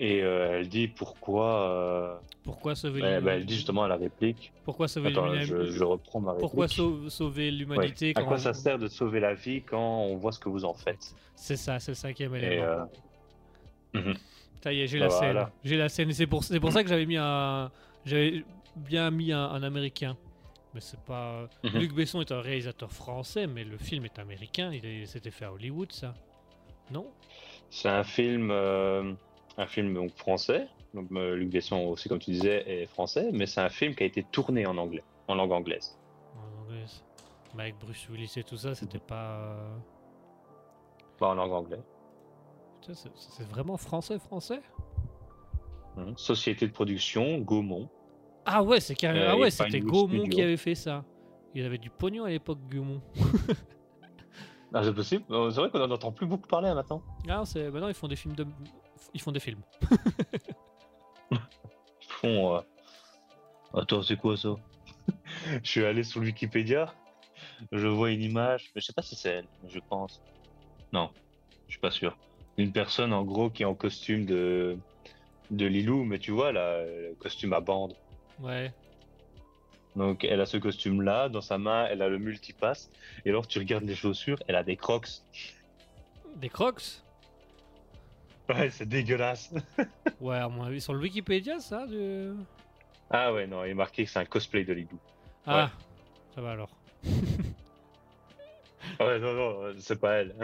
Et 0.00 0.22
euh, 0.22 0.58
elle 0.60 0.68
dit 0.68 0.86
pourquoi. 0.86 1.70
euh, 1.70 2.16
Pourquoi 2.44 2.74
sauver 2.76 3.00
ben, 3.00 3.16
l'hum- 3.16 3.24
ben, 3.24 3.32
elle 3.32 3.46
dit 3.46 3.54
justement 3.56 3.82
à 3.84 3.88
la 3.88 3.96
réplique. 3.96 4.52
Pourquoi 4.64 4.86
sauver 4.86 5.08
Attends, 5.08 5.26
l'humani- 5.26 5.44
je, 5.46 5.70
je 5.72 5.84
reprends 5.84 6.20
ma 6.20 6.30
réplique. 6.32 6.42
Pourquoi 6.42 6.68
sau- 6.68 7.08
sauver 7.10 7.46
Ouais. 7.46 7.50
l'humanité 7.50 8.12
À 8.14 8.22
quoi 8.22 8.34
on- 8.36 8.38
ça 8.38 8.54
sert 8.54 8.78
de 8.78 8.86
sauver 8.86 9.18
la 9.18 9.34
vie 9.34 9.62
quand 9.62 10.02
on 10.02 10.16
voit 10.16 10.30
ce 10.30 10.38
que 10.38 10.48
vous 10.48 10.64
en 10.64 10.72
faites? 10.74 11.14
C'est 11.34 11.56
ça, 11.56 11.80
c'est 11.80 11.90
le 11.92 11.96
cinquième 11.96 12.34
Et, 12.36 12.38
élément. 12.38 12.86
euh, 13.94 14.14
Ça 14.62 14.72
y 14.72 14.80
est, 14.82 14.86
j'ai 14.86 14.98
Bah 14.98 15.06
la 15.06 15.10
scène. 15.10 15.32
voilà. 15.32 15.50
J'ai 15.64 15.76
la 15.76 15.88
scène. 15.88 16.12
C'est 16.12 16.26
pour, 16.26 16.42
ça 16.44 16.82
que 16.82 16.88
j'avais 16.88 17.06
mis 17.06 17.16
un. 17.16 17.70
J'avais 18.04 18.44
bien 18.76 19.10
mis 19.10 19.32
un, 19.32 19.44
un 19.44 19.62
américain. 19.62 20.16
Mais 20.74 20.80
c'est 20.80 21.00
pas. 21.00 21.48
Mhm. 21.64 21.78
Luc 21.78 21.92
Besson 21.94 22.20
est 22.20 22.30
un 22.32 22.40
réalisateur 22.40 22.92
français, 22.92 23.46
mais 23.46 23.64
le 23.64 23.78
film 23.78 24.04
est 24.04 24.18
américain. 24.18 24.70
Il 24.72 24.84
est- 24.84 25.06
c'était 25.06 25.30
fait 25.30 25.44
à 25.46 25.52
Hollywood, 25.52 25.90
ça. 25.92 26.14
Non? 26.90 27.06
C'est 27.70 27.88
un 27.88 28.02
film, 28.04 28.50
euh, 28.50 29.12
un 29.58 29.66
film 29.66 29.92
donc 29.92 30.12
français. 30.16 30.66
Donc, 30.94 31.08
euh, 31.12 31.36
Luc 31.36 31.50
Besson 31.50 31.76
aussi, 31.88 32.08
comme 32.08 32.18
tu 32.18 32.30
disais, 32.30 32.64
est 32.66 32.86
français, 32.86 33.28
mais 33.32 33.44
c'est 33.44 33.60
un 33.60 33.68
film 33.68 33.94
qui 33.94 34.02
a 34.04 34.06
été 34.06 34.22
tourné 34.22 34.64
en 34.66 34.78
anglais, 34.78 35.04
en 35.28 35.34
langue 35.34 35.52
anglaise. 35.52 35.98
En 36.36 36.62
anglais. 36.62 36.84
Mais 37.54 37.64
avec 37.64 37.78
Bruce 37.78 38.08
Willis 38.08 38.32
et 38.36 38.42
tout 38.44 38.56
ça, 38.56 38.74
c'était 38.74 38.98
pas. 38.98 39.30
euh, 39.52 39.76
Pas 41.18 41.28
en 41.30 41.34
langue 41.34 41.52
anglaise. 41.52 41.82
C'est- 42.80 43.44
vraiment 43.50 43.76
français, 43.76 44.18
français? 44.18 44.62
Mhm. 45.96 46.16
Société 46.16 46.66
de 46.66 46.72
production, 46.72 47.38
Gaumont. 47.38 47.88
Ah 48.46 48.62
ouais, 48.62 48.80
c'est 48.80 48.94
carrément. 48.94 49.24
Euh, 49.26 49.30
ah 49.32 49.36
ouais, 49.36 49.48
et 49.48 49.50
c'était 49.50 49.80
Gaumont 49.80 50.24
qui 50.24 50.40
avait 50.40 50.56
fait 50.56 50.74
ça. 50.74 51.04
Il 51.54 51.64
avait 51.66 51.76
du 51.78 51.90
pognon 51.90 52.24
à 52.24 52.30
l'époque, 52.30 52.60
Gaumont. 52.70 53.02
Ah, 54.72 54.82
c'est 54.84 54.94
possible. 54.94 55.24
Euh, 55.30 55.50
C'est 55.50 55.60
vrai 55.60 55.70
qu'on 55.70 55.80
en 55.82 55.90
entend 55.90 56.12
plus 56.12 56.26
beaucoup 56.26 56.46
parler 56.46 56.72
maintenant. 56.72 57.02
Ah, 57.28 57.42
c'est. 57.44 57.70
Maintenant, 57.70 57.88
ils 57.88 57.94
font 57.94 58.08
des 58.08 58.16
films 58.16 58.34
de. 58.34 58.46
Ils 59.14 59.20
font 59.20 59.32
des 59.32 59.40
films. 59.40 59.62
Ils 61.30 61.38
font. 62.08 62.56
euh, 62.56 62.60
Attends, 63.74 64.02
c'est 64.02 64.16
quoi 64.16 64.36
ça? 64.36 64.54
Je 65.62 65.68
suis 65.70 65.84
allé 65.84 66.02
sur 66.02 66.20
Wikipédia. 66.20 66.92
Je 67.72 67.86
vois 67.86 68.10
une 68.10 68.22
image, 68.22 68.70
mais 68.74 68.80
je 68.80 68.86
sais 68.86 68.92
pas 68.92 69.02
si 69.02 69.14
c'est 69.16 69.30
elle. 69.30 69.46
Je 69.68 69.78
pense. 69.88 70.20
Non, 70.92 71.10
je 71.66 71.72
suis 71.72 71.80
pas 71.80 71.90
sûr. 71.90 72.16
Une 72.56 72.72
personne 72.72 73.12
en 73.12 73.24
gros 73.24 73.50
qui 73.50 73.62
est 73.62 73.66
en 73.66 73.74
costume 73.74 74.26
de 74.26 74.76
de 75.50 75.64
Lilou, 75.66 76.04
mais 76.04 76.18
tu 76.18 76.30
vois 76.30 76.52
là, 76.52 76.82
le 76.84 77.14
costume 77.18 77.52
à 77.54 77.60
bande. 77.60 77.94
Ouais. 78.40 78.72
Donc 79.96 80.24
elle 80.24 80.40
a 80.40 80.46
ce 80.46 80.56
costume-là, 80.56 81.28
dans 81.28 81.40
sa 81.40 81.58
main, 81.58 81.86
elle 81.90 82.02
a 82.02 82.08
le 82.08 82.18
multipass. 82.18 82.90
Et 83.24 83.30
alors 83.30 83.46
tu 83.46 83.58
regardes 83.58 83.84
les 83.84 83.94
chaussures, 83.94 84.38
elle 84.46 84.56
a 84.56 84.62
des 84.62 84.76
crocs. 84.76 85.08
Des 86.36 86.48
crocs? 86.48 87.02
Ouais, 88.48 88.70
c'est 88.70 88.88
dégueulasse. 88.88 89.52
Ouais, 90.20 90.36
à 90.38 90.48
mon 90.48 90.64
avis, 90.64 90.80
sur 90.80 90.94
le 90.94 91.00
Wikipédia, 91.00 91.60
ça 91.60 91.86
de... 91.86 92.34
Ah 93.10 93.32
ouais, 93.32 93.46
non, 93.46 93.64
il 93.64 93.70
est 93.70 93.74
marqué 93.74 94.04
que 94.04 94.10
c'est 94.10 94.18
un 94.18 94.24
cosplay 94.24 94.64
de 94.64 94.72
Lilou. 94.72 94.98
Ah, 95.46 95.70
ça 96.34 96.40
va 96.40 96.50
alors. 96.52 96.70
Ouais, 99.00 99.18
non, 99.20 99.32
non, 99.34 99.72
c'est 99.78 100.00
pas 100.00 100.14
elle. 100.14 100.34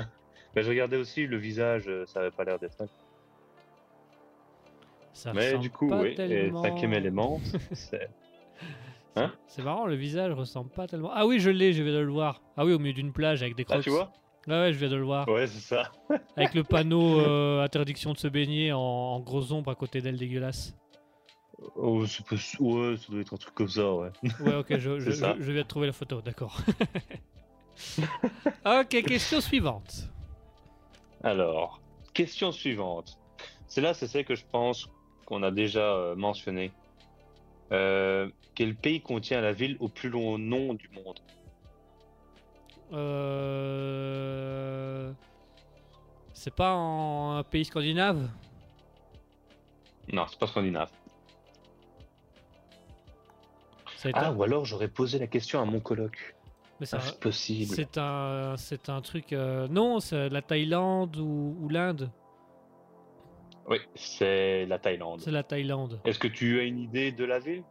Mais 0.55 0.62
je 0.62 0.68
regardais 0.68 0.97
aussi 0.97 1.26
le 1.26 1.36
visage, 1.39 1.85
euh, 1.89 2.05
ça 2.06 2.20
avait 2.20 2.31
pas 2.31 2.44
l'air 2.44 2.59
d'être 2.59 2.76
elle. 2.81 2.89
Ça 5.12 5.32
Mais 5.32 5.59
du 5.59 5.70
coup, 5.70 5.90
oui, 5.93 6.14
tellement- 6.14 6.62
cinquième 6.62 6.93
élément, 6.93 7.40
c'est. 7.72 8.10
Hein 9.16 9.32
C'est 9.47 9.62
marrant, 9.62 9.86
le 9.86 9.94
visage 9.94 10.32
ressemble 10.32 10.70
pas 10.70 10.86
tellement. 10.86 11.10
Ah 11.12 11.26
oui, 11.26 11.39
je 11.40 11.51
l'ai, 11.51 11.72
je 11.72 11.82
de 11.82 11.98
le 11.98 12.10
voir. 12.12 12.43
Ah 12.56 12.64
oui, 12.64 12.72
au 12.72 12.78
milieu 12.78 12.93
d'une 12.93 13.12
plage 13.12 13.43
avec 13.43 13.55
des 13.55 13.64
crocs. 13.64 13.78
Ah, 13.81 13.82
tu 13.82 13.90
vois 13.90 14.12
Ouais, 14.47 14.53
ouais, 14.55 14.73
je 14.73 14.79
viens 14.79 14.89
de 14.91 14.97
le 14.97 15.03
voir. 15.05 15.29
Ouais, 15.29 15.47
c'est 15.47 15.61
ça. 15.61 15.91
Avec 16.37 16.55
le 16.55 16.65
panneau 16.65 17.19
euh, 17.21 17.62
interdiction 17.62 18.12
de 18.12 18.19
se 18.19 18.29
baigner 18.29 18.73
en, 18.73 18.79
en 18.81 19.21
gros 19.21 19.53
ombre 19.53 19.71
à 19.71 19.75
côté 19.75 20.01
d'elle 20.01 20.16
dégueulasse. 20.19 20.75
Oh, 21.77 22.05
c'est 22.07 22.27
pas... 22.27 22.37
Ouais, 22.61 22.97
ça 22.97 23.12
doit 23.12 23.21
être 23.21 23.33
un 23.35 23.37
truc 23.37 23.55
comme 23.55 23.69
ça, 23.69 23.93
ouais. 23.95 24.11
Ouais, 24.41 24.57
ok, 24.57 24.77
je, 24.79 24.79
je, 25.01 25.11
C'est 25.11 25.16
ça. 25.21 25.37
je- 25.39 25.43
je 25.45 25.53
viens 25.53 25.62
de 25.62 25.69
trouver 25.69 25.87
la 25.87 25.93
photo, 25.93 26.21
d'accord. 26.21 26.61
ok, 28.66 28.89
question 29.07 29.41
suivante. 29.41 30.11
Alors, 31.23 31.81
question 32.12 32.53
suivante. 32.53 33.19
C'est 33.66 33.81
là, 33.81 33.95
c'est 33.95 34.07
celle 34.09 34.25
que 34.25 34.35
je 34.35 34.45
pense 34.51 34.89
qu'on 35.27 35.43
a 35.43 35.51
déjà 35.51 35.95
euh, 35.95 36.15
mentionné. 36.16 36.71
Euh, 37.73 38.29
quel 38.55 38.75
pays 38.77 39.01
contient 39.01 39.41
la 39.41 39.53
ville 39.53 39.77
au 39.81 39.89
plus 39.89 40.11
long 40.11 40.39
nom 40.39 40.75
du 40.75 40.89
monde? 40.91 41.19
Euh... 43.85 45.12
C'est 46.33 46.55
pas 46.55 46.75
en 46.75 47.37
un 47.37 47.43
pays 47.43 47.65
scandinave 47.65 48.29
Non, 50.12 50.27
c'est 50.29 50.39
pas 50.39 50.47
scandinave. 50.47 50.91
Ah, 54.12 54.29
un... 54.29 54.35
ou 54.37 54.43
alors 54.43 54.65
j'aurais 54.66 54.89
posé 54.89 55.19
la 55.19 55.27
question 55.27 55.61
à 55.61 55.65
mon 55.65 55.81
coloc. 55.81 56.35
mais 56.79 56.85
c'est 56.87 56.97
Ah, 56.97 56.99
un- 56.99 57.03
c'est 57.03 57.21
possible. 57.21 57.75
c'est 57.75 57.97
un, 57.97 58.55
c'est 58.59 58.89
un 58.91 59.01
truc. 59.01 59.33
euh, 59.33 59.66
Non, 59.69 60.01
c'est 60.01 60.29
la 60.29 60.43
Thaïlande 60.43 61.16
ou, 61.16 61.57
ou 61.61 61.69
l'Inde. 61.71 62.11
Oui, 63.66 63.79
c'est 63.95 64.66
la 64.66 64.79
Thaïlande. 64.79 65.21
C'est 65.23 65.31
la 65.31 65.43
Thaïlande. 65.43 65.99
Est-ce 66.05 66.19
que 66.19 66.29
tu 66.29 66.61
as 66.61 66.65
une 66.65 66.79
idée 66.79 67.12
de 67.12 67.25
la 67.25 67.39
ville? 67.39 67.65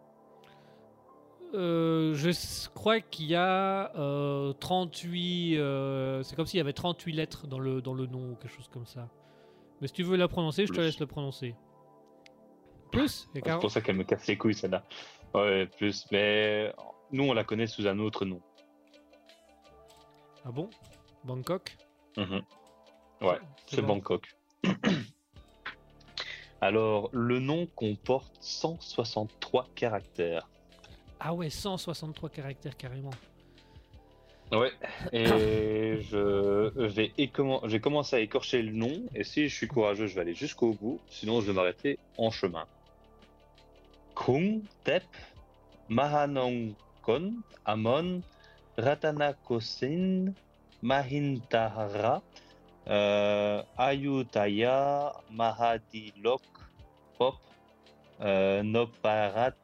Euh, 1.53 2.13
je 2.15 2.69
crois 2.73 2.99
qu'il 2.99 3.27
y 3.27 3.35
a 3.35 3.95
euh, 3.95 4.53
38. 4.53 5.57
euh, 5.57 6.23
c'est 6.23 6.35
comme 6.35 6.45
s'il 6.47 6.57
y 6.57 6.61
avait 6.61 6.73
38 6.73 7.13
lettres 7.13 7.47
dans 7.47 7.59
le, 7.59 7.81
dans 7.81 7.93
le 7.93 8.07
nom 8.07 8.31
ou 8.31 8.35
quelque 8.35 8.53
chose 8.55 8.69
comme 8.71 8.85
ça. 8.87 9.07
Mais 9.81 9.87
si 9.87 9.93
tu 9.93 10.03
veux 10.03 10.15
la 10.17 10.27
prononcer, 10.27 10.63
je 10.65 10.71
te 10.71 10.77
Plus. 10.77 10.83
laisse 10.85 10.99
le 10.99 11.05
prononcer. 11.07 11.55
Plus 12.91 13.27
Il 13.33 13.37
y 13.37 13.39
a 13.39 13.41
C'est 13.41 13.41
40 13.41 13.61
pour 13.61 13.71
ça 13.71 13.81
qu'elle 13.81 13.95
me 13.97 14.03
casse 14.03 14.25
les 14.27 14.37
couilles, 14.37 14.55
celle-là. 14.55 14.83
Ouais, 15.33 15.67
plus. 15.77 16.05
Mais 16.11 16.73
nous, 17.11 17.23
on 17.23 17.33
la 17.33 17.43
connaît 17.43 17.67
sous 17.67 17.85
un 17.87 17.99
autre 17.99 18.25
nom. 18.25 18.41
Ah 20.45 20.51
bon? 20.51 20.69
Bangkok? 21.23 21.75
Mhm. 22.17 22.41
Ouais, 23.21 23.39
c'est 23.67 23.81
Bangkok. 23.81 24.35
Alors, 26.61 27.09
le 27.13 27.39
nom 27.39 27.65
comporte 27.75 28.35
163 28.41 29.67
caractères. 29.75 30.47
Ah 31.25 31.33
ouais, 31.33 31.49
163 31.49 32.29
caractères 32.29 32.75
carrément. 32.75 33.11
Ouais. 34.51 34.71
Et 35.13 35.25
je 36.01 36.85
vais 36.85 37.13
j'ai 37.65 37.79
commencé 37.79 38.15
à 38.17 38.19
écorcher 38.19 38.61
le 38.61 38.73
nom, 38.73 39.03
et 39.15 39.23
si 39.23 39.47
je 39.47 39.55
suis 39.55 39.67
courageux, 39.67 40.07
je 40.07 40.15
vais 40.15 40.21
aller 40.21 40.33
jusqu'au 40.33 40.73
bout, 40.73 40.99
sinon 41.09 41.39
je 41.39 41.47
vais 41.47 41.53
m'arrêter 41.53 41.97
en 42.17 42.29
chemin. 42.29 42.65
Krung, 44.15 44.63
Tep, 44.83 45.05
Mahanongkon, 45.87 47.35
Amon, 47.63 48.21
Ratanakosin, 48.77 50.33
Mahintahara, 50.81 52.21
euh, 52.89 53.63
Ayutthaya, 53.77 55.13
Mahadilok, 55.31 56.41
Pop, 57.17 57.35
euh, 58.19 58.61
Noparat, 58.61 59.55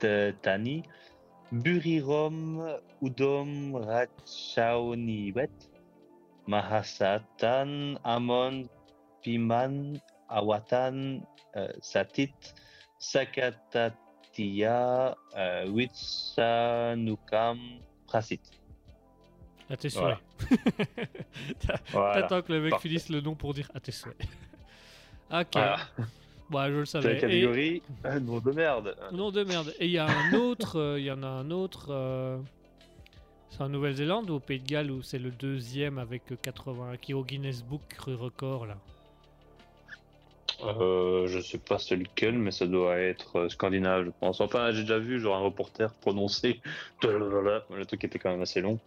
Ratchatani, 0.00 0.84
Burirom, 1.52 2.78
Udom, 3.02 3.74
Ratchaoniwet, 3.74 5.50
Mahasatan, 6.46 7.98
Amon, 8.04 8.68
Piman, 9.22 10.00
Awatan, 10.30 11.22
euh, 11.56 11.68
Satit, 11.80 12.54
Sakatatia, 12.98 13.94
euh, 15.36 15.66
Witsanukam, 15.68 17.58
Prasit. 18.06 18.40
À 19.68 19.76
tes 19.76 19.90
souhaits. 19.90 20.18
Voilà. 21.64 21.80
Voilà. 21.90 22.22
T'attends 22.22 22.42
que 22.42 22.52
le 22.52 22.60
mec 22.60 22.70
Parfait. 22.70 22.88
finisse 22.88 23.08
le 23.08 23.20
nom 23.20 23.34
pour 23.34 23.52
dire 23.52 23.68
à 23.74 23.80
tes 23.80 23.90
souhaits. 23.90 24.16
ok. 25.32 25.56
Voilà. 26.50 26.68
Bah, 26.68 26.72
je 26.72 26.78
le 26.78 26.84
C'est 26.84 26.92
savais. 27.02 27.08
la 27.12 27.18
Et- 27.18 27.20
catégorie 27.20 27.82
euh, 28.06 28.20
nom 28.20 28.38
de 28.40 28.52
merde. 28.52 28.96
Nom 29.12 29.30
de 29.30 29.44
merde. 29.44 29.74
Et 29.78 29.86
il 29.86 29.90
y 29.92 29.98
a 29.98 30.06
un 30.06 30.32
autre, 30.34 30.78
euh, 30.78 30.98
il 31.00 31.04
y 31.06 31.10
en 31.10 31.22
a 31.22 31.26
un 31.28 31.50
autre. 31.50 31.86
euh, 31.90 32.38
C'est 33.50 33.62
en 33.62 33.68
Nouvelle-Zélande 33.68 34.28
ou 34.30 34.34
au 34.34 34.40
Pays 34.40 34.60
de 34.60 34.66
Galles 34.68 34.90
où 34.90 35.02
c'est 35.02 35.18
le 35.18 35.30
deuxième 35.30 35.98
avec 35.98 36.30
euh, 36.32 36.36
80 36.40 36.96
qui 36.98 37.12
est 37.12 37.14
au 37.14 37.24
Guinness 37.24 37.62
Book 37.62 37.80
record 37.98 38.66
là. 38.66 38.76
Euh, 40.64 41.26
je 41.26 41.38
sais 41.40 41.58
pas 41.58 41.78
c'est 41.78 41.96
lequel, 41.96 42.38
mais 42.38 42.50
ça 42.50 42.66
doit 42.66 42.96
être 42.98 43.48
scandinave, 43.48 44.06
je 44.06 44.10
pense. 44.20 44.40
Enfin, 44.40 44.72
j'ai 44.72 44.82
déjà 44.82 44.98
vu 44.98 45.20
genre 45.20 45.36
un 45.36 45.40
reporter 45.40 45.92
prononcer 46.00 46.60
le 47.02 47.84
truc 47.84 48.04
était 48.04 48.18
quand 48.18 48.30
même 48.30 48.40
assez 48.42 48.60
long. 48.62 48.78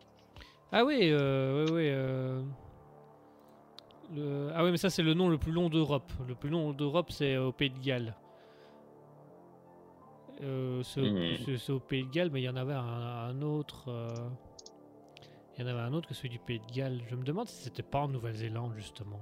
Ah 0.71 0.83
oui, 0.83 0.97
euh, 1.11 1.65
ouais, 1.65 1.71
ouais, 1.71 1.91
euh, 1.93 2.41
le- 4.15 4.51
Ah 4.55 4.63
oui, 4.63 4.71
mais 4.71 4.77
ça 4.77 4.89
c'est 4.89 5.03
le 5.03 5.13
nom 5.13 5.29
le 5.29 5.37
plus 5.37 5.51
long 5.51 5.69
d'Europe. 5.69 6.11
Le 6.27 6.35
plus 6.35 6.49
long 6.49 6.71
d'Europe 6.71 7.11
c'est 7.11 7.37
au 7.37 7.51
Pays 7.51 7.69
de 7.69 7.79
Galles. 7.79 8.15
Euh, 10.41 10.83
c'est 10.83 11.57
c'est 11.57 11.71
au 11.71 11.79
Pays 11.79 12.03
de 12.05 12.09
Galles, 12.11 12.29
mais 12.31 12.41
il 12.41 12.45
y 12.45 12.49
en 12.49 12.55
avait 12.55 12.73
un, 12.73 12.79
un 13.29 13.41
autre. 13.41 13.89
euh, 13.89 14.07
Il 15.57 15.61
y 15.61 15.65
en 15.65 15.67
avait 15.67 15.81
un 15.81 15.93
autre 15.93 16.07
que 16.07 16.13
celui 16.13 16.29
du 16.29 16.39
Pays 16.39 16.59
de 16.59 16.73
Galles. 16.73 17.01
Je 17.09 17.15
me 17.15 17.23
demande 17.23 17.47
si 17.47 17.63
c'était 17.63 17.83
pas 17.83 17.99
en 17.99 18.07
Nouvelle-Zélande 18.07 18.73
justement. 18.75 19.19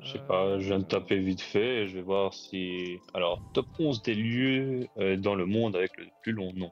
Je 0.00 0.12
sais 0.12 0.18
Euh, 0.18 0.26
pas, 0.26 0.58
je 0.58 0.66
viens 0.66 0.78
de 0.78 0.84
taper 0.84 1.18
vite 1.18 1.40
fait 1.40 1.82
et 1.82 1.86
je 1.86 1.94
vais 1.96 2.02
voir 2.02 2.32
si. 2.34 2.98
Alors, 3.14 3.40
top 3.52 3.66
11 3.78 4.02
des 4.02 4.14
lieux 4.14 4.86
euh, 4.98 5.16
dans 5.16 5.34
le 5.34 5.46
monde 5.46 5.76
avec 5.76 5.96
le 5.98 6.06
plus 6.22 6.32
long 6.32 6.52
nom. 6.54 6.66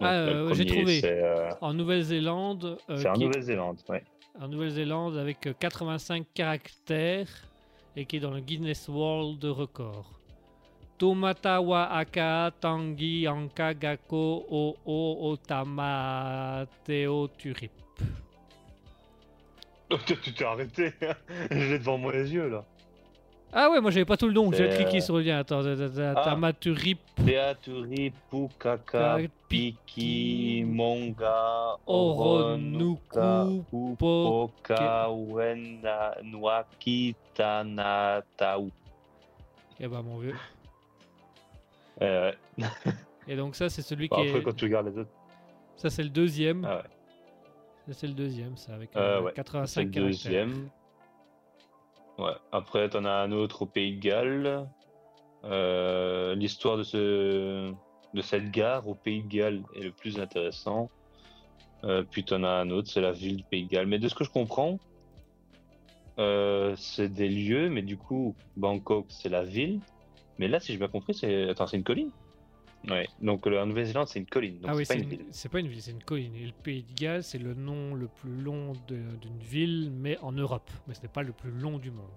Donc, 0.00 0.08
Ah, 0.08 0.14
euh, 0.14 0.54
j'ai 0.54 0.66
trouvé. 0.66 1.00
Euh, 1.04 1.50
En 1.60 1.74
Nouvelle-Zélande. 1.74 2.78
euh, 2.88 2.96
c'est 2.96 3.08
en 3.08 3.16
Nouvelle-Zélande, 3.16 3.80
ouais. 3.88 4.02
En 4.40 4.48
Nouvelle-Zélande 4.48 5.18
avec 5.18 5.46
euh, 5.46 5.52
85 5.58 6.26
caractères 6.32 7.28
et 7.94 8.06
qui 8.06 8.16
est 8.16 8.20
dans 8.20 8.30
le 8.30 8.40
Guinness 8.40 8.88
World 8.88 9.44
Record. 9.44 10.10
Tomatawa 10.98 11.84
aka 11.92 12.50
tangi 12.60 13.26
anka 13.26 13.72
gako 13.74 14.44
o 14.50 14.76
o 14.84 15.32
otama 15.32 16.66
teo 16.84 17.28
turip. 17.28 17.72
tu 20.06 20.32
t'es 20.34 20.44
arrêté, 20.44 20.92
hein. 21.02 21.14
je 21.50 21.56
l'ai 21.56 21.78
devant 21.78 21.98
moi 21.98 22.12
les 22.12 22.32
yeux 22.32 22.48
là. 22.48 22.64
Ah 23.52 23.68
ouais, 23.70 23.80
moi 23.80 23.90
j'avais 23.90 24.04
pas 24.04 24.16
tout 24.16 24.26
le 24.28 24.32
nom, 24.32 24.52
j'ai 24.52 24.68
cliqué 24.68 24.98
euh, 24.98 25.00
sur 25.00 25.16
le 25.16 25.22
lien. 25.22 25.38
Attends, 25.38 25.62
ta- 25.62 25.76
ta- 25.76 25.88
ta- 25.90 26.14
Ah. 26.16 26.24
Tamaturip 26.24 27.00
Teaturi, 27.26 28.12
Pukaka, 28.30 29.18
Piki, 29.48 30.62
Monga, 30.66 31.76
Oronuku, 31.86 33.18
Oronuku, 33.18 33.96
Po- 33.98 34.50
Poka, 34.62 35.10
Wena, 35.10 36.14
Nwaki, 36.22 37.16
Tanatau. 37.34 38.70
Eh 39.80 39.88
ben 39.88 40.02
mon 40.02 40.18
vieux. 40.18 40.34
Euh, 42.02 42.30
ouais. 42.58 42.64
Et 43.28 43.34
donc 43.36 43.56
ça 43.56 43.68
c'est 43.68 43.82
celui 43.82 44.08
qui 44.08 44.14
après, 44.14 44.28
est... 44.38 44.42
quand 44.42 44.54
tu 44.54 44.64
regardes 44.66 44.86
les 44.88 44.98
autres, 44.98 45.10
Ça 45.76 45.90
c'est 45.90 46.02
le 46.04 46.08
deuxième. 46.08 46.64
ah 46.64 46.76
ouais. 46.76 46.82
Ça 47.88 47.94
c'est 47.94 48.06
le 48.06 48.14
deuxième, 48.14 48.56
ça 48.56 48.74
avec 48.74 48.94
Euh, 48.96 49.18
euh, 49.18 49.22
ouais, 49.22 49.32
85 49.32 49.66
c'est 49.66 49.82
le 49.84 49.90
caractères. 49.90 50.06
deuxième. 50.06 50.68
Ouais. 52.20 52.34
Après, 52.52 52.88
t'en 52.90 53.06
as 53.06 53.12
un 53.12 53.32
autre 53.32 53.62
au 53.62 53.66
Pays 53.66 53.96
de 53.96 54.00
Galles. 54.00 54.68
Euh, 55.44 56.34
L'histoire 56.34 56.76
de 56.76 56.82
ce 56.82 57.72
de 58.12 58.22
cette 58.22 58.50
gare 58.50 58.88
au 58.88 58.94
Pays 58.94 59.22
de 59.22 59.28
Galles 59.28 59.62
est 59.74 59.84
le 59.84 59.92
plus 59.92 60.18
intéressant. 60.20 60.90
Euh, 61.84 62.02
puis 62.02 62.24
t'en 62.24 62.42
as 62.42 62.50
un 62.50 62.68
autre, 62.70 62.90
c'est 62.90 63.00
la 63.00 63.12
ville 63.12 63.36
du 63.36 63.44
Pays 63.44 63.64
de 63.64 63.70
Galles. 63.70 63.86
Mais 63.86 63.98
de 63.98 64.06
ce 64.08 64.14
que 64.14 64.24
je 64.24 64.30
comprends, 64.30 64.78
euh, 66.18 66.74
c'est 66.76 67.08
des 67.08 67.28
lieux, 67.28 67.70
mais 67.70 67.80
du 67.80 67.96
coup, 67.96 68.34
Bangkok, 68.56 69.06
c'est 69.08 69.30
la 69.30 69.44
ville. 69.44 69.80
Mais 70.38 70.48
là, 70.48 70.60
si 70.60 70.72
j'ai 70.72 70.78
bien 70.78 70.88
compris, 70.88 71.14
c'est 71.14 71.54
une 71.72 71.84
colline. 71.84 72.10
Ouais. 72.88 73.08
Donc 73.20 73.46
la 73.46 73.66
Nouvelle-Zélande, 73.66 74.08
c'est 74.08 74.18
une 74.18 74.26
colline. 74.26 74.58
Donc 74.60 74.70
ah 74.70 74.74
oui, 74.74 74.86
c'est 74.86 74.94
pas 74.94 75.00
une 75.00 75.08
ville. 75.08 75.24
c'est 75.30 75.48
pas 75.50 75.60
une 75.60 75.68
ville, 75.68 75.82
c'est 75.82 75.90
une 75.90 76.02
colline. 76.02 76.34
Et 76.34 76.46
le 76.46 76.52
Pays 76.52 76.82
de 76.82 76.94
Galles, 76.94 77.22
c'est 77.22 77.38
le 77.38 77.54
nom 77.54 77.94
le 77.94 78.08
plus 78.08 78.34
long 78.34 78.72
d'une 78.88 79.38
ville, 79.38 79.90
mais 79.92 80.18
en 80.18 80.32
Europe. 80.32 80.70
Mais 80.86 80.94
ce 80.94 81.02
n'est 81.02 81.08
pas 81.08 81.22
le 81.22 81.32
plus 81.32 81.50
long 81.50 81.78
du 81.78 81.90
monde. 81.90 82.08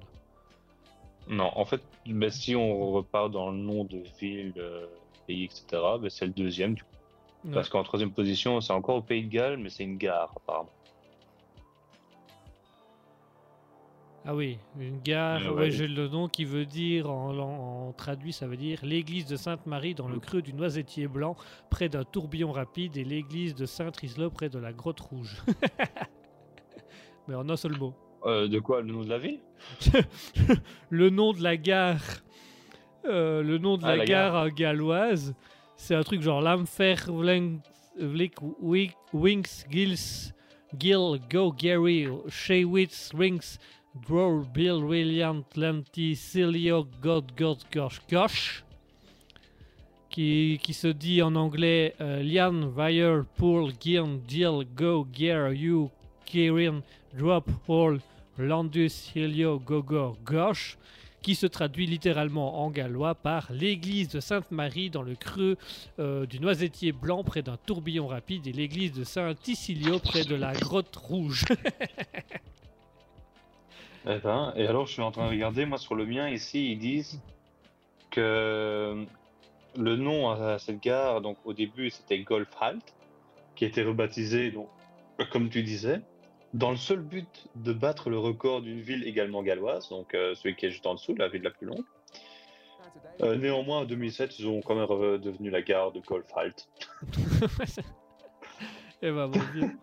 Non, 1.27 1.51
en 1.55 1.65
fait, 1.65 1.81
ben, 2.05 2.29
si 2.29 2.55
on 2.55 2.91
repart 2.91 3.31
dans 3.31 3.51
le 3.51 3.57
nom 3.57 3.85
de 3.85 4.03
ville, 4.19 4.53
euh, 4.57 4.87
pays, 5.25 5.45
etc., 5.45 5.65
ben, 5.99 6.09
c'est 6.09 6.25
le 6.25 6.33
deuxième. 6.33 6.75
du 6.75 6.83
coup. 6.83 6.89
Ouais. 7.45 7.53
Parce 7.53 7.69
qu'en 7.69 7.83
troisième 7.83 8.11
position, 8.11 8.61
c'est 8.61 8.73
encore 8.73 8.97
au 8.97 9.01
Pays 9.01 9.23
de 9.23 9.29
Galles, 9.29 9.57
mais 9.57 9.69
c'est 9.69 9.83
une 9.83 9.97
gare, 9.97 10.31
apparemment. 10.35 10.69
Ah 14.25 14.33
oui, 14.33 14.57
une 14.79 15.01
gare, 15.01 15.41
Euh, 15.41 15.49
ouais, 15.51 15.61
ouais. 15.63 15.71
j'ai 15.71 15.87
le 15.87 16.07
nom 16.07 16.29
qui 16.29 16.45
veut 16.45 16.65
dire, 16.65 17.09
en, 17.11 17.37
en- 17.37 17.87
en 17.89 17.91
traduit, 17.91 18.31
ça 18.31 18.47
veut 18.47 18.55
dire 18.55 18.79
l'église 18.83 19.25
de 19.25 19.35
Sainte-Marie 19.35 19.95
dans 19.95 20.07
le 20.07 20.17
creux 20.19 20.41
du 20.41 20.53
Noisetier 20.53 21.07
Blanc, 21.07 21.35
près 21.69 21.89
d'un 21.89 22.05
tourbillon 22.05 22.53
rapide, 22.53 22.95
et 22.95 23.03
l'église 23.03 23.53
de 23.53 23.65
Saint-Trislo 23.65 24.29
près 24.29 24.47
de 24.47 24.59
la 24.59 24.71
Grotte 24.71 25.01
Rouge. 25.01 25.35
Mais 27.27 27.35
en 27.35 27.49
un 27.49 27.57
seul 27.57 27.77
mot. 27.77 27.93
Euh, 28.25 28.47
de 28.47 28.59
quoi 28.59 28.81
Le 28.81 28.93
nom 28.93 29.03
de 29.03 29.09
la 29.09 29.17
ville? 29.17 29.39
Le 30.89 31.09
nom 31.09 31.33
de 31.33 31.43
la 31.43 31.57
gare, 31.57 32.01
euh, 33.05 33.43
le 33.43 33.57
nom 33.57 33.75
de 33.77 33.83
Ah, 33.83 33.89
la, 33.89 33.95
la 33.97 34.05
gare, 34.05 34.33
gare. 34.33 34.51
galloise, 34.51 35.35
c'est 35.75 35.95
un 35.95 36.03
truc 36.03 36.21
genre 36.21 36.39
Lamfer, 36.41 36.95
Winks, 37.09 37.61
Gills, 39.69 40.33
Gill, 40.79 41.19
Go, 41.29 41.51
Gary, 41.51 42.07
Shaywitz, 42.29 43.11
Rings, 43.13 43.57
Draw, 43.95 44.43
Bill, 44.51 44.83
William, 44.83 45.43
Lanty, 45.55 46.15
Cilio, 46.15 46.87
God, 46.99 47.31
God, 47.37 47.63
Gosh, 47.71 48.01
Gosh, 48.09 48.63
qui, 50.09 50.59
qui 50.63 50.73
se 50.73 50.87
dit 50.87 51.21
en 51.21 51.35
anglais 51.35 51.93
euh, 52.01 52.23
Lian, 52.23 52.69
Vire, 52.75 53.23
Pool, 53.37 53.71
Giln, 53.79 54.19
Jill, 54.27 54.65
Go, 54.75 55.07
Gear, 55.13 55.53
You, 55.53 55.91
Kirin, 56.25 56.81
Drop, 57.13 57.47
Hall, 57.67 57.99
Landus, 58.39 59.11
Helio, 59.15 59.59
Gogor, 59.59 60.17
Gosh, 60.25 60.79
qui 61.21 61.35
se 61.35 61.45
traduit 61.45 61.85
littéralement 61.85 62.63
en 62.65 62.71
gallois 62.71 63.13
par 63.13 63.51
l'église 63.51 64.09
de 64.09 64.19
Sainte-Marie 64.19 64.89
dans 64.89 65.03
le 65.03 65.13
creux 65.13 65.55
euh, 65.99 66.25
du 66.25 66.39
Noisetier 66.39 66.93
Blanc 66.93 67.23
près 67.23 67.43
d'un 67.43 67.57
tourbillon 67.57 68.07
rapide 68.07 68.47
et 68.47 68.53
l'église 68.53 68.91
de 68.91 69.03
Saint-Ticilio 69.03 69.99
près 69.99 70.23
de 70.23 70.33
la 70.33 70.53
Grotte 70.53 70.95
Rouge. 70.95 71.45
Eh 74.05 74.17
ben, 74.17 74.53
et 74.55 74.67
alors, 74.67 74.85
je 74.85 74.93
suis 74.93 75.01
en 75.01 75.11
train 75.11 75.25
de 75.25 75.31
regarder, 75.31 75.65
moi, 75.65 75.77
sur 75.77 75.95
le 75.95 76.05
mien, 76.05 76.29
ici, 76.29 76.71
ils 76.71 76.77
disent 76.77 77.21
que 78.11 79.05
le 79.77 79.95
nom 79.95 80.29
à 80.29 80.59
cette 80.59 80.81
gare, 80.81 81.21
donc 81.21 81.37
au 81.45 81.53
début, 81.53 81.89
c'était 81.89 82.19
Golf 82.19 82.49
Halt, 82.59 82.93
qui 83.55 83.65
a 83.65 83.67
été 83.67 83.81
rebaptisé, 83.83 84.51
donc, 84.51 84.67
comme 85.31 85.49
tu 85.49 85.63
disais, 85.63 86.01
dans 86.53 86.69
le 86.69 86.77
seul 86.77 86.99
but 86.99 87.47
de 87.55 87.73
battre 87.73 88.09
le 88.09 88.19
record 88.19 88.61
d'une 88.61 88.81
ville 88.81 89.07
également 89.07 89.41
galloise, 89.41 89.89
donc 89.89 90.13
euh, 90.13 90.35
celui 90.35 90.55
qui 90.55 90.67
est 90.67 90.69
juste 90.69 90.85
en 90.85 90.95
dessous, 90.95 91.15
la 91.15 91.29
ville 91.29 91.41
la 91.41 91.49
plus 91.49 91.65
longue. 91.67 91.83
Euh, 93.21 93.35
néanmoins, 93.37 93.79
en 93.79 93.85
2007, 93.85 94.39
ils 94.39 94.47
ont 94.47 94.61
quand 94.61 94.75
même 94.75 94.85
redevenu 94.85 95.49
la 95.49 95.61
gare 95.61 95.91
de 95.91 95.99
Golf 96.01 96.25
Halt. 96.35 96.67
Et 99.01 99.11
bah 99.11 99.27
mon 99.27 99.41
Dieu. 99.53 99.77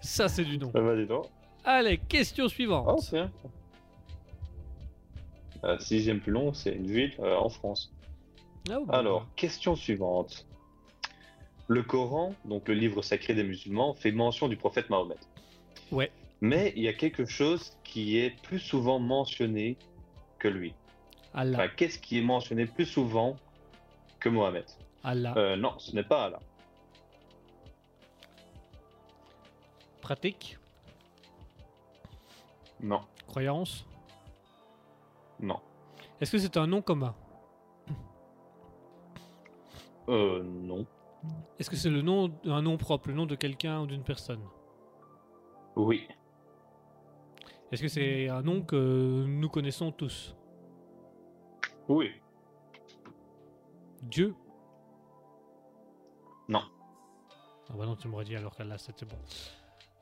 Ça 0.00 0.28
c'est 0.28 0.44
du 0.44 0.58
nom. 0.58 0.72
Ah 0.74 0.80
bah, 0.82 0.96
dis 0.96 1.06
donc. 1.06 1.26
Allez, 1.72 1.98
question 1.98 2.48
suivante. 2.48 3.12
Oh. 3.14 3.16
Euh, 5.62 5.78
sixième 5.78 6.18
plus 6.20 6.32
long, 6.32 6.52
c'est 6.52 6.72
une 6.72 6.90
ville 6.90 7.14
euh, 7.20 7.36
en 7.36 7.48
France. 7.48 7.92
Ah, 8.68 8.78
Alors, 8.88 9.24
question 9.36 9.76
suivante. 9.76 10.46
Le 11.68 11.84
Coran, 11.84 12.34
donc 12.44 12.66
le 12.66 12.74
livre 12.74 13.02
sacré 13.02 13.34
des 13.34 13.44
musulmans, 13.44 13.94
fait 13.94 14.10
mention 14.10 14.48
du 14.48 14.56
prophète 14.56 14.90
Mahomet. 14.90 15.14
Ouais. 15.92 16.10
Mais 16.40 16.72
il 16.74 16.82
y 16.82 16.88
a 16.88 16.92
quelque 16.92 17.24
chose 17.24 17.76
qui 17.84 18.18
est 18.18 18.30
plus 18.42 18.58
souvent 18.58 18.98
mentionné 18.98 19.76
que 20.40 20.48
lui. 20.48 20.74
Allah. 21.34 21.56
Enfin, 21.56 21.68
qu'est-ce 21.76 22.00
qui 22.00 22.18
est 22.18 22.22
mentionné 22.22 22.66
plus 22.66 22.86
souvent 22.86 23.36
que 24.18 24.28
Mohamed 24.28 24.64
Allah. 25.04 25.34
euh, 25.36 25.54
Non, 25.54 25.78
ce 25.78 25.94
n'est 25.94 26.02
pas 26.02 26.24
Allah. 26.24 26.40
Pratique. 30.00 30.56
Non, 32.82 33.00
Croyance? 33.26 33.86
non. 35.38 35.60
Est-ce 36.20 36.32
que 36.32 36.38
c'est 36.38 36.56
un 36.56 36.66
nom 36.66 36.82
commun 36.82 37.14
Euh, 40.08 40.42
non. 40.42 40.86
Est-ce 41.58 41.70
que 41.70 41.76
c'est 41.76 41.90
le 41.90 42.02
nom, 42.02 42.30
un 42.44 42.62
nom 42.62 42.76
propre, 42.76 43.08
le 43.08 43.14
nom 43.14 43.26
de 43.26 43.34
quelqu'un 43.36 43.80
ou 43.80 43.86
d'une 43.86 44.02
personne? 44.02 44.42
Oui. 45.76 46.08
Est-ce 47.70 47.82
que 47.82 47.88
c'est 47.88 48.28
un 48.28 48.42
nom 48.42 48.62
que 48.62 49.24
nous 49.26 49.48
connaissons 49.48 49.92
tous? 49.92 50.34
Oui. 51.88 52.10
Dieu? 54.02 54.34
Non. 56.48 56.62
Ah 57.68 57.74
bah 57.76 57.86
non, 57.86 57.94
tu 57.96 58.08
m'aurais 58.08 58.24
dit 58.24 58.34
alors 58.36 58.56
qu'Allah, 58.56 58.78
c'était 58.78 59.06
bon. 59.06 59.16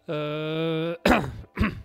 Euh... 0.08 0.96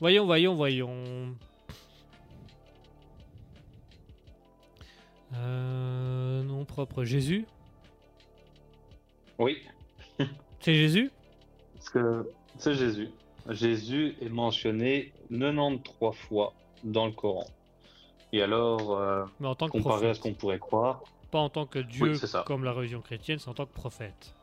voyons, 0.00 0.26
voyons, 0.26 0.54
voyons. 0.54 1.34
Euh, 5.34 6.42
nom 6.42 6.64
propre. 6.64 7.04
Jésus 7.04 7.46
Oui. 9.38 9.58
C'est 10.60 10.74
Jésus? 10.74 11.10
Parce 11.74 11.90
que 11.90 12.30
c'est 12.58 12.74
Jésus. 12.74 13.08
Jésus 13.48 14.16
est 14.20 14.28
mentionné 14.28 15.12
93 15.30 16.14
fois 16.14 16.52
dans 16.82 17.06
le 17.06 17.12
Coran. 17.12 17.46
Et 18.32 18.42
alors, 18.42 18.98
euh, 18.98 19.24
Mais 19.40 19.46
en 19.46 19.54
tant 19.54 19.66
que 19.66 19.72
comparé 19.72 20.10
à 20.10 20.14
ce 20.14 20.20
qu'on 20.20 20.34
pourrait 20.34 20.58
croire, 20.58 21.02
Pas 21.30 21.38
en 21.38 21.48
tant 21.48 21.66
que 21.66 21.78
Dieu 21.78 22.14
comme 22.44 22.64
la 22.64 22.72
religion 22.72 23.00
chrétienne, 23.00 23.38
c'est 23.38 23.48
en 23.48 23.54
tant 23.54 23.66
que 23.66 23.72
prophète. 23.72 24.34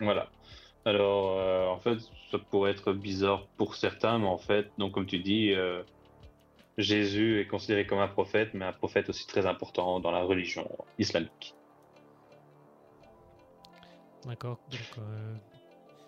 voilà. 0.00 0.28
Alors, 0.86 1.38
euh, 1.38 1.66
en 1.66 1.78
fait, 1.78 1.98
ça 2.30 2.38
pourrait 2.38 2.72
être 2.72 2.92
bizarre 2.92 3.46
pour 3.56 3.74
certains, 3.74 4.18
mais 4.18 4.26
en 4.26 4.38
fait, 4.38 4.70
donc 4.76 4.92
comme 4.92 5.06
tu 5.06 5.18
dis, 5.18 5.52
euh, 5.52 5.82
Jésus 6.76 7.40
est 7.40 7.46
considéré 7.46 7.86
comme 7.86 8.00
un 8.00 8.08
prophète, 8.08 8.50
mais 8.52 8.66
un 8.66 8.72
prophète 8.72 9.08
aussi 9.08 9.26
très 9.26 9.46
important 9.46 9.98
dans 10.00 10.10
la 10.10 10.22
religion 10.22 10.68
islamique. 10.98 11.54
D'accord 14.26 14.58
euh, 14.98 15.34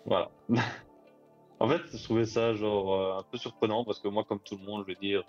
Voilà. 0.05 0.29
en 1.59 1.67
fait, 1.67 1.81
je 1.91 2.03
trouvais 2.03 2.25
ça 2.25 2.53
genre 2.53 3.17
un 3.17 3.23
peu 3.23 3.37
surprenant 3.37 3.83
parce 3.83 3.99
que 3.99 4.09
moi, 4.09 4.25
comme 4.25 4.39
tout 4.39 4.57
le 4.57 4.65
monde, 4.65 4.83
je 4.87 4.93
veux 4.93 4.99
dire, 4.99 5.23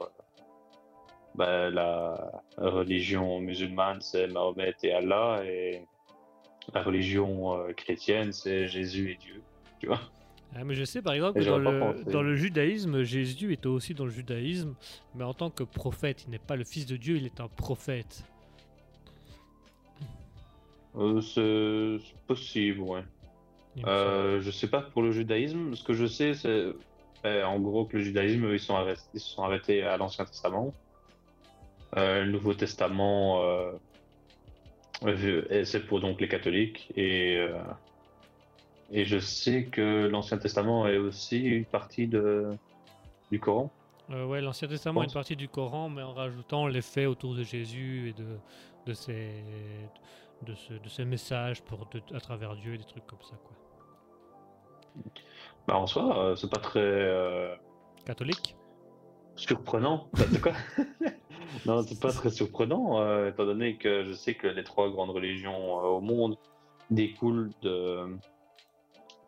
bah, 1.34 1.70
la 1.70 2.42
religion 2.58 3.40
musulmane, 3.40 4.02
c'est 4.02 4.26
Mahomet 4.26 4.74
et 4.82 4.92
Allah, 4.92 5.42
et 5.44 5.86
la 6.74 6.82
religion 6.82 7.58
euh, 7.58 7.72
chrétienne, 7.72 8.32
c'est 8.32 8.68
Jésus 8.68 9.12
et 9.12 9.16
Dieu. 9.16 9.42
Tu 9.80 9.86
vois 9.86 10.00
Ah, 10.54 10.64
mais 10.64 10.74
je 10.74 10.84
sais 10.84 11.02
par 11.02 11.14
exemple 11.14 11.40
que 11.40 11.44
dans 11.44 11.58
le, 11.58 11.78
pensé. 11.78 12.04
dans 12.04 12.22
le 12.22 12.36
judaïsme, 12.36 13.02
Jésus 13.02 13.52
était 13.52 13.66
aussi 13.66 13.94
dans 13.94 14.04
le 14.04 14.10
judaïsme, 14.10 14.74
mais 15.14 15.24
en 15.24 15.34
tant 15.34 15.50
que 15.50 15.62
prophète, 15.62 16.24
il 16.26 16.30
n'est 16.30 16.38
pas 16.38 16.56
le 16.56 16.64
fils 16.64 16.86
de 16.86 16.96
Dieu, 16.96 17.16
il 17.16 17.26
est 17.26 17.40
un 17.40 17.48
prophète. 17.48 18.24
Euh, 20.96 21.20
c'est 21.20 22.14
possible, 22.26 22.80
ouais. 22.80 23.02
Euh, 23.86 24.40
je 24.40 24.50
sais 24.50 24.68
pas 24.68 24.80
pour 24.80 25.02
le 25.02 25.12
judaïsme. 25.12 25.74
Ce 25.74 25.84
que 25.84 25.92
je 25.92 26.06
sais, 26.06 26.34
c'est 26.34 26.72
euh, 27.24 27.44
en 27.44 27.58
gros 27.60 27.84
que 27.84 27.96
le 27.96 28.02
judaïsme, 28.02 28.48
ils, 28.52 28.60
sont 28.60 28.76
arrêtés, 28.76 29.02
ils 29.14 29.20
se 29.20 29.30
sont 29.30 29.42
arrêtés 29.42 29.82
à 29.82 29.96
l'Ancien 29.96 30.24
Testament. 30.24 30.72
Euh, 31.96 32.24
le 32.24 32.30
Nouveau 32.30 32.54
Testament, 32.54 33.42
c'est 35.02 35.86
pour 35.86 36.00
donc 36.00 36.20
les 36.20 36.28
catholiques. 36.28 36.90
Et, 36.96 37.36
euh, 37.36 37.58
et 38.90 39.04
je 39.04 39.18
sais 39.18 39.64
que 39.66 40.06
l'Ancien 40.08 40.38
Testament 40.38 40.86
est 40.86 40.96
aussi 40.96 41.40
une 41.40 41.64
partie 41.64 42.06
de, 42.08 42.48
du 43.30 43.38
Coran. 43.38 43.70
Euh, 44.10 44.24
ouais, 44.24 44.40
l'Ancien 44.40 44.68
Testament 44.68 45.02
est 45.02 45.06
une 45.06 45.12
partie 45.12 45.36
du 45.36 45.48
Coran, 45.48 45.88
mais 45.90 46.02
en 46.02 46.14
rajoutant 46.14 46.66
les 46.66 46.80
faits 46.82 47.06
autour 47.06 47.34
de 47.34 47.42
Jésus 47.42 48.08
et 48.08 48.12
de, 48.14 48.38
de, 48.86 48.92
ses, 48.94 49.44
de, 50.46 50.54
ce, 50.54 50.72
de 50.72 50.88
ses 50.88 51.04
messages 51.04 51.62
pour, 51.62 51.86
de- 51.92 52.16
à 52.16 52.20
travers 52.20 52.56
Dieu 52.56 52.74
et 52.74 52.78
des 52.78 52.84
trucs 52.84 53.06
comme 53.06 53.22
ça. 53.22 53.36
Quoi. 53.36 53.56
Bah, 55.66 55.76
en 55.76 55.86
soi, 55.86 56.18
euh, 56.30 56.36
c'est 56.36 56.50
pas 56.50 56.58
très. 56.58 56.80
euh, 56.80 57.54
Catholique? 58.06 58.56
surprenant. 59.36 60.08
Bah, 60.14 60.24
de 60.32 60.38
quoi? 60.38 60.52
Non, 61.66 61.82
c'est 61.82 62.00
pas 62.00 62.12
très 62.12 62.30
surprenant, 62.30 63.00
euh, 63.00 63.30
étant 63.30 63.44
donné 63.44 63.76
que 63.76 64.04
je 64.04 64.12
sais 64.12 64.34
que 64.34 64.46
les 64.46 64.64
trois 64.64 64.90
grandes 64.90 65.10
religions 65.10 65.78
euh, 65.78 65.88
au 65.88 66.00
monde 66.00 66.36
découlent 66.90 67.50
de, 67.62 68.16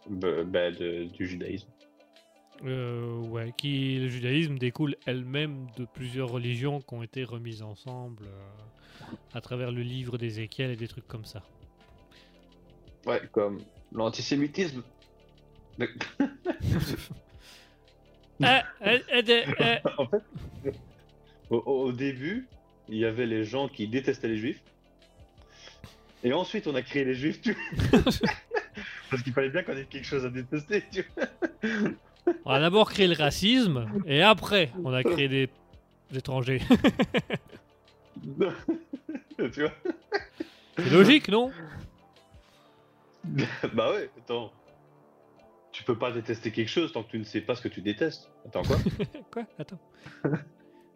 bah, 0.08 0.70
de- 0.70 1.04
du 1.04 1.26
judaïsme. 1.26 1.68
Euh, 2.64 3.16
ouais, 3.28 3.54
qui 3.56 3.98
le 3.98 4.08
judaïsme 4.08 4.58
découle 4.58 4.96
elle-même 5.06 5.66
de 5.78 5.86
plusieurs 5.86 6.28
religions 6.30 6.80
qui 6.80 6.94
ont 6.94 7.02
été 7.02 7.24
remises 7.24 7.62
ensemble 7.62 8.24
euh, 8.26 9.04
à 9.32 9.40
travers 9.40 9.72
le 9.72 9.80
livre 9.80 10.18
d'Ézéchiel 10.18 10.70
et 10.70 10.76
des 10.76 10.88
trucs 10.88 11.08
comme 11.08 11.24
ça. 11.24 11.42
Ouais, 13.06 13.22
comme 13.32 13.60
l'antisémitisme. 13.92 14.82
Ah, 18.42 18.62
ah, 18.82 18.92
ah. 19.12 19.90
en 19.98 20.06
fait, 20.06 20.22
au, 21.50 21.58
au 21.58 21.92
début, 21.92 22.46
il 22.88 22.96
y 22.96 23.04
avait 23.04 23.26
les 23.26 23.44
gens 23.44 23.68
qui 23.68 23.86
détestaient 23.86 24.28
les 24.28 24.38
juifs. 24.38 24.62
Et 26.22 26.32
ensuite, 26.32 26.66
on 26.66 26.74
a 26.74 26.82
créé 26.82 27.04
les 27.04 27.14
juifs, 27.14 27.40
tu 27.40 27.56
Parce 29.10 29.22
qu'il 29.22 29.32
fallait 29.32 29.50
bien 29.50 29.62
qu'on 29.62 29.76
ait 29.76 29.84
quelque 29.84 30.06
chose 30.06 30.24
à 30.24 30.30
détester, 30.30 30.84
tu 30.92 31.04
On 32.44 32.50
a 32.50 32.60
d'abord 32.60 32.90
créé 32.90 33.08
le 33.08 33.16
racisme 33.16 33.86
et 34.06 34.22
après 34.22 34.70
on 34.84 34.92
a 34.92 35.02
créé 35.02 35.28
des 35.28 35.48
étrangers. 36.14 36.60
vois. 38.22 38.52
tu 39.52 39.60
vois 39.62 39.72
C'est 40.76 40.90
logique, 40.90 41.28
non? 41.28 41.50
Bah 43.74 43.92
ouais, 43.92 44.10
attends. 44.18 44.52
Tu 45.72 45.84
peux 45.84 45.96
pas 45.96 46.12
détester 46.12 46.52
quelque 46.52 46.68
chose 46.68 46.92
tant 46.92 47.02
que 47.02 47.10
tu 47.10 47.18
ne 47.18 47.24
sais 47.24 47.40
pas 47.40 47.54
ce 47.54 47.62
que 47.62 47.68
tu 47.68 47.80
détestes. 47.80 48.30
Attends 48.46 48.62
quoi? 48.62 48.76
Quoi? 49.32 49.44
Attends. 49.58 49.78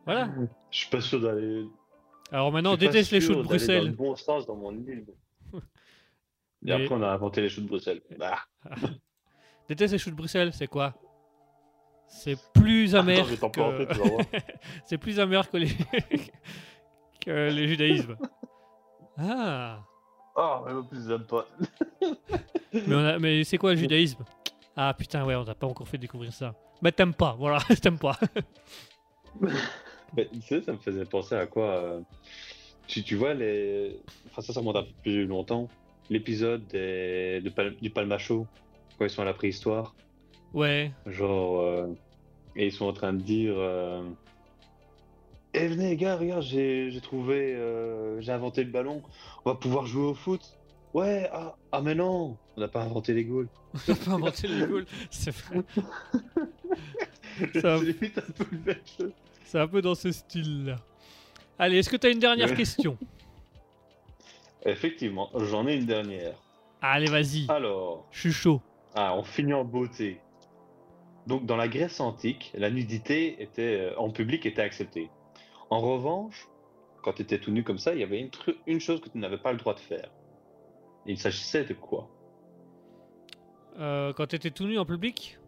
Voilà. 0.04 0.28
Je 0.70 0.78
suis 0.78 0.90
pas 0.90 1.00
sûr 1.00 1.20
d'aller. 1.20 1.66
Alors 2.30 2.52
maintenant, 2.52 2.72
on 2.74 2.76
déteste 2.76 3.10
les 3.12 3.20
choux 3.20 3.34
de 3.34 3.42
d'aller 3.42 3.44
Dans 3.44 3.52
le 3.52 3.58
Bruxelles. 3.58 3.92
bon 3.92 4.16
sens 4.16 4.46
dans 4.46 4.56
mon 4.56 4.72
île. 4.72 5.06
Et 5.54 5.58
Mais- 6.62 6.72
après, 6.72 6.94
on 6.94 7.02
a 7.02 7.08
inventé 7.08 7.40
les 7.42 7.48
choux 7.48 7.60
de 7.62 7.68
Bruxelles. 7.68 8.02
Bah, 8.18 8.38
Déteste 9.68 9.92
les 9.92 9.98
choux 9.98 10.10
de 10.10 10.16
Bruxelles, 10.16 10.52
c'est 10.52 10.66
quoi? 10.66 10.94
C'est 12.06 12.36
plus 12.52 12.94
amer 12.94 13.26
attends, 13.32 13.50
que... 13.50 13.88
c'est 14.84 14.98
plus 14.98 15.18
amer 15.18 15.48
que 15.50 15.56
les 15.56 15.68
que 17.24 17.30
le 17.50 17.66
judaïsme. 17.66 18.16
Ah. 19.16 19.82
Ah, 20.36 20.62
mais 20.66 20.72
en 20.72 20.82
plus, 20.84 21.06
j'aime 21.08 21.24
pas. 21.24 21.46
Mais, 22.72 22.94
a- 22.94 23.18
mais 23.18 23.42
c'est 23.44 23.56
quoi 23.56 23.70
le 23.72 23.78
judaïsme? 23.78 24.22
Ah 24.76 24.92
putain, 24.92 25.24
ouais, 25.24 25.34
on 25.34 25.44
t'a 25.44 25.54
pas 25.54 25.66
encore 25.66 25.88
fait 25.88 25.96
découvrir 25.98 26.32
ça. 26.32 26.54
Bah 26.82 26.92
t'aimes 26.92 27.14
pas, 27.14 27.34
voilà, 27.38 27.58
t'aimes 27.80 27.98
pas. 27.98 28.18
Mais 30.16 30.28
tu 30.32 30.40
sais, 30.42 30.62
ça 30.62 30.72
me 30.72 30.78
faisait 30.78 31.04
penser 31.04 31.34
à 31.34 31.46
quoi 31.46 31.70
euh, 31.70 32.00
tu, 32.86 33.02
tu 33.02 33.16
vois, 33.16 33.34
les. 33.34 33.98
Enfin, 34.26 34.42
ça, 34.42 34.52
ça 34.52 34.60
remonte 34.60 34.76
un 34.76 34.82
peu 34.82 34.92
plus 35.02 35.26
longtemps. 35.26 35.68
L'épisode 36.10 36.66
des- 36.66 37.40
de 37.42 37.50
Pal- 37.50 37.76
du 37.80 37.90
Palmacho, 37.90 38.46
quand 38.98 39.04
ils 39.06 39.10
sont 39.10 39.22
à 39.22 39.24
la 39.24 39.34
préhistoire. 39.34 39.94
Ouais, 40.52 40.92
Genre, 41.06 41.60
euh, 41.60 41.86
et 42.56 42.66
ils 42.66 42.72
sont 42.72 42.84
en 42.86 42.92
train 42.92 43.12
de 43.12 43.20
dire 43.22 43.54
euh, 43.56 44.04
Eh, 45.54 45.66
venez, 45.66 45.90
les 45.90 45.96
gars, 45.96 46.16
regarde, 46.16 46.42
j'ai 46.42 46.90
trouvé, 47.02 47.56
j'ai 48.20 48.32
inventé 48.32 48.62
le 48.64 48.70
ballon, 48.70 49.02
on 49.44 49.50
va 49.50 49.56
pouvoir 49.56 49.86
jouer 49.86 50.04
au 50.04 50.14
foot. 50.14 50.42
Ouais, 50.92 51.28
ah, 51.32 51.56
ah 51.72 51.80
mais 51.82 51.94
non, 51.96 52.36
on 52.56 52.60
n'a 52.60 52.68
pas 52.68 52.82
inventé 52.82 53.14
les 53.14 53.24
goals. 53.24 53.48
on 53.88 53.92
a 53.92 53.96
pas 53.96 54.10
inventé 54.12 54.46
les 54.46 54.64
goals. 54.66 54.86
C'est 55.10 55.32
vrai. 55.34 55.62
Ça- 57.60 57.78
C'est 57.78 57.84
limite 57.84 58.18
un 58.18 58.32
peu 58.32 58.44
le 58.52 58.58
même. 58.58 59.12
C'est 59.54 59.60
un 59.60 59.68
peu 59.68 59.82
dans 59.82 59.94
ce 59.94 60.10
style-là. 60.10 60.78
Allez, 61.60 61.78
est-ce 61.78 61.88
que 61.88 61.94
t'as 61.94 62.10
une 62.10 62.18
dernière 62.18 62.48
Ouais. 62.50 62.56
question? 62.56 62.98
Effectivement, 64.64 65.30
j'en 65.32 65.68
ai 65.68 65.76
une 65.76 65.86
dernière. 65.86 66.34
Allez, 66.82 67.06
vas-y. 67.06 67.46
Alors, 67.48 68.04
Je 68.10 68.18
suis 68.18 68.32
chaud. 68.32 68.60
ah, 68.96 69.14
on 69.16 69.22
finit 69.22 69.54
en 69.54 69.64
beauté. 69.64 70.18
Donc, 71.28 71.46
dans 71.46 71.54
la 71.54 71.68
Grèce 71.68 72.00
antique, 72.00 72.50
la 72.54 72.68
nudité 72.68 73.40
était, 73.40 73.92
euh, 73.92 73.96
en 73.96 74.10
public 74.10 74.44
était 74.44 74.60
acceptée. 74.60 75.08
En 75.70 75.78
revanche, 75.78 76.48
quand 77.04 77.12
tu 77.12 77.22
étais 77.22 77.38
tout 77.38 77.52
nu 77.52 77.62
comme 77.62 77.78
ça, 77.78 77.94
il 77.94 78.00
y 78.00 78.02
avait 78.02 78.28
une, 78.66 78.80
chose 78.80 79.00
que 79.00 79.08
tu 79.08 79.18
n'avais 79.18 79.38
pas 79.38 79.52
le 79.52 79.58
droit 79.58 79.74
de 79.74 79.80
faire. 79.80 80.10
Il 81.06 81.16
s'agissait 81.16 81.64
de 81.64 81.74
quoi? 81.74 82.08
Euh, 83.78 84.12
quand 84.14 84.26
t'étais 84.26 84.50
tout 84.50 84.64
nu 84.64 84.80
en 84.80 84.84
public? 84.84 85.38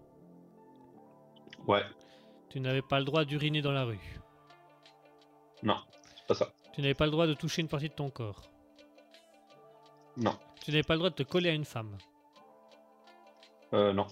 Ouais, 1.66 1.82
Tu 2.50 2.60
n'avais 2.60 2.82
pas 2.82 2.98
le 2.98 3.04
droit 3.04 3.24
d'uriner 3.24 3.60
dans 3.62 3.72
la 3.72 3.84
rue. 3.84 4.20
non, 5.62 5.76
c'est 6.16 6.26
pas 6.26 6.34
ça. 6.34 6.52
Tu 6.74 6.80
n'avais 6.80 6.94
pas 6.94 7.04
le 7.06 7.10
droit 7.10 7.26
de 7.26 7.34
toucher 7.34 7.62
une 7.62 7.68
partie 7.68 7.88
de 7.88 7.94
ton 7.94 8.10
corps. 8.10 8.42
Non, 10.16 10.38
Tu 10.64 10.70
n'avais 10.70 10.82
pas 10.82 10.94
le 10.94 10.98
droit 10.98 11.10
de 11.10 11.14
te 11.14 11.22
coller 11.22 11.50
à 11.50 11.52
une 11.52 11.64
femme. 11.64 11.96
euh, 13.74 13.92
non. 13.92 14.06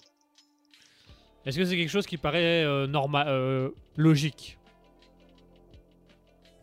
Est-ce 1.47 1.59
que 1.59 1.65
c'est 1.65 1.77
quelque 1.77 1.91
chose 1.91 2.07
qui 2.07 2.17
paraît 2.17 2.65
euh, 2.65 2.87
normal, 2.87 3.27
euh, 3.29 3.71
logique? 3.97 4.59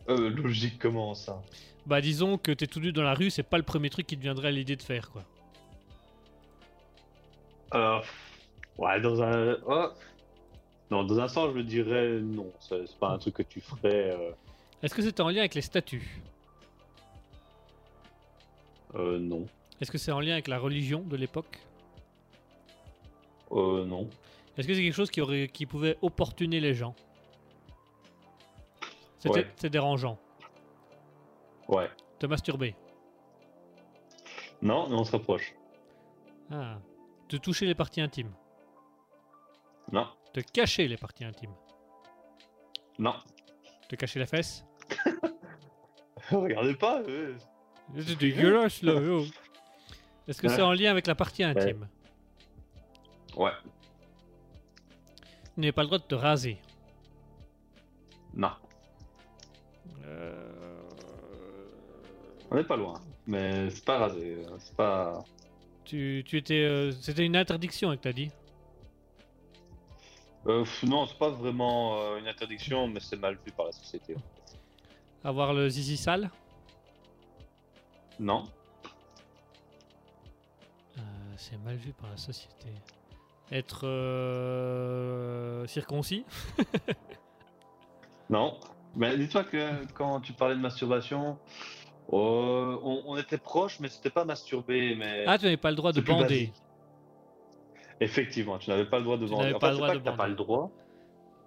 Euh, 0.08 0.28
logique, 0.30 0.78
comment 0.80 1.14
ça? 1.14 1.40
Bah 1.86 2.00
disons 2.00 2.36
que 2.38 2.50
t'es 2.52 2.66
tout 2.66 2.80
nu 2.80 2.92
dans 2.92 3.02
la 3.02 3.14
rue, 3.14 3.30
c'est 3.30 3.42
pas 3.44 3.56
le 3.58 3.62
premier 3.64 3.90
truc 3.90 4.06
qui 4.06 4.16
te 4.16 4.22
viendrait 4.22 4.48
à 4.48 4.50
l'idée 4.52 4.76
de 4.76 4.82
faire 4.82 5.10
quoi. 5.10 5.22
Euh, 7.74 8.00
ouais, 8.78 9.00
dans 9.00 9.22
un. 9.22 9.56
oh. 9.66 9.88
Non, 10.92 11.04
dans 11.04 11.18
un 11.20 11.26
sens, 11.28 11.48
je 11.52 11.56
me 11.56 11.62
dirais 11.62 12.20
non. 12.20 12.52
C'est 12.60 12.86
c'est 12.86 12.98
pas 12.98 13.08
un 13.12 13.18
truc 13.18 13.36
que 13.36 13.42
tu 13.42 13.62
ferais. 13.62 14.10
euh, 14.10 14.30
Est-ce 14.82 14.94
que 14.94 15.00
c'était 15.00 15.22
en 15.22 15.30
lien 15.30 15.38
avec 15.38 15.54
les 15.54 15.62
statues? 15.62 16.20
Euh, 18.94 19.18
non. 19.18 19.46
Est-ce 19.80 19.90
que 19.90 19.96
c'est 19.96 20.12
en 20.12 20.20
lien 20.20 20.34
avec 20.34 20.48
la 20.48 20.58
religion 20.58 21.00
de 21.00 21.16
l'époque? 21.16 21.58
Euh, 23.52 23.86
non. 23.86 24.06
Est-ce 24.58 24.68
que 24.68 24.74
c'est 24.74 24.82
quelque 24.82 24.92
chose 24.92 25.10
qui, 25.10 25.22
aurait, 25.22 25.48
qui 25.48 25.64
pouvait 25.64 25.96
opportuner 26.02 26.60
les 26.60 26.74
gens? 26.74 26.94
C'était 29.18 29.38
Ouais. 29.46 29.52
C'est 29.56 29.70
dérangeant. 29.70 30.18
Ouais. 31.68 31.88
Te 32.18 32.26
masturber? 32.26 32.74
Non, 34.60 34.90
mais 34.90 34.96
on 34.96 35.04
se 35.04 35.12
rapproche. 35.12 35.54
Ah. 36.50 36.76
Te 37.28 37.36
toucher 37.36 37.64
les 37.64 37.74
parties 37.74 38.02
intimes? 38.02 38.32
Non, 39.90 40.06
Te 40.32 40.40
cacher 40.40 40.88
les 40.88 40.96
parties 40.96 41.24
intimes. 41.24 41.54
non. 42.98 43.14
Te 43.88 43.96
cacher 43.96 44.18
la 44.20 44.26
fesse. 44.26 44.64
Regardez 46.30 46.74
pas. 46.74 47.02
euh. 47.02 47.36
C'est 47.98 48.16
dégueulasse 48.18 48.82
là. 48.82 48.94
oh. 48.94 49.24
Est-ce 50.26 50.40
que 50.40 50.46
Ouais. 50.46 50.54
c'est 50.56 50.62
en 50.62 50.72
lien 50.72 50.90
avec 50.90 51.06
la 51.06 51.14
partie 51.14 51.42
intime? 51.44 51.88
Ouais. 53.36 53.50
Tu 55.54 55.60
n'avais 55.60 55.72
pas 55.72 55.82
le 55.82 55.88
droit 55.88 55.98
de 55.98 56.04
te 56.04 56.14
raser. 56.14 56.56
Non. 58.32 58.52
Euh, 60.04 60.80
On 62.50 62.54
n'est 62.56 62.64
pas 62.64 62.76
loin. 62.76 62.94
Mais 63.26 63.68
c'est 63.70 63.84
pas 63.84 63.98
rasé. 63.98 64.36
euh, 64.48 64.56
C'est 64.58 64.74
pas. 64.76 65.22
Tu, 65.84 66.22
tu 66.26 66.38
étais. 66.38 66.62
euh, 66.64 66.92
C'était 66.92 67.26
une 67.26 67.36
interdiction 67.36 67.90
que 67.90 68.00
t'as 68.00 68.12
dit? 68.14 68.30
Euh, 70.46 70.64
non, 70.84 71.06
c'est 71.06 71.18
pas 71.18 71.30
vraiment 71.30 71.98
euh, 72.00 72.18
une 72.18 72.26
interdiction, 72.26 72.88
mais 72.88 73.00
c'est 73.00 73.16
mal 73.16 73.36
vu 73.44 73.52
par 73.52 73.66
la 73.66 73.72
société. 73.72 74.16
Avoir 75.22 75.52
le 75.52 75.68
zizi 75.68 75.96
sale. 75.96 76.30
Non. 78.18 78.44
Euh, 80.98 81.00
c'est 81.36 81.56
mal 81.62 81.76
vu 81.76 81.92
par 81.92 82.10
la 82.10 82.16
société. 82.16 82.68
Être 83.50 83.86
circoncis. 85.68 86.24
Non. 88.30 88.58
Mais 88.96 89.16
dis-toi 89.18 89.44
que 89.44 89.84
quand 89.92 90.20
tu 90.20 90.32
parlais 90.32 90.54
de 90.54 90.60
masturbation, 90.60 91.38
on, 92.08 93.02
on 93.06 93.16
était 93.18 93.36
proche, 93.36 93.78
mais 93.78 93.88
c'était 93.88 94.08
pas 94.10 94.24
masturber. 94.24 94.94
Mais 94.96 95.24
Ah, 95.26 95.36
tu 95.36 95.44
n'avais 95.44 95.58
pas 95.58 95.68
le 95.70 95.76
droit 95.76 95.92
de 95.92 96.00
bander. 96.00 96.50
Effectivement, 98.02 98.58
tu 98.58 98.68
n'avais 98.70 98.84
pas 98.86 98.98
le 98.98 99.04
droit 99.04 99.16
de 99.16 99.24
Tu 99.26 99.30
bander. 99.30 99.42
n'avais 99.44 99.54
En 99.54 99.58
pas 99.58 99.68
fait, 99.68 99.72
le 99.72 99.76
c'est 99.76 99.78
droit 99.80 99.88
pas 99.88 99.94
de 99.94 99.98
que 100.00 100.04
t'as 100.04 100.16
pas 100.16 100.28
le 100.28 100.34
droit. 100.34 100.70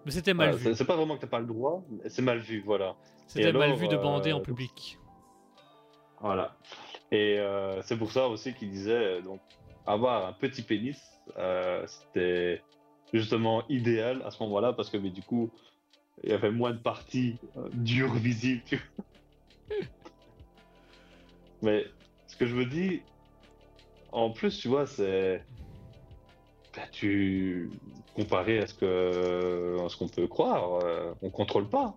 Mais 0.05 0.11
c'était 0.11 0.33
mal 0.33 0.55
vu. 0.55 0.73
c'est- 0.75 0.85
pas 0.85 0.95
vraiment 0.95 1.15
que 1.15 1.21
t'as 1.21 1.27
pas 1.27 1.39
le 1.39 1.47
droit, 1.47 1.83
c'est 2.07 2.21
mal 2.21 2.39
vu, 2.39 2.61
voilà. 2.65 2.95
C'était 3.27 3.51
mal 3.51 3.73
vu 3.73 3.87
de 3.87 3.97
bander 3.97 4.31
en 4.33 4.39
euh, 4.39 4.41
public. 4.43 4.97
Voilà. 6.21 6.55
Et 7.11 7.37
euh, 7.39 7.81
c'est 7.81 7.97
pour 7.97 8.11
ça 8.11 8.27
aussi 8.27 8.53
qu'il 8.53 8.69
disait 8.69 8.91
euh, 8.93 9.21
donc 9.21 9.41
avoir 9.85 10.27
un 10.27 10.33
petit 10.33 10.61
pénis, 10.61 11.01
c'était 11.87 12.61
justement 13.13 13.67
idéal 13.67 14.21
à 14.25 14.31
ce 14.31 14.41
moment-là 14.43 14.73
parce 14.73 14.89
que 14.89 14.97
mais 14.97 15.09
du 15.09 15.21
coup 15.23 15.49
il 16.23 16.29
y 16.29 16.33
avait 16.33 16.51
moins 16.51 16.71
de 16.71 16.77
parties 16.79 17.37
dures 17.73 18.13
visibles. 18.13 18.61
mais 21.61 21.85
ce 22.27 22.35
que 22.35 22.45
je 22.45 22.55
me 22.55 22.65
dis, 22.65 23.01
en 24.11 24.29
plus 24.31 24.57
tu 24.59 24.67
vois, 24.67 24.85
c'est 24.85 25.43
bah, 26.75 26.83
tu 26.91 27.69
comparé 28.15 28.59
à 28.59 28.67
ce 28.67 28.73
que 28.73 29.77
à 29.85 29.89
ce 29.89 29.97
qu'on 29.97 30.07
peut 30.07 30.27
croire, 30.27 30.79
euh, 30.83 31.13
on 31.21 31.29
contrôle 31.29 31.67
pas. 31.69 31.93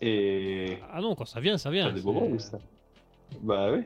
Et 0.00 0.78
Ah 0.92 1.00
non, 1.00 1.14
quand 1.14 1.26
ça 1.26 1.40
vient, 1.40 1.58
ça 1.58 1.70
vient. 1.70 1.86
T'as 1.86 1.92
des 1.92 2.02
moments 2.02 2.38
ça. 2.38 2.58
Bah 3.40 3.70
oui. 3.72 3.84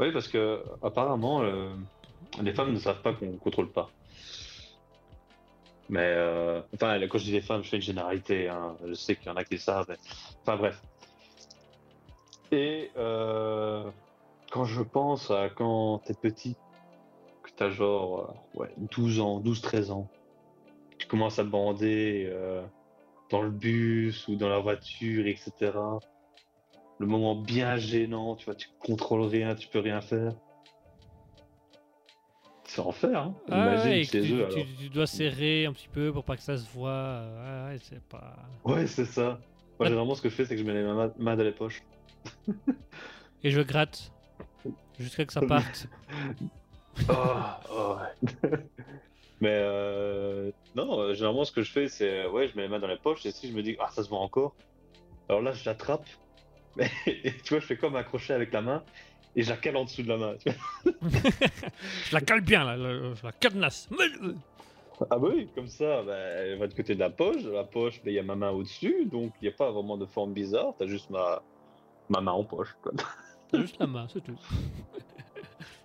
Oui, 0.00 0.12
parce 0.12 0.26
que 0.28 0.62
apparemment, 0.82 1.42
euh, 1.42 1.72
les 2.42 2.52
femmes 2.52 2.72
ne 2.72 2.78
savent 2.78 3.02
pas 3.02 3.12
qu'on 3.12 3.32
contrôle 3.36 3.70
pas. 3.70 3.90
Mais 5.88 6.00
euh, 6.16 6.60
enfin, 6.74 6.98
quand 7.06 7.18
je 7.18 7.24
dis 7.24 7.32
les 7.32 7.42
femmes, 7.42 7.62
je 7.62 7.68
fais 7.68 7.76
une 7.76 7.82
généralité. 7.82 8.48
hein. 8.48 8.76
Je 8.86 8.94
sais 8.94 9.14
qu'il 9.14 9.26
y 9.26 9.30
en 9.30 9.36
a 9.36 9.44
qui 9.44 9.54
le 9.54 9.60
savent. 9.60 9.86
mais- 9.88 9.96
Enfin 10.42 10.56
bref. 10.56 10.82
Et 12.50 12.90
euh, 12.96 13.84
quand 14.50 14.64
je 14.64 14.82
pense 14.82 15.30
à 15.30 15.48
quand 15.50 15.98
t'es 16.04 16.14
petit, 16.14 16.56
que 17.52 17.58
t'as 17.58 17.70
genre 17.70 18.36
euh, 18.56 18.58
ouais, 18.60 18.74
12 18.96 19.20
ans, 19.20 19.40
12-13 19.40 19.90
ans, 19.90 20.08
tu 20.98 21.06
commences 21.06 21.38
à 21.38 21.44
bander 21.44 22.28
euh, 22.30 22.62
dans 23.30 23.42
le 23.42 23.50
bus 23.50 24.26
ou 24.28 24.36
dans 24.36 24.48
la 24.48 24.58
voiture, 24.58 25.26
etc 25.26 25.72
le 26.98 27.06
moment 27.08 27.34
bien 27.34 27.78
gênant, 27.78 28.36
tu 28.36 28.44
vois, 28.44 28.54
tu 28.54 28.68
contrôles 28.78 29.22
rien, 29.22 29.56
tu 29.56 29.66
peux 29.66 29.80
rien 29.80 30.00
faire. 30.00 30.34
C'est 32.64 32.80
enfer, 32.80 33.18
hein. 33.20 33.34
Ah 33.50 33.58
Imagine 33.62 33.90
ouais, 33.90 34.04
chez 34.04 34.20
tu, 34.22 34.32
eux, 34.34 34.46
tu- 34.50 34.60
alors. 34.60 34.66
tu 34.78 34.88
dois 34.88 35.06
serrer 35.08 35.66
un 35.66 35.72
petit 35.72 35.88
peu 35.88 36.12
pour 36.12 36.22
pas 36.22 36.36
que 36.36 36.42
ça 36.42 36.56
se 36.56 36.70
voit. 36.70 36.90
euh, 36.90 37.70
Ouais, 37.72 37.78
c'est 37.82 38.00
pas. 38.04 38.36
Ouais, 38.64 38.86
c'est 38.86 39.04
ça. 39.04 39.22
Moi, 39.30 39.40
Ah. 39.80 39.84
généralement, 39.86 40.14
ce 40.14 40.22
que 40.22 40.28
je 40.28 40.34
fais, 40.34 40.44
c'est 40.44 40.54
que 40.54 40.60
je 40.60 40.64
mets 40.66 40.74
les 40.74 40.84
mains, 40.84 41.12
mains 41.18 41.36
dans 41.36 41.42
les 41.42 41.50
poches. 41.50 41.82
Et 43.42 43.50
je 43.50 43.60
gratte. 43.62 44.12
Jusqu'à 45.00 45.24
que 45.24 45.32
ça 45.32 45.40
parte. 45.46 45.88
Oh, 47.08 47.14
oh. 47.70 47.96
Mais 49.40 49.58
euh, 49.60 50.52
non, 50.76 51.00
euh, 51.00 51.14
généralement, 51.14 51.44
ce 51.44 51.52
que 51.52 51.62
je 51.62 51.72
fais, 51.72 51.88
c'est 51.88 52.26
ouais, 52.26 52.48
je 52.48 52.56
mets 52.56 52.62
les 52.62 52.68
mains 52.68 52.78
dans 52.78 52.86
les 52.86 52.96
poches 52.96 53.26
et 53.26 53.32
si 53.32 53.50
je 53.50 53.56
me 53.56 53.62
dis, 53.62 53.76
ah, 53.80 53.88
ça 53.90 54.04
se 54.04 54.08
voit 54.08 54.20
encore, 54.20 54.54
alors 55.28 55.42
là, 55.42 55.52
je 55.52 55.64
l'attrape. 55.64 56.06
Mais 56.76 56.90
tu 57.44 57.50
vois, 57.50 57.60
je 57.60 57.66
fais 57.66 57.76
comme 57.76 57.96
accrocher 57.96 58.32
avec 58.34 58.52
la 58.52 58.62
main 58.62 58.82
et 59.34 59.42
je 59.42 59.50
la 59.50 59.56
cale 59.56 59.76
en 59.76 59.84
dessous 59.84 60.02
de 60.02 60.08
la 60.08 60.16
main. 60.16 60.34
tu 60.36 60.50
vois. 60.50 60.92
Je 62.04 62.14
la 62.14 62.20
cale 62.20 62.40
bien, 62.40 62.64
là, 62.64 62.76
je 62.76 63.24
la 63.24 63.32
cadenasse. 63.32 63.88
Ah 65.10 65.18
bah 65.18 65.28
oui, 65.34 65.48
comme 65.54 65.68
ça, 65.68 66.02
bah, 66.02 66.16
elle 66.16 66.58
va 66.58 66.66
de 66.66 66.74
côté 66.74 66.94
de 66.94 67.00
la 67.00 67.10
poche. 67.10 67.42
De 67.42 67.50
la 67.50 67.64
poche, 67.64 67.96
bah, 68.04 68.10
il 68.10 68.14
y 68.14 68.18
a 68.18 68.22
ma 68.22 68.36
main 68.36 68.50
au-dessus, 68.50 69.06
donc 69.06 69.32
il 69.40 69.48
n'y 69.48 69.54
a 69.54 69.56
pas 69.56 69.70
vraiment 69.70 69.96
de 69.96 70.06
forme 70.06 70.32
bizarre. 70.32 70.74
T'as 70.78 70.86
juste 70.86 71.10
ma... 71.10 71.42
ma 72.08 72.20
main 72.20 72.32
en 72.32 72.44
poche. 72.44 72.76
quoi. 72.82 72.92
T'as 73.50 73.60
juste 73.60 73.78
la 73.80 73.86
main, 73.86 74.06
c'est 74.12 74.22
tout. 74.22 74.38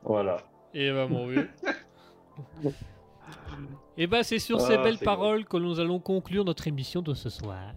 Voilà. 0.03 0.37
Et 0.79 0.91
bah, 0.91 1.07
mon 1.07 1.25
vieux. 1.27 1.49
Et 3.97 4.05
bah, 4.05 4.21
c'est 4.21 4.37
sur 4.37 4.61
ces 4.61 4.75
Ah, 4.75 4.83
belles 4.83 4.99
paroles 4.99 5.45
que 5.45 5.57
nous 5.57 5.79
allons 5.79 5.99
conclure 5.99 6.45
notre 6.45 6.67
émission 6.67 7.01
de 7.01 7.15
ce 7.15 7.29
soir. 7.29 7.73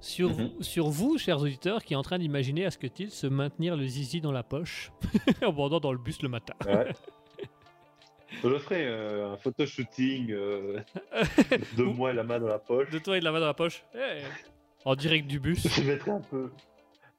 Sur, 0.00 0.30
Mhm. 0.30 0.34
vous, 0.56 0.62
sur 0.62 0.88
vous, 0.88 1.18
chers 1.18 1.38
auditeurs, 1.40 1.84
qui 1.84 1.92
est 1.92 1.96
en 1.96 2.02
train 2.02 2.18
d'imaginer 2.18 2.64
à 2.64 2.70
ce 2.70 2.78
que 2.78 2.86
il 2.98 3.10
se 3.10 3.26
maintenir 3.26 3.76
le 3.76 3.86
zizi 3.86 4.22
dans 4.22 4.32
la 4.32 4.42
poche 4.42 4.90
en 5.46 5.52
bandant 5.52 5.80
dans 5.80 5.92
le 5.92 5.98
bus 5.98 6.22
le 6.22 6.30
matin. 6.30 6.54
Ouais. 6.66 6.92
Je 8.42 8.58
ferai 8.58 8.86
euh, 8.86 9.32
un 9.34 9.36
photo 9.36 9.66
shooting 9.66 10.30
euh, 10.32 10.80
de 11.76 11.82
moi 11.82 12.10
et 12.10 12.14
la 12.14 12.24
main 12.24 12.40
dans 12.40 12.48
la 12.48 12.58
poche. 12.58 12.88
De 12.90 12.98
toi 12.98 13.18
et 13.18 13.20
de 13.20 13.24
la 13.26 13.32
main 13.32 13.40
dans 13.40 13.46
la 13.46 13.54
poche. 13.54 13.84
Eh, 13.94 14.22
En 14.86 14.94
direct 14.96 15.26
du 15.28 15.38
bus. 15.38 15.68
Je 15.68 15.82
mettrai 15.82 16.10
un 16.12 16.20
peu, 16.22 16.50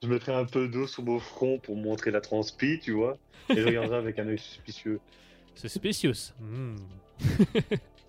je 0.04 0.08
mettrai 0.08 0.34
un 0.34 0.44
peu 0.44 0.68
d'eau 0.68 0.86
sur 0.86 1.02
mon 1.02 1.18
front 1.18 1.58
pour 1.58 1.76
montrer 1.76 2.10
la 2.10 2.20
transpi, 2.20 2.78
tu 2.80 2.92
vois. 2.92 3.16
Et 3.48 3.56
je 3.56 3.66
regarderai 3.66 3.96
avec 3.96 4.18
un 4.18 4.26
œil 4.28 4.38
suspicieux. 4.38 5.00
C'est 5.54 5.68
spécieux. 5.68 6.12
Hmm. 6.40 6.76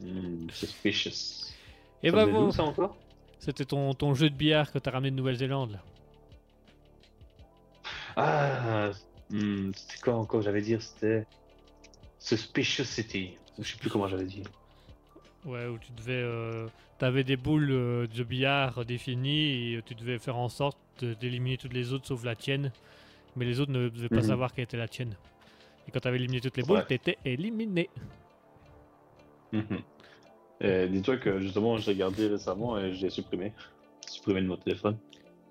Hmm, 0.01 0.49
suspicious. 0.51 1.53
Et 2.03 2.09
Ça 2.09 2.15
bah 2.15 2.26
bon, 2.26 2.51
ça 2.51 2.63
encore? 2.63 2.97
C'était 3.39 3.65
ton, 3.65 3.93
ton 3.93 4.13
jeu 4.13 4.30
de 4.30 4.35
billard 4.35 4.72
que 4.72 4.80
t'as 4.80 4.91
ramené 4.91 5.11
de 5.11 5.15
Nouvelle-Zélande 5.15 5.72
là. 5.72 5.84
Ah, 8.15 8.91
hmm, 9.30 9.72
c'était 9.76 10.01
quoi 10.01 10.15
encore 10.15 10.41
J'avais 10.41 10.61
dire 10.61 10.81
c'était 10.81 11.26
Suspicious 12.19 12.85
City. 12.85 13.38
Je 13.59 13.63
sais 13.63 13.77
plus 13.77 13.89
comment 13.89 14.07
j'avais 14.07 14.26
dit. 14.26 14.43
Ouais, 15.45 15.67
où 15.67 15.77
tu 15.77 15.91
devais. 15.93 16.13
euh, 16.13 16.67
T'avais 16.97 17.23
des 17.23 17.35
boules 17.38 17.72
euh, 17.72 18.07
de 18.07 18.23
billard 18.23 18.85
définies 18.85 19.73
et 19.76 19.81
tu 19.85 19.95
devais 19.95 20.17
faire 20.17 20.38
en 20.38 20.49
sorte 20.49 20.77
d'éliminer 21.03 21.57
toutes 21.57 21.73
les 21.73 21.91
autres 21.93 22.07
sauf 22.07 22.23
la 22.23 22.35
tienne. 22.35 22.72
Mais 23.35 23.43
les 23.45 23.59
autres 23.59 23.72
ne 23.72 23.89
devaient 23.89 24.07
pas 24.07 24.15
Mhm. 24.17 24.22
savoir 24.23 24.53
quelle 24.53 24.63
était 24.63 24.77
la 24.77 24.88
tienne. 24.88 25.15
Et 25.88 25.91
quand 25.91 25.99
t'avais 25.99 26.17
éliminé 26.17 26.39
toutes 26.39 26.55
les 26.57 26.63
boules, 26.63 26.77
Ouais. 26.77 26.85
t'étais 26.85 27.17
éliminé. 27.26 27.89
Mhm. 29.51 29.80
Et 30.61 30.88
dis-toi 30.88 31.17
que 31.17 31.39
justement, 31.39 31.77
je 31.77 31.91
l'ai 31.91 31.97
gardé 31.97 32.27
récemment 32.27 32.77
et 32.77 32.93
je 32.93 33.01
l'ai 33.01 33.09
supprimé. 33.09 33.51
Supprimé 34.07 34.41
de 34.41 34.47
mon 34.47 34.57
téléphone. 34.57 34.97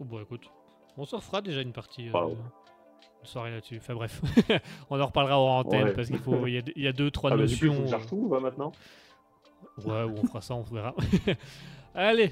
Oh, 0.00 0.04
bon, 0.04 0.20
écoute, 0.22 0.48
on 0.96 1.04
se 1.04 1.14
refera 1.16 1.42
déjà 1.42 1.60
une 1.60 1.72
partie. 1.72 2.08
euh, 2.08 2.28
une 2.30 3.26
soirée 3.26 3.50
là-dessus. 3.50 3.76
Enfin 3.78 3.94
bref, 3.94 4.20
on 4.90 5.00
en 5.00 5.06
reparlera 5.06 5.38
en 5.38 5.58
antenne 5.60 5.84
Ouais. 5.84 5.92
parce 5.92 6.08
qu'il 6.08 6.18
faut, 6.18 6.46
il 6.46 6.54
y 6.54 6.58
a, 6.58 6.62
il 6.76 6.82
y 6.82 6.88
a 6.88 6.92
deux, 6.92 7.10
trois 7.10 7.32
Ah, 7.32 7.36
bah, 7.36 7.44
du 7.46 7.56
coup, 7.58 7.64
il 7.66 7.68
faut 7.72 7.80
notions. 7.80 7.82
que 7.82 7.86
je 7.88 7.92
la 7.92 7.98
retrouve 7.98 8.34
hein, 8.34 8.40
maintenant. 8.40 8.72
Ouais, 9.84 10.02
ou 10.04 10.14
on 10.22 10.26
fera 10.26 10.40
ça, 10.40 10.54
on 10.54 10.62
verra. 10.62 10.94
Allez. 11.94 12.30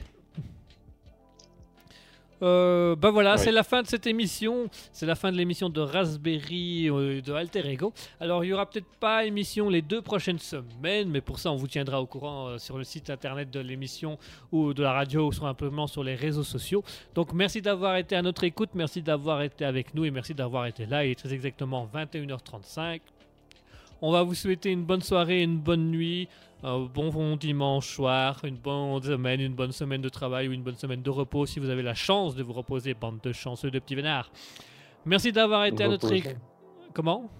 Euh, 2.43 2.97
bah 2.97 3.10
voilà, 3.10 3.39
c'est 3.39 3.52
la 3.52 3.62
fin 3.62 3.82
de 3.82 3.86
cette 3.86 4.06
émission. 4.06 4.69
C'est 4.93 5.06
la 5.06 5.14
fin 5.14 5.31
de 5.31 5.36
l'émission 5.36 5.69
de 5.69 5.81
Raspberry 5.81 6.89
euh, 6.90 7.20
de 7.20 7.32
Alter 7.32 7.69
Ego. 7.70 7.93
Alors, 8.20 8.44
il 8.44 8.48
y 8.48 8.52
aura 8.52 8.69
peut-être 8.69 8.90
pas 8.98 9.24
émission 9.24 9.69
les 9.69 9.82
deux 9.82 10.02
prochaines 10.02 10.39
semaines, 10.39 11.09
mais 11.09 11.20
pour 11.20 11.39
ça, 11.39 11.52
on 11.52 11.56
vous 11.56 11.69
tiendra 11.69 12.01
au 12.01 12.06
courant 12.06 12.48
euh, 12.48 12.59
sur 12.59 12.78
le 12.78 12.85
site 12.85 13.10
internet 13.10 13.51
de 13.51 13.60
l'émission 13.60 14.19
ou 14.51 14.74
de 14.74 14.82
la 14.82 14.93
radio 14.93 15.28
ou 15.28 15.32
simplement 15.32 15.86
sur 15.86 16.02
les 16.02 16.16
réseaux 16.16 16.43
sociaux. 16.43 16.82
Donc, 17.14 17.32
merci 17.32 17.62
d'avoir 17.62 17.97
été 17.97 18.16
à 18.16 18.23
notre 18.23 18.44
écoute, 18.44 18.70
merci 18.74 19.02
d'avoir 19.02 19.43
été 19.43 19.64
avec 19.64 19.94
nous 19.94 20.05
et 20.05 20.10
merci 20.10 20.35
d'avoir 20.35 20.66
été 20.66 20.86
là. 20.86 21.05
Il 21.05 21.12
est 21.12 21.19
très 21.19 21.32
exactement 21.32 21.89
21h35. 21.94 23.01
On 24.05 24.10
va 24.10 24.24
vous 24.24 24.35
souhaiter 24.35 24.73
une 24.73 24.82
bonne 24.82 25.01
soirée, 25.01 25.43
une 25.43 25.59
bonne 25.59 25.89
nuit, 25.93 26.28
un 26.62 26.80
bon 26.80 27.36
dimanche 27.36 27.94
soir, 27.94 28.40
une 28.44 28.56
bonne 28.56 29.02
semaine, 29.02 29.40
une 29.40 29.55
bonne 29.55 29.72
semaine 29.72 30.01
de 30.01 30.09
travail 30.09 30.48
ou 30.48 30.52
une 30.52 30.62
bonne 30.62 30.76
semaine 30.76 31.02
de 31.02 31.10
repos 31.10 31.47
si 31.47 31.59
vous 31.59 31.70
avez 31.70 31.82
la 31.82 31.94
chance 31.94 32.34
de 32.34 32.43
vous 32.43 32.52
reposer, 32.52 32.94
bande 32.94 33.20
de 33.22 33.32
chanceux 33.32 33.70
de 33.70 33.78
petits 33.78 33.94
vénards. 33.94 34.30
Merci 35.05 35.32
d'avoir 35.32 35.64
été 35.64 35.84
à 35.84 35.89
notre 35.89 36.12
écoute. 36.12 36.36
Comment? 36.94 37.30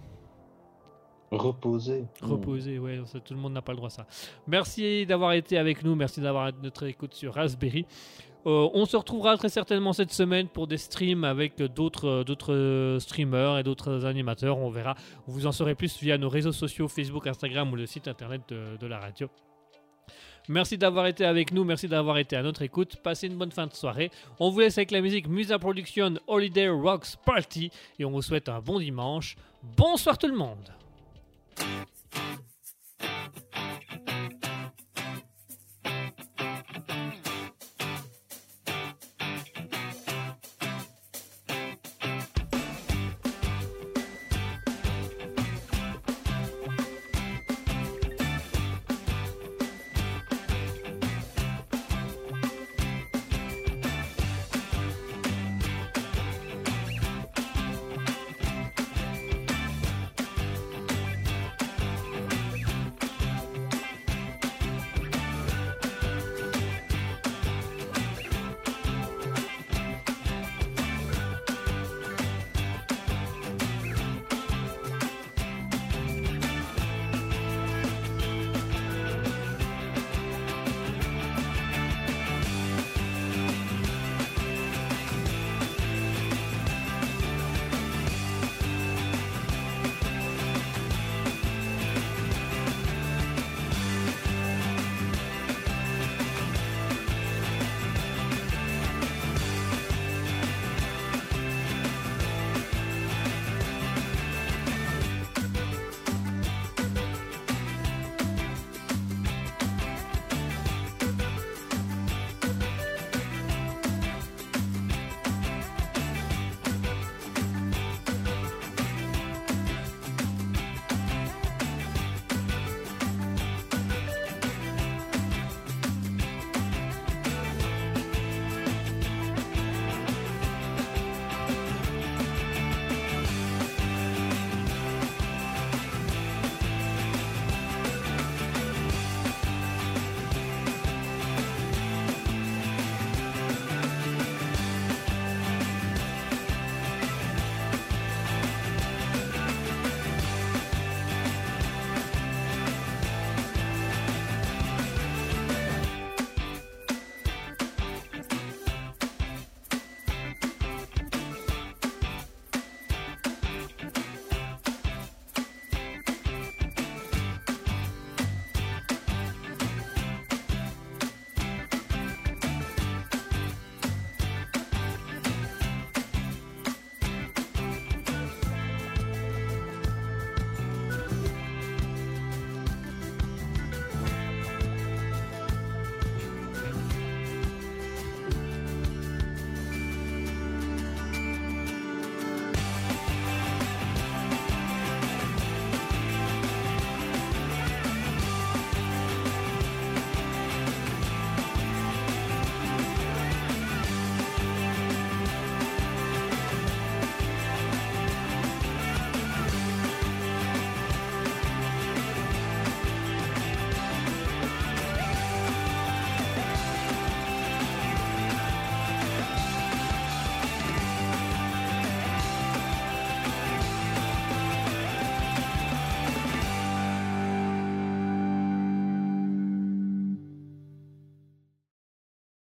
Reposer. 1.31 2.05
Reposer, 2.21 2.79
ouais, 2.79 3.01
tout 3.25 3.33
le 3.33 3.41
monde 3.41 3.55
n'a 3.55 3.63
pas 3.63 3.73
le 3.73 3.77
droit 3.77 3.89
à 3.89 3.91
ça. 3.91 4.07
Merci 4.47 5.07
d'avoir 5.07 5.33
été 5.33 5.57
avec 5.57 5.83
nous, 5.83 5.95
merci 5.95 6.21
d'avoir 6.21 6.49
été 6.49 6.59
à 6.59 6.63
notre 6.63 6.85
écoute 6.85 7.15
sur 7.15 7.35
Raspberry. 7.35 7.87
Euh, 8.47 8.69
on 8.75 8.87
se 8.87 8.97
retrouvera 8.97 9.37
très 9.37 9.49
certainement 9.49 9.93
cette 9.93 10.13
semaine 10.13 10.49
pour 10.49 10.67
des 10.67 10.79
streams 10.79 11.25
avec 11.25 11.61
euh, 11.61 11.69
d'autres 11.69 12.99
streamers 13.01 13.59
et 13.59 13.63
d'autres 13.63 14.05
animateurs. 14.05 14.59
On 14.59 14.71
verra. 14.71 14.95
Vous 15.27 15.47
en 15.47 15.53
saurez 15.53 15.75
plus 15.75 16.01
via 16.01 16.19
nos 16.19 16.29
réseaux 16.29 16.53
sociaux 16.53 16.89
Facebook, 16.89 17.27
Instagram 17.27 17.73
ou 17.73 17.77
le 17.77 17.87
site 17.87 18.09
internet 18.09 18.43
de, 18.49 18.77
de 18.81 18.87
la 18.87 18.99
radio. 18.99 19.29
Merci 20.49 20.77
d'avoir 20.77 21.07
été 21.07 21.25
avec 21.25 21.53
nous, 21.53 21.63
merci 21.63 21.87
d'avoir 21.87 22.19
été 22.19 22.35
à 22.35 22.43
notre 22.43 22.63
écoute. 22.63 22.97
Passez 22.97 23.29
une 23.29 23.37
bonne 23.37 23.53
fin 23.53 23.69
de 23.69 23.75
soirée. 23.75 24.11
On 24.41 24.51
vous 24.51 24.61
laisse 24.61 24.77
avec 24.77 24.91
la 24.91 25.01
musique 25.01 25.29
Musa 25.29 25.59
Production 25.59 26.15
Holiday 26.27 26.69
Rocks 26.69 27.17
Party 27.25 27.71
et 27.99 28.05
on 28.05 28.11
vous 28.11 28.23
souhaite 28.23 28.49
un 28.49 28.61
bon 28.61 28.81
dimanche. 28.81 29.37
Bonsoir 29.63 30.19
tout 30.19 30.27
le 30.27 30.37
monde. 30.37 30.73